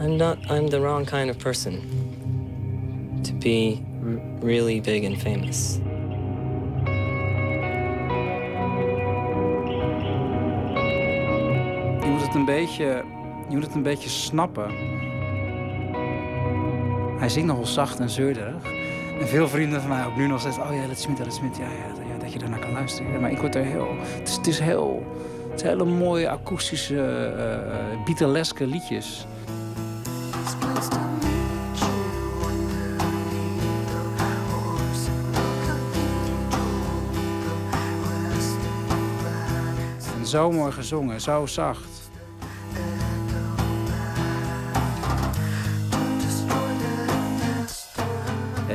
I'm 0.00 0.16
not. 0.16 0.36
I'm 0.50 0.68
the 0.68 0.80
wrong 0.80 1.06
kind 1.06 1.30
of 1.30 1.36
person 1.36 1.80
to 3.22 3.34
be 3.38 3.78
really 4.42 4.80
big 4.80 5.04
and 5.04 5.18
famous. 5.18 5.78
Je 12.00 12.06
moet 12.06 12.22
het 12.22 12.34
een 12.34 12.44
beetje, 12.44 13.04
je 13.48 13.54
moet 13.54 13.64
het 13.64 13.74
een 13.74 13.82
beetje 13.82 14.08
snappen. 14.08 14.70
Hij 17.18 17.28
zingt 17.28 17.48
nogal 17.48 17.66
zacht 17.66 18.00
en 18.00 18.10
zeurderig. 18.10 18.69
En 19.20 19.28
veel 19.28 19.48
vrienden 19.48 19.80
van 19.80 19.90
mij 19.90 20.06
ook 20.06 20.16
nu 20.16 20.26
nog 20.26 20.40
steeds... 20.40 20.58
Oh 20.58 20.74
ja, 20.74 20.86
dat 20.86 20.98
Smit, 20.98 21.16
dat 21.16 21.34
Smit. 21.34 21.56
Ja, 21.56 21.64
ja, 21.64 22.18
dat 22.18 22.32
je 22.32 22.38
daarnaar 22.38 22.58
kan 22.58 22.72
luisteren. 22.72 23.12
Ja, 23.12 23.18
maar 23.18 23.30
ik 23.30 23.38
word 23.38 23.54
er 23.54 23.64
heel... 23.64 23.88
Het 23.98 24.28
is, 24.28 24.36
het 24.36 24.46
is 24.46 24.58
heel... 24.58 25.06
Het 25.50 25.60
zijn 25.60 25.78
hele 25.78 25.90
mooie 25.90 26.30
akoestische, 26.30 26.94
uh, 27.94 28.04
Beatleske 28.04 28.66
liedjes. 28.66 29.26
En 40.18 40.26
zo 40.26 40.50
mooi 40.50 40.72
gezongen, 40.72 41.20
zo 41.20 41.46
zacht. 41.46 41.99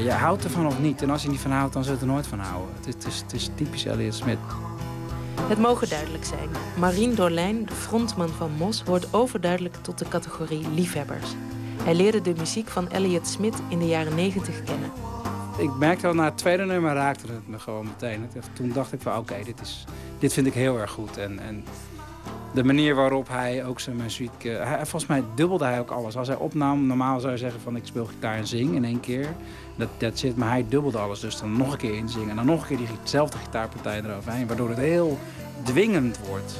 Je 0.06 0.11
houdt 0.11 0.44
ervan 0.44 0.68
of 0.68 0.80
niet. 0.80 1.02
En 1.02 1.10
als 1.10 1.23
je 1.23 1.30
niet 1.30 1.40
van 1.40 1.52
houdt, 1.52 1.73
dan 1.73 1.84
zul 1.84 1.94
je 1.94 1.99
er 1.99 2.06
nooit 2.06 2.27
van 2.27 2.40
houden. 2.40 2.76
Het 2.76 2.88
is, 2.88 2.94
het 2.94 3.06
is, 3.06 3.22
het 3.22 3.34
is 3.34 3.49
typisch 3.56 3.86
Elliot 3.86 4.14
Smith. 4.14 4.38
Het 5.41 5.57
mogen 5.57 5.90
duidelijk 5.90 6.26
zijn. 6.26 6.49
Marien 6.77 7.15
Dorlijn, 7.15 7.65
de 7.65 7.73
frontman 7.73 8.30
van 8.30 8.52
Mos, 8.57 8.84
hoort 8.84 9.14
overduidelijk 9.14 9.76
tot 9.82 9.99
de 9.99 10.07
categorie 10.07 10.69
liefhebbers. 10.73 11.36
Hij 11.84 11.95
leerde 11.95 12.22
de 12.22 12.34
muziek 12.38 12.68
van 12.68 12.90
Elliot 12.90 13.27
Smith 13.27 13.56
in 13.69 13.80
de 13.80 13.88
jaren 13.88 14.15
90 14.15 14.64
kennen. 14.64 14.91
Ik 15.57 15.76
merkte 15.80 16.07
al 16.07 16.14
na 16.14 16.26
het 16.26 16.38
tweede 16.38 16.65
nummer 16.65 16.94
raakte 16.94 17.27
het 17.27 17.48
me 17.48 17.60
gewoon 17.60 17.86
meteen. 17.86 18.30
Toen 18.53 18.72
dacht 18.72 18.94
ik 18.94 19.02
van 19.02 19.18
oké, 19.18 19.36
dit 19.36 19.57
dit, 19.57 19.86
dit 20.19 20.34
vind 20.34 20.48
ik 20.48 20.53
heel 20.53 20.80
erg 20.80 20.91
goed. 20.91 21.18
En, 21.18 21.40
en 21.40 21.64
de 22.53 22.64
manier 22.64 22.95
waarop 22.95 23.27
hij 23.27 23.65
ook 23.65 23.80
zijn 23.80 23.95
muziek... 23.95 24.44
Uh, 24.44 24.64
hij, 24.64 24.77
volgens 24.77 25.06
mij 25.06 25.23
dubbelde 25.36 25.65
hij 25.65 25.80
ook 25.80 25.91
alles. 25.91 26.18
Als 26.18 26.27
hij 26.27 26.38
opnam, 26.38 26.86
normaal 26.86 27.19
zou 27.19 27.32
je 27.32 27.38
zeggen 27.38 27.61
van 27.61 27.76
ik 27.76 27.86
speel 27.86 28.06
gitaar 28.06 28.36
en 28.36 28.48
zing 28.48 28.76
in 28.76 28.86
één 28.86 28.99
keer. 28.99 29.27
Dat, 29.76 29.89
dat 29.97 30.19
zit, 30.19 30.38
maar 30.38 30.49
hij 30.49 30.65
dubbelde 30.69 30.97
alles. 30.97 31.19
Dus 31.19 31.39
dan 31.39 31.57
nog 31.57 31.72
een 31.72 31.77
keer 31.77 31.95
inzingen 31.95 32.30
en 32.30 32.35
dan 32.35 32.45
nog 32.45 32.61
een 32.61 32.77
keer 32.77 32.88
diezelfde 33.02 33.38
gitaarpartij 33.38 34.02
eroverheen. 34.03 34.47
Waardoor 34.47 34.69
het 34.69 34.77
heel 34.77 35.19
dwingend 35.64 36.19
wordt. 36.27 36.53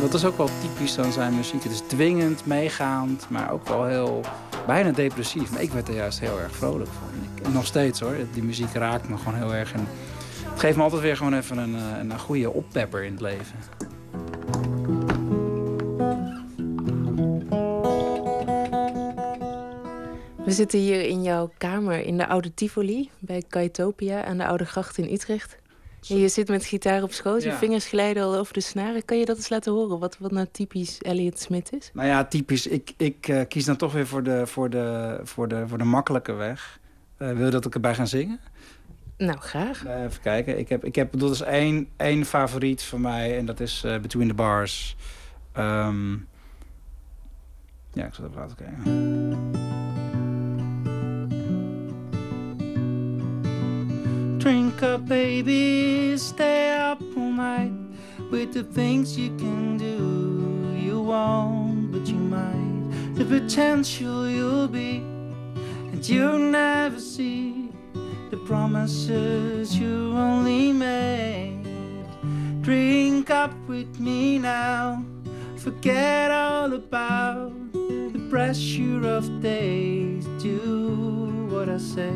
Dat 0.00 0.14
is 0.14 0.24
ook 0.24 0.36
wel 0.36 0.48
typisch 0.60 0.98
aan 0.98 1.12
zijn 1.12 1.36
muziek. 1.36 1.62
Het 1.62 1.72
is 1.72 1.82
dwingend, 1.86 2.46
meegaand, 2.46 3.26
maar 3.28 3.52
ook 3.52 3.68
wel 3.68 3.84
heel 3.84 4.20
bijna 4.66 4.90
depressief. 4.90 5.50
Maar 5.50 5.62
ik 5.62 5.72
werd 5.72 5.88
er 5.88 5.94
juist 5.94 6.20
heel 6.20 6.40
erg 6.40 6.56
vrolijk 6.56 6.90
van. 6.90 7.44
En 7.44 7.52
nog 7.52 7.66
steeds 7.66 8.00
hoor. 8.00 8.14
Die 8.32 8.42
muziek 8.42 8.72
raakt 8.72 9.08
me 9.08 9.16
gewoon 9.16 9.34
heel 9.34 9.54
erg. 9.54 9.72
En 9.72 9.86
het 10.50 10.60
geeft 10.60 10.76
me 10.76 10.82
altijd 10.82 11.02
weer 11.02 11.16
gewoon 11.16 11.34
even 11.34 11.58
een, 11.58 11.74
een, 11.74 12.10
een 12.10 12.18
goede 12.18 12.50
oppepper 12.50 13.04
in 13.04 13.12
het 13.12 13.20
leven. 13.20 13.56
We 20.44 20.50
zitten 20.50 20.78
hier 20.78 21.02
in 21.02 21.22
jouw 21.22 21.52
kamer 21.58 22.00
in 22.06 22.16
de 22.16 22.26
oude 22.26 22.54
Tivoli 22.54 23.10
bij 23.18 23.44
Kaitopia 23.48 24.24
aan 24.24 24.38
de 24.38 24.46
Oude 24.46 24.64
Gracht 24.64 24.98
in 24.98 25.12
Utrecht. 25.12 25.56
En 26.08 26.16
je 26.16 26.28
zit 26.28 26.48
met 26.48 26.64
gitaar 26.64 27.02
op 27.02 27.12
schoot, 27.12 27.42
je 27.42 27.48
Ja. 27.48 27.56
vingers 27.56 27.86
glijden 27.86 28.22
al 28.22 28.36
over 28.36 28.52
de 28.52 28.60
snaren. 28.60 29.04
Kan 29.04 29.18
je 29.18 29.24
dat 29.24 29.36
eens 29.36 29.48
laten 29.48 29.72
horen, 29.72 29.98
wat, 29.98 30.18
wat 30.18 30.30
nou 30.30 30.46
typisch 30.52 30.98
Elliot 30.98 31.40
Smith 31.40 31.72
is? 31.72 31.90
Nou 31.94 32.08
ja, 32.08 32.24
typisch. 32.24 32.66
Ik, 32.66 32.94
ik 32.96 33.28
eh, 33.28 33.40
kies 33.48 33.64
dan 33.64 33.76
toch 33.76 33.92
weer 33.92 34.06
voor 34.06 34.22
de, 34.22 34.46
voor 34.46 34.70
de, 34.70 35.20
voor 35.22 35.48
de, 35.48 35.68
voor 35.68 35.78
de 35.78 35.84
makkelijke 35.84 36.32
weg. 36.32 36.80
Eh, 37.16 37.32
wil 37.32 37.44
je 37.44 37.50
dat 37.50 37.64
ik 37.64 37.74
erbij 37.74 37.94
ga 37.94 38.04
zingen? 38.04 38.40
Nou, 39.16 39.38
graag. 39.38 39.84
Uh, 39.84 40.02
even 40.02 40.20
kijken. 40.20 40.58
Ik 40.58 40.68
heb, 40.68 40.84
ik 40.84 40.94
heb 40.94 41.22
is 41.22 41.40
één, 41.40 41.88
één 41.96 42.24
favoriet 42.24 42.82
van 42.82 43.00
mij 43.00 43.38
en 43.38 43.46
dat 43.46 43.60
is 43.60 43.84
Between 44.02 44.28
the 44.28 44.34
Bars. 44.34 44.96
Um, 45.58 46.28
ja, 47.92 48.06
ik 48.06 48.14
zal 48.14 48.24
even 48.24 48.38
laten 48.38 48.56
kijken. 48.56 49.73
Drink 54.44 54.82
up, 54.82 55.06
baby, 55.06 56.18
stay 56.18 56.76
up 56.76 57.00
all 57.16 57.32
night 57.32 57.72
with 58.30 58.52
the 58.52 58.62
things 58.62 59.18
you 59.18 59.34
can 59.38 59.78
do. 59.78 60.76
You 60.78 61.00
won't, 61.00 61.90
but 61.90 62.06
you 62.06 62.18
might. 62.18 63.14
The 63.14 63.24
potential 63.24 64.28
you'll 64.28 64.68
be, 64.68 64.98
and 65.92 66.06
you'll 66.06 66.36
never 66.36 67.00
see 67.00 67.70
the 68.30 68.36
promises 68.36 69.78
you 69.78 70.12
only 70.14 70.74
made. 70.74 71.64
Drink 72.60 73.30
up 73.30 73.54
with 73.66 73.98
me 73.98 74.38
now, 74.38 75.02
forget 75.56 76.30
all 76.30 76.70
about 76.74 77.50
the 77.72 78.26
pressure 78.28 79.08
of 79.08 79.40
days. 79.40 80.26
Do 80.42 81.33
what 81.64 81.74
I 81.74 81.78
say, 81.78 82.10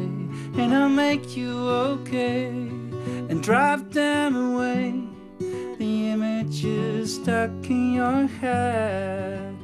and 0.61 0.75
I'll 0.75 0.91
make 0.91 1.35
you 1.35 1.57
okay, 1.69 2.49
and 2.49 3.43
drive 3.43 3.95
them 3.95 4.37
away. 4.37 5.03
The 5.79 6.11
images 6.11 7.15
stuck 7.15 7.51
in 7.71 7.95
your 7.95 8.27
head, 8.27 9.57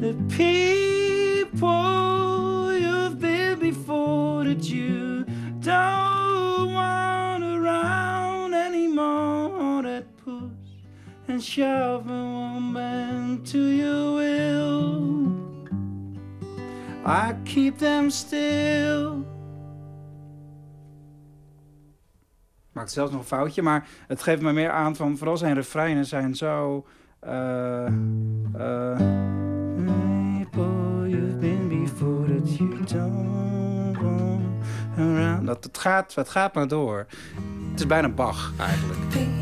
the 0.00 0.14
people 0.36 1.70
you've 2.76 3.18
been 3.18 3.58
before 3.58 4.44
that 4.44 4.68
you 4.68 5.24
don't 5.60 6.72
want 6.74 7.42
around 7.42 8.52
anymore. 8.52 9.82
That 9.84 10.04
push 10.18 10.68
and 11.28 11.42
shove 11.42 12.10
and 12.10 12.74
won't 12.74 13.46
to 13.46 13.68
your 13.68 14.16
will. 14.16 15.19
I 17.06 17.34
keep 17.44 17.78
them 17.78 18.10
still. 18.10 19.12
Maakt 22.72 22.90
zelfs 22.90 23.10
nog 23.12 23.20
een 23.20 23.26
foutje, 23.26 23.62
maar 23.62 23.86
het 24.06 24.22
geeft 24.22 24.42
me 24.42 24.52
meer 24.52 24.70
aan 24.70 24.96
van 24.96 25.16
vooral 25.16 25.36
zijn 25.36 25.54
refreinen 25.54 26.06
zijn 26.06 26.34
zo. 26.34 26.86
Uh, 27.26 27.32
uh, 28.56 28.96
people 30.38 31.08
you've 31.08 31.36
been 31.38 31.68
before 31.68 32.34
that 32.34 32.56
you 32.56 32.84
don't 32.84 33.98
want. 34.00 35.46
Dat, 35.46 35.64
het, 35.64 35.78
gaat, 35.78 36.14
het 36.14 36.28
gaat 36.28 36.54
maar 36.54 36.68
door. 36.68 37.06
Het 37.70 37.80
is 37.80 37.86
bijna 37.86 38.08
Bach 38.08 38.52
eigenlijk. 38.58 39.39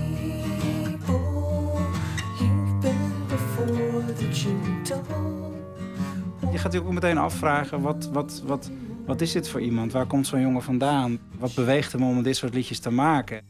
Je 6.58 6.64
gaat 6.64 6.72
je 6.72 6.80
ook 6.80 6.92
meteen 6.92 7.18
afvragen, 7.18 7.80
wat, 7.80 8.08
wat, 8.12 8.42
wat, 8.44 8.70
wat 9.06 9.20
is 9.20 9.32
dit 9.32 9.48
voor 9.48 9.60
iemand? 9.60 9.92
Waar 9.92 10.06
komt 10.06 10.26
zo'n 10.26 10.40
jongen 10.40 10.62
vandaan? 10.62 11.18
Wat 11.38 11.54
beweegt 11.54 11.92
hem 11.92 12.02
om 12.02 12.22
dit 12.22 12.36
soort 12.36 12.54
liedjes 12.54 12.78
te 12.78 12.90
maken? 12.90 13.40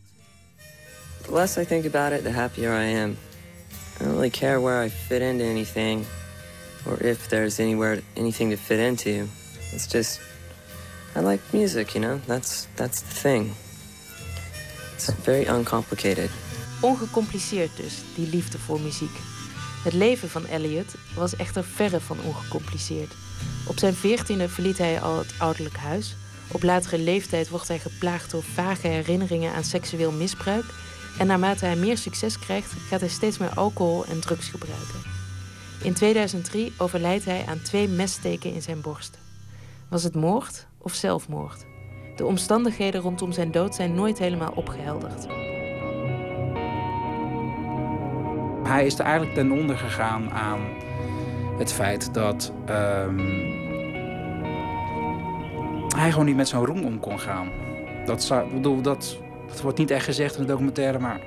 The 1.22 1.32
less 1.32 1.56
I 1.56 1.64
think 1.64 1.94
about 1.94 2.18
it, 2.18 2.24
the 2.24 2.30
happier 2.30 2.70
I 2.70 3.00
am. 3.02 3.10
I 3.10 4.04
don't 4.04 4.12
really 4.12 4.30
care 4.30 4.60
where 4.60 4.86
I 4.86 4.90
fit 4.90 5.20
into 5.20 5.44
anything, 5.44 6.04
or 6.86 7.02
if 7.02 7.26
there's 7.26 7.58
anywhere 7.58 8.02
anything 8.16 8.50
to 8.50 8.56
fit 8.56 8.78
into. 8.78 9.26
It's 9.72 9.90
just 9.92 10.20
I 11.16 11.20
like 11.20 11.42
music, 11.50 11.92
you 11.92 12.04
know. 12.04 12.20
That's 12.26 12.66
that's 12.74 13.00
the 13.00 13.14
thing. 13.14 13.54
It's 14.94 15.10
very 15.24 15.46
uncomplicated. 15.46 16.30
Ongecompliceerd 16.80 17.76
dus, 17.76 18.02
die 18.14 18.28
liefde 18.28 18.58
voor 18.58 18.80
muziek. 18.80 19.37
Het 19.82 19.92
leven 19.92 20.28
van 20.28 20.46
Elliot 20.46 20.94
was 21.14 21.36
echter 21.36 21.64
verre 21.64 22.00
van 22.00 22.16
ongecompliceerd. 22.24 23.14
Op 23.66 23.78
zijn 23.78 23.94
veertiende 23.94 24.48
verliet 24.48 24.78
hij 24.78 25.00
al 25.00 25.18
het 25.18 25.34
ouderlijk 25.38 25.76
huis. 25.76 26.16
Op 26.52 26.62
latere 26.62 26.98
leeftijd 26.98 27.48
wordt 27.48 27.68
hij 27.68 27.78
geplaagd 27.78 28.30
door 28.30 28.42
vage 28.42 28.86
herinneringen 28.86 29.52
aan 29.52 29.64
seksueel 29.64 30.12
misbruik. 30.12 30.64
En 31.18 31.26
naarmate 31.26 31.64
hij 31.64 31.76
meer 31.76 31.98
succes 31.98 32.38
krijgt, 32.38 32.72
gaat 32.88 33.00
hij 33.00 33.08
steeds 33.08 33.38
meer 33.38 33.54
alcohol 33.54 34.04
en 34.06 34.20
drugs 34.20 34.48
gebruiken. 34.48 35.02
In 35.82 35.94
2003 35.94 36.72
overlijdt 36.78 37.24
hij 37.24 37.44
aan 37.46 37.62
twee 37.62 37.88
messteken 37.88 38.54
in 38.54 38.62
zijn 38.62 38.80
borst. 38.80 39.18
Was 39.88 40.02
het 40.02 40.14
moord 40.14 40.66
of 40.78 40.94
zelfmoord? 40.94 41.66
De 42.16 42.24
omstandigheden 42.24 43.00
rondom 43.00 43.32
zijn 43.32 43.50
dood 43.50 43.74
zijn 43.74 43.94
nooit 43.94 44.18
helemaal 44.18 44.52
opgehelderd. 44.54 45.26
Hij 48.62 48.86
is 48.86 48.98
er 48.98 49.04
eigenlijk 49.04 49.34
ten 49.34 49.50
onder 49.50 49.76
gegaan 49.76 50.30
aan 50.30 50.60
het 51.58 51.72
feit 51.72 52.14
dat 52.14 52.52
um, 52.68 53.18
hij 55.96 56.10
gewoon 56.10 56.26
niet 56.26 56.36
met 56.36 56.48
zo'n 56.48 56.66
roem 56.66 56.84
om 56.84 57.00
kon 57.00 57.20
gaan. 57.20 57.50
Dat, 58.04 58.22
zou, 58.22 58.52
bedoel, 58.52 58.80
dat, 58.82 59.18
dat 59.48 59.60
wordt 59.60 59.78
niet 59.78 59.90
echt 59.90 60.04
gezegd 60.04 60.36
in 60.36 60.40
de 60.40 60.48
documentaire, 60.48 60.98
maar 60.98 61.20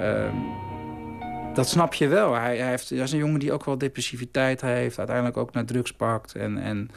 um, 0.00 0.44
dat 1.54 1.68
snap 1.68 1.94
je 1.94 2.08
wel. 2.08 2.34
Hij, 2.34 2.58
hij, 2.58 2.68
heeft, 2.68 2.88
hij 2.88 2.98
is 2.98 3.12
een 3.12 3.18
jongen 3.18 3.40
die 3.40 3.52
ook 3.52 3.64
wel 3.64 3.78
depressiviteit 3.78 4.60
heeft, 4.60 4.98
uiteindelijk 4.98 5.36
ook 5.36 5.52
naar 5.52 5.64
drugs 5.64 5.92
pakt 5.92 6.34
en, 6.34 6.58
en 6.58 6.90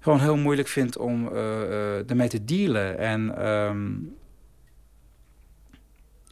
gewoon 0.00 0.20
heel 0.20 0.36
moeilijk 0.36 0.68
vindt 0.68 0.98
om 0.98 1.28
uh, 1.28 1.32
uh, 1.32 2.10
ermee 2.10 2.28
te 2.28 2.44
dealen. 2.44 2.98
En 2.98 3.46
um, 3.48 4.16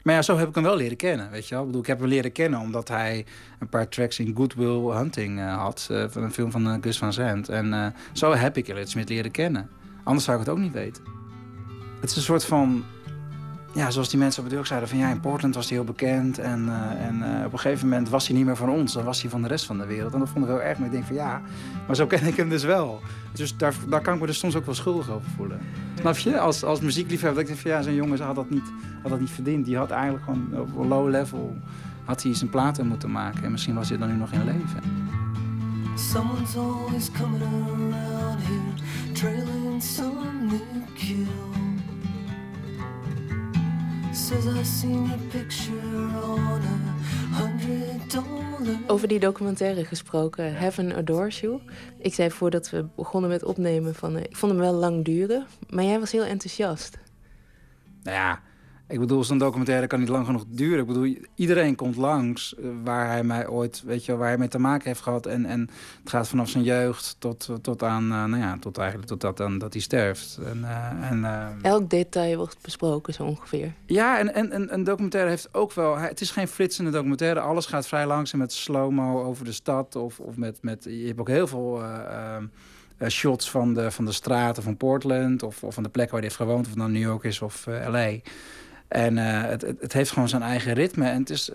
maar 0.03 0.15
ja, 0.15 0.23
zo 0.23 0.37
heb 0.37 0.49
ik 0.49 0.55
hem 0.55 0.65
wel 0.65 0.77
leren 0.77 0.97
kennen, 0.97 1.31
weet 1.31 1.49
je 1.49 1.55
wel. 1.55 1.79
Ik, 1.79 1.87
heb 1.87 1.99
hem 1.99 2.09
leren 2.09 2.33
kennen 2.33 2.61
omdat 2.61 2.89
hij 2.89 3.27
een 3.59 3.69
paar 3.69 3.89
tracks 3.89 4.19
in 4.19 4.37
Goodwill 4.37 4.97
Hunting 4.97 5.39
uh, 5.39 5.57
had. 5.57 5.89
Uh, 5.91 6.05
van 6.09 6.23
een 6.23 6.33
film 6.33 6.51
van 6.51 6.67
uh, 6.67 6.75
Gus 6.81 6.99
van 6.99 7.13
Sant. 7.13 7.49
En 7.49 7.95
zo 8.13 8.35
heb 8.35 8.57
ik 8.57 8.69
Elliot 8.69 8.89
Smith 8.89 9.09
leren 9.09 9.31
kennen. 9.31 9.71
Anders 10.05 10.25
zou 10.25 10.41
ik 10.41 10.47
het 10.47 10.55
ook 10.55 10.61
niet 10.61 10.73
weten. 10.73 11.05
Het 12.01 12.11
is 12.11 12.17
een 12.17 12.23
soort 12.23 12.45
van... 12.45 12.85
Ja, 13.73 13.91
zoals 13.91 14.09
die 14.09 14.19
mensen 14.19 14.43
op 14.43 14.51
het 14.51 14.59
ook 14.59 14.67
zeiden. 14.67 14.89
Van 14.89 14.99
ja, 14.99 15.11
in 15.11 15.21
Portland 15.21 15.55
was 15.55 15.69
hij 15.69 15.77
heel 15.77 15.87
bekend. 15.87 16.39
En, 16.39 16.69
en 16.99 17.45
op 17.47 17.53
een 17.53 17.59
gegeven 17.59 17.89
moment 17.89 18.09
was 18.09 18.27
hij 18.27 18.37
niet 18.37 18.47
meer 18.47 18.57
van 18.57 18.69
ons. 18.69 18.93
Dan 18.93 19.05
was 19.05 19.21
hij 19.21 19.31
van 19.31 19.43
de 19.43 19.49
rest 19.49 19.65
van 19.65 19.79
de 19.79 19.87
wereld. 19.87 20.13
En 20.13 20.19
dat 20.19 20.29
vond 20.29 20.45
ik 20.45 20.51
heel 20.51 20.63
erg. 20.63 20.79
Maar 20.79 20.87
ik 20.87 20.93
denk 20.93 21.05
van 21.05 21.17
ja, 21.17 21.43
maar 21.87 21.97
zo 21.97 22.07
ken 22.07 22.27
ik 22.27 22.37
hem 22.37 22.49
dus 22.49 22.65
wel. 22.65 23.01
Dus 23.33 23.57
daar, 23.57 23.75
daar 23.89 24.01
kan 24.01 24.15
ik 24.15 24.21
me 24.21 24.27
dus 24.27 24.39
soms 24.39 24.57
ook 24.57 24.65
wel 24.65 24.75
schuldig 24.75 25.11
over 25.11 25.31
voelen. 25.37 25.61
Snap 26.01 26.17
je? 26.17 26.39
Als, 26.39 26.65
als 26.65 26.81
muziekliefhebber. 26.81 27.43
Dat 27.43 27.53
ik 27.53 27.61
van 27.61 27.71
ja, 27.71 27.83
zo'n 27.83 27.95
jongen 27.95 28.21
had 28.21 28.35
dat 28.35 28.51
niet 28.51 28.73
had 29.03 29.11
dat 29.11 29.21
niet 29.21 29.31
verdiend. 29.31 29.65
Die 29.65 29.77
had 29.77 29.91
eigenlijk 29.91 30.25
gewoon 30.25 30.49
op 30.61 30.89
low 30.89 31.09
level 31.09 31.57
had 32.05 32.23
hij 32.23 32.35
zijn 32.35 32.51
platen 32.51 32.87
moeten 32.87 33.11
maken. 33.11 33.45
En 33.45 33.51
misschien 33.51 33.75
was 33.75 33.89
hij 33.89 33.99
dan 33.99 34.09
nu 34.09 34.15
nog 34.15 34.33
in 34.33 34.45
leven. 34.45 34.83
Someone's 35.95 36.57
always 36.57 37.11
coming 37.11 37.43
around 37.43 38.41
here, 38.43 39.13
trailing 39.13 39.83
some 39.83 40.47
new 40.47 40.61
kill. 40.95 41.60
Says 44.13 44.47
I 44.47 44.65
seen 44.65 45.07
your 45.07 45.19
picture 45.31 45.73
on 46.23 46.63
a 46.63 47.37
hundred 47.37 48.13
dollar. 48.13 48.79
Over 48.87 49.09
die 49.09 49.19
documentaire 49.19 49.85
gesproken, 49.85 50.57
Heaven 50.57 50.95
Adores 50.95 51.41
You. 51.41 51.61
Ik 51.99 52.15
zei 52.15 52.31
voordat 52.31 52.71
we 52.71 52.87
begonnen 52.97 53.31
met 53.31 53.43
opnemen 53.45 53.95
van, 53.95 54.17
uh, 54.17 54.23
ik 54.23 54.37
vond 54.37 54.53
hem 54.53 54.61
wel 54.61 54.73
lang 54.73 55.05
duren, 55.05 55.47
maar 55.69 55.85
jij 55.85 56.01
was 56.01 56.13
heel 56.13 56.25
enthousiast. 56.25 56.99
Nou 58.03 58.17
ja, 58.17 58.41
ik 58.91 58.99
bedoel, 58.99 59.25
zo'n 59.25 59.39
documentaire 59.39 59.87
kan 59.87 59.99
niet 59.99 60.09
lang 60.09 60.27
genoeg 60.27 60.45
duren. 60.49 60.81
Ik 60.81 60.87
bedoel, 60.87 61.17
iedereen 61.35 61.75
komt 61.75 61.97
langs 61.97 62.55
uh, 62.59 62.71
waar 62.85 63.07
hij 63.07 63.25
mij 63.25 63.49
ooit, 63.49 63.83
weet 63.85 64.05
je, 64.05 64.17
waar 64.17 64.29
hij 64.29 64.39
mee 64.39 64.49
te 64.49 64.59
maken 64.59 64.87
heeft 64.87 65.01
gehad. 65.01 65.27
En, 65.27 65.45
en 65.45 65.61
het 66.01 66.11
gaat 66.11 66.29
vanaf 66.29 66.49
zijn 66.49 66.65
jeugd 66.65 67.17
tot, 67.19 67.49
tot 67.63 67.83
aan, 67.83 68.05
uh, 68.05 68.25
nou 68.25 68.37
ja, 68.37 68.57
tot 68.61 68.79
eigenlijk 68.79 69.09
tot 69.09 69.21
dat, 69.21 69.41
aan, 69.41 69.59
dat 69.59 69.73
hij 69.73 69.83
sterft. 69.83 70.39
En, 70.45 70.59
uh, 70.59 71.11
en, 71.11 71.25
Elk 71.63 71.91
detail 71.91 72.37
wordt 72.37 72.63
besproken, 72.63 73.15
zo 73.15 73.23
ongeveer. 73.23 73.73
Ja, 73.87 74.19
en, 74.19 74.35
en, 74.35 74.53
en 74.53 74.75
een 74.75 74.85
documentaire 74.85 75.31
heeft 75.31 75.49
ook 75.55 75.73
wel. 75.73 75.99
Het 75.99 76.21
is 76.21 76.31
geen 76.31 76.49
flitsende 76.49 76.91
documentaire. 76.91 77.41
Alles 77.41 77.67
gaat 77.67 77.87
vrij 77.87 78.07
langzaam 78.07 78.41
met 78.41 78.53
slow-mo 78.53 79.23
over 79.23 79.45
de 79.45 79.53
stad. 79.53 79.97
Of, 79.97 80.21
of 80.21 80.37
met, 80.37 80.59
met. 80.63 80.85
Je 80.85 81.07
hebt 81.07 81.21
ook 81.21 81.29
heel 81.29 81.47
veel. 81.47 81.81
Uh, 81.81 82.37
shots 83.09 83.51
van 83.51 83.75
de, 83.75 83.91
van 83.91 84.05
de 84.05 84.13
straten 84.13 84.63
van 84.63 84.77
Portland 84.77 85.43
of, 85.43 85.63
of 85.63 85.75
van 85.75 85.83
de 85.83 85.89
plek 85.89 86.11
waar 86.11 86.21
hij 86.21 86.29
heeft 86.29 86.41
gewoond, 86.41 86.61
of 86.61 86.69
het 86.69 86.79
nou 86.79 86.91
New 86.91 87.03
York 87.03 87.25
is 87.25 87.43
of 87.43 87.67
LA. 87.67 88.11
En 88.91 89.17
uh, 89.17 89.43
het, 89.43 89.63
het, 89.63 89.93
heeft 89.93 90.11
gewoon 90.11 90.29
zijn 90.29 90.43
eigen 90.43 90.73
ritme. 90.73 91.09
En 91.09 91.19
het 91.21 91.31
is, 91.31 91.49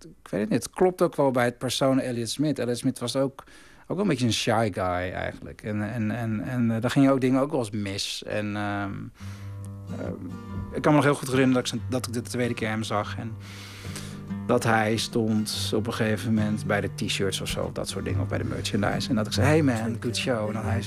ik 0.00 0.28
weet 0.30 0.40
het 0.40 0.50
niet, 0.50 0.62
het 0.62 0.70
klopt 0.70 1.02
ook 1.02 1.16
wel 1.16 1.30
bij 1.30 1.44
het 1.44 1.58
persoon 1.58 2.00
Elliot 2.00 2.30
Smith. 2.30 2.58
Elliot 2.58 2.78
Smith 2.78 2.98
was 2.98 3.16
ook, 3.16 3.44
ook 3.86 3.96
wel 3.96 4.00
een 4.00 4.08
beetje 4.08 4.26
een 4.26 4.32
shy 4.32 4.70
guy 4.72 5.12
eigenlijk. 5.12 5.62
En, 5.62 5.92
en, 5.92 6.10
en, 6.10 6.40
en 6.40 6.70
uh, 6.70 6.80
daar 6.80 6.90
gingen 6.90 7.12
ook 7.12 7.20
dingen 7.20 7.40
ook 7.40 7.50
wel 7.50 7.60
eens 7.60 7.70
mis. 7.70 8.22
En 8.26 8.54
uh, 8.54 8.84
ik 10.72 10.82
kan 10.82 10.92
me 10.92 10.96
nog 10.96 11.04
heel 11.04 11.14
goed 11.14 11.30
herinneren 11.30 11.62
dat 11.62 11.72
ik, 11.72 11.80
dat 11.88 12.06
ik 12.06 12.12
de 12.12 12.22
tweede 12.22 12.54
keer 12.54 12.68
hem 12.68 12.82
zag. 12.82 13.16
En 13.18 13.32
dat 14.46 14.64
hij 14.64 14.96
stond 14.96 15.72
op 15.74 15.86
een 15.86 15.92
gegeven 15.92 16.34
moment 16.34 16.66
bij 16.66 16.80
de 16.80 16.94
t-shirts 16.94 17.40
of 17.40 17.48
zo, 17.48 17.70
dat 17.72 17.88
soort 17.88 18.04
dingen, 18.04 18.20
of 18.20 18.28
bij 18.28 18.38
de 18.38 18.44
merchandise. 18.44 19.08
En 19.08 19.14
dat 19.14 19.26
ik 19.26 19.32
zei, 19.32 19.46
hey 19.46 19.62
man, 19.62 19.96
good 20.00 20.16
show. 20.16 20.46
En 20.46 20.52
dan 20.52 20.64
hij, 20.64 20.82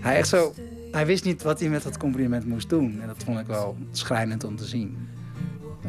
hij 0.00 0.16
echt 0.16 0.28
zo 0.28 0.54
hij 0.90 1.06
wist 1.06 1.24
niet 1.24 1.42
wat 1.42 1.60
hij 1.60 1.68
met 1.68 1.82
dat 1.82 1.96
compliment 1.96 2.46
moest 2.46 2.68
doen. 2.68 3.00
En 3.00 3.06
dat 3.06 3.24
vond 3.24 3.38
ik 3.38 3.46
wel 3.46 3.76
schrijnend 3.90 4.44
om 4.44 4.56
te 4.56 4.64
zien. 4.64 5.08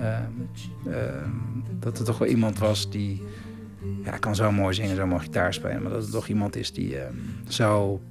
Ehm, 0.01 0.93
ehm, 0.93 1.29
dat 1.79 1.99
er 1.99 2.05
toch 2.05 2.17
wel 2.17 2.27
iemand 2.27 2.59
was 2.59 2.89
die... 2.89 3.21
Ja, 4.03 4.17
kan 4.17 4.35
zo 4.35 4.51
mooi 4.51 4.73
zingen, 4.73 4.95
zo 4.95 5.07
mooi 5.07 5.21
gitaar 5.21 5.53
spelen. 5.53 5.81
Maar 5.81 5.91
dat 5.91 6.05
er 6.05 6.11
toch 6.11 6.27
iemand 6.27 6.55
is 6.55 6.73
die 6.73 6.99
ehm, 6.99 7.15
zo 7.47 8.01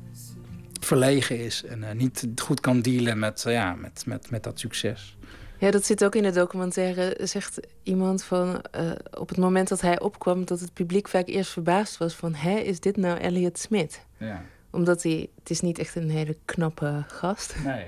verlegen 0.80 1.38
is. 1.38 1.64
En 1.64 1.84
eh, 1.84 1.94
niet 1.94 2.26
goed 2.42 2.60
kan 2.60 2.80
dealen 2.80 3.18
met, 3.18 3.44
eh, 3.44 3.52
ja, 3.52 3.74
met, 3.74 4.02
met, 4.06 4.30
met 4.30 4.42
dat 4.42 4.58
succes. 4.58 5.16
Ja, 5.58 5.70
dat 5.70 5.84
zit 5.84 6.04
ook 6.04 6.14
in 6.14 6.22
de 6.22 6.30
documentaire. 6.30 7.18
Zegt 7.22 7.60
iemand 7.82 8.24
van 8.24 8.62
eh, 8.62 8.90
op 9.10 9.28
het 9.28 9.38
moment 9.38 9.68
dat 9.68 9.80
hij 9.80 10.00
opkwam, 10.00 10.44
dat 10.44 10.60
het 10.60 10.72
publiek 10.72 11.08
vaak 11.08 11.26
eerst 11.26 11.50
verbaasd 11.50 11.96
was 11.96 12.14
van: 12.14 12.34
hè, 12.34 12.58
is 12.58 12.80
dit 12.80 12.96
nou 12.96 13.18
Elliot 13.18 13.58
Smith? 13.58 14.00
Ja. 14.16 14.42
Omdat 14.70 15.02
hij, 15.02 15.28
het 15.38 15.50
is 15.50 15.60
niet 15.60 15.78
echt 15.78 15.94
een 15.94 16.10
hele 16.10 16.36
knappe 16.44 17.04
gast. 17.06 17.54
Nee. 17.64 17.86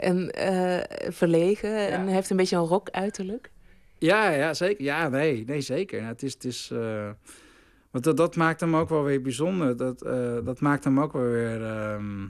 En 0.00 0.30
eh, 0.30 1.12
verlegen. 1.12 1.88
En 1.88 2.06
heeft 2.06 2.30
een 2.30 2.36
beetje 2.36 2.56
een 2.56 2.62
rock 2.62 2.90
uiterlijk. 2.90 3.50
Ja, 3.98 4.30
ja, 4.30 4.54
zeker. 4.54 4.84
Ja, 4.84 5.08
nee, 5.08 5.44
nee 5.46 5.60
zeker. 5.60 5.98
Nou, 5.98 6.12
het 6.12 6.22
is, 6.22 6.32
het 6.32 6.44
is, 6.44 6.70
eh, 6.72 7.10
want 7.90 8.04
dat, 8.04 8.16
dat 8.16 8.36
maakt 8.36 8.60
hem 8.60 8.76
ook 8.76 8.88
wel 8.88 9.02
weer 9.02 9.22
bijzonder. 9.22 9.76
Dat, 9.76 10.02
eh, 10.02 10.36
dat 10.44 10.60
maakt 10.60 10.84
hem 10.84 11.00
ook 11.00 11.12
wel 11.12 11.22
weer 11.22 11.64
ehm, 11.64 12.26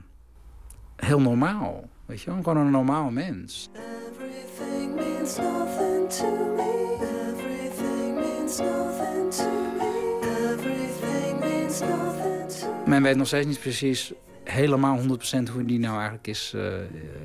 heel 0.95 1.21
normaal. 1.21 1.89
Weet 2.05 2.21
je 2.21 2.31
wel? 2.31 2.43
Gewoon 2.43 2.57
een 2.57 2.71
normaal 2.71 3.09
mens. 3.09 3.69
Everything 3.73 4.95
means 4.95 5.37
nothing 5.37 6.09
to 6.09 6.55
me. 6.55 6.97
Everything 7.29 8.15
means 8.15 8.57
nothing 8.57 9.33
to 9.33 9.49
me. 9.77 10.19
Everything 10.53 11.39
means 11.39 11.79
nothing 11.79 12.49
to 12.49 12.67
me. 12.67 12.89
Men 12.89 13.03
weet 13.03 13.15
nog 13.15 13.27
steeds 13.27 13.47
niet 13.47 13.59
precies 13.59 14.13
helemaal 14.51 14.99
100% 14.99 15.03
hoe 15.51 15.65
die 15.65 15.79
nou 15.79 15.93
eigenlijk 15.95 16.27
is, 16.27 16.53
eh, 16.55 16.73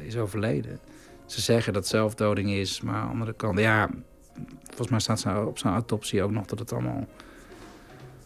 is 0.06 0.16
overleden. 0.16 0.78
Ze 1.26 1.40
zeggen 1.40 1.72
dat 1.72 1.86
zelfdoding 1.86 2.50
is, 2.50 2.80
maar 2.80 2.94
aan 2.94 3.06
de 3.06 3.12
andere 3.12 3.32
kant, 3.34 3.58
ja, 3.58 3.88
volgens 4.66 4.88
mij 4.88 5.00
staat 5.00 5.20
zo 5.20 5.44
op 5.44 5.58
zijn 5.58 5.72
autopsie 5.72 6.22
ook 6.22 6.30
nog 6.30 6.46
dat 6.46 6.58
het 6.58 6.72
allemaal 6.72 7.06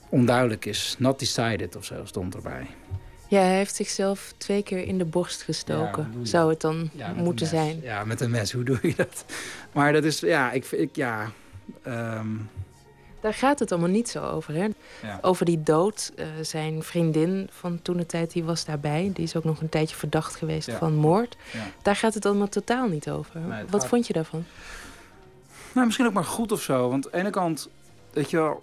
onduidelijk 0.08 0.64
is. 0.64 0.96
Not 0.98 1.18
decided 1.18 1.76
of 1.76 1.84
zo 1.84 2.04
stond 2.04 2.34
erbij. 2.34 2.66
Ja, 3.28 3.40
hij 3.40 3.56
heeft 3.56 3.74
zichzelf 3.74 4.34
twee 4.36 4.62
keer 4.62 4.86
in 4.86 4.98
de 4.98 5.04
borst 5.04 5.42
gestoken. 5.42 6.12
Zou 6.22 6.50
het 6.50 6.60
dan 6.60 6.90
Ja, 6.92 7.12
moeten 7.12 7.46
zijn? 7.46 7.80
Ja, 7.82 8.04
met 8.04 8.20
een 8.20 8.30
mes, 8.30 8.52
hoe 8.52 8.64
doe 8.64 8.78
je 8.82 8.94
dat? 8.96 9.24
Maar 9.72 9.92
dat 9.92 10.04
is, 10.04 10.20
ja, 10.20 10.52
ik, 10.52 10.64
ik 10.64 10.96
ja. 10.96 11.30
ehm, 11.82 12.26
Daar 13.20 13.34
gaat 13.34 13.58
het 13.58 13.72
allemaal 13.72 13.90
niet 13.90 14.08
zo 14.08 14.24
over. 14.24 14.54
Hè? 14.54 14.68
Ja. 15.02 15.18
Over 15.22 15.44
die 15.44 15.62
dood. 15.62 16.12
eh, 16.16 16.26
zijn 16.42 16.82
vriendin 16.82 17.48
van 17.52 17.82
toen 17.82 17.96
de 17.96 18.06
tijd, 18.06 18.32
die 18.32 18.44
was 18.44 18.64
daarbij. 18.64 19.10
Die 19.14 19.24
is 19.24 19.36
ook 19.36 19.44
nog 19.44 19.60
een 19.60 19.68
tijdje 19.68 19.96
verdacht 19.96 20.36
geweest 20.36 20.66
Ja. 20.66 20.76
van 20.78 20.94
moord. 20.94 21.36
Ja. 21.52 21.66
Daar 21.82 21.96
gaat 21.96 22.14
het 22.14 22.26
allemaal 22.26 22.48
totaal 22.48 22.88
niet 22.88 23.10
over. 23.10 23.40
Nee, 23.40 23.62
Wat 23.70 23.80
gaat- 23.80 23.88
vond 23.90 24.06
je 24.06 24.12
daarvan? 24.12 24.44
Nou, 25.72 25.86
misschien 25.86 26.06
ook 26.06 26.12
maar 26.12 26.24
goed 26.24 26.52
of 26.52 26.62
zo. 26.62 26.88
Want 26.88 27.04
aan 27.04 27.10
de 27.12 27.18
ene 27.18 27.30
kant, 27.30 27.68
weet 28.12 28.30
je 28.30 28.36
wel... 28.36 28.62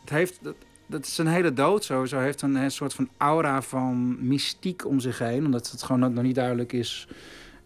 Het 0.00 0.10
heeft... 0.10 0.38
Dat, 0.42 0.54
dat 0.86 1.06
is 1.06 1.18
een 1.18 1.26
hele 1.26 1.52
dood 1.52 1.84
sowieso. 1.84 2.18
heeft 2.18 2.42
een, 2.42 2.54
een 2.54 2.70
soort 2.70 2.94
van 2.94 3.08
aura 3.16 3.62
van 3.62 4.16
mystiek 4.28 4.86
om 4.86 5.00
zich 5.00 5.18
heen. 5.18 5.44
Omdat 5.44 5.70
het 5.70 5.82
gewoon 5.82 6.12
nog 6.12 6.22
niet 6.24 6.34
duidelijk 6.34 6.72
is. 6.72 7.08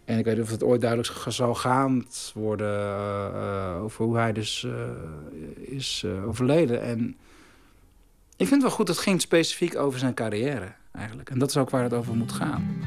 En 0.05 0.19
ik 0.19 0.25
weet 0.25 0.35
niet 0.35 0.45
of 0.45 0.51
het 0.51 0.63
ooit 0.63 0.81
duidelijk 0.81 1.13
zal 1.29 1.55
gaan 1.55 2.07
worden... 2.35 2.69
eh, 2.69 3.27
eh, 3.27 3.83
over 3.83 4.05
hoe 4.05 4.17
hij 4.17 4.33
dus 4.33 4.65
eh, 4.65 4.73
is 5.77 6.07
overleden. 6.27 6.83
En 6.83 7.17
ik 8.37 8.47
vind 8.47 8.51
het 8.51 8.63
wel 8.63 8.71
goed, 8.71 8.89
het 8.89 8.99
ging 8.99 9.21
specifiek 9.21 9.77
over 9.77 9.99
zijn 9.99 10.15
carrière 10.15 10.73
eigenlijk. 10.93 11.31
En 11.31 11.39
dat 11.39 11.49
is 11.49 11.57
ook 11.57 11.71
waar 11.71 11.83
het 11.83 11.95
over 11.95 12.17
moet 12.17 12.33
gaan. 12.33 12.81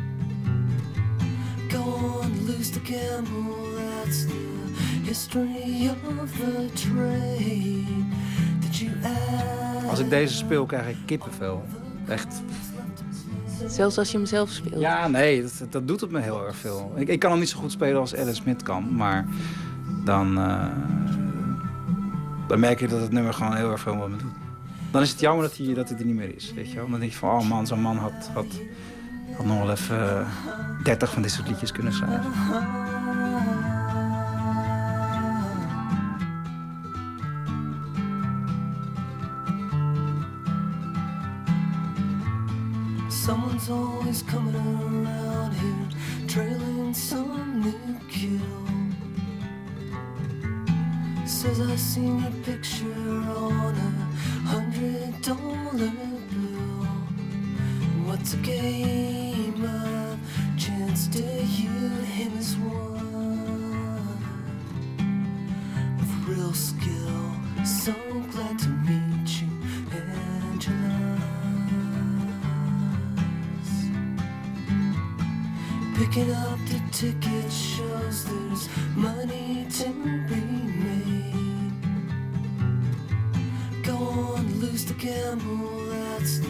Go 1.70 1.82
on, 2.22 2.46
lose 2.46 2.72
the 2.72 2.80
gamble. 2.84 3.54
That's 4.04 4.26
the 4.26 4.56
history 5.04 5.90
of 6.22 6.32
the 6.32 6.70
trade. 6.74 7.84
Did 8.60 8.78
you 8.78 8.92
add? 9.04 9.90
Als 9.90 10.00
ik 10.00 10.10
deze 10.10 10.36
speel, 10.36 10.66
krijg 10.66 10.88
ik 10.88 10.98
kippenvel. 11.06 11.66
Echt 12.08 12.42
Zelfs 13.68 13.98
als 13.98 14.12
je 14.12 14.18
hem 14.18 14.26
zelf 14.26 14.50
speelt. 14.50 14.82
Ja, 14.82 15.08
nee, 15.08 15.42
dat, 15.42 15.68
dat 15.70 15.88
doet 15.88 16.02
het 16.02 16.12
me 16.12 16.20
heel 16.20 16.46
erg 16.46 16.56
veel. 16.56 16.94
Ik, 16.96 17.08
ik 17.08 17.20
kan 17.20 17.32
hem 17.32 17.40
niet 17.40 17.50
zo 17.50 17.60
goed 17.60 17.72
spelen 17.72 18.00
als 18.00 18.16
Alan 18.16 18.36
Smith 18.36 18.64
kan, 18.64 18.96
maar 18.96 19.26
dan, 20.04 20.38
eh, 20.38 20.66
dan 22.48 22.60
merk 22.60 22.80
je 22.80 22.88
dat 22.88 23.02
het 23.02 23.12
nummer 23.12 23.34
gewoon 23.34 23.56
heel 23.56 23.72
erg 23.72 23.80
veel 23.80 23.96
met 23.96 24.10
me 24.10 24.18
doet. 24.18 24.34
Dan 24.92 25.02
is 25.02 25.10
het 25.12 25.20
jammer 25.20 25.44
dat 25.44 25.58
hij, 25.58 25.74
dat 25.74 25.90
hij 25.90 25.98
er 25.98 26.06
niet 26.06 26.16
meer 26.16 26.36
is, 26.36 26.54
weet 26.54 26.72
je 26.72 26.76
wel. 26.76 26.90
Dan 26.90 27.00
denk 27.00 27.12
je 27.12 27.18
van, 27.18 27.30
oh 27.30 27.50
man, 27.50 27.68
zo'n 27.68 27.82
man 27.82 27.98
had, 27.98 28.30
had, 28.34 28.46
nog 29.44 29.58
wel 29.58 29.72
even 29.72 30.20
eh, 30.20 30.28
30 30.84 31.12
van 31.12 31.22
dit 31.22 31.32
soort 31.32 31.48
liedjes 31.48 31.72
kunnen 31.72 31.94
schrijven. 31.94 32.32
Always 43.68 44.22
coming 44.22 44.56
around 44.56 45.54
here, 45.54 46.28
trailing 46.28 46.94
some 46.94 47.62
new 47.62 48.00
kill. 48.08 48.68
Says 51.26 51.60
I 51.60 51.76
seen 51.76 52.20
your 52.22 52.32
picture 52.44 52.86
on 52.86 53.76
a 53.76 53.92
hundred 54.48 55.20
dollar 55.24 55.92
bill. 56.30 56.86
What's 58.06 58.36
a 58.36 58.38
game 58.38 59.66
of 59.66 60.20
chance 60.60 61.08
to 61.08 61.24
you? 61.24 61.90
Him 62.18 62.38
as 62.38 62.56
one 62.58 64.06
with 65.98 66.28
real 66.28 66.54
skill. 66.54 67.32
So 67.66 67.94
glad 68.32 68.60
to 68.60 68.70
meet 68.70 69.05
Picking 76.16 76.34
up 76.34 76.60
the 76.70 76.82
ticket 76.94 77.52
shows 77.52 78.24
there's 78.24 78.70
money 78.96 79.68
to 79.70 79.90
be 80.30 80.42
made. 80.80 81.74
Go 83.84 83.98
on, 83.98 84.62
lose 84.62 84.86
the 84.86 84.94
gamble, 84.94 85.86
that's 85.90 86.40
the 86.40 86.48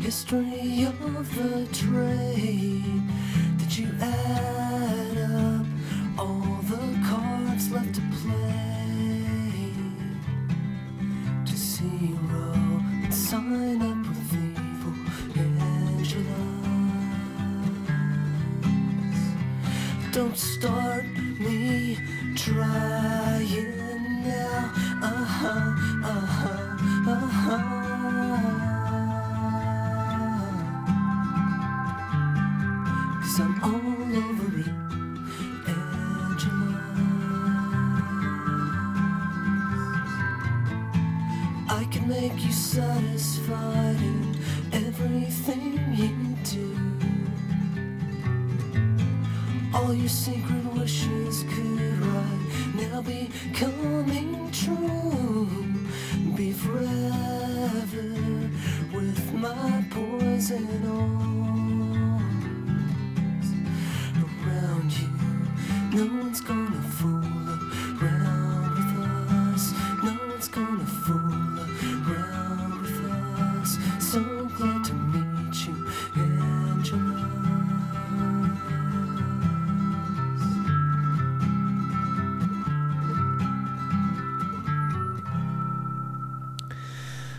history 0.00 0.82
of 0.82 0.98
the 1.36 1.68
trade. 1.72 3.04
Did 3.58 3.78
you 3.78 3.88
add 4.00 5.18
up 5.30 5.66
all 6.18 6.57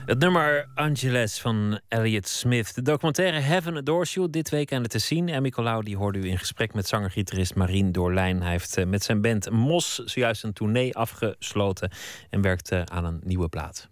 Het 0.10 0.20
nummer 0.20 0.68
Angeles 0.76 1.40
van 1.40 1.80
Elliot 1.88 2.28
Smith. 2.28 2.76
De 2.76 2.82
documentaire 2.82 3.40
Heaven 3.40 3.78
Adores 3.78 4.14
You 4.14 4.30
dit 4.30 4.50
week 4.50 4.74
aan 4.74 4.82
het 4.82 4.92
te 4.92 5.00
zien. 5.00 5.30
En 5.30 5.42
Nicolaou 5.42 5.84
die 5.84 5.98
hoorde 5.98 6.20
u 6.20 6.28
in 6.30 6.38
gesprek 6.38 6.74
met 6.74 6.88
zanger-gitarist 6.88 7.56
Marien 7.56 7.92
Doorlijn. 7.92 8.42
Hij 8.42 8.52
heeft 8.52 8.78
eh, 8.78 8.86
met 8.86 9.04
zijn 9.04 9.22
band 9.22 9.50
Mos 9.50 9.96
zojuist 9.96 10.44
een 10.44 10.54
tournee 10.54 10.96
afgesloten 10.96 11.92
en 12.30 12.42
werkt 12.42 12.72
aan 12.72 13.06
een 13.06 13.22
nieuwe 13.24 13.50
plaat. 13.50 13.90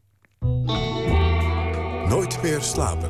Nooit 2.10 2.42
meer 2.42 2.62
slapen. 2.62 3.10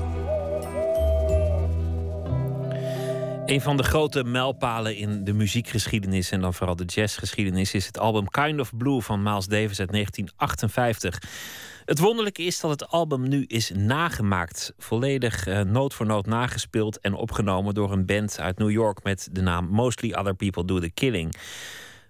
Een 3.46 3.62
van 3.62 3.78
de 3.78 3.84
grote 3.84 4.24
mijlpalen 4.24 4.96
in 4.96 5.24
de 5.24 5.34
muziekgeschiedenis 5.34 6.32
en 6.32 6.42
dan 6.42 6.54
vooral 6.54 6.76
de 6.76 6.86
jazzgeschiedenis 6.86 7.74
is 7.74 7.86
het 7.86 8.00
album 8.00 8.30
Kind 8.30 8.60
of 8.60 8.78
Blue 8.78 9.02
van 9.02 9.24
Miles 9.24 9.46
Davis 9.46 9.80
uit 9.80 9.92
1958. 9.92 11.20
Het 11.88 12.00
wonderlijke 12.00 12.44
is 12.44 12.60
dat 12.60 12.72
het 12.72 12.88
album 12.88 13.28
nu 13.28 13.46
is 13.46 13.72
nagemaakt. 13.76 14.74
Volledig 14.78 15.48
uh, 15.48 15.62
noot 15.62 15.94
voor 15.94 16.06
noot 16.06 16.26
nagespeeld 16.26 17.00
en 17.00 17.14
opgenomen 17.14 17.74
door 17.74 17.92
een 17.92 18.06
band 18.06 18.40
uit 18.40 18.58
New 18.58 18.70
York 18.70 19.04
met 19.04 19.30
de 19.32 19.42
naam 19.42 19.68
Mostly 19.68 20.14
Other 20.14 20.36
People 20.36 20.66
Do 20.66 20.80
the 20.80 20.90
Killing. 20.90 21.36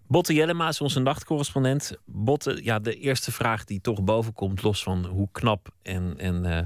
Botte 0.08 0.34
Jellema 0.34 0.68
is 0.68 0.82
onze 0.82 1.00
nachtcorrespondent. 1.00 1.98
Botte, 2.06 2.60
ja, 2.64 2.80
de 2.80 2.94
eerste 2.94 3.32
vraag 3.32 3.64
die 3.64 3.82
toch 3.82 4.04
boven 4.04 4.34
komt, 4.34 4.64
los 4.64 4.84
van 4.84 5.06
hoe 5.06 5.30
knap 5.32 5.70
en, 5.82 6.14
en 6.18 6.46
uh, 6.46 6.60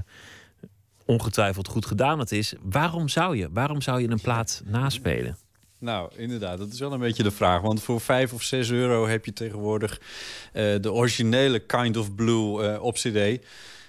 ongetwijfeld 1.06 1.68
goed 1.68 1.86
gedaan 1.86 2.18
het 2.18 2.32
is. 2.32 2.54
Waarom 2.62 3.08
zou 3.08 3.36
je? 3.36 3.48
Waarom 3.52 3.80
zou 3.80 4.00
je 4.00 4.10
een 4.10 4.20
plaat 4.20 4.62
naspelen? 4.64 5.36
Nou, 5.82 6.10
inderdaad, 6.16 6.58
dat 6.58 6.72
is 6.72 6.78
wel 6.78 6.92
een 6.92 7.00
beetje 7.00 7.22
de 7.22 7.30
vraag. 7.30 7.60
Want 7.60 7.82
voor 7.82 8.00
5 8.00 8.32
of 8.32 8.42
6 8.42 8.70
euro 8.70 9.06
heb 9.06 9.24
je 9.24 9.32
tegenwoordig 9.32 10.00
uh, 10.00 10.74
de 10.80 10.92
originele 10.92 11.58
Kind 11.58 11.96
of 11.96 12.14
Blue 12.14 12.62
uh, 12.62 12.82
op 12.82 12.94
CD. 12.94 13.44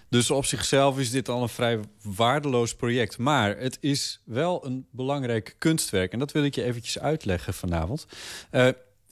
Dus 0.10 0.32
op 0.32 0.46
zichzelf 0.46 1.00
is 1.00 1.12
dit 1.12 1.30
al 1.30 1.42
een 1.42 1.50
vrij 1.50 1.80
waardeloos 2.02 2.76
project. 2.76 3.18
Maar 3.18 3.58
het 3.58 3.78
is 3.80 4.22
wel 4.26 4.66
een 4.66 4.86
belangrijk 4.92 5.56
kunstwerk. 5.58 6.12
En 6.12 6.20
dat 6.20 6.32
wil 6.32 6.44
ik 6.44 6.56
je 6.56 6.64
eventjes 6.64 7.00
uitleggen 7.00 7.54
vanavond. 7.54 8.06
Uh, 8.52 8.68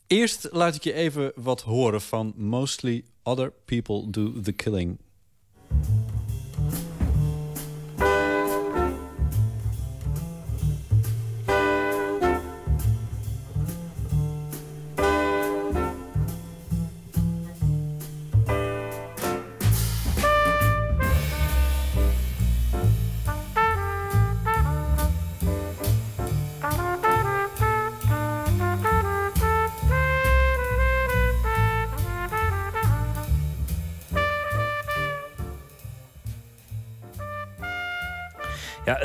eerst 0.08 0.48
laat 0.52 0.76
ik 0.76 0.84
je 0.84 0.94
even 0.94 1.32
wat 1.36 1.62
horen 1.62 2.02
van 2.02 2.34
Mostly 2.36 3.03
Other 3.24 3.53
People 3.66 4.10
Do 4.10 4.41
the 4.41 4.52
Killing. 4.52 4.98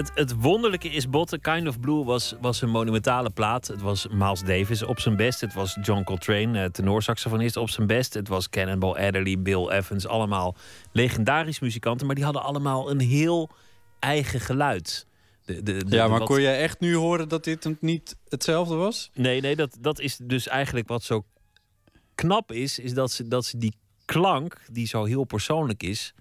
Het, 0.07 0.19
het 0.19 0.43
wonderlijke 0.43 0.89
is 0.89 1.11
Bot, 1.11 1.39
Kind 1.41 1.69
of 1.69 1.81
Blue 1.81 2.05
was, 2.05 2.35
was 2.41 2.63
een 2.63 2.71
monumentale 2.71 3.31
plaat. 3.31 3.67
Het 3.67 3.81
was 3.81 4.07
Miles 4.11 4.43
Davis 4.43 4.83
op 4.83 5.01
zijn 5.01 5.17
best. 5.17 5.41
Het 5.41 5.55
was 5.55 5.79
John 5.83 6.03
Coltrane, 6.03 6.63
eh, 6.63 6.71
tenorsaxofonist, 6.71 7.57
op 7.57 7.71
zijn 7.71 7.87
best. 7.87 8.15
Het 8.15 8.29
was 8.29 8.49
Cannonball 8.49 9.07
Adderley, 9.07 9.39
Bill 9.39 9.69
Evans. 9.69 10.07
Allemaal 10.07 10.57
legendarisch 10.93 11.61
muzikanten. 11.61 12.07
Maar 12.07 12.15
die 12.15 12.25
hadden 12.25 12.43
allemaal 12.43 12.91
een 12.91 13.01
heel 13.01 13.51
eigen 13.99 14.41
geluid. 14.41 15.07
De, 15.45 15.63
de, 15.63 15.85
de, 15.85 15.97
ja, 15.97 16.09
maar 16.09 16.19
wat... 16.19 16.29
kon 16.29 16.41
jij 16.41 16.61
echt 16.61 16.81
nu 16.81 16.95
horen 16.95 17.29
dat 17.29 17.45
dit 17.45 17.81
niet 17.81 18.17
hetzelfde 18.29 18.75
was? 18.75 19.11
Nee, 19.15 19.41
nee 19.41 19.57
dat, 19.57 19.77
dat 19.81 20.01
is 20.01 20.19
dus 20.23 20.49
eigenlijk 20.49 20.89
wat 20.89 21.03
zo 21.03 21.25
knap 22.15 22.53
is. 22.53 22.79
Is 22.79 22.95
dat 22.95 23.13
ze, 23.13 23.29
dat 23.29 23.45
ze 23.45 23.59
die 23.59 23.75
klank, 24.05 24.61
die 24.73 24.87
zo 24.87 25.05
heel 25.05 25.25
persoonlijk 25.25 25.83
is 25.83 26.15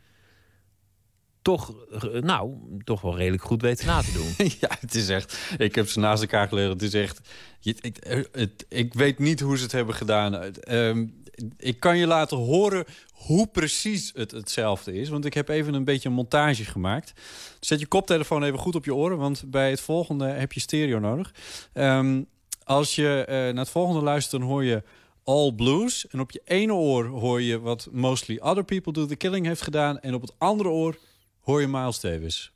toch, 1.46 1.74
nou, 2.22 2.54
toch 2.84 3.02
wel 3.02 3.18
redelijk 3.18 3.44
goed 3.44 3.62
weten 3.62 3.88
na 3.88 4.02
te 4.02 4.12
doen. 4.12 4.48
ja, 4.60 4.70
het 4.80 4.96
is 4.96 5.10
echt. 5.10 5.38
Ik 5.58 5.76
heb 5.76 5.90
ze 5.90 6.00
naast 6.00 6.22
elkaar 6.22 6.48
gelegd. 6.48 6.70
Het 6.70 6.82
is 6.82 6.94
echt. 6.94 7.20
Ik, 7.62 7.98
het, 8.32 8.66
ik 8.70 8.94
weet 8.94 9.20
niet 9.20 9.40
hoe 9.40 9.58
ze 9.58 9.64
het 9.64 9.72
hebben 9.72 9.96
gedaan. 9.96 10.54
Um, 10.70 11.24
ik 11.58 11.80
kan 11.80 11.98
je 11.98 12.08
laten 12.08 12.38
horen 12.38 12.86
hoe 13.14 13.48
precies 13.48 14.12
het 14.16 14.32
hetzelfde 14.32 14.94
is. 14.94 15.10
Want 15.10 15.26
ik 15.26 15.34
heb 15.34 15.50
even 15.50 15.74
een 15.74 15.84
beetje 15.84 16.10
een 16.10 16.16
montage 16.16 16.66
gemaakt. 16.66 17.14
Zet 17.60 17.80
je 17.80 17.88
koptelefoon 17.88 18.44
even 18.44 18.60
goed 18.60 18.76
op 18.76 18.86
je 18.86 18.96
oren, 18.96 19.18
want 19.18 19.44
bij 19.48 19.70
het 19.70 19.82
volgende 19.82 20.26
heb 20.26 20.54
je 20.54 20.60
stereo 20.60 21.00
nodig. 21.00 21.34
Um, 21.74 22.28
als 22.64 22.96
je 22.96 23.24
naar 23.28 23.56
het 23.56 23.70
volgende 23.70 24.02
luistert, 24.02 24.42
dan 24.42 24.50
hoor 24.50 24.64
je 24.64 24.84
All 25.24 25.52
Blues. 25.52 26.08
En 26.08 26.20
op 26.20 26.32
je 26.32 26.42
ene 26.46 26.74
oor 26.74 27.06
hoor 27.06 27.42
je 27.42 27.60
wat 27.60 27.88
Mostly 27.92 28.40
Other 28.42 28.64
People 28.64 28.94
Do 28.94 29.06
The 29.06 29.16
Killing 29.16 29.46
heeft 29.46 29.62
gedaan. 29.62 30.00
En 30.00 30.14
op 30.14 30.22
het 30.22 30.34
andere 30.38 30.70
oor 30.70 30.98
hoor 31.46 31.62
je 31.62 31.68
Miles 31.68 32.00
Davis. 32.00 32.52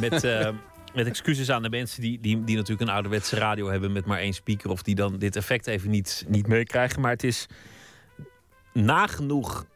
Met, 0.00 0.24
uh, 0.24 0.48
met 0.94 1.06
excuses 1.06 1.50
aan 1.50 1.62
de 1.62 1.70
mensen 1.70 2.00
die, 2.02 2.20
die, 2.20 2.44
die 2.44 2.56
natuurlijk 2.56 2.88
een 2.88 2.94
ouderwetse 2.94 3.36
radio 3.36 3.68
hebben 3.70 3.92
met 3.92 4.04
maar 4.04 4.18
één 4.18 4.32
speaker. 4.32 4.70
Of 4.70 4.82
die 4.82 4.94
dan 4.94 5.18
dit 5.18 5.36
effect 5.36 5.66
even 5.66 5.90
niet, 5.90 6.24
niet 6.28 6.46
meekrijgen. 6.46 7.00
Maar 7.00 7.10
het 7.10 7.24
is 7.24 7.46
nagenoeg 8.72 9.66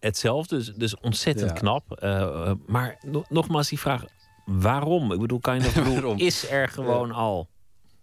hetzelfde. 0.00 0.56
Dus, 0.56 0.72
dus 0.74 1.00
ontzettend 1.00 1.50
Ja. 1.50 1.56
knap. 1.56 2.00
Uh, 2.04 2.52
maar 2.66 2.98
no- 3.06 3.24
nogmaals 3.28 3.68
die 3.68 3.78
vraag. 3.78 4.04
Waarom? 4.44 5.12
Ik 5.12 5.20
bedoel, 5.20 5.38
Kind 5.40 5.66
of 5.66 5.72
Blue 5.72 5.92
Waarom? 5.92 6.18
is 6.18 6.50
er 6.50 6.68
gewoon 6.68 7.12
al. 7.12 7.48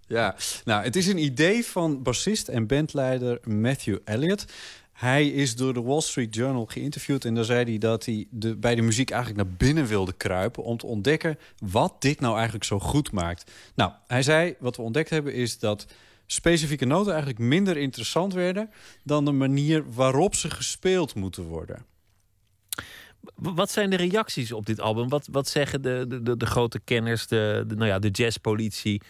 Ja, 0.08 0.36
nou, 0.66 0.84
het 0.84 0.96
is 0.96 1.08
een 1.08 1.18
idee 1.18 1.66
van 1.66 2.04
bassist 2.04 2.48
en 2.48 2.68
bandleider 2.68 3.40
Matthew 3.44 3.98
Elliott. 4.04 4.46
Hij 4.95 5.27
is 5.27 5.55
door 5.55 5.73
de 5.73 5.81
Wall 5.81 6.01
Street 6.01 6.35
Journal 6.35 6.65
geïnterviewd 6.65 7.26
en 7.26 7.35
daar 7.35 7.43
zei 7.43 7.63
hij 7.63 7.77
dat 7.77 8.05
hij 8.05 8.27
de, 8.30 8.55
bij 8.55 8.76
de 8.76 8.81
muziek 8.81 9.09
eigenlijk 9.09 9.43
naar 9.43 9.57
binnen 9.57 9.85
wilde 9.85 10.13
kruipen 10.13 10.63
om 10.63 10.77
te 10.77 10.85
ontdekken 10.85 11.38
wat 11.59 12.01
dit 12.01 12.19
nou 12.19 12.34
eigenlijk 12.35 12.63
zo 12.63 12.80
goed 12.80 13.11
maakt. 13.11 13.51
Nou, 13.76 13.91
hij 14.07 14.23
zei 14.23 14.55
wat 14.59 14.76
we 14.76 14.81
ontdekt 14.81 15.09
hebben 15.09 15.34
is 15.34 15.59
dat 15.59 15.85
specifieke 16.26 16.85
noten 16.85 17.11
eigenlijk 17.11 17.39
minder 17.39 17.77
interessant 17.77 18.34
werden 18.34 18.69
dan 19.03 19.26
de 19.26 19.31
manier 19.31 19.93
waarop 19.93 20.35
ze 20.35 20.49
gespeeld 20.49 21.15
moeten 21.15 21.43
worden. 21.43 21.85
Wat 23.35 23.72
zijn 23.72 23.89
de 23.89 23.95
reacties 23.95 24.51
op 24.51 24.65
dit 24.65 24.80
album? 24.80 25.09
Wat, 25.09 25.27
wat 25.31 25.47
zeggen 25.47 25.81
de, 25.81 26.05
de, 26.23 26.38
de, 26.38 26.45
grote 26.45 26.80
kenners, 26.80 27.27
de, 27.27 27.65
nou 27.67 27.85
ja, 27.85 27.99
de 27.99 28.09
jazzpolitie? 28.09 29.01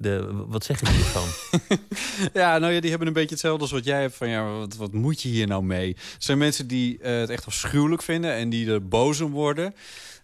De, 0.00 0.44
wat 0.46 0.64
zeggen 0.64 0.86
die 0.86 0.96
ervan? 0.96 1.28
Ja, 2.40 2.58
nou 2.58 2.72
ja, 2.72 2.80
die 2.80 2.90
hebben 2.90 3.08
een 3.08 3.14
beetje 3.14 3.30
hetzelfde 3.30 3.62
als 3.62 3.70
wat 3.70 3.84
jij 3.84 4.00
hebt. 4.00 4.14
Van 4.14 4.28
ja, 4.28 4.58
wat, 4.58 4.76
wat 4.76 4.92
moet 4.92 5.22
je 5.22 5.28
hier 5.28 5.46
nou 5.46 5.62
mee? 5.62 5.94
Er 5.94 6.00
zijn 6.18 6.38
mensen 6.38 6.66
die 6.66 6.98
eh, 6.98 7.18
het 7.18 7.30
echt 7.30 7.46
afschuwelijk 7.46 8.02
vinden 8.02 8.32
en 8.32 8.48
die 8.48 8.70
er 8.70 8.88
boos 8.88 9.20
om 9.20 9.32
worden. 9.32 9.74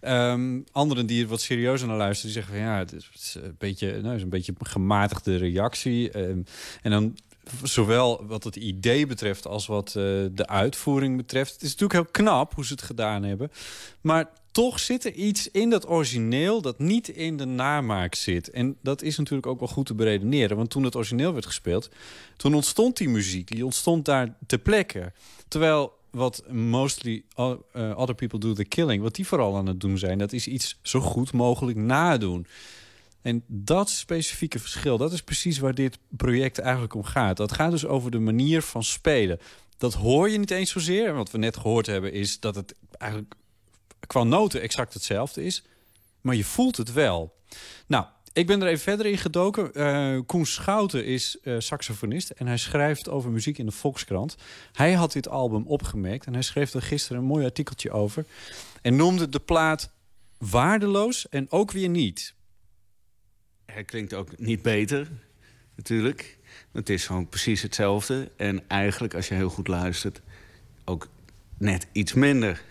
Ehm, 0.01 0.61
anderen 0.73 1.07
die 1.07 1.23
er 1.23 1.29
wat 1.29 1.41
serieuzer 1.41 1.89
naar 1.89 1.97
luisteren, 1.97 2.33
die 2.33 2.43
zeggen 2.43 2.61
van 2.61 2.71
ja, 2.71 2.79
het 2.79 2.93
is, 2.93 3.37
een 3.43 3.55
beetje, 3.59 4.01
nou, 4.03 4.17
is 4.17 4.23
een 4.23 4.29
beetje 4.29 4.55
een 4.59 4.67
gematigde 4.67 5.37
reactie. 5.37 6.11
Ehm, 6.11 6.43
en 6.83 6.91
dan 6.91 7.17
zowel 7.63 8.27
wat 8.27 8.45
het 8.45 8.57
idee 8.57 9.07
betreft 9.07 9.47
als 9.47 9.67
wat 9.67 9.89
eh, 9.89 9.95
de 10.33 10.47
uitvoering 10.47 11.17
betreft. 11.17 11.53
Het 11.53 11.63
is 11.63 11.77
natuurlijk 11.77 11.93
heel 11.93 12.25
knap 12.25 12.55
hoe 12.55 12.65
ze 12.65 12.73
het 12.73 12.83
gedaan 12.83 13.23
hebben. 13.23 13.51
Maar 14.01 14.31
toch 14.55 14.81
zit 14.81 15.05
er 15.05 15.13
iets 15.13 15.51
in 15.51 15.71
dat 15.71 15.89
origineel 15.89 16.61
dat 16.63 16.79
niet 16.79 17.09
in 17.09 17.37
de 17.37 17.45
namaak 17.45 18.15
zit. 18.15 18.51
En 18.51 18.77
dat 18.83 19.03
is 19.03 19.17
natuurlijk 19.17 19.47
ook 19.47 19.59
wel 19.59 19.69
goed 19.69 19.87
te 19.87 19.95
beredeneren. 19.95 20.57
Want 20.57 20.71
toen 20.71 20.83
het 20.83 20.97
origineel 20.97 21.33
werd 21.33 21.47
gespeeld, 21.47 21.89
toen 22.37 22.55
ontstond 22.55 22.97
die 22.97 23.09
muziek. 23.09 23.51
Die 23.51 23.65
ontstond 23.65 24.05
daar 24.05 24.37
ter 24.47 24.59
plekke. 24.59 25.13
Terwijl 25.49 25.93
wat 26.11 26.43
mostly 26.51 27.25
uh, 27.37 27.53
other 27.97 28.15
people 28.15 28.39
do 28.39 28.53
the 28.53 28.65
killing, 28.65 29.03
wat 29.03 29.15
die 29.15 29.27
vooral 29.27 29.57
aan 29.57 29.67
het 29.67 29.81
doen 29.81 29.99
zijn, 29.99 30.19
dat 30.19 30.33
is 30.33 30.47
iets 30.47 30.79
zo 30.83 31.01
goed 31.01 31.33
mogelijk 31.33 31.79
nadoen. 31.79 32.47
En 33.23 33.43
dat 33.47 33.91
specifieke 33.91 34.59
verschil, 34.59 34.99
dat 34.99 35.13
is 35.13 35.23
precies 35.23 35.59
waar 35.59 35.75
dit 35.75 35.99
project 36.09 36.59
eigenlijk 36.59 36.95
om 36.95 37.05
gaat. 37.05 37.37
Dat 37.37 37.53
gaat 37.53 37.71
dus 37.71 37.87
over 37.87 38.11
de 38.11 38.19
manier 38.19 38.63
van 38.63 38.83
spelen. 38.83 39.39
Dat 39.79 39.95
hoor 39.95 40.31
je 40.31 40.39
niet 40.39 40.51
eens 40.51 40.71
zozeer. 40.71 41.09
En 41.09 41.15
Wat 41.15 41.31
we 41.31 41.39
net 41.39 41.57
gehoord 41.57 41.87
hebben 41.87 42.13
is 42.13 42.41
dat 42.41 42.55
het 42.55 42.75
eigenlijk 42.99 43.35
qua 44.07 44.23
noten 44.23 44.61
exact 44.61 44.95
hetzelfde 44.95 45.45
is. 45.45 45.65
Maar 46.21 46.35
je 46.35 46.45
voelt 46.45 46.77
het 46.77 46.93
wel. 46.93 47.35
Nou, 47.87 48.05
ik 48.33 48.47
ben 48.47 48.63
er 48.63 48.69
even 48.69 48.83
verder 48.83 49.07
in 49.07 49.19
gedoken. 49.19 49.75
Eh, 49.75 50.19
Koen 50.27 50.47
Schouten 50.47 51.05
is 51.05 51.39
eh, 51.43 51.55
saxofonist 51.59 52.31
en 52.31 52.47
hij 52.47 52.57
schrijft 52.57 53.09
over 53.09 53.31
muziek 53.31 53.59
in 53.59 53.67
de 53.67 53.73
Volkskrant. 53.73 54.37
Hij 54.73 54.93
had 54.93 55.13
dit 55.13 55.29
album 55.29 55.67
opgemerkt 55.67 56.27
en 56.27 56.33
hij 56.33 56.43
schreef 56.43 56.75
er 56.75 56.83
gisteren 56.83 57.19
een 57.19 57.29
mooi 57.29 57.45
artikeltje 57.45 57.91
over. 57.91 58.25
En 58.83 58.97
noemde 58.97 59.29
de 59.29 59.39
plaat 59.41 59.91
waardeloos 60.39 61.29
en 61.29 61.51
ook 61.51 61.71
weer 61.71 61.89
niet. 61.89 62.35
Hij 63.67 63.85
klinkt 63.85 64.15
ook 64.15 64.39
niet 64.39 64.63
beter, 64.63 65.11
natuurlijk. 65.77 66.39
Het 66.73 66.89
is 66.89 67.07
gewoon 67.07 67.29
precies 67.29 67.63
hetzelfde. 67.63 68.31
En 68.37 68.69
eigenlijk, 68.69 69.15
als 69.15 69.29
je 69.29 69.35
heel 69.35 69.49
goed 69.49 69.69
luistert, 69.69 70.21
ook 70.85 71.09
net 71.65 71.87
iets 71.93 72.13
minder, 72.13 72.63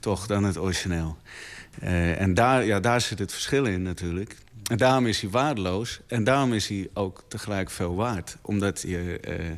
toch, 0.00 0.26
dan 0.26 0.44
het 0.44 0.58
origineel. 0.58 1.16
Eh, 1.80 2.20
en 2.20 2.34
daar, 2.34 2.64
ja, 2.64 2.80
daar 2.80 3.00
zit 3.00 3.18
het 3.18 3.32
verschil 3.32 3.64
in 3.64 3.82
natuurlijk. 3.82 4.36
En 4.70 4.76
daarom 4.76 5.06
is 5.06 5.20
hij 5.20 5.30
waardeloos. 5.30 6.00
En 6.06 6.24
daarom 6.24 6.52
is 6.52 6.68
hij 6.68 6.88
ook 6.92 7.24
tegelijk 7.28 7.70
veel 7.70 7.94
waard. 7.94 8.36
Omdat, 8.42 8.80
je, 8.80 9.20
eh, 9.20 9.50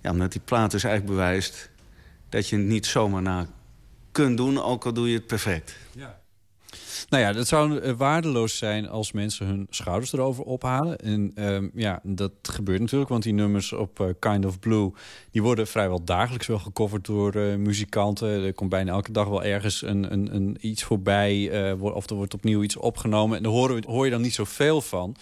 ja, 0.00 0.10
omdat 0.10 0.32
die 0.32 0.40
plaat 0.44 0.70
dus 0.70 0.84
eigenlijk 0.84 1.16
bewijst... 1.16 1.70
dat 2.28 2.48
je 2.48 2.56
het 2.56 2.66
niet 2.66 2.86
zomaar 2.86 3.22
na 3.22 3.46
kunt 4.12 4.36
doen, 4.36 4.62
ook 4.62 4.84
al 4.84 4.92
doe 4.92 5.08
je 5.08 5.14
het 5.14 5.26
perfect. 5.26 5.76
Nou 7.08 7.22
ja, 7.22 7.32
dat 7.32 7.48
zou 7.48 7.78
eh, 7.78 7.92
waardeloos 7.92 8.58
zijn 8.58 8.88
als 8.88 9.12
mensen 9.12 9.46
hun 9.46 9.66
schouders 9.70 10.12
erover 10.12 10.44
ophalen. 10.44 10.98
En 10.98 11.32
ehm, 11.34 11.68
ja, 11.74 12.00
dat 12.02 12.32
gebeurt 12.42 12.80
natuurlijk, 12.80 13.10
want 13.10 13.22
die 13.22 13.32
nummers 13.32 13.72
op 13.72 14.00
eh, 14.00 14.06
Kind 14.18 14.44
of 14.44 14.58
Blue... 14.58 14.90
die 15.30 15.42
worden 15.42 15.66
vrijwel 15.66 16.04
dagelijks 16.04 16.46
wel 16.46 16.58
gecoverd 16.58 17.04
door 17.04 17.34
eh, 17.34 17.56
muzikanten. 17.56 18.28
Er 18.28 18.54
komt 18.54 18.70
bijna 18.70 18.92
elke 18.92 19.12
dag 19.12 19.28
wel 19.28 19.42
ergens 19.42 19.82
een, 19.82 20.12
een, 20.12 20.34
een 20.34 20.56
iets 20.60 20.82
voorbij... 20.84 21.72
of 21.80 22.10
er 22.10 22.16
wordt 22.16 22.34
opnieuw 22.34 22.62
iets 22.62 22.76
opgenomen. 22.76 23.36
En 23.36 23.42
daar 23.42 23.52
we- 23.52 23.82
hoor 23.86 24.04
je 24.04 24.10
dan 24.10 24.20
niet 24.22 24.34
zoveel 24.34 24.80
van... 24.80 25.16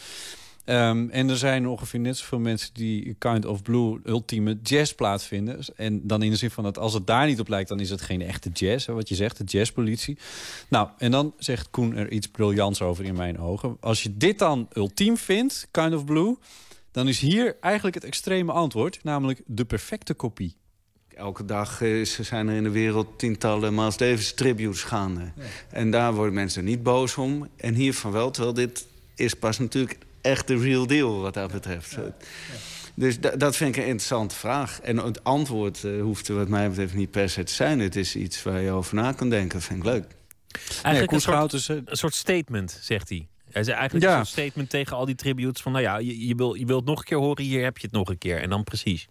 Ehm, 0.64 1.08
en 1.10 1.28
er 1.28 1.36
zijn 1.36 1.68
ongeveer 1.68 2.00
net 2.00 2.16
zoveel 2.16 2.38
mensen 2.38 2.70
die 2.74 3.14
Kind 3.18 3.44
of 3.46 3.62
Blue 3.62 4.00
ultieme 4.04 4.58
jazzplaat 4.62 5.22
vinden. 5.24 5.58
En 5.76 6.06
dan 6.06 6.22
in 6.22 6.30
de 6.30 6.36
zin 6.36 6.50
van 6.50 6.64
dat 6.64 6.78
als 6.78 6.94
het 6.94 7.06
daar 7.06 7.26
niet 7.26 7.40
op 7.40 7.48
lijkt, 7.48 7.68
dan 7.68 7.80
is 7.80 7.90
het 7.90 8.00
geen 8.02 8.22
echte 8.22 8.50
jazz. 8.50 8.86
Hè, 8.86 8.92
wat 8.92 9.08
je 9.08 9.14
zegt, 9.14 9.38
de 9.38 9.44
jazzpolitie. 9.44 10.18
Nou, 10.68 10.88
en 10.98 11.10
dan 11.10 11.34
zegt 11.38 11.70
Koen 11.70 11.96
er 11.96 12.10
iets 12.12 12.26
briljants 12.28 12.82
over 12.82 13.04
in 13.04 13.14
mijn 13.16 13.38
ogen. 13.38 13.76
Als 13.80 14.02
je 14.02 14.16
dit 14.16 14.38
dan 14.38 14.68
ultiem 14.74 15.16
vindt, 15.16 15.68
Kind 15.70 15.94
of 15.94 16.04
Blue, 16.04 16.36
dan 16.90 17.08
is 17.08 17.18
hier 17.20 17.56
eigenlijk 17.60 17.94
het 17.94 18.04
extreme 18.04 18.52
antwoord, 18.52 18.98
namelijk 19.02 19.40
de 19.46 19.64
perfecte 19.64 20.14
kopie. 20.14 20.54
Elke 21.14 21.44
dag 21.44 21.82
eh, 21.82 22.00
is- 22.00 22.20
zijn 22.20 22.48
er 22.48 22.56
in 22.56 22.62
de 22.62 22.70
wereld 22.70 23.18
tientallen 23.18 23.74
Miles 23.74 23.96
Davis 23.96 24.34
tributes 24.34 24.82
gaande. 24.82 25.32
En 25.70 25.90
daar 25.90 26.14
worden 26.14 26.34
mensen 26.34 26.64
niet 26.64 26.82
boos 26.82 27.16
om. 27.16 27.48
En 27.56 27.74
hiervan 27.74 28.12
wel, 28.12 28.30
terwijl 28.30 28.54
dit 28.54 28.86
is 29.14 29.34
pas 29.34 29.58
natuurlijk 29.58 29.98
echt 30.22 30.46
de 30.46 30.56
real 30.58 30.86
deal 30.86 31.20
wat 31.20 31.34
dat 31.34 31.52
betreft. 31.52 31.96
Dus 32.94 33.20
da- 33.20 33.36
dat 33.36 33.56
vind 33.56 33.70
ik 33.76 33.82
een 33.82 33.88
interessante 33.88 34.34
vraag. 34.34 34.80
En 34.80 34.96
het 34.96 35.24
antwoord 35.24 35.84
eh, 35.84 36.00
hoeft 36.00 36.28
er 36.28 36.34
wat 36.34 36.48
mij 36.48 36.68
betreft 36.68 36.94
niet 36.94 37.10
per 37.10 37.28
se 37.30 37.42
te 37.44 37.52
zijn. 37.52 37.78
Het 37.80 37.96
is 37.96 38.16
iets 38.16 38.42
waar 38.42 38.60
je 38.60 38.70
over 38.70 38.94
na 38.94 39.12
kan 39.12 39.30
denken. 39.30 39.58
Dat 39.58 39.62
vind 39.66 39.78
ik 39.78 39.84
leuk. 39.84 40.04
Eigenlijk 40.82 41.06
Koen 41.06 41.14
een, 41.16 41.20
soort, 41.22 41.34
Schouters, 41.36 41.68
eh, 41.68 41.76
een 41.84 41.96
soort 41.96 42.14
statement, 42.14 42.78
zegt 42.82 43.08
hij. 43.08 43.26
Hij 43.50 43.64
zei 43.64 43.76
eigenlijk 43.76 44.06
Ja. 44.06 44.18
een 44.18 44.26
soort 44.26 44.38
statement 44.38 44.70
tegen 44.70 44.96
al 44.96 45.04
die 45.06 45.14
tributes. 45.14 45.62
Van 45.62 45.72
nou 45.72 45.84
ja, 45.84 45.96
je, 45.98 46.26
je, 46.26 46.34
wil, 46.34 46.54
je 46.54 46.66
wilt 46.66 46.80
het 46.80 46.88
nog 46.88 46.98
een 46.98 47.04
keer 47.04 47.18
horen, 47.18 47.44
hier 47.44 47.62
heb 47.62 47.78
je 47.78 47.86
het 47.86 47.96
nog 47.96 48.08
een 48.08 48.18
keer. 48.18 48.40
En 48.40 48.50
dan 48.50 48.64
precies. 48.64 49.08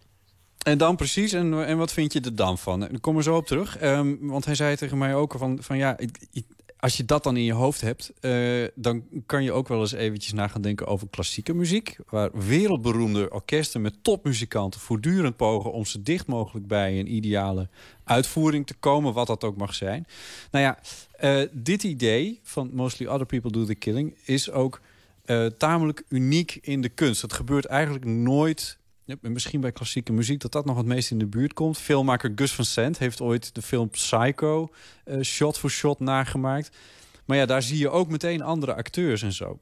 En 0.62 0.78
dan 0.78 0.96
precies, 0.96 1.32
en, 1.32 1.64
en 1.66 1.76
wat 1.76 1.92
vind 1.92 2.12
je 2.12 2.20
er 2.20 2.34
dan 2.36 2.58
van? 2.58 2.88
Ik 2.90 3.00
kom 3.00 3.16
er 3.16 3.22
zo 3.22 3.36
op 3.36 3.46
terug. 3.46 3.78
Ehm, 3.78 4.14
want 4.20 4.44
hij 4.44 4.54
zei 4.54 4.76
tegen 4.76 4.98
mij 4.98 5.14
ook 5.14 5.34
van, 5.38 5.58
van 5.60 5.76
ja, 5.76 5.98
ik- 5.98 6.18
ik- 6.32 6.46
als 6.82 6.96
je 6.96 7.04
dat 7.04 7.24
dan 7.24 7.36
in 7.36 7.44
je 7.44 7.52
hoofd 7.52 7.80
hebt, 7.80 8.12
eh, 8.20 8.64
dan 8.74 9.04
kan 9.26 9.42
je 9.42 9.52
ook 9.52 9.68
wel 9.68 9.80
eens 9.80 9.92
eventjes 9.92 10.32
na 10.32 10.48
gaan 10.48 10.62
denken 10.62 10.86
over 10.86 11.08
klassieke 11.08 11.54
muziek. 11.54 11.96
Waar 12.08 12.30
wereldberoemde 12.32 13.30
orkesten 13.30 13.80
met 13.80 13.94
topmuzikanten 14.02 14.80
voortdurend 14.80 15.36
pogen 15.36 15.72
om 15.72 15.84
zo 15.84 15.98
dicht 16.02 16.26
mogelijk 16.26 16.66
bij 16.66 16.98
een 16.98 17.14
ideale 17.14 17.68
uitvoering 18.04 18.66
te 18.66 18.74
komen, 18.74 19.12
wat 19.12 19.26
dat 19.26 19.44
ook 19.44 19.56
mag 19.56 19.74
zijn. 19.74 20.06
Nou 20.50 20.64
ja, 20.64 20.78
eh, 21.16 21.48
dit 21.52 21.82
idee 21.82 22.40
van 22.42 22.70
Mostly 22.72 23.06
Other 23.06 23.26
People 23.26 23.50
Do 23.50 23.64
the 23.64 23.74
Killing 23.74 24.14
is 24.24 24.50
ook 24.50 24.80
eh, 25.24 25.46
tamelijk 25.46 26.02
uniek 26.08 26.58
in 26.60 26.80
de 26.80 26.88
kunst. 26.88 27.20
Dat 27.20 27.32
gebeurt 27.32 27.64
eigenlijk 27.64 28.04
nooit. 28.04 28.78
Misschien 29.20 29.60
bij 29.60 29.72
klassieke 29.72 30.12
muziek 30.12 30.40
dat 30.40 30.52
dat 30.52 30.64
nog 30.64 30.76
het 30.76 30.86
meest 30.86 31.10
in 31.10 31.18
de 31.18 31.26
buurt 31.26 31.52
komt. 31.52 31.78
Filmmaker 31.78 32.32
Gus 32.34 32.54
Van 32.54 32.64
Sant 32.64 32.98
heeft 32.98 33.20
ooit 33.20 33.54
de 33.54 33.62
film 33.62 33.90
Psycho 33.90 34.68
eh, 35.04 35.20
shot 35.20 35.58
voor 35.58 35.70
shot 35.70 36.00
nagemaakt. 36.00 36.76
Maar 37.24 37.36
ja, 37.36 37.46
daar 37.46 37.62
zie 37.62 37.78
je 37.78 37.90
ook 37.90 38.08
meteen 38.08 38.42
andere 38.42 38.74
acteurs 38.74 39.22
en 39.22 39.32
zo. 39.32 39.58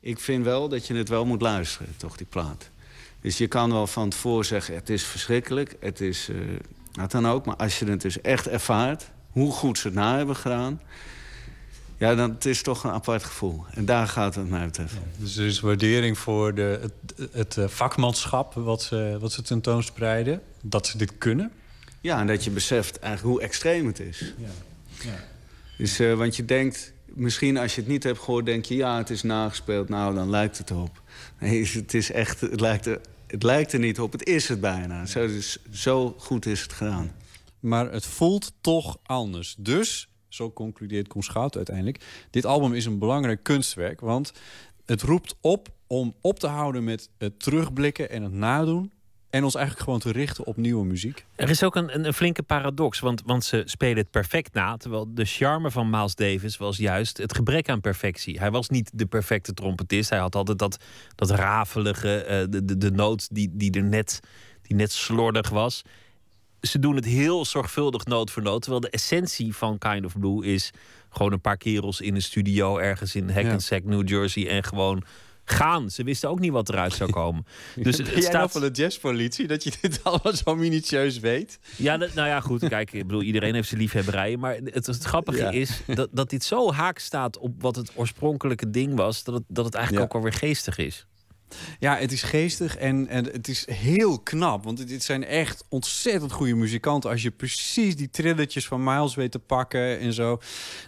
Ik 0.00 0.18
vind 0.18 0.44
wel 0.44 0.68
dat 0.68 0.86
je 0.86 0.94
het 0.94 1.08
wel 1.08 1.26
moet 1.26 1.42
luisteren, 1.42 1.96
toch, 1.96 2.16
die 2.16 2.26
plaat. 2.26 2.70
Dus 3.20 3.38
je 3.38 3.46
kan 3.46 3.72
wel 3.72 3.86
van 3.86 4.08
tevoren 4.08 4.44
zeggen, 4.44 4.74
het 4.74 4.90
is 4.90 5.04
verschrikkelijk. 5.04 5.76
Het 5.80 6.00
is, 6.00 6.30
wat 6.92 7.10
dan 7.10 7.28
ook. 7.28 7.46
Maar 7.46 7.56
als 7.56 7.78
je 7.78 7.84
het 7.84 8.00
dus 8.00 8.20
echt 8.20 8.48
ervaart, 8.48 9.10
hoe 9.30 9.52
goed 9.52 9.78
ze 9.78 9.86
het 9.86 9.96
na 9.96 10.16
hebben 10.16 10.36
gedaan... 10.36 10.80
ja, 12.02 12.14
dan 12.14 12.30
het 12.30 12.46
is 12.46 12.62
toch 12.62 12.84
een 12.84 12.90
apart 12.90 13.24
gevoel. 13.24 13.64
En 13.70 13.84
daar 13.84 14.08
gaat 14.08 14.34
het 14.34 14.48
mij 14.48 14.64
betreft. 14.64 14.94
Dus 15.16 15.36
er 15.36 15.46
is 15.46 15.60
waardering 15.60 16.18
voor 16.18 16.54
de, 16.54 16.78
het, 16.80 17.30
het 17.32 17.56
eh, 17.56 17.68
vakmanschap 17.68 18.54
wat 18.54 18.82
ze, 18.82 19.16
wat 19.20 19.32
ze 19.32 19.42
tentoonspreiden. 19.42 20.42
Dat 20.60 20.86
ze 20.86 20.98
dit 20.98 21.18
kunnen. 21.18 21.52
Ja, 22.00 22.20
en 22.20 22.26
dat 22.26 22.44
je 22.44 22.50
beseft 22.50 22.98
eigenlijk 22.98 23.34
hoe 23.34 23.44
extreem 23.46 23.86
het 23.86 24.00
is. 24.00 24.34
Dus, 25.78 25.98
eh, 25.98 26.14
want 26.14 26.36
je 26.36 26.44
denkt, 26.44 26.92
misschien 27.06 27.56
als 27.56 27.74
je 27.74 27.80
het 27.80 27.90
niet 27.90 28.02
hebt 28.02 28.18
gehoord... 28.18 28.46
denk 28.46 28.64
je, 28.64 28.74
ja, 28.74 28.96
het 28.98 29.10
is 29.10 29.22
nagespeeld, 29.22 29.88
nou, 29.88 30.14
dan 30.14 30.30
lijkt 30.30 30.58
het 30.58 30.70
erop. 30.70 31.02
Nee, 31.38 31.66
het 31.72 31.94
is 31.94 32.10
echt, 32.10 32.40
het 32.40 32.60
lijkt 32.60 32.86
er, 32.86 33.00
het 33.26 33.42
lijkt 33.42 33.72
er 33.72 33.78
niet 33.78 34.00
op, 34.00 34.12
het 34.12 34.26
is 34.26 34.48
het 34.48 34.60
bijna. 34.60 35.06
Zo, 35.06 35.26
dus, 35.26 35.58
zo 35.70 36.14
goed 36.18 36.46
is 36.46 36.62
het 36.62 36.72
gedaan. 36.72 37.12
Maar 37.60 37.92
het 37.92 38.06
voelt 38.06 38.52
toch 38.60 38.98
anders. 39.02 39.54
Dus, 39.58 40.08
zo 40.34 40.52
concludeert 40.52 41.08
Koen 41.08 41.22
Schout 41.22 41.56
uiteindelijk... 41.56 42.26
dit 42.30 42.46
album 42.46 42.74
is 42.74 42.84
een 42.84 42.98
belangrijk 42.98 43.42
kunstwerk. 43.42 44.00
Want 44.00 44.32
het 44.84 45.02
roept 45.02 45.36
op 45.40 45.68
om 45.86 46.14
op 46.20 46.38
te 46.38 46.46
houden 46.46 46.84
met 46.84 47.10
het 47.18 47.40
terugblikken 47.40 48.10
en 48.10 48.22
het 48.22 48.32
nadoen... 48.32 48.92
en 49.30 49.44
ons 49.44 49.54
eigenlijk 49.54 49.84
gewoon 49.84 50.00
te 50.00 50.12
richten 50.12 50.44
op 50.44 50.56
nieuwe 50.56 50.84
muziek. 50.84 51.26
Er 51.34 51.50
is 51.50 51.62
ook 51.62 51.76
een, 51.76 52.06
een, 52.06 52.14
flinke 52.14 52.42
paradox, 52.42 53.00
want, 53.00 53.22
want 53.26 53.44
ze 53.44 53.62
spelen 53.64 53.96
het 53.96 54.10
perfect 54.10 54.54
na. 54.54 54.76
Terwijl 54.76 55.14
de 55.14 55.24
charme 55.24 55.70
van 55.70 55.90
Miles 55.90 56.14
Davis 56.14 56.56
was 56.56 56.76
juist 56.76 57.16
het 57.16 57.34
gebrek 57.34 57.68
aan 57.68 57.80
perfectie. 57.80 58.38
Hij 58.38 58.50
was 58.50 58.68
niet 58.68 58.90
de 58.94 59.06
perfecte 59.06 59.54
trompetist. 59.54 60.10
Hij 60.10 60.18
had 60.18 60.34
altijd 60.34 60.58
dat, 60.58 60.84
dat 61.14 61.30
rafelige, 61.30 62.14
eh, 62.14 62.44
de, 62.48 62.64
de, 62.64 62.78
de 62.78 62.90
noot 62.90 63.34
die, 63.34 63.50
die 63.52 63.70
er 63.70 63.84
net, 63.84 64.20
die 64.62 64.76
net 64.76 64.92
slordig 64.92 65.48
was. 65.48 65.82
Ze 66.62 66.78
doen 66.78 66.96
het 66.96 67.04
heel 67.04 67.44
zorgvuldig 67.44 68.04
noot 68.04 68.30
voor 68.30 68.42
noot. 68.42 68.60
Terwijl 68.60 68.80
de 68.82 68.90
essentie 68.90 69.54
van 69.56 69.78
Kind 69.78 70.04
of 70.04 70.18
Blue 70.18 70.44
is 70.46 70.70
gewoon 71.10 71.32
een 71.32 71.40
paar 71.40 71.56
kerels 71.56 72.00
in 72.00 72.14
een 72.14 72.22
studio 72.22 72.78
ergens 72.78 73.14
in 73.14 73.30
Hackensack, 73.30 73.84
New 73.84 74.08
Jersey. 74.08 74.48
En 74.48 74.64
gewoon 74.64 75.02
gaan. 75.44 75.90
Ze 75.90 76.02
wisten 76.04 76.28
ook 76.28 76.38
niet 76.38 76.50
wat 76.52 76.68
eruit 76.68 76.92
zou 76.92 77.10
komen. 77.10 77.46
Dus 77.82 77.96
het 77.98 78.06
jij 78.06 78.14
nou 78.16 78.26
staat 78.26 78.50
van 78.52 78.60
de 78.60 78.70
jazzpolitie 78.70 79.46
dat 79.46 79.64
je 79.64 79.72
dit 79.80 80.00
allemaal 80.02 80.36
zo 80.36 80.56
minutieus 80.56 81.18
weet? 81.18 81.58
ja, 81.76 81.96
nou 81.96 82.10
ja, 82.14 82.40
goed. 82.40 82.68
Kijk, 82.68 82.92
ik 82.92 83.06
bedoel, 83.06 83.22
iedereen 83.22 83.54
heeft 83.54 83.68
zijn 83.68 83.80
liefhebberijen. 83.80 84.38
Maar 84.38 84.54
het, 84.64 84.86
het 84.86 85.02
grappige 85.02 85.38
Ja. 85.38 85.50
is 85.50 85.80
dat, 85.86 86.08
dat 86.12 86.30
dit 86.30 86.44
zo 86.44 86.72
haak 86.72 86.98
staat 86.98 87.38
op 87.38 87.62
wat 87.62 87.76
het 87.76 87.90
oorspronkelijke 87.94 88.70
ding 88.70 88.94
was. 88.94 89.24
Dat 89.24 89.34
het, 89.34 89.44
dat 89.48 89.64
het 89.64 89.74
eigenlijk 89.74 90.04
Ja. 90.06 90.10
ook 90.10 90.22
alweer 90.22 90.38
geestig 90.38 90.78
is. 90.78 91.06
Ja, 91.78 91.96
het 91.96 92.12
is 92.12 92.22
geestig 92.22 92.76
en, 92.76 93.08
en 93.08 93.24
het 93.24 93.48
is 93.48 93.66
heel 93.70 94.18
knap. 94.18 94.64
Want 94.64 94.88
dit 94.88 95.02
zijn 95.02 95.24
echt 95.24 95.64
ontzettend 95.68 96.32
goede 96.32 96.54
muzikanten. 96.54 97.10
Als 97.10 97.22
je 97.22 97.30
precies 97.30 97.96
die 97.96 98.10
trilletjes 98.10 98.66
van 98.66 98.84
Miles 98.84 99.14
weet 99.14 99.30
te 99.30 99.38
pakken 99.38 99.98
en 99.98 100.12
zo. 100.12 100.40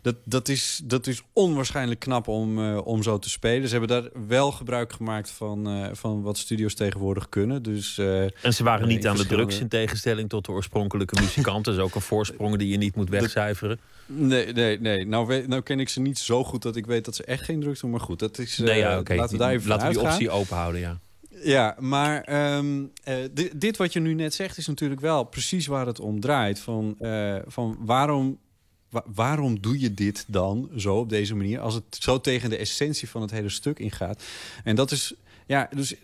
Dat, 0.03 0.17
dat, 0.25 0.49
is, 0.49 0.81
dat 0.85 1.07
is 1.07 1.23
onwaarschijnlijk 1.33 2.01
knap 2.01 2.29
om, 2.29 2.59
eh, 2.59 2.87
om 2.87 3.03
zo 3.03 3.19
te 3.19 3.31
spelen. 3.31 3.69
Ze 3.69 3.77
hebben 3.79 4.03
daar 4.03 4.11
wel 4.27 4.53
gebruik 4.53 4.93
gemaakt 4.93 5.31
van, 5.31 5.69
eh, 5.69 5.89
van 5.93 6.23
wat 6.23 6.39
studio's 6.39 6.75
tegenwoordig 6.75 7.29
kunnen. 7.29 7.63
Dus, 7.63 7.99
eh, 7.99 8.23
En 8.23 8.55
ze 8.55 8.65
waren 8.65 8.89
niet 8.89 9.07
aan 9.07 9.17
de 9.17 9.27
drugs 9.27 9.61
in 9.61 9.69
tegenstelling 9.69 10.29
tot 10.29 10.45
de 10.45 10.53
oorspronkelijke 10.53 11.21
muzikanten. 11.21 11.73
Dat 11.73 11.75
is 11.75 11.89
ook 11.89 11.95
een 11.95 12.01
voorsprong 12.01 12.57
die 12.57 12.69
je 12.69 12.77
niet 12.77 12.97
moet 12.97 13.09
wegcijferen. 13.09 13.81
Nee, 14.07 14.53
nee, 14.53 14.81
nee. 14.81 15.07
Nou, 15.07 15.27
weet, 15.27 15.47
nou 15.49 15.63
ken 15.63 15.81
ik 15.81 15.89
ze 15.89 16.01
niet 16.01 16.19
zo 16.19 16.45
goed 16.45 16.63
dat 16.63 16.77
ik 16.77 16.87
weet 16.87 17.05
dat 17.05 17.15
ze 17.17 17.25
echt 17.25 17.43
geen 17.45 17.61
drugs 17.61 17.81
doen. 17.81 17.91
Maar 17.91 18.01
goed, 18.01 18.19
dat 18.19 18.39
is. 18.39 18.59
nee, 18.59 18.79
ja. 18.79 19.03
Laten 19.05 19.29
we 19.29 19.37
daar 19.37 19.53
even 19.53 19.69
Laten 19.69 19.87
we 19.89 19.93
die 19.93 20.03
optie 20.03 20.31
open 20.31 20.57
houden, 20.57 20.81
ja. 20.81 20.99
Ja, 21.43 21.77
maar 21.79 22.23
ehm, 22.23 22.83
eh, 23.05 23.17
dit, 23.33 23.61
dit 23.61 23.77
wat 23.77 23.93
je 23.93 24.01
nu 24.01 24.15
net 24.15 24.35
zegt 24.35 24.57
is 24.59 24.67
natuurlijk 24.67 25.01
wel 25.01 25.25
precies 25.25 25.67
waar 25.67 25.87
het 25.87 26.01
om 26.01 26.21
draait. 26.21 26.59
Van, 26.59 26.95
eh, 26.99 27.37
van 27.47 27.77
waarom, 27.81 28.39
wa- 28.91 29.05
waarom 29.15 29.61
doe 29.61 29.81
je 29.81 29.95
dit 29.95 30.25
dan 30.27 30.71
zo 30.77 30.97
op 30.99 31.09
deze 31.09 31.35
manier... 31.35 31.61
als 31.61 31.75
het 31.75 31.85
zo 32.01 32.21
tegen 32.21 32.51
de 32.51 32.57
essentie 32.57 33.09
van 33.09 33.21
het 33.23 33.31
hele 33.31 33.49
stuk 33.49 33.79
ingaat? 33.79 34.23
En 34.65 34.77
dat 34.77 34.91
is... 34.91 35.15
Ja, 35.47 35.69
dus 35.75 35.95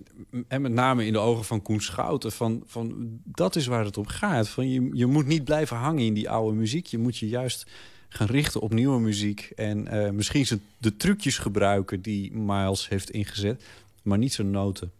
en 0.49 0.63
met 0.63 0.73
name 0.73 1.07
in 1.07 1.13
de 1.13 1.19
ogen 1.19 1.45
van 1.45 1.63
Koen 1.63 1.81
Schouten... 1.81 2.33
Van, 2.33 2.63
van, 2.67 3.19
dat 3.25 3.57
is 3.57 3.67
waar 3.67 3.85
het 3.85 3.97
om 3.97 4.07
gaat. 4.07 4.49
Van 4.49 4.69
je, 4.69 4.91
je 4.93 5.07
moet 5.07 5.27
niet 5.27 5.45
blijven 5.45 5.77
hangen 5.77 6.05
in 6.05 6.15
die 6.15 6.31
oude 6.31 6.57
muziek. 6.57 6.87
Je 6.87 6.99
moet 6.99 7.17
je 7.19 7.29
juist 7.29 7.67
gaan 8.09 8.27
richten 8.27 8.61
op 8.61 8.73
nieuwe 8.73 9.01
muziek. 9.01 9.53
En 9.57 9.89
eh, 9.89 10.11
misschien 10.11 10.47
zijn 10.47 10.63
de 10.79 10.97
trucjes 10.97 11.39
gebruiken 11.39 12.01
die 12.01 12.33
Miles 12.33 12.89
heeft 12.89 13.11
ingezet... 13.11 13.65
maar 14.03 14.19
niet 14.19 14.33
zijn 14.33 14.51
noten. 14.51 14.93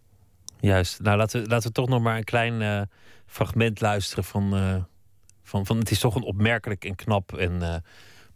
Juist. 0.59 1.01
Nou, 1.01 1.17
laten 1.17 1.41
we, 1.41 1.47
laten 1.47 1.67
we 1.67 1.73
toch 1.73 1.89
nog 1.89 2.01
maar 2.01 2.17
een 2.17 2.23
klein 2.23 2.61
eh, 2.61 2.81
fragment 3.25 3.81
luisteren 3.81 4.23
van, 4.23 4.55
eh, 4.55 4.75
van, 5.43 5.65
van... 5.65 5.77
Het 5.77 5.91
is 5.91 5.99
toch 5.99 6.15
een 6.15 6.23
opmerkelijk 6.23 6.85
en 6.85 6.95
knap 6.95 7.37
en 7.37 7.83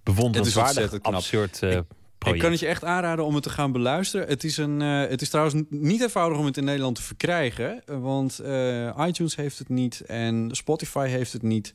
bewonderenswaardig 0.04 1.02
absurd 1.02 1.62
Ik 1.62 1.84
project. 2.26 2.44
kan 2.44 2.52
het 2.52 2.60
je 2.60 2.68
echt 2.68 2.84
aanraden 2.84 3.26
om 3.26 3.34
het 3.34 3.44
te 3.44 3.50
gaan 3.50 3.72
beluisteren. 3.72 4.28
Het 4.28 4.44
is, 4.44 4.58
een, 4.58 4.82
eh, 4.82 5.00
het 5.10 5.22
is 5.22 5.30
trouwens 5.30 5.64
niet 5.70 6.02
eenvoudig 6.02 6.38
om 6.38 6.46
het 6.46 6.58
in 6.58 6.64
Nederland 6.64 6.96
te 6.96 7.02
verkrijgen. 7.02 7.82
Want 7.86 8.40
eh, 8.40 9.06
iTunes 9.08 9.36
heeft 9.36 9.60
het 9.60 9.70
niet 9.70 10.02
en 10.02 10.50
Spotify 10.52 11.08
heeft 11.08 11.34
het 11.34 11.42
niet. 11.42 11.74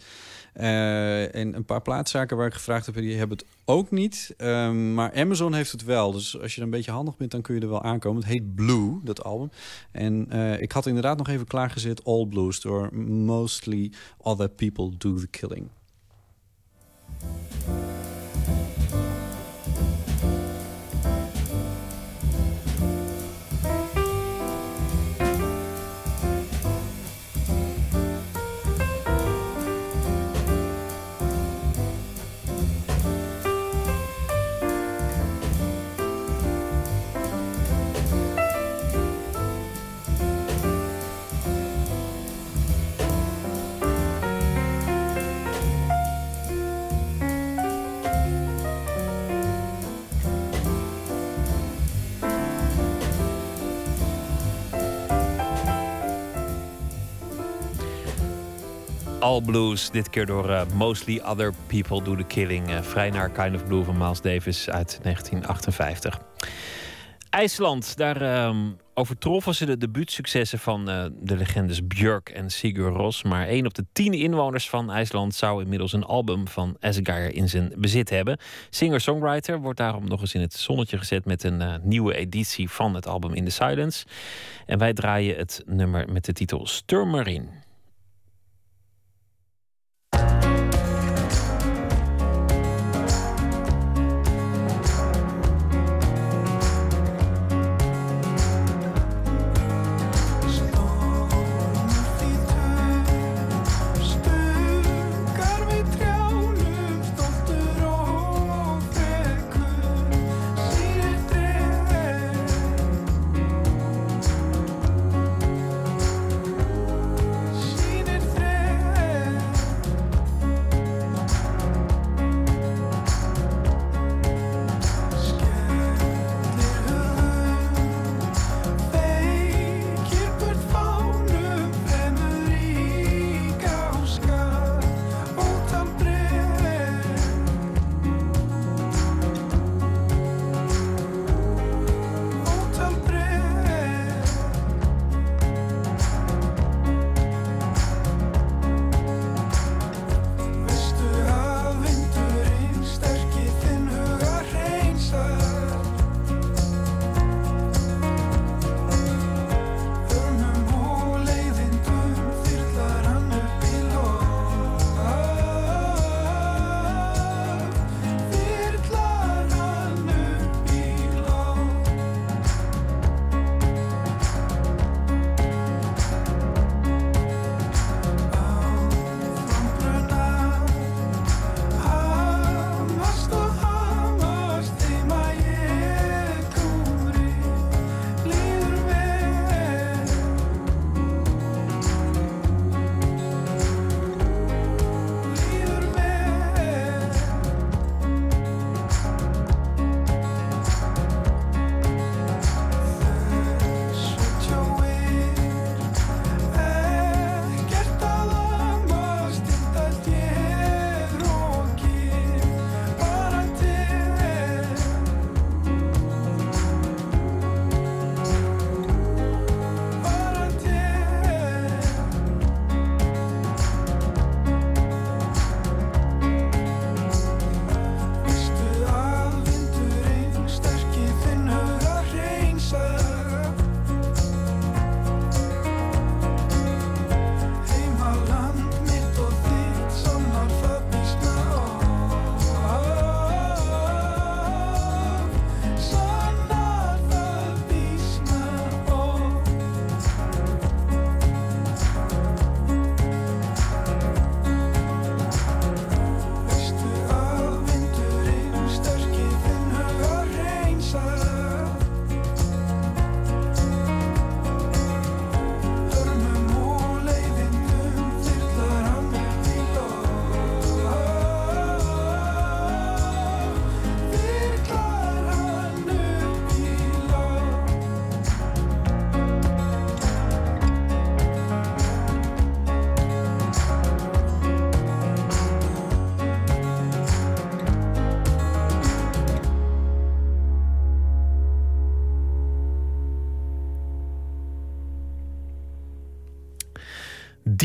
Eh, 0.53 1.35
en 1.35 1.55
een 1.55 1.65
paar 1.65 1.83
plaatszaken 1.83 2.37
waar 2.37 2.47
ik 2.47 2.55
gevraagd 2.55 2.87
heb, 2.87 2.95
die 2.95 3.17
hebben 3.17 3.37
het 3.37 3.47
ook 3.65 3.91
niet. 3.91 4.35
Ehm, 4.37 4.95
maar 4.95 5.13
Amazon 5.15 5.55
heeft 5.55 5.73
het 5.73 5.85
wel. 5.85 6.13
Dus 6.13 6.41
als 6.41 6.55
je 6.55 6.63
een 6.63 6.71
beetje 6.71 6.91
handig 6.91 7.17
bent, 7.17 7.31
dan 7.31 7.43
kun 7.43 7.55
je 7.55 7.61
er 7.61 7.69
wel 7.69 7.83
aankomen. 7.83 8.23
Het 8.23 8.31
heet 8.31 8.55
Blue, 8.55 9.01
dat 9.05 9.25
album. 9.25 9.51
En 9.93 10.31
ik 10.61 10.73
had 10.73 10.87
inderdaad 10.87 11.19
nog 11.19 11.29
even 11.29 11.47
klaargezet 11.47 12.05
All 12.05 12.27
Blues... 12.27 12.61
door 12.61 12.95
Mostly 13.05 13.93
Other 14.19 14.49
People 14.49 14.91
Do 14.99 15.15
The 15.15 15.27
Killing. 15.27 15.69
All 59.21 59.41
Blues, 59.41 59.91
dit 59.91 60.11
keer 60.11 60.27
door 60.27 60.51
eh, 60.51 60.63
Mostly 60.75 61.21
Other 61.25 61.53
People 61.67 62.03
Do 62.03 62.17
The 62.17 62.25
Killing. 62.25 62.69
eh, 62.69 62.83
vrij 62.83 63.11
naar 63.11 63.31
Kind 63.31 63.55
of 63.55 63.65
Blue 63.67 63.85
van 63.85 63.99
Miles 63.99 64.21
Davis 64.21 64.71
uit 64.71 64.99
1958. 65.03 66.21
IJsland, 67.31 67.97
daar 67.97 68.23
ehm, 68.23 68.57
overtroffen 68.95 69.55
ze 69.55 69.67
de 69.67 69.77
debuutsuccessen 69.77 70.59
van 70.59 70.89
eh, 70.89 71.05
de 71.21 71.37
legendes 71.37 71.87
Björk 71.87 72.29
en 72.29 72.51
Sigur 72.51 72.89
Ros. 72.89 73.23
Maar 73.23 73.47
één 73.47 73.67
op 73.67 73.75
de 73.75 73.85
tien 73.93 74.13
inwoners 74.13 74.69
van 74.69 74.91
IJsland 74.91 75.35
zou 75.35 75.63
inmiddels 75.63 75.93
een 75.93 76.05
album 76.05 76.49
van 76.49 76.77
Asgard 76.81 77.33
in 77.33 77.49
zijn 77.49 77.73
bezit 77.77 78.11
hebben. 78.11 78.39
Singer-songwriter 78.71 79.61
wordt 79.61 79.79
daarom 79.79 80.09
nog 80.09 80.21
eens 80.21 80.35
in 80.35 80.41
het 80.41 80.55
zonnetje 80.55 80.99
gezet 80.99 81.25
met 81.25 81.43
een 81.43 81.81
nieuwe 81.83 82.15
editie 82.15 82.71
van 82.71 82.95
het 82.95 83.07
album 83.07 83.35
In 83.35 83.45
The 83.45 83.51
Silence. 83.51 84.07
En 84.67 84.79
wij 84.79 84.93
draaien 84.93 85.37
het 85.37 85.63
nummer 85.67 86.13
met 86.13 86.25
de 86.25 86.33
titel 86.33 86.67
Sturmarine. 86.67 87.60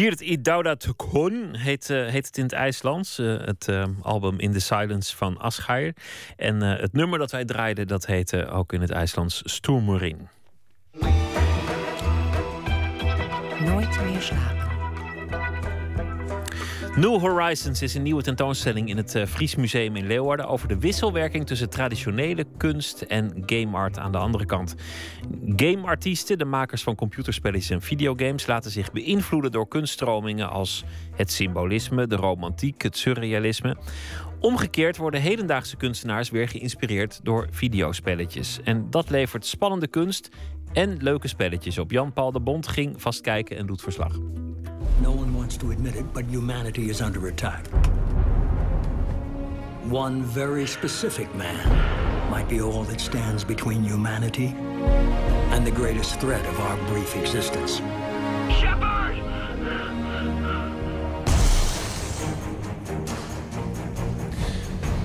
Diert 0.06 0.22
i 0.22 0.42
Dauda 0.42 0.76
heet, 1.56 1.90
eh, 1.90 2.06
heet 2.06 2.26
het 2.26 2.38
in 2.38 2.44
het 2.44 2.54
IJslands. 2.54 3.20
Eh, 3.20 3.38
het 3.46 3.68
eh, 3.68 3.84
album 4.02 4.40
In 4.40 4.52
the 4.52 4.60
Silence 4.60 5.16
van 5.16 5.38
Asgeir. 5.38 5.94
En 6.38 6.62
het 6.62 6.94
nummer 6.94 7.20
dat 7.20 7.32
wij 7.32 7.46
draaiden, 7.46 7.88
dat 7.88 8.06
heette 8.06 8.48
ook 8.48 8.74
in 8.74 8.82
het 8.82 8.90
IJslands 8.90 9.42
Stoermurin. 9.44 10.28
New 16.96 17.20
Horizons 17.20 17.82
is 17.82 17.94
een 17.94 18.02
nieuwe 18.04 18.22
tentoonstelling 18.22 18.90
in 18.90 18.98
het 18.98 19.16
eh, 19.16 19.26
Fries 19.26 19.56
Museum 19.56 19.96
in 19.96 20.08
Leeuwarden 20.08 20.48
over 20.48 20.68
de 20.68 20.80
wisselwerking 20.80 21.46
tussen 21.46 21.70
traditionele 21.70 22.46
kunst 22.58 23.02
en 23.02 23.44
game 23.46 23.78
art 23.78 23.98
aan 23.98 24.12
de 24.12 24.18
andere 24.18 24.46
kant. 24.46 24.76
Gameartiesten, 25.56 26.38
de 26.38 26.46
makers 26.46 26.84
van 26.84 26.96
computerspelletjes 26.96 27.70
en 27.70 27.82
videogames, 27.82 28.48
laten 28.48 28.72
zich 28.72 28.92
beïnvloeden 28.92 29.52
door 29.52 29.68
kunststromingen 29.68 30.50
als 30.50 30.84
het 31.16 31.32
symbolisme, 31.32 32.08
de 32.08 32.16
romantiek, 32.16 32.82
het 32.82 32.98
surrealisme. 32.98 33.78
Omgekeerd 34.40 34.98
worden 34.98 35.22
hedendaagse 35.22 35.78
kunstenaars 35.78 36.30
weer 36.30 36.48
geïnspireerd 36.48 37.20
door 37.24 37.48
videospelletjes. 37.52 38.60
En 38.64 38.90
dat 38.90 39.10
levert 39.10 39.46
spannende 39.46 39.88
kunst 39.88 40.30
en 40.74 40.98
leuke 40.98 41.28
spelletjes 41.28 41.78
op. 41.78 41.92
Jan-Paul 41.92 42.32
de 42.32 42.40
Bond 42.40 42.68
ging 42.68 43.02
vast 43.02 43.22
kijken 43.22 43.58
en 43.58 43.66
doet 43.66 43.82
verslag. 43.82 44.18
No 45.02 45.12
one 45.12 45.34
wants 45.34 45.58
to 45.58 45.72
admit 45.72 45.96
it, 45.96 46.14
but 46.14 46.26
humanity 46.26 46.90
is 46.90 47.02
under 47.02 47.28
attack. 47.28 47.68
One 49.90 50.24
very 50.24 50.66
specific 50.66 51.34
man 51.36 52.30
might 52.30 52.48
be 52.50 52.62
all 52.62 52.84
that 52.84 53.00
stands 53.00 53.44
between 53.46 53.84
humanity 53.84 54.56
and 55.52 55.66
the 55.66 55.72
greatest 55.72 56.20
threat 56.20 56.46
of 56.46 56.60
our 56.60 56.78
brief 56.88 57.16
existence. 57.16 57.82
Shepard! 58.50 58.96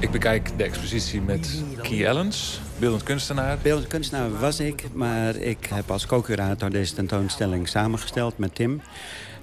Ik 0.01 0.11
bekijk 0.11 0.51
de 0.57 0.65
expositie 0.65 1.21
met 1.23 1.63
Key 1.83 2.07
Ellens, 2.07 2.61
beeldend 2.79 3.03
kunstenaar. 3.03 3.59
Beeldend 3.63 3.89
kunstenaar 3.89 4.39
was 4.39 4.61
ik, 4.61 4.85
maar 4.93 5.37
ik 5.37 5.67
heb 5.67 5.91
als 5.91 6.07
co-curator 6.07 6.71
deze 6.71 6.95
tentoonstelling 6.95 7.69
samengesteld 7.69 8.39
met 8.39 8.55
Tim. 8.55 8.81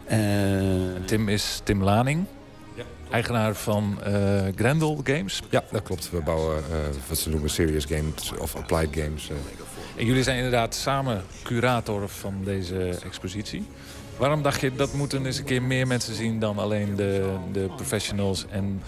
Eh, 0.07 0.19
Tim 1.05 1.29
is 1.29 1.61
Tim 1.63 1.83
Laning, 1.83 2.25
eigenaar 3.11 3.55
van 3.55 3.99
eh, 4.03 4.13
Grendel 4.55 5.01
Games. 5.03 5.41
Ja, 5.49 5.63
dat 5.71 5.83
klopt. 5.83 6.09
We 6.09 6.21
bouwen 6.21 6.57
eh, 6.57 6.77
wat 7.07 7.17
ze 7.17 7.29
noemen 7.29 7.49
serious 7.49 7.85
games 7.85 8.33
of 8.39 8.55
applied 8.55 8.95
games. 8.95 9.29
En 9.95 10.05
jullie 10.05 10.23
zijn 10.23 10.35
inderdaad 10.35 10.75
samen 10.75 11.23
curator 11.43 12.09
van 12.09 12.33
deze 12.43 12.99
expositie. 13.03 13.65
Waarom 14.17 14.41
dacht 14.41 14.61
je 14.61 14.75
dat 14.75 14.93
moeten 14.93 15.25
eens 15.25 15.37
een 15.37 15.43
keer 15.43 15.61
meer 15.61 15.87
mensen 15.87 16.15
zien 16.15 16.39
dan 16.39 16.57
alleen 16.57 16.95
de, 16.95 17.35
de 17.51 17.69
professionals 17.75 18.45
en 18.49 18.81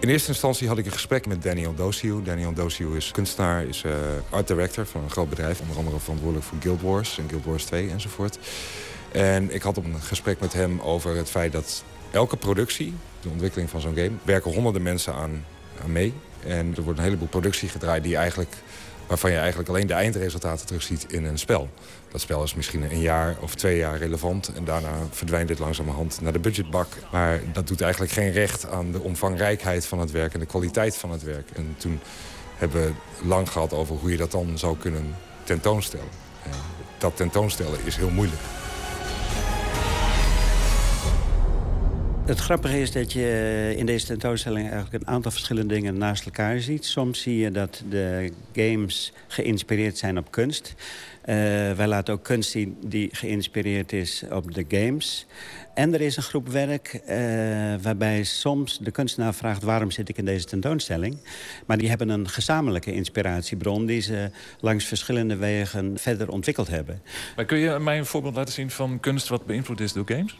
In 0.00 0.08
eerste 0.08 0.28
instantie 0.28 0.68
had 0.68 0.78
ik 0.78 0.86
een 0.86 0.92
gesprek 0.92 1.26
met 1.26 1.42
Daniel 1.42 1.74
Dosiu. 1.74 2.22
Daniel 2.22 2.52
Dosiu 2.52 2.96
is 2.96 3.10
kunstenaar, 3.10 3.64
is 3.64 3.82
eh, 3.82 3.92
art 4.30 4.46
director 4.46 4.86
van 4.86 5.02
een 5.02 5.10
groot 5.10 5.28
bedrijf. 5.28 5.60
Onder 5.60 5.76
andere 5.76 5.98
verantwoordelijk 5.98 6.46
voor 6.46 6.58
Guild 6.60 6.80
Wars 6.82 7.18
en 7.18 7.28
Guild 7.28 7.44
Wars 7.44 7.64
2 7.64 7.90
enzovoort. 7.90 8.38
En 9.16 9.54
ik 9.54 9.62
had 9.62 9.76
een 9.76 9.94
gesprek 10.00 10.40
met 10.40 10.52
hem 10.52 10.80
over 10.80 11.16
het 11.16 11.30
feit 11.30 11.52
dat 11.52 11.84
elke 12.10 12.36
productie, 12.36 12.94
de 13.20 13.28
ontwikkeling 13.28 13.70
van 13.70 13.80
zo'n 13.80 13.94
game, 13.94 14.10
werken 14.22 14.52
honderden 14.52 14.82
mensen 14.82 15.14
aan, 15.14 15.44
mee. 15.86 16.14
En 16.46 16.72
er 16.76 16.82
wordt 16.82 16.98
een 16.98 17.04
heleboel 17.04 17.28
productie 17.28 17.68
gedraaid 17.68 18.02
die 18.02 18.16
eigenlijk, 18.16 18.54
waarvan 19.06 19.30
je 19.30 19.36
eigenlijk 19.36 19.68
alleen 19.68 19.86
de 19.86 19.94
eindresultaten 19.94 20.66
terugziet 20.66 21.12
in 21.12 21.24
een 21.24 21.38
spel. 21.38 21.68
Dat 22.10 22.20
spel 22.20 22.42
is 22.42 22.54
misschien 22.54 22.82
een 22.82 23.00
jaar 23.00 23.36
of 23.40 23.54
twee 23.54 23.76
jaar 23.76 23.98
relevant 23.98 24.52
en 24.54 24.64
daarna 24.64 24.92
verdwijnt 25.10 25.48
dit 25.48 25.58
langzamerhand 25.58 26.20
naar 26.20 26.32
de 26.32 26.38
budgetbak. 26.38 26.88
Maar 27.12 27.40
dat 27.52 27.66
doet 27.66 27.80
eigenlijk 27.80 28.12
geen 28.12 28.32
recht 28.32 28.68
aan 28.68 28.92
de 28.92 29.00
omvangrijkheid 29.00 29.86
van 29.86 29.98
het 29.98 30.10
werk 30.10 30.34
en 30.34 30.40
de 30.40 30.46
kwaliteit 30.46 30.96
van 30.96 31.10
het 31.10 31.22
werk. 31.22 31.50
En 31.54 31.74
toen 31.78 32.00
hebben 32.56 32.82
we 32.82 32.92
lang 33.28 33.50
gehad 33.50 33.72
over 33.72 33.96
hoe 33.96 34.10
je 34.10 34.16
dat 34.16 34.30
dan 34.30 34.58
zou 34.58 34.76
kunnen 34.76 35.14
tentoonstellen. 35.44 36.08
En 36.42 36.50
dat 36.98 37.16
tentoonstellen 37.16 37.78
is 37.84 37.96
heel 37.96 38.10
moeilijk. 38.10 38.40
Het 42.26 42.38
grappige 42.38 42.80
is 42.80 42.92
dat 42.92 43.12
je 43.12 43.74
in 43.76 43.86
deze 43.86 44.06
tentoonstelling 44.06 44.70
eigenlijk 44.70 45.02
een 45.02 45.12
aantal 45.12 45.30
verschillende 45.30 45.74
dingen 45.74 45.98
naast 45.98 46.24
elkaar 46.24 46.60
ziet. 46.60 46.84
Soms 46.84 47.20
zie 47.20 47.38
je 47.38 47.50
dat 47.50 47.82
de 47.88 48.32
games 48.52 49.12
geïnspireerd 49.26 49.98
zijn 49.98 50.18
op 50.18 50.30
kunst. 50.30 50.74
Eh, 51.22 51.36
wij 51.72 51.86
laten 51.86 52.14
ook 52.14 52.22
kunst 52.22 52.50
zien 52.50 52.76
die 52.86 53.08
geïnspireerd 53.12 53.92
is 53.92 54.24
op 54.30 54.54
de 54.54 54.64
games. 54.68 55.26
En 55.74 55.94
er 55.94 56.00
is 56.00 56.16
een 56.16 56.22
groep 56.22 56.48
werk 56.48 57.00
eh, 57.06 57.16
waarbij 57.82 58.24
soms 58.24 58.78
de 58.78 58.90
kunstenaar 58.90 59.34
vraagt... 59.34 59.62
waarom 59.62 59.90
zit 59.90 60.08
ik 60.08 60.18
in 60.18 60.24
deze 60.24 60.44
tentoonstelling? 60.44 61.18
Maar 61.66 61.78
die 61.78 61.88
hebben 61.88 62.08
een 62.08 62.28
gezamenlijke 62.28 62.92
inspiratiebron... 62.92 63.86
die 63.86 64.00
ze 64.00 64.30
langs 64.60 64.84
verschillende 64.84 65.36
wegen 65.36 65.98
verder 65.98 66.28
ontwikkeld 66.28 66.68
hebben. 66.68 67.02
Kun 67.46 67.58
je 67.58 67.78
mij 67.78 67.98
een 67.98 68.06
voorbeeld 68.06 68.34
laten 68.34 68.54
zien 68.54 68.70
van 68.70 69.00
kunst 69.00 69.28
wat 69.28 69.46
beïnvloed 69.46 69.80
is 69.80 69.92
door 69.92 70.04
games? 70.06 70.36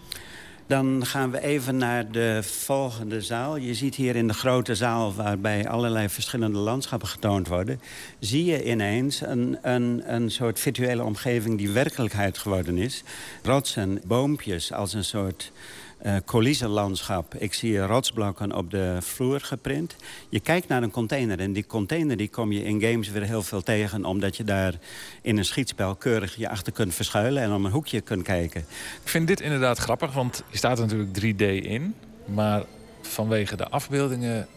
Dan 0.67 1.07
gaan 1.07 1.31
we 1.31 1.41
even 1.43 1.77
naar 1.77 2.11
de 2.11 2.39
volgende 2.43 3.21
zaal. 3.21 3.57
Je 3.57 3.75
ziet 3.75 3.95
hier 3.95 4.17
in 4.17 4.27
de 4.27 4.35
grote 4.35 4.75
zaal, 4.75 5.15
waarbij 5.15 5.69
allerlei 5.69 6.09
verschillende 6.09 6.59
landschappen 6.59 7.09
getoond 7.09 7.49
worden... 7.49 7.81
zie 8.19 8.45
je 8.45 8.65
ineens 8.65 9.21
een, 9.21 9.59
een, 9.63 10.03
een 10.15 10.31
soort 10.31 10.61
virtuele 10.61 11.05
omgeving 11.05 11.59
die 11.59 11.71
werkelijkheid 11.71 12.39
geworden 12.39 12.79
is. 12.79 13.03
Rotsen, 13.43 14.01
boompjes 14.05 14.73
als 14.73 14.95
een 14.95 15.05
soort 15.05 15.53
eh 15.99 16.17
coulissenlandschap. 16.25 17.35
Ik 17.35 17.55
zie 17.55 17.79
rotsblokken 17.79 18.53
op 18.53 18.71
de 18.71 18.97
vloer 19.01 19.41
geprint. 19.41 19.97
Je 20.29 20.41
kijkt 20.41 20.69
naar 20.69 20.83
een 20.83 20.91
container 20.91 21.41
en 21.41 21.53
die 21.53 21.67
container 21.67 22.17
die 22.17 22.29
kom 22.29 22.53
je 22.53 22.65
in 22.65 22.81
games 22.81 23.09
weer 23.09 23.23
heel 23.23 23.43
veel 23.43 23.63
tegen... 23.63 24.05
omdat 24.05 24.37
je 24.37 24.45
daar 24.45 24.75
in 25.23 25.39
een 25.39 25.45
schietspel 25.45 25.95
keurig 25.95 26.37
je 26.37 26.49
achter 26.49 26.73
kunt 26.73 26.95
verschuilen... 26.95 27.43
en 27.43 27.53
om 27.53 27.65
een 27.65 27.73
hoekje 27.73 28.01
kunt 28.01 28.23
kijken. 28.23 28.61
Ik 29.03 29.09
vind 29.09 29.27
dit 29.27 29.41
inderdaad 29.41 29.79
grappig, 29.79 30.13
want 30.13 30.43
je 30.51 30.57
staat 30.57 30.79
er 30.79 30.87
natuurlijk 30.87 31.19
3D 31.19 31.65
in. 31.65 31.95
Maar 32.25 32.65
vanwege 33.03 33.57
de 33.57 33.69
afbeeldingen 33.69 34.49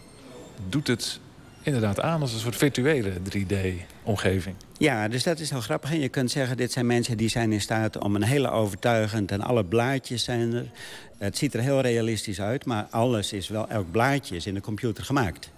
doet 0.70 0.88
het 0.88 1.20
inderdaad 1.64 1.99
aan 1.99 2.22
als 2.22 2.34
een 2.34 2.40
soort 2.40 2.56
virtuele 2.56 3.14
3D-omgeving. 4.10 4.56
Ja, 4.77 5.07
dus 5.07 5.23
dat 5.23 5.40
is 5.40 5.49
heel 5.49 5.61
grappig. 5.61 5.91
En 5.91 5.99
je 5.99 6.10
kunt 6.10 6.31
zeggen, 6.31 6.57
dit 6.57 6.72
zijn 6.72 6.86
mensen 6.86 7.18
die 7.18 7.30
zijn 7.30 7.52
in 7.52 7.61
staat 7.61 7.98
om 7.98 8.15
een 8.15 8.23
hele 8.23 8.49
overtuigend... 8.49 9.31
en 9.31 9.41
alle 9.41 9.65
blaadjes 9.65 10.23
zijn 10.23 10.53
er. 10.53 10.72
Het 11.18 11.38
ziet 11.38 11.53
er 11.53 11.60
heel 11.60 11.81
realistisch 11.81 12.41
uit, 12.41 12.65
maar 12.65 12.88
alles 12.90 13.34
is 13.34 13.48
wel... 13.48 13.69
elk 13.69 13.91
blaadje 13.91 14.36
is 14.36 14.45
in 14.45 14.53
de 14.53 14.61
computer 14.61 15.03
gemaakt. 15.03 15.52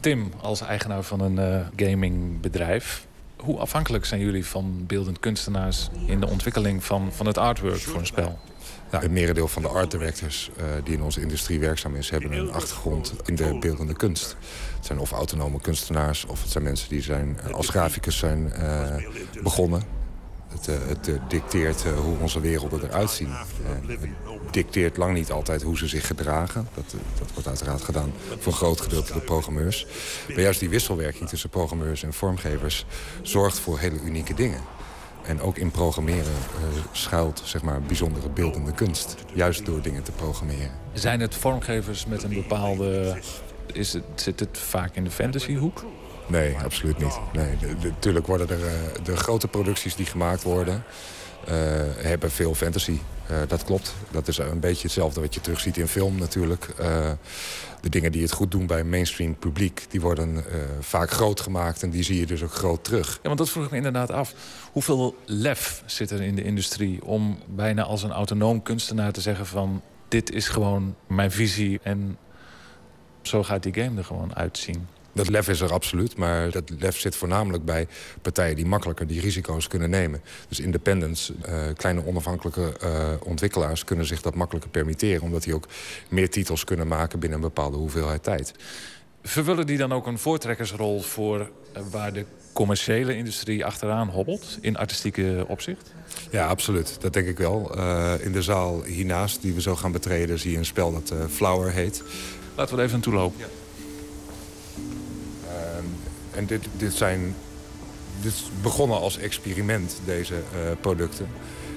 Tim, 0.00 0.32
als 0.40 0.60
eigenaar 0.60 1.02
van 1.02 1.20
een 1.20 1.38
eh, 1.38 1.66
gamingbedrijf... 1.76 3.06
hoe 3.36 3.58
afhankelijk 3.58 4.04
zijn 4.04 4.20
jullie 4.20 4.46
van 4.46 4.84
beeldend 4.86 5.20
kunstenaars... 5.20 5.88
in 6.06 6.20
de 6.20 6.28
ontwikkeling 6.28 6.84
van, 6.84 7.12
van 7.12 7.26
het 7.26 7.38
artwork 7.38 7.80
voor 7.80 8.00
een 8.00 8.06
spel? 8.06 8.38
Ja, 8.90 9.00
het 9.00 9.10
merendeel 9.10 9.48
van 9.48 9.62
de 9.62 9.68
art 9.68 9.90
directors 9.90 10.50
eh, 10.56 10.64
die 10.84 10.94
in 10.94 11.02
onze 11.02 11.20
industrie 11.20 11.60
werkzaam 11.60 11.96
is... 11.96 12.10
hebben 12.10 12.32
een 12.32 12.52
achtergrond 12.52 13.14
in 13.24 13.36
de 13.36 13.58
beeldende 13.58 13.94
kunst. 13.94 14.36
Het 14.76 14.86
zijn 14.86 14.98
of 14.98 15.10
autonome 15.10 15.60
kunstenaars... 15.60 16.24
of 16.24 16.42
het 16.42 16.50
zijn 16.50 16.64
mensen 16.64 16.88
die 16.88 17.02
zijn, 17.02 17.40
eh, 17.40 17.50
als 17.50 17.68
graficus 17.68 18.18
zijn 18.18 18.52
eh, 18.52 18.96
begonnen. 19.42 19.82
Het, 20.48 20.66
het 20.66 21.10
dicteert 21.28 21.82
hoe 21.82 22.18
onze 22.20 22.40
werelden 22.40 22.82
eruit 22.84 23.10
zien. 23.10 23.28
En 23.28 23.88
het 23.88 24.52
dicteert 24.52 24.96
lang 24.96 25.14
niet 25.14 25.30
altijd 25.30 25.62
hoe 25.62 25.78
ze 25.78 25.88
zich 25.88 26.06
gedragen. 26.06 26.68
Dat, 26.74 26.84
dat 27.18 27.32
wordt 27.32 27.48
uiteraard 27.48 27.82
gedaan 27.82 28.12
voor 28.38 28.52
groot 28.52 28.80
gedeelte 28.80 29.12
door 29.12 29.22
programmeurs. 29.22 29.86
Maar 30.28 30.40
juist 30.40 30.60
die 30.60 30.68
wisselwerking 30.68 31.28
tussen 31.28 31.50
programmeurs 31.50 32.02
en 32.02 32.12
vormgevers... 32.12 32.86
zorgt 33.22 33.58
voor 33.58 33.78
hele 33.78 34.00
unieke 34.00 34.34
dingen. 34.34 34.60
En 35.26 35.40
ook 35.40 35.58
in 35.58 35.70
programmeren 35.70 36.24
eh, 36.24 36.80
schuilt 36.92 37.42
zeg 37.44 37.62
maar, 37.62 37.82
bijzondere 37.82 38.28
beeldende 38.28 38.72
kunst. 38.72 39.14
Juist 39.34 39.66
door 39.66 39.82
dingen 39.82 40.02
te 40.02 40.12
programmeren. 40.12 40.70
Zijn 40.92 41.20
het 41.20 41.34
vormgevers 41.34 42.06
met 42.06 42.22
een 42.22 42.34
bepaalde... 42.34 43.18
Is 43.72 43.92
het, 43.92 44.04
zit 44.14 44.40
het 44.40 44.58
vaak 44.58 44.96
in 44.96 45.04
de 45.04 45.10
fantasyhoek? 45.10 45.84
Nee, 46.26 46.56
absoluut 46.64 46.98
niet. 46.98 47.18
Nee, 47.32 47.74
Natuurlijk 47.82 48.26
worden 48.26 48.48
er 48.48 48.66
eh, 48.66 48.72
de 49.04 49.16
grote 49.16 49.48
producties 49.48 49.96
die 49.96 50.06
gemaakt 50.06 50.42
worden... 50.42 50.84
eh, 51.50 51.56
hebben 52.04 52.30
veel 52.30 52.54
fantasy. 52.54 52.98
Eh, 53.26 53.36
dat 53.48 53.64
klopt. 53.64 53.94
Dat 54.10 54.28
is 54.28 54.38
een 54.38 54.60
beetje 54.60 54.82
hetzelfde 54.82 55.20
wat 55.20 55.34
je 55.34 55.40
terugziet 55.40 55.76
in 55.76 55.88
film 55.88 56.18
natuurlijk. 56.18 56.68
Eh, 56.78 57.10
de 57.80 57.88
dingen 57.88 58.12
die 58.12 58.22
het 58.22 58.32
goed 58.32 58.50
doen 58.50 58.66
bij 58.66 58.84
mainstream 58.84 59.36
publiek... 59.36 59.86
die 59.88 60.00
worden 60.00 60.44
vaak 60.80 61.10
groot 61.10 61.40
gemaakt 61.40 61.82
en 61.82 61.90
die 61.90 62.02
zie 62.02 62.18
je 62.18 62.26
dus 62.26 62.42
ook 62.42 62.52
groot 62.52 62.84
terug. 62.84 63.14
Ja, 63.14 63.20
want 63.22 63.38
dat 63.38 63.50
vroeg 63.50 63.64
ik 63.64 63.70
me 63.70 63.76
inderdaad 63.76 64.10
af. 64.10 64.34
Hoeveel 64.72 65.16
lef 65.26 65.82
zit 65.86 66.10
er 66.10 66.22
in 66.22 66.34
de 66.34 66.42
industrie 66.42 67.04
om 67.04 67.38
bijna 67.46 67.82
als 67.82 68.02
een 68.02 68.12
autonoom 68.12 68.62
kunstenaar 68.62 69.12
te 69.12 69.20
zeggen 69.20 69.46
van... 69.46 69.82
dit 70.08 70.32
is 70.32 70.48
gewoon 70.48 70.96
mijn 71.06 71.30
visie 71.30 71.80
en 71.82 72.18
zo 73.22 73.42
gaat 73.42 73.62
die 73.62 73.74
game 73.74 73.98
er 73.98 74.04
gewoon 74.04 74.36
uitzien? 74.36 74.86
Dat 75.12 75.28
lef 75.28 75.48
is 75.48 75.60
er 75.60 75.72
absoluut, 75.72 76.16
maar 76.16 76.50
dat 76.50 76.70
lef 76.78 76.98
zit 76.98 77.16
voornamelijk 77.16 77.64
bij 77.64 77.86
partijen 78.22 78.56
die 78.56 78.66
makkelijker 78.66 79.06
die 79.06 79.20
risico's 79.20 79.68
kunnen 79.68 79.90
nemen. 79.90 80.22
Dus 80.48 80.60
independents, 80.60 81.32
uh, 81.48 81.54
kleine 81.76 82.06
onafhankelijke 82.06 82.72
uh, 82.84 83.08
ontwikkelaars 83.24 83.84
kunnen 83.84 84.06
zich 84.06 84.20
dat 84.22 84.34
makkelijker 84.34 84.70
permitteren, 84.70 85.22
omdat 85.22 85.42
die 85.42 85.54
ook 85.54 85.66
meer 86.08 86.30
titels 86.30 86.64
kunnen 86.64 86.86
maken 86.86 87.18
binnen 87.18 87.38
een 87.38 87.44
bepaalde 87.44 87.76
hoeveelheid 87.76 88.22
tijd. 88.22 88.52
Vervullen 89.22 89.66
die 89.66 89.78
dan 89.78 89.92
ook 89.92 90.06
een 90.06 90.18
voortrekkersrol 90.18 91.00
voor 91.00 91.38
uh, 91.38 91.82
waar 91.90 92.12
de 92.12 92.24
commerciële 92.52 93.16
industrie 93.16 93.64
achteraan 93.64 94.08
hobbelt 94.08 94.58
in 94.60 94.76
artistieke 94.76 95.44
opzicht? 95.48 95.92
Ja, 96.30 96.46
absoluut. 96.46 96.96
Dat 97.00 97.12
denk 97.12 97.26
ik 97.26 97.38
wel. 97.38 97.78
In 98.20 98.32
de 98.32 98.42
zaal 98.42 98.82
hiernaast, 98.82 99.42
die 99.42 99.52
we 99.54 99.60
zo 99.60 99.76
gaan 99.76 99.92
betreden, 99.92 100.38
zie 100.38 100.50
je 100.50 100.58
een 100.58 100.64
spel 100.64 100.92
dat 100.92 101.12
Flower 101.30 101.72
heet. 101.72 102.02
Laten 102.54 102.74
we 102.74 102.80
er 102.80 102.86
even 102.86 103.00
naartoe 103.00 103.14
lopen. 103.14 103.38
Ja. 103.38 103.59
En 106.40 106.46
dit, 106.46 106.68
dit 106.76 106.92
zijn... 106.92 107.34
Dit 108.22 108.32
is 108.32 108.50
begonnen 108.62 108.98
als 108.98 109.18
experiment, 109.18 110.00
deze 110.04 110.34
uh, 110.34 110.40
producten. 110.80 111.28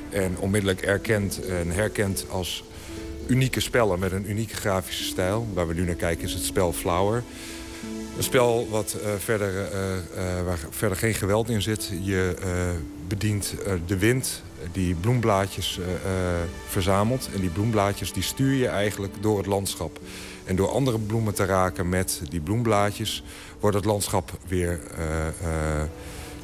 En 0.09 0.37
onmiddellijk 0.39 0.81
erkend 0.81 1.45
en 1.45 1.71
herkend 1.71 2.25
als 2.29 2.63
unieke 3.27 3.59
spellen 3.59 3.99
met 3.99 4.11
een 4.11 4.29
unieke 4.29 4.55
grafische 4.55 5.03
stijl. 5.03 5.47
Waar 5.53 5.67
we 5.67 5.73
nu 5.73 5.85
naar 5.85 5.95
kijken 5.95 6.23
is 6.23 6.33
het 6.33 6.43
spel 6.43 6.73
Flower. 6.73 7.23
Een 8.17 8.23
spel 8.23 8.67
wat, 8.69 8.95
uh, 9.03 9.09
verder, 9.17 9.53
uh, 9.53 10.45
waar 10.45 10.59
verder 10.69 10.97
geen 10.97 11.13
geweld 11.13 11.49
in 11.49 11.61
zit. 11.61 11.91
Je 12.01 12.35
bedient 13.07 13.53
de 13.85 13.97
wind 13.97 14.41
die 14.71 14.95
bloemblaadjes 14.95 15.79
verzamelt. 16.67 17.29
En 17.33 17.41
die 17.41 17.49
bloemblaadjes 17.49 18.13
die 18.13 18.23
stuur 18.23 18.53
je 18.53 18.67
eigenlijk 18.67 19.13
door 19.21 19.37
het 19.37 19.47
landschap. 19.47 19.99
En 20.45 20.55
door 20.55 20.69
andere 20.69 20.99
bloemen 20.99 21.33
te 21.33 21.45
raken 21.45 21.89
met 21.89 22.21
die 22.29 22.41
bloemblaadjes... 22.41 23.23
wordt 23.59 23.75
het 23.75 23.85
landschap 23.85 24.31
weer 24.47 24.79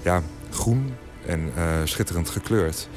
ja, 0.02 0.24
groen 0.50 0.94
en 1.26 1.52
schitterend 1.84 2.30
gekleurd. 2.30 2.90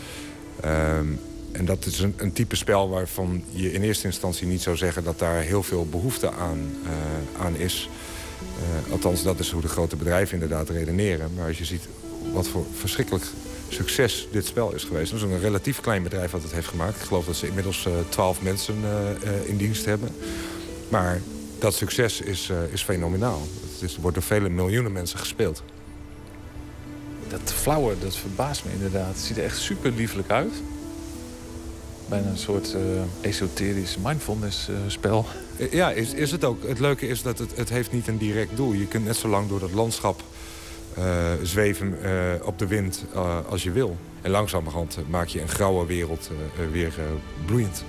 Um, 0.65 1.21
en 1.53 1.65
dat 1.65 1.87
is 1.87 2.01
een, 2.01 2.15
een, 2.17 2.33
type 2.33 2.57
spel 2.57 2.89
waarvan 2.89 3.45
je 3.51 3.73
in 3.73 3.83
eerste 3.83 4.07
instantie 4.07 4.47
niet 4.47 4.63
zou 4.63 4.77
zeggen... 4.77 5.05
dat 5.05 5.19
daar 5.19 5.41
heel 5.41 5.63
veel 5.63 5.87
behoefte 5.87 6.33
aan, 6.33 6.71
aan 7.39 7.57
is... 7.57 7.89
Althans, 8.91 9.23
dat 9.23 9.39
is 9.39 9.51
hoe 9.51 9.63
de 9.63 9.69
grote 9.69 9.97
bedrijven 9.97 10.35
inderdaad 10.35 10.69
redeneren. 10.69 11.31
Maar 11.37 11.47
als 11.47 11.59
je 11.59 11.65
ziet 11.65 11.89
wat 12.33 12.49
voor 12.49 12.65
verschrikkelijk 12.75 13.25
succes 13.69 14.29
dit 14.31 14.47
spel 14.47 14.75
is 14.75 14.85
geweest. 14.85 15.11
Dat 15.11 15.21
is 15.21 15.27
een 15.27 15.41
relatief 15.41 15.81
klein 15.81 16.03
bedrijf 16.03 16.31
wat 16.31 16.43
het 16.43 16.53
heeft 16.53 16.69
gemaakt. 16.69 16.97
Ik 16.97 17.07
geloof 17.07 17.25
dat 17.25 17.37
ze 17.37 17.47
inmiddels 17.47 17.89
twaalf 18.09 18.39
uh, 18.39 18.45
mensen 18.45 18.75
in 19.45 19.57
dienst 19.57 19.85
hebben. 19.85 20.09
Maar 20.93 21.21
dat 21.59 21.75
succes 21.75 22.21
is, 22.21 22.51
is 22.73 22.83
fenomenaal. 22.83 23.41
Het 23.73 23.91
is, 23.91 23.97
wordt 23.97 24.17
door 24.17 24.27
vele 24.27 24.49
miljoenen 24.49 24.93
mensen 24.93 25.19
gespeeld. 25.19 25.63
Dat 27.29 27.53
flower, 27.53 27.97
dat 28.01 28.17
verbaast 28.17 28.65
me 28.65 28.73
inderdaad. 28.73 29.09
Het 29.09 29.19
ziet 29.19 29.37
er 29.37 29.45
echt 29.45 29.59
super 29.59 29.91
liefelijk 29.91 30.31
uit. 30.31 30.53
Bijna 32.09 32.29
een 32.29 32.39
soort 32.39 32.77
esoterisch 33.21 33.97
mindfulness 34.03 34.69
spel. 34.87 35.27
Ja, 35.71 35.91
is, 35.91 36.15
is 36.15 36.31
het 36.31 36.45
ook. 36.45 36.63
Het 36.69 36.79
leuke 36.79 37.09
is 37.09 37.23
dat 37.23 37.39
het, 37.39 37.57
het 37.57 37.69
heeft 37.69 37.93
niet 37.93 38.09
een 38.09 38.19
direct 38.19 38.57
doel. 38.57 38.73
Je 38.73 38.87
kunt 38.87 39.05
net 39.05 39.17
zo 39.17 39.29
lang 39.29 39.49
door 39.49 39.61
dat 39.61 39.73
landschap 39.73 40.23
zweven 41.43 41.99
op 42.45 42.59
de 42.59 42.67
wind 42.67 43.05
als 43.49 43.63
je 43.63 43.71
wil. 43.71 43.97
En 44.23 44.31
langzamerhand 44.31 44.99
maak 45.09 45.27
je 45.27 45.41
een 45.41 45.49
grauwe 45.49 45.87
wereld 45.87 46.31
weer 46.71 46.93
bloeiend. 47.47 47.85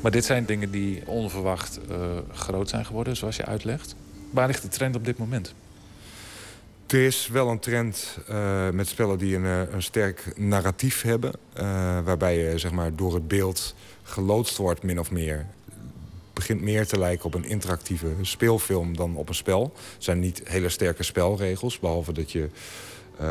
Maar 0.00 0.10
dit 0.10 0.24
zijn 0.24 0.44
dingen 0.44 0.70
die 0.70 1.02
onverwacht 1.06 1.78
groot 2.32 2.68
zijn 2.68 2.84
geworden, 2.84 3.16
zoals 3.16 3.36
je 3.36 3.44
uitlegt. 3.44 3.94
Waar 4.30 4.46
ligt 4.46 4.62
de 4.62 4.68
trend 4.68 4.96
op 4.96 5.04
dit 5.04 5.18
moment? 5.18 5.54
Er 6.86 7.06
is 7.06 7.28
wel 7.28 7.48
een 7.48 7.58
trend 7.58 8.18
met 8.72 8.88
spellen 8.88 9.18
die 9.18 9.36
een, 9.36 9.74
een 9.74 9.82
sterk 9.82 10.32
narratief 10.36 11.02
hebben. 11.02 11.32
waarbij 12.04 12.38
je 12.38 12.58
zeg 12.58 12.70
maar, 12.70 12.94
door 12.94 13.14
het 13.14 13.28
beeld 13.28 13.74
geloodst 14.02 14.56
wordt, 14.56 14.82
min 14.82 14.98
of 14.98 15.10
meer. 15.10 15.36
Het 15.36 16.34
begint 16.48 16.60
meer 16.60 16.86
te 16.86 16.98
lijken 16.98 17.24
op 17.24 17.34
een 17.34 17.44
interactieve 17.44 18.08
speelfilm 18.20 18.96
dan 18.96 19.16
op 19.16 19.28
een 19.28 19.34
spel. 19.34 19.62
Het 19.94 20.04
zijn 20.04 20.20
niet 20.20 20.42
hele 20.44 20.68
sterke 20.68 21.02
spelregels, 21.02 21.78
behalve 21.78 22.12
dat 22.12 22.32
je 22.32 22.48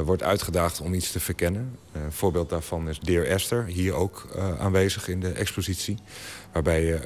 wordt 0.03 0.23
uitgedaagd 0.23 0.81
om 0.81 0.93
iets 0.93 1.11
te 1.11 1.19
verkennen. 1.19 1.77
Een 1.91 2.11
voorbeeld 2.11 2.49
daarvan 2.49 2.89
is 2.89 2.99
Dear 2.99 3.25
Esther, 3.25 3.65
hier 3.65 3.93
ook 3.93 4.27
aanwezig 4.59 5.07
in 5.07 5.19
de 5.19 5.31
expositie. 5.31 5.97
Waarbij 6.51 6.83
je 6.85 6.99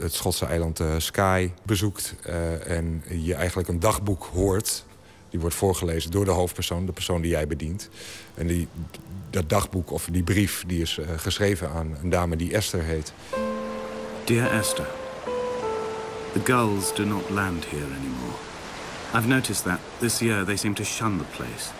het 0.00 0.14
Schotse 0.14 0.46
eiland 0.46 0.80
Skye 0.98 1.50
bezoekt 1.62 2.14
en 2.66 3.02
je 3.08 3.34
eigenlijk 3.34 3.68
een 3.68 3.80
dagboek 3.80 4.28
hoort. 4.32 4.84
Die 5.30 5.40
wordt 5.40 5.54
voorgelezen 5.54 6.10
door 6.10 6.24
de 6.24 6.30
hoofdpersoon, 6.30 6.86
de 6.86 6.92
persoon 6.92 7.20
die 7.20 7.30
jij 7.30 7.46
bedient. 7.46 7.88
En 8.34 8.46
die, 8.46 8.68
dat 9.30 9.48
dagboek 9.48 9.90
of 9.90 10.08
die 10.10 10.22
brief 10.22 10.64
die 10.66 10.82
is 10.82 10.98
geschreven 11.16 11.70
aan 11.70 11.96
een 12.02 12.10
dame 12.10 12.36
die 12.36 12.54
Esther 12.54 12.82
heet. 12.82 13.12
Dear 14.24 14.50
Esther, 14.50 14.86
the 16.32 16.40
gulls 16.44 16.94
do 16.94 17.04
not 17.04 17.30
land 17.30 17.64
here 17.64 17.84
anymore. 17.84 18.36
I've 19.14 19.28
noticed 19.28 19.64
that 19.64 19.78
this 19.98 20.18
year 20.18 20.44
they 20.44 20.56
seem 20.56 20.74
to 20.74 20.84
shun 20.84 21.18
the 21.18 21.24
place. 21.36 21.70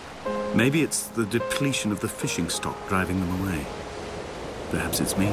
Maybe 0.53 0.77
it's 0.77 1.03
the 1.13 1.27
depletion 1.27 1.91
of 1.91 1.99
the 1.99 2.09
fishing 2.09 2.51
stock 2.51 2.75
driving 2.87 3.19
them 3.19 3.41
away. 3.41 3.65
Perhaps 4.69 4.99
it's 4.99 5.15
me. 5.17 5.27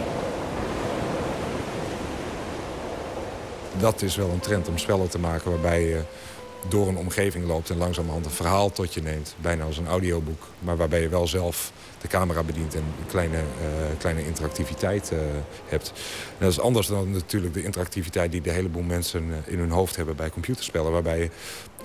Dat 3.79 4.03
is 4.03 4.17
wel 4.17 4.31
een 4.31 4.41
trend 4.41 4.69
om 4.69 4.79
spellen 4.79 5.09
te 5.09 5.19
maken 5.19 5.51
waarbij 5.51 5.83
je 5.83 6.03
door 6.69 6.89
een 6.89 6.97
omgeving 6.97 7.47
loopt 7.47 7.71
en 7.71 7.77
langzamerhand 7.77 8.25
een 8.25 8.31
verhaal 8.31 8.71
tot 8.71 8.95
je 8.95 9.03
neemt. 9.03 9.35
Bijna 9.41 9.65
als 9.65 9.79
een 9.79 9.87
audioboek. 9.87 10.43
Maar 10.59 10.77
waarbij 10.77 11.01
je 11.01 11.09
wel 11.09 11.27
zelf 11.27 11.73
de 12.01 12.09
camera 12.09 12.43
bedient 12.43 12.75
en 12.75 12.81
een 12.81 13.07
kleine, 13.07 13.37
uh, 13.37 13.99
kleine 13.99 14.27
interactiviteit 14.27 15.11
uh, 15.13 15.19
hebt. 15.67 15.93
Dat 16.39 16.51
is 16.51 16.61
anders 16.61 16.87
dan 16.87 17.11
natuurlijk 17.11 17.55
de 17.55 17.63
interactiviteit 17.63 18.33
die 18.33 18.41
de 18.41 18.51
heleboel 18.51 18.83
mensen 18.83 19.25
uh, 19.27 19.35
in 19.45 19.59
hun 19.59 19.71
hoofd 19.71 19.97
hebben 19.97 20.17
bij 20.17 20.31
computerspellen. 20.31 20.93
Waarbij 20.93 21.19
je 21.19 21.31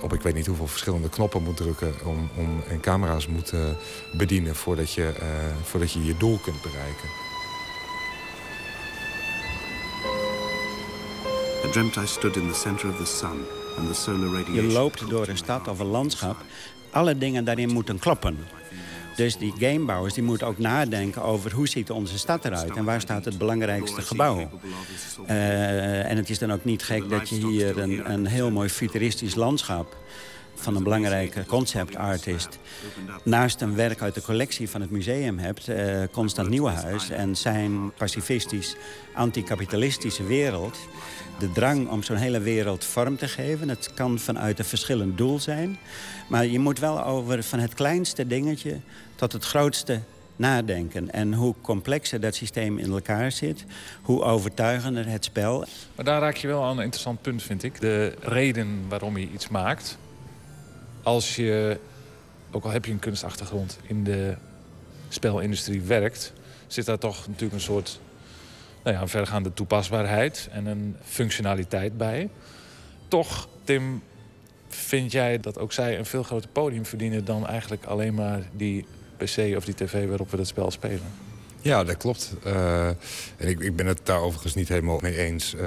op 0.00 0.12
ik 0.12 0.22
weet 0.22 0.34
niet 0.34 0.46
hoeveel 0.46 0.66
verschillende 0.66 1.08
knoppen 1.08 1.42
moet 1.42 1.56
drukken 1.56 1.94
om, 2.04 2.30
om 2.36 2.62
en 2.68 2.80
camera's 2.80 3.26
moet 3.26 3.52
bedienen 4.12 4.54
voordat 4.54 4.92
je, 4.92 5.12
voordat 5.62 5.92
je 5.92 6.04
je 6.04 6.16
doel 6.16 6.38
kunt 6.38 6.62
bereiken. 6.62 7.29
I 11.64 11.70
dreamt 11.72 11.96
I 11.96 12.06
stood 12.06 12.36
in 12.36 12.48
the 12.48 12.54
center 12.54 12.88
of 12.88 12.96
the 12.96 13.06
sun 13.06 13.44
and 13.78 13.88
the 13.88 13.94
solar 13.94 14.32
radiation. 14.32 14.54
Je 14.54 14.72
loopt 14.72 15.10
door 15.10 15.28
een 15.28 15.36
stad 15.36 15.68
of 15.68 15.78
een 15.78 15.86
landschap. 15.86 16.36
Alle 16.90 17.18
dingen 17.18 17.44
daarin 17.44 17.72
moeten 17.72 17.98
kloppen. 17.98 18.38
Dus 19.16 19.36
die 19.36 19.52
gamebouwers 19.58 20.14
die 20.14 20.22
moeten 20.22 20.46
ook 20.46 20.58
nadenken 20.58 21.22
over 21.22 21.52
hoe 21.52 21.68
ziet 21.68 21.90
onze 21.90 22.18
stad 22.18 22.44
eruit... 22.44 22.76
en 22.76 22.84
waar 22.84 23.00
staat 23.00 23.24
het 23.24 23.38
belangrijkste 23.38 24.02
gebouw. 24.02 24.50
Uh, 25.28 26.10
en 26.10 26.16
het 26.16 26.30
is 26.30 26.38
dan 26.38 26.52
ook 26.52 26.64
niet 26.64 26.82
gek 26.82 27.08
dat 27.08 27.28
je 27.28 27.46
hier 27.46 27.78
een, 27.78 28.10
een 28.10 28.26
heel 28.26 28.50
mooi 28.50 28.68
futuristisch 28.68 29.34
landschap 29.34 29.96
van 30.54 30.76
een 30.76 30.82
belangrijke 30.82 31.46
concept-artist... 31.46 32.58
naast 33.24 33.60
een 33.60 33.74
werk 33.74 34.02
uit 34.02 34.14
de 34.14 34.22
collectie 34.22 34.70
van 34.70 34.80
het 34.80 34.90
museum 34.90 35.38
hebt... 35.38 35.68
Uh, 35.68 36.02
Constant 36.12 36.48
Nieuwenhuis 36.48 37.10
en 37.10 37.36
zijn 37.36 37.92
pacifistisch 37.92 38.76
anticapitalistische 39.14 40.24
wereld... 40.24 40.78
de 41.40 41.52
drang 41.52 41.88
om 41.88 42.02
zo'n 42.02 42.16
hele 42.16 42.40
wereld 42.40 42.84
vorm 42.84 43.16
te 43.16 43.28
geven. 43.28 43.68
Het 43.68 43.94
kan 43.94 44.18
vanuit 44.18 44.58
een 44.58 44.64
verschillend 44.64 45.18
doel 45.18 45.38
zijn. 45.38 45.78
Maar 46.28 46.46
je 46.46 46.58
moet 46.58 46.78
wel 46.78 47.04
over 47.04 47.42
van 47.42 47.58
het 47.58 47.74
kleinste 47.74 48.26
dingetje 48.26 48.80
tot 49.14 49.32
het 49.32 49.44
grootste 49.44 50.00
nadenken. 50.36 51.12
En 51.12 51.34
hoe 51.34 51.54
complexer 51.60 52.20
dat 52.20 52.34
systeem 52.34 52.78
in 52.78 52.90
elkaar 52.90 53.32
zit, 53.32 53.64
hoe 54.02 54.22
overtuigender 54.22 55.06
het 55.06 55.24
spel. 55.24 55.64
Maar 55.94 56.04
daar 56.04 56.20
raak 56.20 56.36
je 56.36 56.46
wel 56.46 56.64
aan 56.64 56.76
een 56.76 56.84
interessant 56.84 57.22
punt, 57.22 57.42
vind 57.42 57.62
ik. 57.62 57.80
De 57.80 58.14
reden 58.20 58.88
waarom 58.88 59.16
je 59.16 59.28
iets 59.32 59.48
maakt. 59.48 59.98
Als 61.02 61.36
je, 61.36 61.78
ook 62.50 62.64
al 62.64 62.70
heb 62.70 62.84
je 62.84 62.92
een 62.92 62.98
kunstachtergrond, 62.98 63.78
in 63.86 64.04
de 64.04 64.34
spelindustrie 65.08 65.80
werkt... 65.80 66.32
zit 66.66 66.86
daar 66.86 66.98
toch 66.98 67.26
natuurlijk 67.26 67.52
een 67.52 67.60
soort 67.60 68.00
nou 68.82 68.96
ja, 68.96 69.02
een 69.02 69.08
vergaande 69.08 69.52
toepasbaarheid 69.52 70.48
en 70.52 70.66
een 70.66 70.96
functionaliteit 71.02 71.96
bij. 71.96 72.28
Toch, 73.08 73.48
Tim, 73.64 74.02
vind 74.68 75.12
jij 75.12 75.40
dat 75.40 75.58
ook 75.58 75.72
zij 75.72 75.98
een 75.98 76.06
veel 76.06 76.22
groter 76.22 76.50
podium 76.50 76.86
verdienen... 76.86 77.24
dan 77.24 77.46
eigenlijk 77.46 77.84
alleen 77.84 78.14
maar 78.14 78.42
die 78.52 78.86
PC 79.16 79.56
of 79.56 79.64
die 79.64 79.74
tv 79.74 80.08
waarop 80.08 80.30
we 80.30 80.36
dat 80.36 80.46
spel 80.46 80.70
spelen? 80.70 81.29
Ja, 81.62 81.84
dat 81.84 81.96
klopt. 81.96 82.32
Uh, 82.46 82.86
en 82.86 82.96
ik, 83.36 83.60
ik 83.60 83.76
ben 83.76 83.86
het 83.86 84.00
daar 84.02 84.20
overigens 84.20 84.54
niet 84.54 84.68
helemaal 84.68 84.98
mee 85.02 85.16
eens. 85.16 85.54
Uh, 85.54 85.60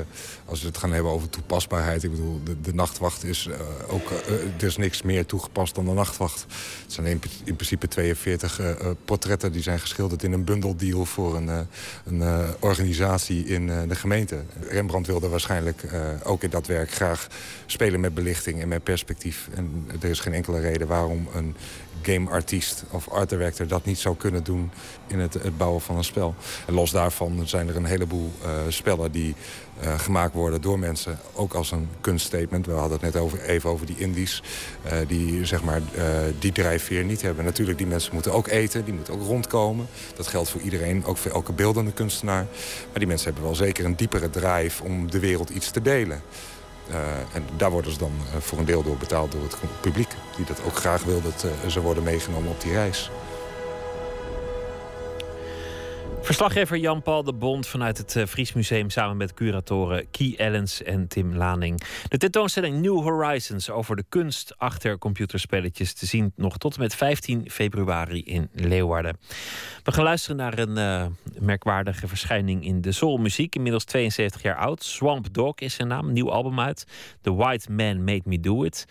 als 0.45 0.61
we 0.61 0.67
het 0.67 0.77
gaan 0.77 0.91
hebben 0.91 1.11
over 1.11 1.29
toepasbaarheid. 1.29 2.03
Ik 2.03 2.11
bedoel, 2.11 2.41
de, 2.43 2.61
de 2.61 2.73
nachtwacht 2.73 3.23
is 3.23 3.47
uh, 3.49 3.55
ook... 3.87 4.11
er 4.57 4.63
is 4.65 4.77
niks 4.77 5.01
meer 5.01 5.25
toegepast 5.25 5.75
dan 5.75 5.85
de 5.85 5.91
nachtwacht. 5.91 6.45
Het 6.81 6.93
zijn 6.93 7.07
in, 7.07 7.21
in 7.43 7.55
principe 7.55 7.87
42 7.87 8.61
portretten 9.05 9.51
die 9.51 9.61
zijn 9.61 9.79
geschilderd 9.79 10.23
in 10.23 10.33
een 10.33 10.43
bundeldeal... 10.43 11.05
voor 11.05 11.35
een, 11.35 11.67
een 12.05 12.23
organisatie 12.59 13.45
in 13.45 13.67
de 13.87 13.95
gemeente. 13.95 14.41
Rembrandt 14.69 15.07
wilde 15.07 15.27
waarschijnlijk 15.27 15.83
ook 16.23 16.43
in 16.43 16.49
dat 16.49 16.67
werk 16.67 16.91
graag 16.91 17.27
spelen 17.65 17.99
met 17.99 18.13
belichting 18.13 18.61
en 18.61 18.67
met 18.67 18.83
perspectief. 18.83 19.49
En 19.53 19.87
er 20.01 20.09
is 20.09 20.19
geen 20.19 20.33
enkele 20.33 20.59
reden 20.59 20.87
waarom 20.87 21.27
een 21.33 21.55
gameartiest 22.03 22.83
of 22.89 23.09
art 23.09 23.29
director 23.29 23.67
dat 23.67 23.85
niet 23.85 23.99
zou 23.99 24.15
kunnen 24.15 24.43
doen 24.43 24.71
in 25.07 25.19
het, 25.19 25.33
het 25.33 25.57
bouwen 25.57 25.81
van 25.81 25.97
een 25.97 26.03
spel. 26.03 26.35
En 26.67 26.73
los 26.73 26.91
daarvan 26.91 27.47
zijn 27.47 27.67
er 27.67 27.75
een 27.75 27.85
heleboel 27.85 28.31
uh, 28.43 28.49
spellen 28.67 29.11
die 29.11 29.35
uh, 29.83 29.99
gemaakt 29.99 30.33
worden 30.33 30.61
door 30.61 30.79
mensen, 30.79 31.19
ook 31.33 31.53
als 31.53 31.71
een 31.71 31.89
kunststatement. 32.01 32.65
We 32.65 32.71
hadden 32.71 32.91
het 32.91 33.13
net 33.13 33.23
over, 33.23 33.41
even 33.41 33.69
over 33.69 33.85
die 33.85 33.97
indies, 33.97 34.43
uh, 34.85 34.91
die 35.07 35.45
zeg 35.45 35.63
maar 35.63 35.81
die 36.39 36.51
drijfveer 36.51 37.03
niet 37.03 37.21
hebben. 37.21 37.45
Natuurlijk, 37.45 37.77
die 37.77 37.87
mensen 37.87 38.13
moeten 38.13 38.33
ook 38.33 38.47
eten, 38.47 38.85
die 38.85 38.93
moeten 38.93 39.13
ook 39.13 39.23
rondkomen. 39.23 39.87
Dat 40.15 40.27
geldt 40.27 40.49
voor 40.49 40.61
iedereen, 40.61 41.05
ook 41.05 41.17
voor 41.17 41.31
elke 41.31 41.53
beeldende 41.53 41.91
kunstenaar. 41.91 42.45
Maar 42.89 42.99
die 42.99 43.07
mensen 43.07 43.25
hebben 43.25 43.43
wel 43.43 43.55
zeker 43.55 43.85
een 43.85 43.95
diepere 43.95 44.29
drive 44.29 44.83
om 44.83 45.11
de 45.11 45.19
wereld 45.19 45.49
iets 45.49 45.71
te 45.71 45.81
delen. 45.81 46.21
Uh, 46.89 46.95
en 47.33 47.45
daar 47.57 47.71
worden 47.71 47.91
ze 47.91 47.97
dan 47.97 48.11
uh, 48.11 48.41
voor 48.41 48.57
een 48.57 48.65
deel 48.65 48.83
door 48.83 48.97
betaald 48.97 49.31
door 49.31 49.41
het 49.41 49.57
publiek. 49.81 50.09
Die 50.35 50.45
dat 50.45 50.63
ook 50.65 50.75
graag 50.75 51.03
wil 51.03 51.21
dat 51.21 51.45
uh, 51.45 51.69
ze 51.69 51.81
worden 51.81 52.03
meegenomen 52.03 52.51
op 52.51 52.61
die 52.61 52.71
reis. 52.71 53.11
Verslaggever 56.23 56.77
Jan-Paul 56.77 57.23
de 57.23 57.33
Bond 57.33 57.67
vanuit 57.67 57.97
het 57.97 58.15
uh, 58.15 58.25
Fries 58.25 58.53
Museum 58.53 58.89
samen 58.89 59.17
met 59.17 59.33
curatoren 59.33 60.11
Key 60.11 60.33
Ellens 60.37 60.83
en 60.83 61.07
Tim 61.07 61.35
Laning. 61.35 61.81
De 62.07 62.17
tentoonstelling 62.17 62.81
New 62.81 63.01
Horizons 63.01 63.69
over 63.69 63.95
de 63.95 64.03
kunst 64.09 64.53
achter 64.57 64.97
computerspelletjes 64.97 65.93
te 65.93 66.05
zien 66.05 66.33
nog 66.35 66.57
tot 66.57 66.75
en 66.75 66.81
met 66.81 66.95
15 66.95 67.49
februari 67.49 68.23
in 68.23 68.49
Leeuwarden. 68.53 69.17
We 69.83 69.91
gaan 69.91 70.03
luisteren 70.03 70.37
naar 70.37 70.59
een 70.59 70.77
uh, 70.77 71.05
merkwaardige 71.39 72.07
verschijning 72.07 72.65
in 72.65 72.81
de 72.81 72.91
soulmuziek, 72.91 73.55
inmiddels 73.55 73.83
72 73.83 74.41
jaar 74.41 74.57
oud. 74.57 74.83
Swamp 74.83 75.33
Dog 75.33 75.55
is 75.55 75.73
zijn 75.73 75.87
naam, 75.87 76.13
nieuw 76.13 76.31
album 76.31 76.59
uit. 76.59 76.85
The 77.21 77.33
White 77.33 77.71
Man 77.71 78.03
Made 78.03 78.23
Me 78.25 78.39
Do 78.39 78.63
It. 78.63 78.85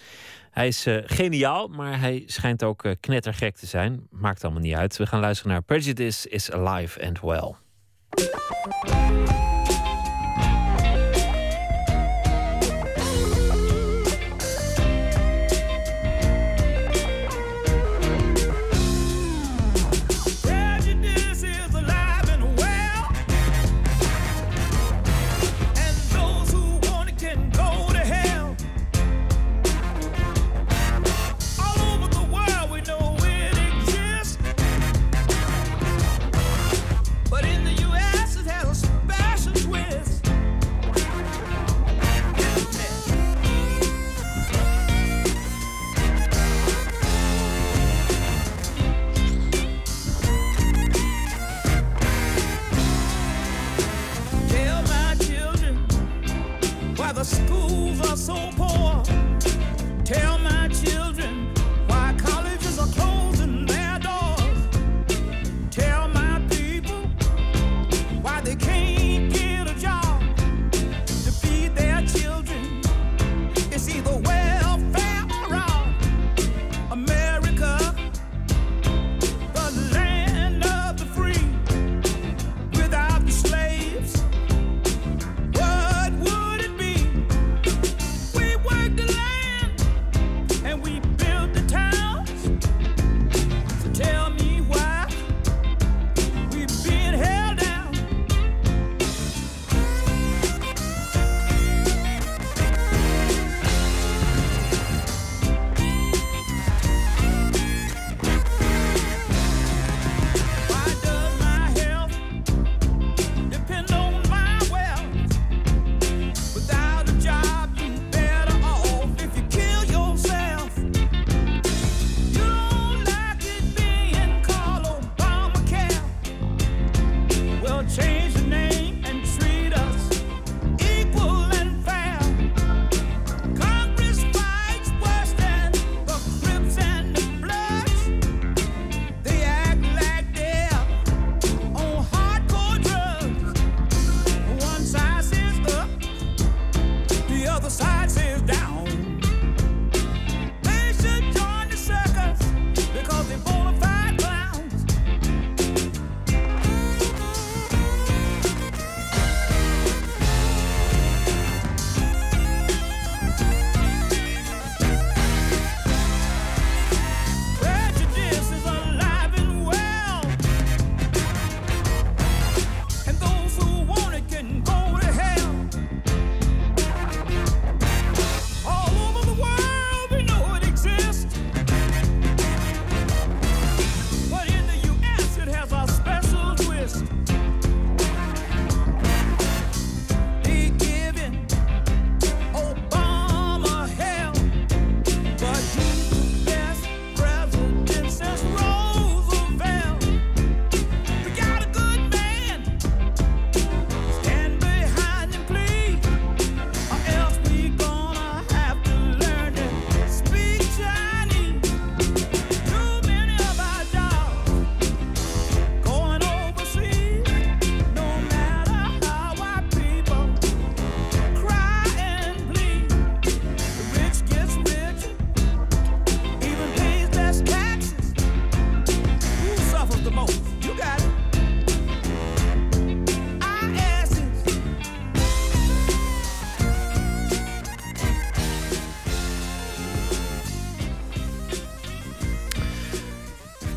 Hij 0.52 0.66
is 0.66 0.86
uh, 0.86 0.98
geniaal, 1.04 1.68
maar 1.68 2.00
hij 2.00 2.22
schijnt 2.26 2.62
ook 2.62 2.84
uh, 2.84 2.92
knettergek 3.00 3.56
te 3.56 3.66
zijn. 3.66 4.06
Maakt 4.10 4.44
allemaal 4.44 4.62
niet 4.62 4.74
uit. 4.74 4.96
We 4.96 5.06
gaan 5.06 5.20
luisteren 5.20 5.52
naar 5.52 5.62
Prejudice 5.62 6.28
is 6.28 6.50
Alive 6.50 7.06
and 7.06 7.20
Well. 7.20 7.54
are 58.12 58.16
so 58.16 58.50
poor. 58.58 59.02
Tell 60.04 60.38
me. 60.38 60.41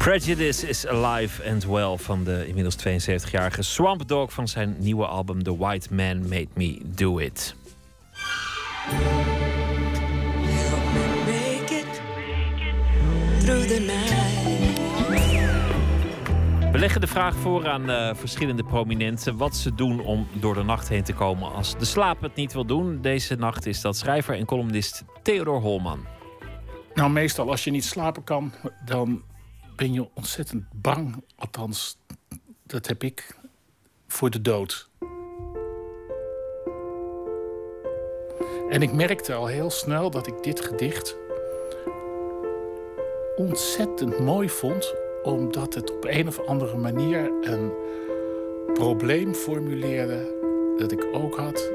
Prejudice 0.05 0.67
is 0.67 0.87
alive 0.87 1.49
and 1.49 1.65
well 1.65 1.97
van 1.97 2.23
de 2.23 2.47
inmiddels 2.47 2.77
72-jarige 2.77 3.61
Swamp 3.61 4.07
Dog 4.07 4.33
van 4.33 4.47
zijn 4.47 4.75
nieuwe 4.79 5.05
album 5.05 5.43
The 5.43 5.57
White 5.57 5.93
Man 5.93 6.19
Made 6.19 6.47
Me 6.53 6.79
Do 6.83 7.17
It. 7.17 7.55
Make 11.25 11.75
it 11.75 12.01
through 13.39 13.67
the 13.67 13.79
night. 13.79 14.13
We 16.71 16.77
leggen 16.77 17.01
de 17.01 17.07
vraag 17.07 17.35
voor 17.35 17.67
aan 17.67 17.89
eh, 17.89 18.15
verschillende 18.15 18.63
prominenten 18.63 19.37
wat 19.37 19.55
ze 19.55 19.75
doen 19.75 19.99
om 19.99 20.27
door 20.33 20.53
de 20.53 20.63
nacht 20.63 20.89
heen 20.89 21.03
te 21.03 21.13
komen 21.13 21.51
als 21.51 21.77
de 21.77 21.85
slaap 21.85 22.21
het 22.21 22.35
niet 22.35 22.53
wil 22.53 22.65
doen. 22.65 23.01
Deze 23.01 23.35
nacht 23.35 23.65
is 23.65 23.81
dat 23.81 23.97
schrijver 23.97 24.37
en 24.37 24.45
columnist 24.45 25.03
Theodor 25.21 25.59
Holman. 25.59 26.05
Nou, 26.93 27.11
meestal 27.11 27.49
als 27.49 27.63
je 27.63 27.71
niet 27.71 27.85
slapen 27.85 28.23
kan, 28.23 28.53
dan 28.85 29.23
ben 29.75 29.93
je 29.93 30.07
ontzettend 30.13 30.65
bang. 30.73 31.23
Althans, 31.35 31.97
dat 32.63 32.87
heb 32.87 33.03
ik 33.03 33.37
voor 34.07 34.29
de 34.29 34.41
dood. 34.41 34.89
En 38.69 38.81
ik 38.81 38.93
merkte 38.93 39.33
al 39.33 39.45
heel 39.45 39.69
snel 39.69 40.09
dat 40.09 40.27
ik 40.27 40.43
dit 40.43 40.65
gedicht 40.65 41.15
ontzettend 43.35 44.19
mooi 44.19 44.49
vond, 44.49 44.93
omdat 45.23 45.73
het 45.73 45.95
op 45.95 46.05
een 46.05 46.27
of 46.27 46.39
andere 46.39 46.77
manier 46.77 47.31
een 47.41 47.71
probleem 48.73 49.33
formuleerde 49.33 50.33
dat 50.77 50.91
ik 50.91 51.07
ook 51.13 51.35
had, 51.35 51.71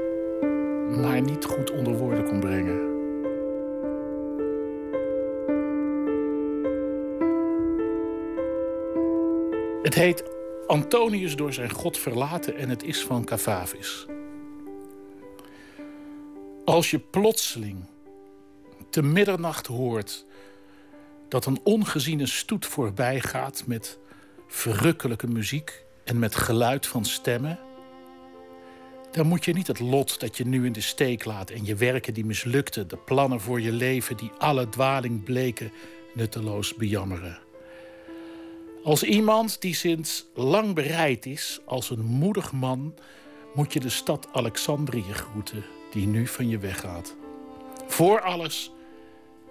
maar 0.89 1.21
niet 1.21 1.45
goed 1.45 1.71
onder 1.71 1.97
woorden 1.97 2.23
kon 2.23 2.39
brengen. 2.39 2.90
Het 9.81 9.93
heet 9.93 10.23
Antonius 10.67 11.35
door 11.35 11.53
zijn 11.53 11.69
God 11.69 11.97
verlaten 11.97 12.55
en 12.55 12.69
het 12.69 12.83
is 12.83 13.03
van 13.03 13.25
Cavavis. 13.25 14.05
Als 16.65 16.91
je 16.91 16.99
plotseling 16.99 17.85
te 18.89 19.01
middernacht 19.01 19.67
hoort 19.67 20.25
dat 21.29 21.45
een 21.45 21.59
ongeziene 21.63 22.25
stoet 22.25 22.65
voorbij 22.65 23.19
gaat 23.19 23.63
met 23.67 23.99
verrukkelijke 24.47 25.27
muziek 25.27 25.85
en 26.03 26.19
met 26.19 26.35
geluid 26.35 26.87
van 26.87 27.05
stemmen, 27.05 27.59
dan 29.11 29.27
moet 29.27 29.45
je 29.45 29.53
niet 29.53 29.67
het 29.67 29.79
lot 29.79 30.19
dat 30.19 30.37
je 30.37 30.45
nu 30.45 30.65
in 30.65 30.73
de 30.73 30.81
steek 30.81 31.25
laat 31.25 31.49
en 31.49 31.65
je 31.65 31.75
werken 31.75 32.13
die 32.13 32.25
mislukten, 32.25 32.87
de 32.87 32.97
plannen 32.97 33.41
voor 33.41 33.61
je 33.61 33.71
leven 33.71 34.17
die 34.17 34.31
alle 34.37 34.69
dwaling 34.69 35.23
bleken, 35.23 35.71
nutteloos 36.13 36.75
bejammeren. 36.75 37.49
Als 38.83 39.03
iemand 39.03 39.61
die 39.61 39.75
sinds 39.75 40.25
lang 40.33 40.75
bereid 40.75 41.25
is, 41.25 41.59
als 41.65 41.89
een 41.89 42.05
moedig 42.05 42.51
man, 42.51 42.93
moet 43.53 43.73
je 43.73 43.79
de 43.79 43.89
stad 43.89 44.27
Alexandrië 44.31 45.13
groeten, 45.13 45.63
die 45.91 46.07
nu 46.07 46.27
van 46.27 46.49
je 46.49 46.57
weggaat. 46.57 47.15
Voor 47.87 48.21
alles 48.21 48.71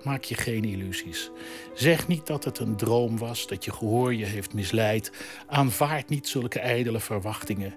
maak 0.03 0.25
je 0.25 0.35
geen 0.35 0.65
illusies. 0.65 1.31
Zeg 1.75 2.09
niet 2.09 2.27
dat 2.27 2.45
het 2.45 2.59
een 2.59 2.77
droom 2.77 3.19
was, 3.19 3.47
dat 3.47 3.65
je 3.65 3.73
gehoor 3.73 4.15
je 4.15 4.25
heeft 4.25 4.55
misleid. 4.55 5.13
Aanvaard 5.47 6.09
niet 6.09 6.29
zulke 6.29 6.61
ijdele 6.61 7.01
verwachtingen. 7.01 7.75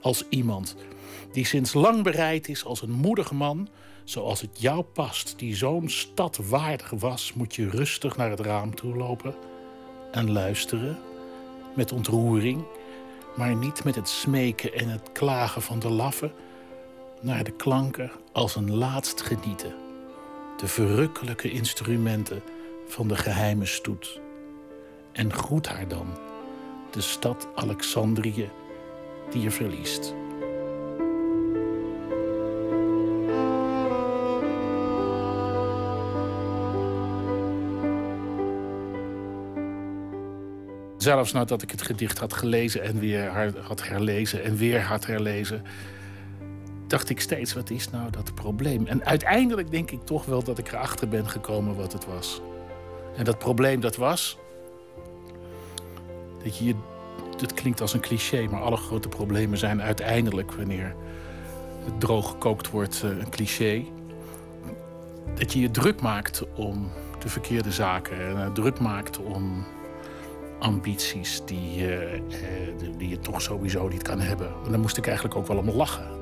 Als 0.00 0.24
iemand 0.28 0.76
die 1.32 1.46
sinds 1.46 1.72
lang 1.72 2.02
bereid 2.02 2.48
is, 2.48 2.64
als 2.64 2.82
een 2.82 2.92
moedig 2.92 3.32
man, 3.32 3.68
zoals 4.04 4.40
het 4.40 4.60
jou 4.60 4.82
past, 4.82 5.38
die 5.38 5.56
zo'n 5.56 5.88
stad 5.88 6.36
waardig 6.36 6.90
was, 6.90 7.32
moet 7.32 7.54
je 7.54 7.68
rustig 7.68 8.16
naar 8.16 8.30
het 8.30 8.40
raam 8.40 8.74
toe 8.74 8.96
lopen 8.96 9.34
en 10.12 10.32
luisteren 10.32 10.98
met 11.74 11.92
ontroering, 11.92 12.64
maar 13.36 13.54
niet 13.54 13.84
met 13.84 13.94
het 13.94 14.08
smeken 14.08 14.74
en 14.74 14.88
het 14.88 15.12
klagen 15.12 15.62
van 15.62 15.78
de 15.78 15.90
laffen, 15.90 16.32
naar 17.20 17.44
de 17.44 17.50
klanken 17.50 18.10
als 18.32 18.56
een 18.56 18.74
laatst 18.74 19.22
genieten, 19.22 19.74
de 20.56 20.66
verrukkelijke 20.66 21.50
instrumenten 21.50 22.42
van 22.86 23.08
de 23.08 23.16
geheime 23.16 23.66
stoet. 23.66 24.20
En 25.12 25.32
groet 25.32 25.68
haar 25.68 25.88
dan, 25.88 26.06
de 26.90 27.00
stad 27.00 27.48
Alexandrië 27.54 28.50
die 29.30 29.42
je 29.42 29.50
verliest. 29.50 30.14
Zelfs 41.02 41.32
nadat 41.32 41.62
ik 41.62 41.70
het 41.70 41.82
gedicht 41.82 42.18
had 42.18 42.32
gelezen 42.32 42.82
en 42.82 42.98
weer 42.98 43.52
had 43.62 43.88
herlezen 43.88 44.44
en 44.44 44.56
weer 44.56 44.82
had 44.82 45.06
herlezen, 45.06 45.62
dacht 46.86 47.08
ik 47.08 47.20
steeds: 47.20 47.52
wat 47.52 47.70
is 47.70 47.90
nou 47.90 48.10
dat 48.10 48.34
probleem? 48.34 48.86
En 48.86 49.04
uiteindelijk 49.04 49.70
denk 49.70 49.90
ik 49.90 50.04
toch 50.04 50.24
wel 50.24 50.42
dat 50.42 50.58
ik 50.58 50.68
erachter 50.68 51.08
ben 51.08 51.28
gekomen 51.28 51.76
wat 51.76 51.92
het 51.92 52.06
was. 52.06 52.40
En 53.16 53.24
dat 53.24 53.38
probleem 53.38 53.80
dat 53.80 53.96
was. 53.96 54.38
Dat 56.44 56.58
je. 56.58 56.74
Dat 57.36 57.54
klinkt 57.54 57.80
als 57.80 57.94
een 57.94 58.00
cliché, 58.00 58.46
maar 58.50 58.60
alle 58.60 58.76
grote 58.76 59.08
problemen 59.08 59.58
zijn 59.58 59.82
uiteindelijk, 59.82 60.52
wanneer 60.52 60.94
het 61.84 62.00
droog 62.00 62.30
gekookt 62.30 62.70
wordt, 62.70 63.02
eh, 63.04 63.10
een 63.10 63.30
cliché. 63.30 63.84
Dat 65.34 65.52
je 65.52 65.60
je 65.60 65.70
druk 65.70 66.00
maakt 66.00 66.54
om 66.54 66.90
de 67.18 67.28
verkeerde 67.28 67.72
zaken. 67.72 68.20
En 68.20 68.36
eh, 68.36 68.52
druk 68.52 68.80
maakt 68.80 69.18
om 69.18 69.64
ambities 70.62 71.42
die, 71.44 71.86
eh, 71.86 72.14
eh, 72.14 72.20
die- 72.78 72.96
die 72.96 73.08
je 73.08 73.18
toch 73.18 73.42
sowieso 73.42 73.88
niet 73.88 74.02
kan 74.02 74.20
hebben. 74.20 74.52
En 74.72 74.80
moest 74.80 74.96
ik 74.96 75.06
eigenlijk 75.06 75.36
ook 75.36 75.46
wel 75.46 75.56
om 75.56 75.70
lachen. 75.70 76.20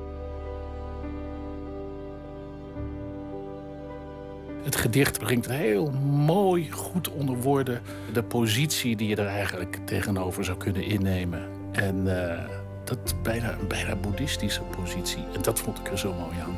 Het 4.63 4.75
gedicht 4.75 5.19
brengt 5.19 5.49
heel 5.49 5.91
mooi, 6.25 6.71
goed 6.71 7.09
onder 7.09 7.35
woorden 7.35 7.81
de 8.13 8.23
positie 8.23 8.95
die 8.95 9.07
je 9.07 9.15
er 9.15 9.27
eigenlijk 9.27 9.79
tegenover 9.85 10.45
zou 10.45 10.57
kunnen 10.57 10.83
innemen. 10.83 11.41
En 11.71 12.27
eh, 12.29 12.43
dat 12.83 13.15
bijna 13.23 13.51
een 13.59 13.67
bijna 13.67 13.95
boeddhistische 13.95 14.61
positie. 14.61 15.23
En 15.35 15.41
dat 15.41 15.59
vond 15.59 15.79
ik 15.79 15.87
er 15.91 15.97
zo 15.99 16.13
mooi 16.13 16.35
aan. 16.45 16.55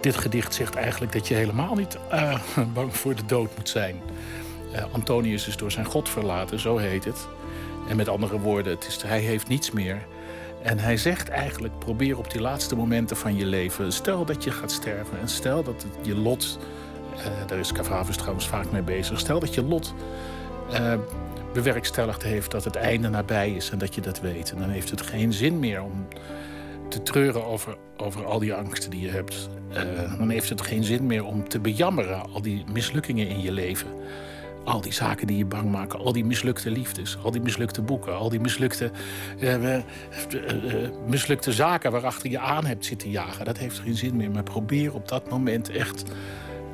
Dit 0.00 0.16
gedicht 0.16 0.54
zegt 0.54 0.74
eigenlijk 0.74 1.12
dat 1.12 1.28
je 1.28 1.34
helemaal 1.34 1.74
niet 1.74 1.98
bang 2.74 2.96
voor 2.96 3.14
de 3.14 3.26
dood 3.26 3.56
moet 3.56 3.68
zijn. 3.68 3.96
Eh, 4.72 4.84
Antonius 4.90 5.48
is 5.48 5.56
door 5.56 5.70
zijn 5.70 5.86
God 5.86 6.08
verlaten, 6.08 6.60
zo 6.60 6.76
heet 6.76 7.04
het. 7.04 7.28
En 7.88 7.96
met 7.96 8.08
andere 8.08 8.38
woorden, 8.38 8.72
het 8.72 8.86
is, 8.86 9.02
hij 9.02 9.20
heeft 9.20 9.48
niets 9.48 9.70
meer. 9.70 10.06
En 10.62 10.78
hij 10.78 10.96
zegt 10.96 11.28
eigenlijk, 11.28 11.78
probeer 11.78 12.18
op 12.18 12.30
die 12.30 12.40
laatste 12.40 12.76
momenten 12.76 13.16
van 13.16 13.36
je 13.36 13.46
leven... 13.46 13.92
stel 13.92 14.24
dat 14.24 14.44
je 14.44 14.50
gaat 14.50 14.72
sterven 14.72 15.20
en 15.20 15.28
stel 15.28 15.62
dat 15.62 15.86
je 16.02 16.16
lot... 16.16 16.58
eh, 17.16 17.24
daar 17.46 17.58
is 17.58 17.72
Cavavus 17.72 18.16
trouwens 18.16 18.48
vaak 18.48 18.70
mee 18.70 18.82
bezig. 18.82 19.18
Stel 19.18 19.40
dat 19.40 19.54
je 19.54 19.62
lot 19.62 19.94
eh, 20.72 20.94
bewerkstelligd 21.52 22.22
heeft 22.22 22.50
dat 22.50 22.64
het 22.64 22.76
einde 22.76 23.08
nabij 23.08 23.50
is... 23.50 23.70
en 23.70 23.78
dat 23.78 23.94
je 23.94 24.00
dat 24.00 24.20
weet. 24.20 24.52
En 24.52 24.58
dan 24.58 24.68
heeft 24.68 24.90
het 24.90 25.02
geen 25.02 25.32
zin 25.32 25.58
meer 25.58 25.82
om 25.82 26.08
te 26.88 27.02
treuren 27.02 27.44
over, 27.44 27.76
over 27.96 28.24
al 28.24 28.38
die 28.38 28.54
angsten 28.54 28.90
die 28.90 29.00
je 29.00 29.10
hebt. 29.10 29.48
Dan 30.18 30.30
heeft 30.30 30.48
het 30.48 30.60
geen 30.60 30.84
zin 30.84 31.06
meer 31.06 31.24
om 31.24 31.48
te 31.48 31.60
bejammeren... 31.60 32.32
al 32.32 32.42
die 32.42 32.64
mislukkingen 32.72 33.28
in 33.28 33.40
je 33.40 33.52
leven... 33.52 33.88
Al 34.64 34.80
die 34.80 34.92
zaken 34.92 35.26
die 35.26 35.36
je 35.36 35.44
bang 35.44 35.70
maken, 35.70 35.98
al 35.98 36.12
die 36.12 36.24
mislukte 36.24 36.70
liefdes, 36.70 37.18
al 37.22 37.30
die 37.30 37.40
mislukte 37.40 37.82
boeken, 37.82 38.16
al 38.16 38.28
die 38.28 38.40
mislukte, 38.40 38.90
eh, 39.38 39.54
eh, 39.54 39.74
eh, 39.74 40.90
mislukte 41.06 41.52
zaken 41.52 41.92
waarachter 41.92 42.30
je 42.30 42.38
aan 42.38 42.66
hebt 42.66 42.84
zitten 42.84 43.10
jagen. 43.10 43.44
Dat 43.44 43.58
heeft 43.58 43.78
geen 43.78 43.96
zin 43.96 44.16
meer. 44.16 44.30
Maar 44.30 44.42
probeer 44.42 44.94
op 44.94 45.08
dat 45.08 45.30
moment 45.30 45.70
echt 45.70 46.04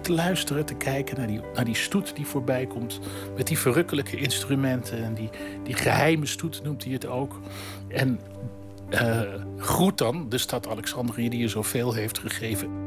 te 0.01 0.13
luisteren, 0.13 0.67
te 0.67 0.75
kijken 0.75 1.17
naar 1.17 1.27
die, 1.27 1.41
naar 1.55 1.65
die 1.65 1.75
stoet 1.75 2.17
die 2.17 2.27
voorbij 2.27 2.67
komt. 2.67 3.01
Met 3.37 3.47
die 3.47 3.59
verrukkelijke 3.59 4.17
instrumenten 4.17 5.05
en 5.05 5.15
die, 5.15 5.31
die 5.63 5.75
geheime 5.75 6.27
stoet 6.27 6.63
noemt 6.63 6.85
hij 6.85 6.93
het 6.93 7.07
ook. 7.07 7.41
En 7.89 8.21
eh, 8.91 9.21
groet 9.59 9.99
dan 9.99 10.29
de 10.29 10.39
stad 10.39 10.69
Alexandrië 10.69 11.29
die 11.29 11.41
je 11.41 11.49
zoveel 11.49 11.93
heeft 11.93 12.19
gegeven. 12.19 12.86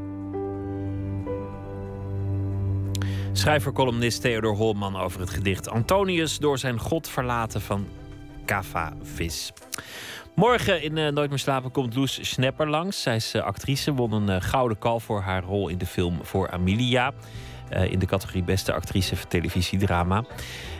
Schrijver-columnist 3.40 4.22
Theodor 4.22 4.56
Holman 4.56 4.96
over 4.96 5.20
het 5.20 5.30
gedicht 5.30 5.70
Antonius 5.70 6.38
door 6.38 6.58
zijn 6.58 6.80
God 6.80 7.10
verlaten 7.10 7.62
van 7.62 7.88
Kava 8.46 8.94
Vis. 9.04 9.52
Morgen 10.36 10.82
in 10.82 10.98
eh, 10.98 11.12
Nooit 11.12 11.30
meer 11.30 11.40
slapen 11.40 11.72
komt 11.72 11.96
Loes 11.96 12.20
Schnepper 12.22 12.70
langs. 12.70 13.02
Zij 13.02 13.16
is 13.16 13.34
eh, 13.34 13.44
actrice, 13.44 13.94
won 13.94 14.12
een 14.12 14.30
eh, 14.30 14.42
gouden 14.42 14.78
kal 14.78 15.00
voor 15.00 15.22
haar 15.22 15.44
rol 15.44 15.68
in 15.68 15.78
de 15.78 15.86
film 15.86 16.20
voor 16.22 16.50
Amelia. 16.50 17.14
Eh, 17.70 17.92
in 17.92 18.00
de 18.00 18.06
categorie 18.06 18.44
Beste 18.44 18.74
Actrice 18.74 19.16
voor 19.16 19.28
Televisiedrama. 19.28 20.24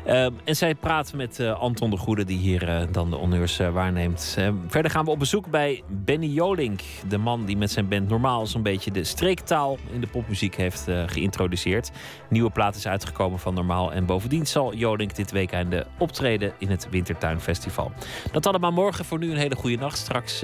Eh, 0.06 0.26
en 0.44 0.56
zij 0.56 0.76
praat 0.76 1.14
met 1.14 1.40
eh, 1.40 1.60
Anton 1.60 1.90
de 1.90 1.98
Goede, 1.98 2.26
die 2.26 2.38
hier 2.38 2.88
dan 2.92 3.10
de 3.10 3.16
honneurs 3.16 3.58
waarneemt. 3.58 4.38
Verder 4.68 4.92
gaan 4.92 5.06
we 5.06 5.12
op 5.12 5.20
bezoek 5.20 5.50
bij 5.50 5.84
Benny 5.88 6.28
Jolink. 6.28 6.82
De 7.08 7.18
man 7.18 7.46
die 7.46 7.58
met 7.58 7.72
zijn 7.72 7.88
band 7.88 8.10
normaal 8.10 8.48
zo'n 8.48 8.64
beetje 8.64 8.92
de 8.92 9.04
streektaal 9.04 9.78
in 9.92 10.02
de 10.02 10.08
popmuziek 10.08 10.56
heeft 10.56 10.88
geïntroduceerd. 11.06 11.92
Nieuwe 12.30 12.50
plaat 12.50 12.76
is 12.76 12.88
uitgekomen 12.88 13.40
van 13.40 13.54
Normaal. 13.54 13.94
En 13.94 14.06
bovendien 14.06 14.48
zal 14.48 14.74
Jolink 14.74 15.16
dit 15.16 15.32
weekend 15.32 15.76
optreden 15.98 16.54
in 16.58 16.70
het 16.70 16.88
Wintertuinfestival. 16.90 17.92
Dat 18.32 18.46
allemaal 18.46 18.72
morgen. 18.72 19.06
Voor 19.06 19.20
nu 19.20 19.32
een 19.32 19.38
hele 19.38 19.56
goede 19.56 19.78
nacht. 19.78 19.98
Straks 19.98 20.40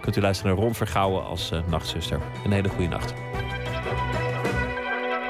kunt 0.00 0.16
u 0.16 0.20
luisteren 0.20 0.54
naar 0.54 0.64
Ron 0.64 0.74
Vergouwen 0.74 1.24
als 1.24 1.50
nachtzuster. 1.70 2.20
Een 2.44 2.52
hele 2.52 2.68
goede 2.68 2.88
nacht. 2.88 3.14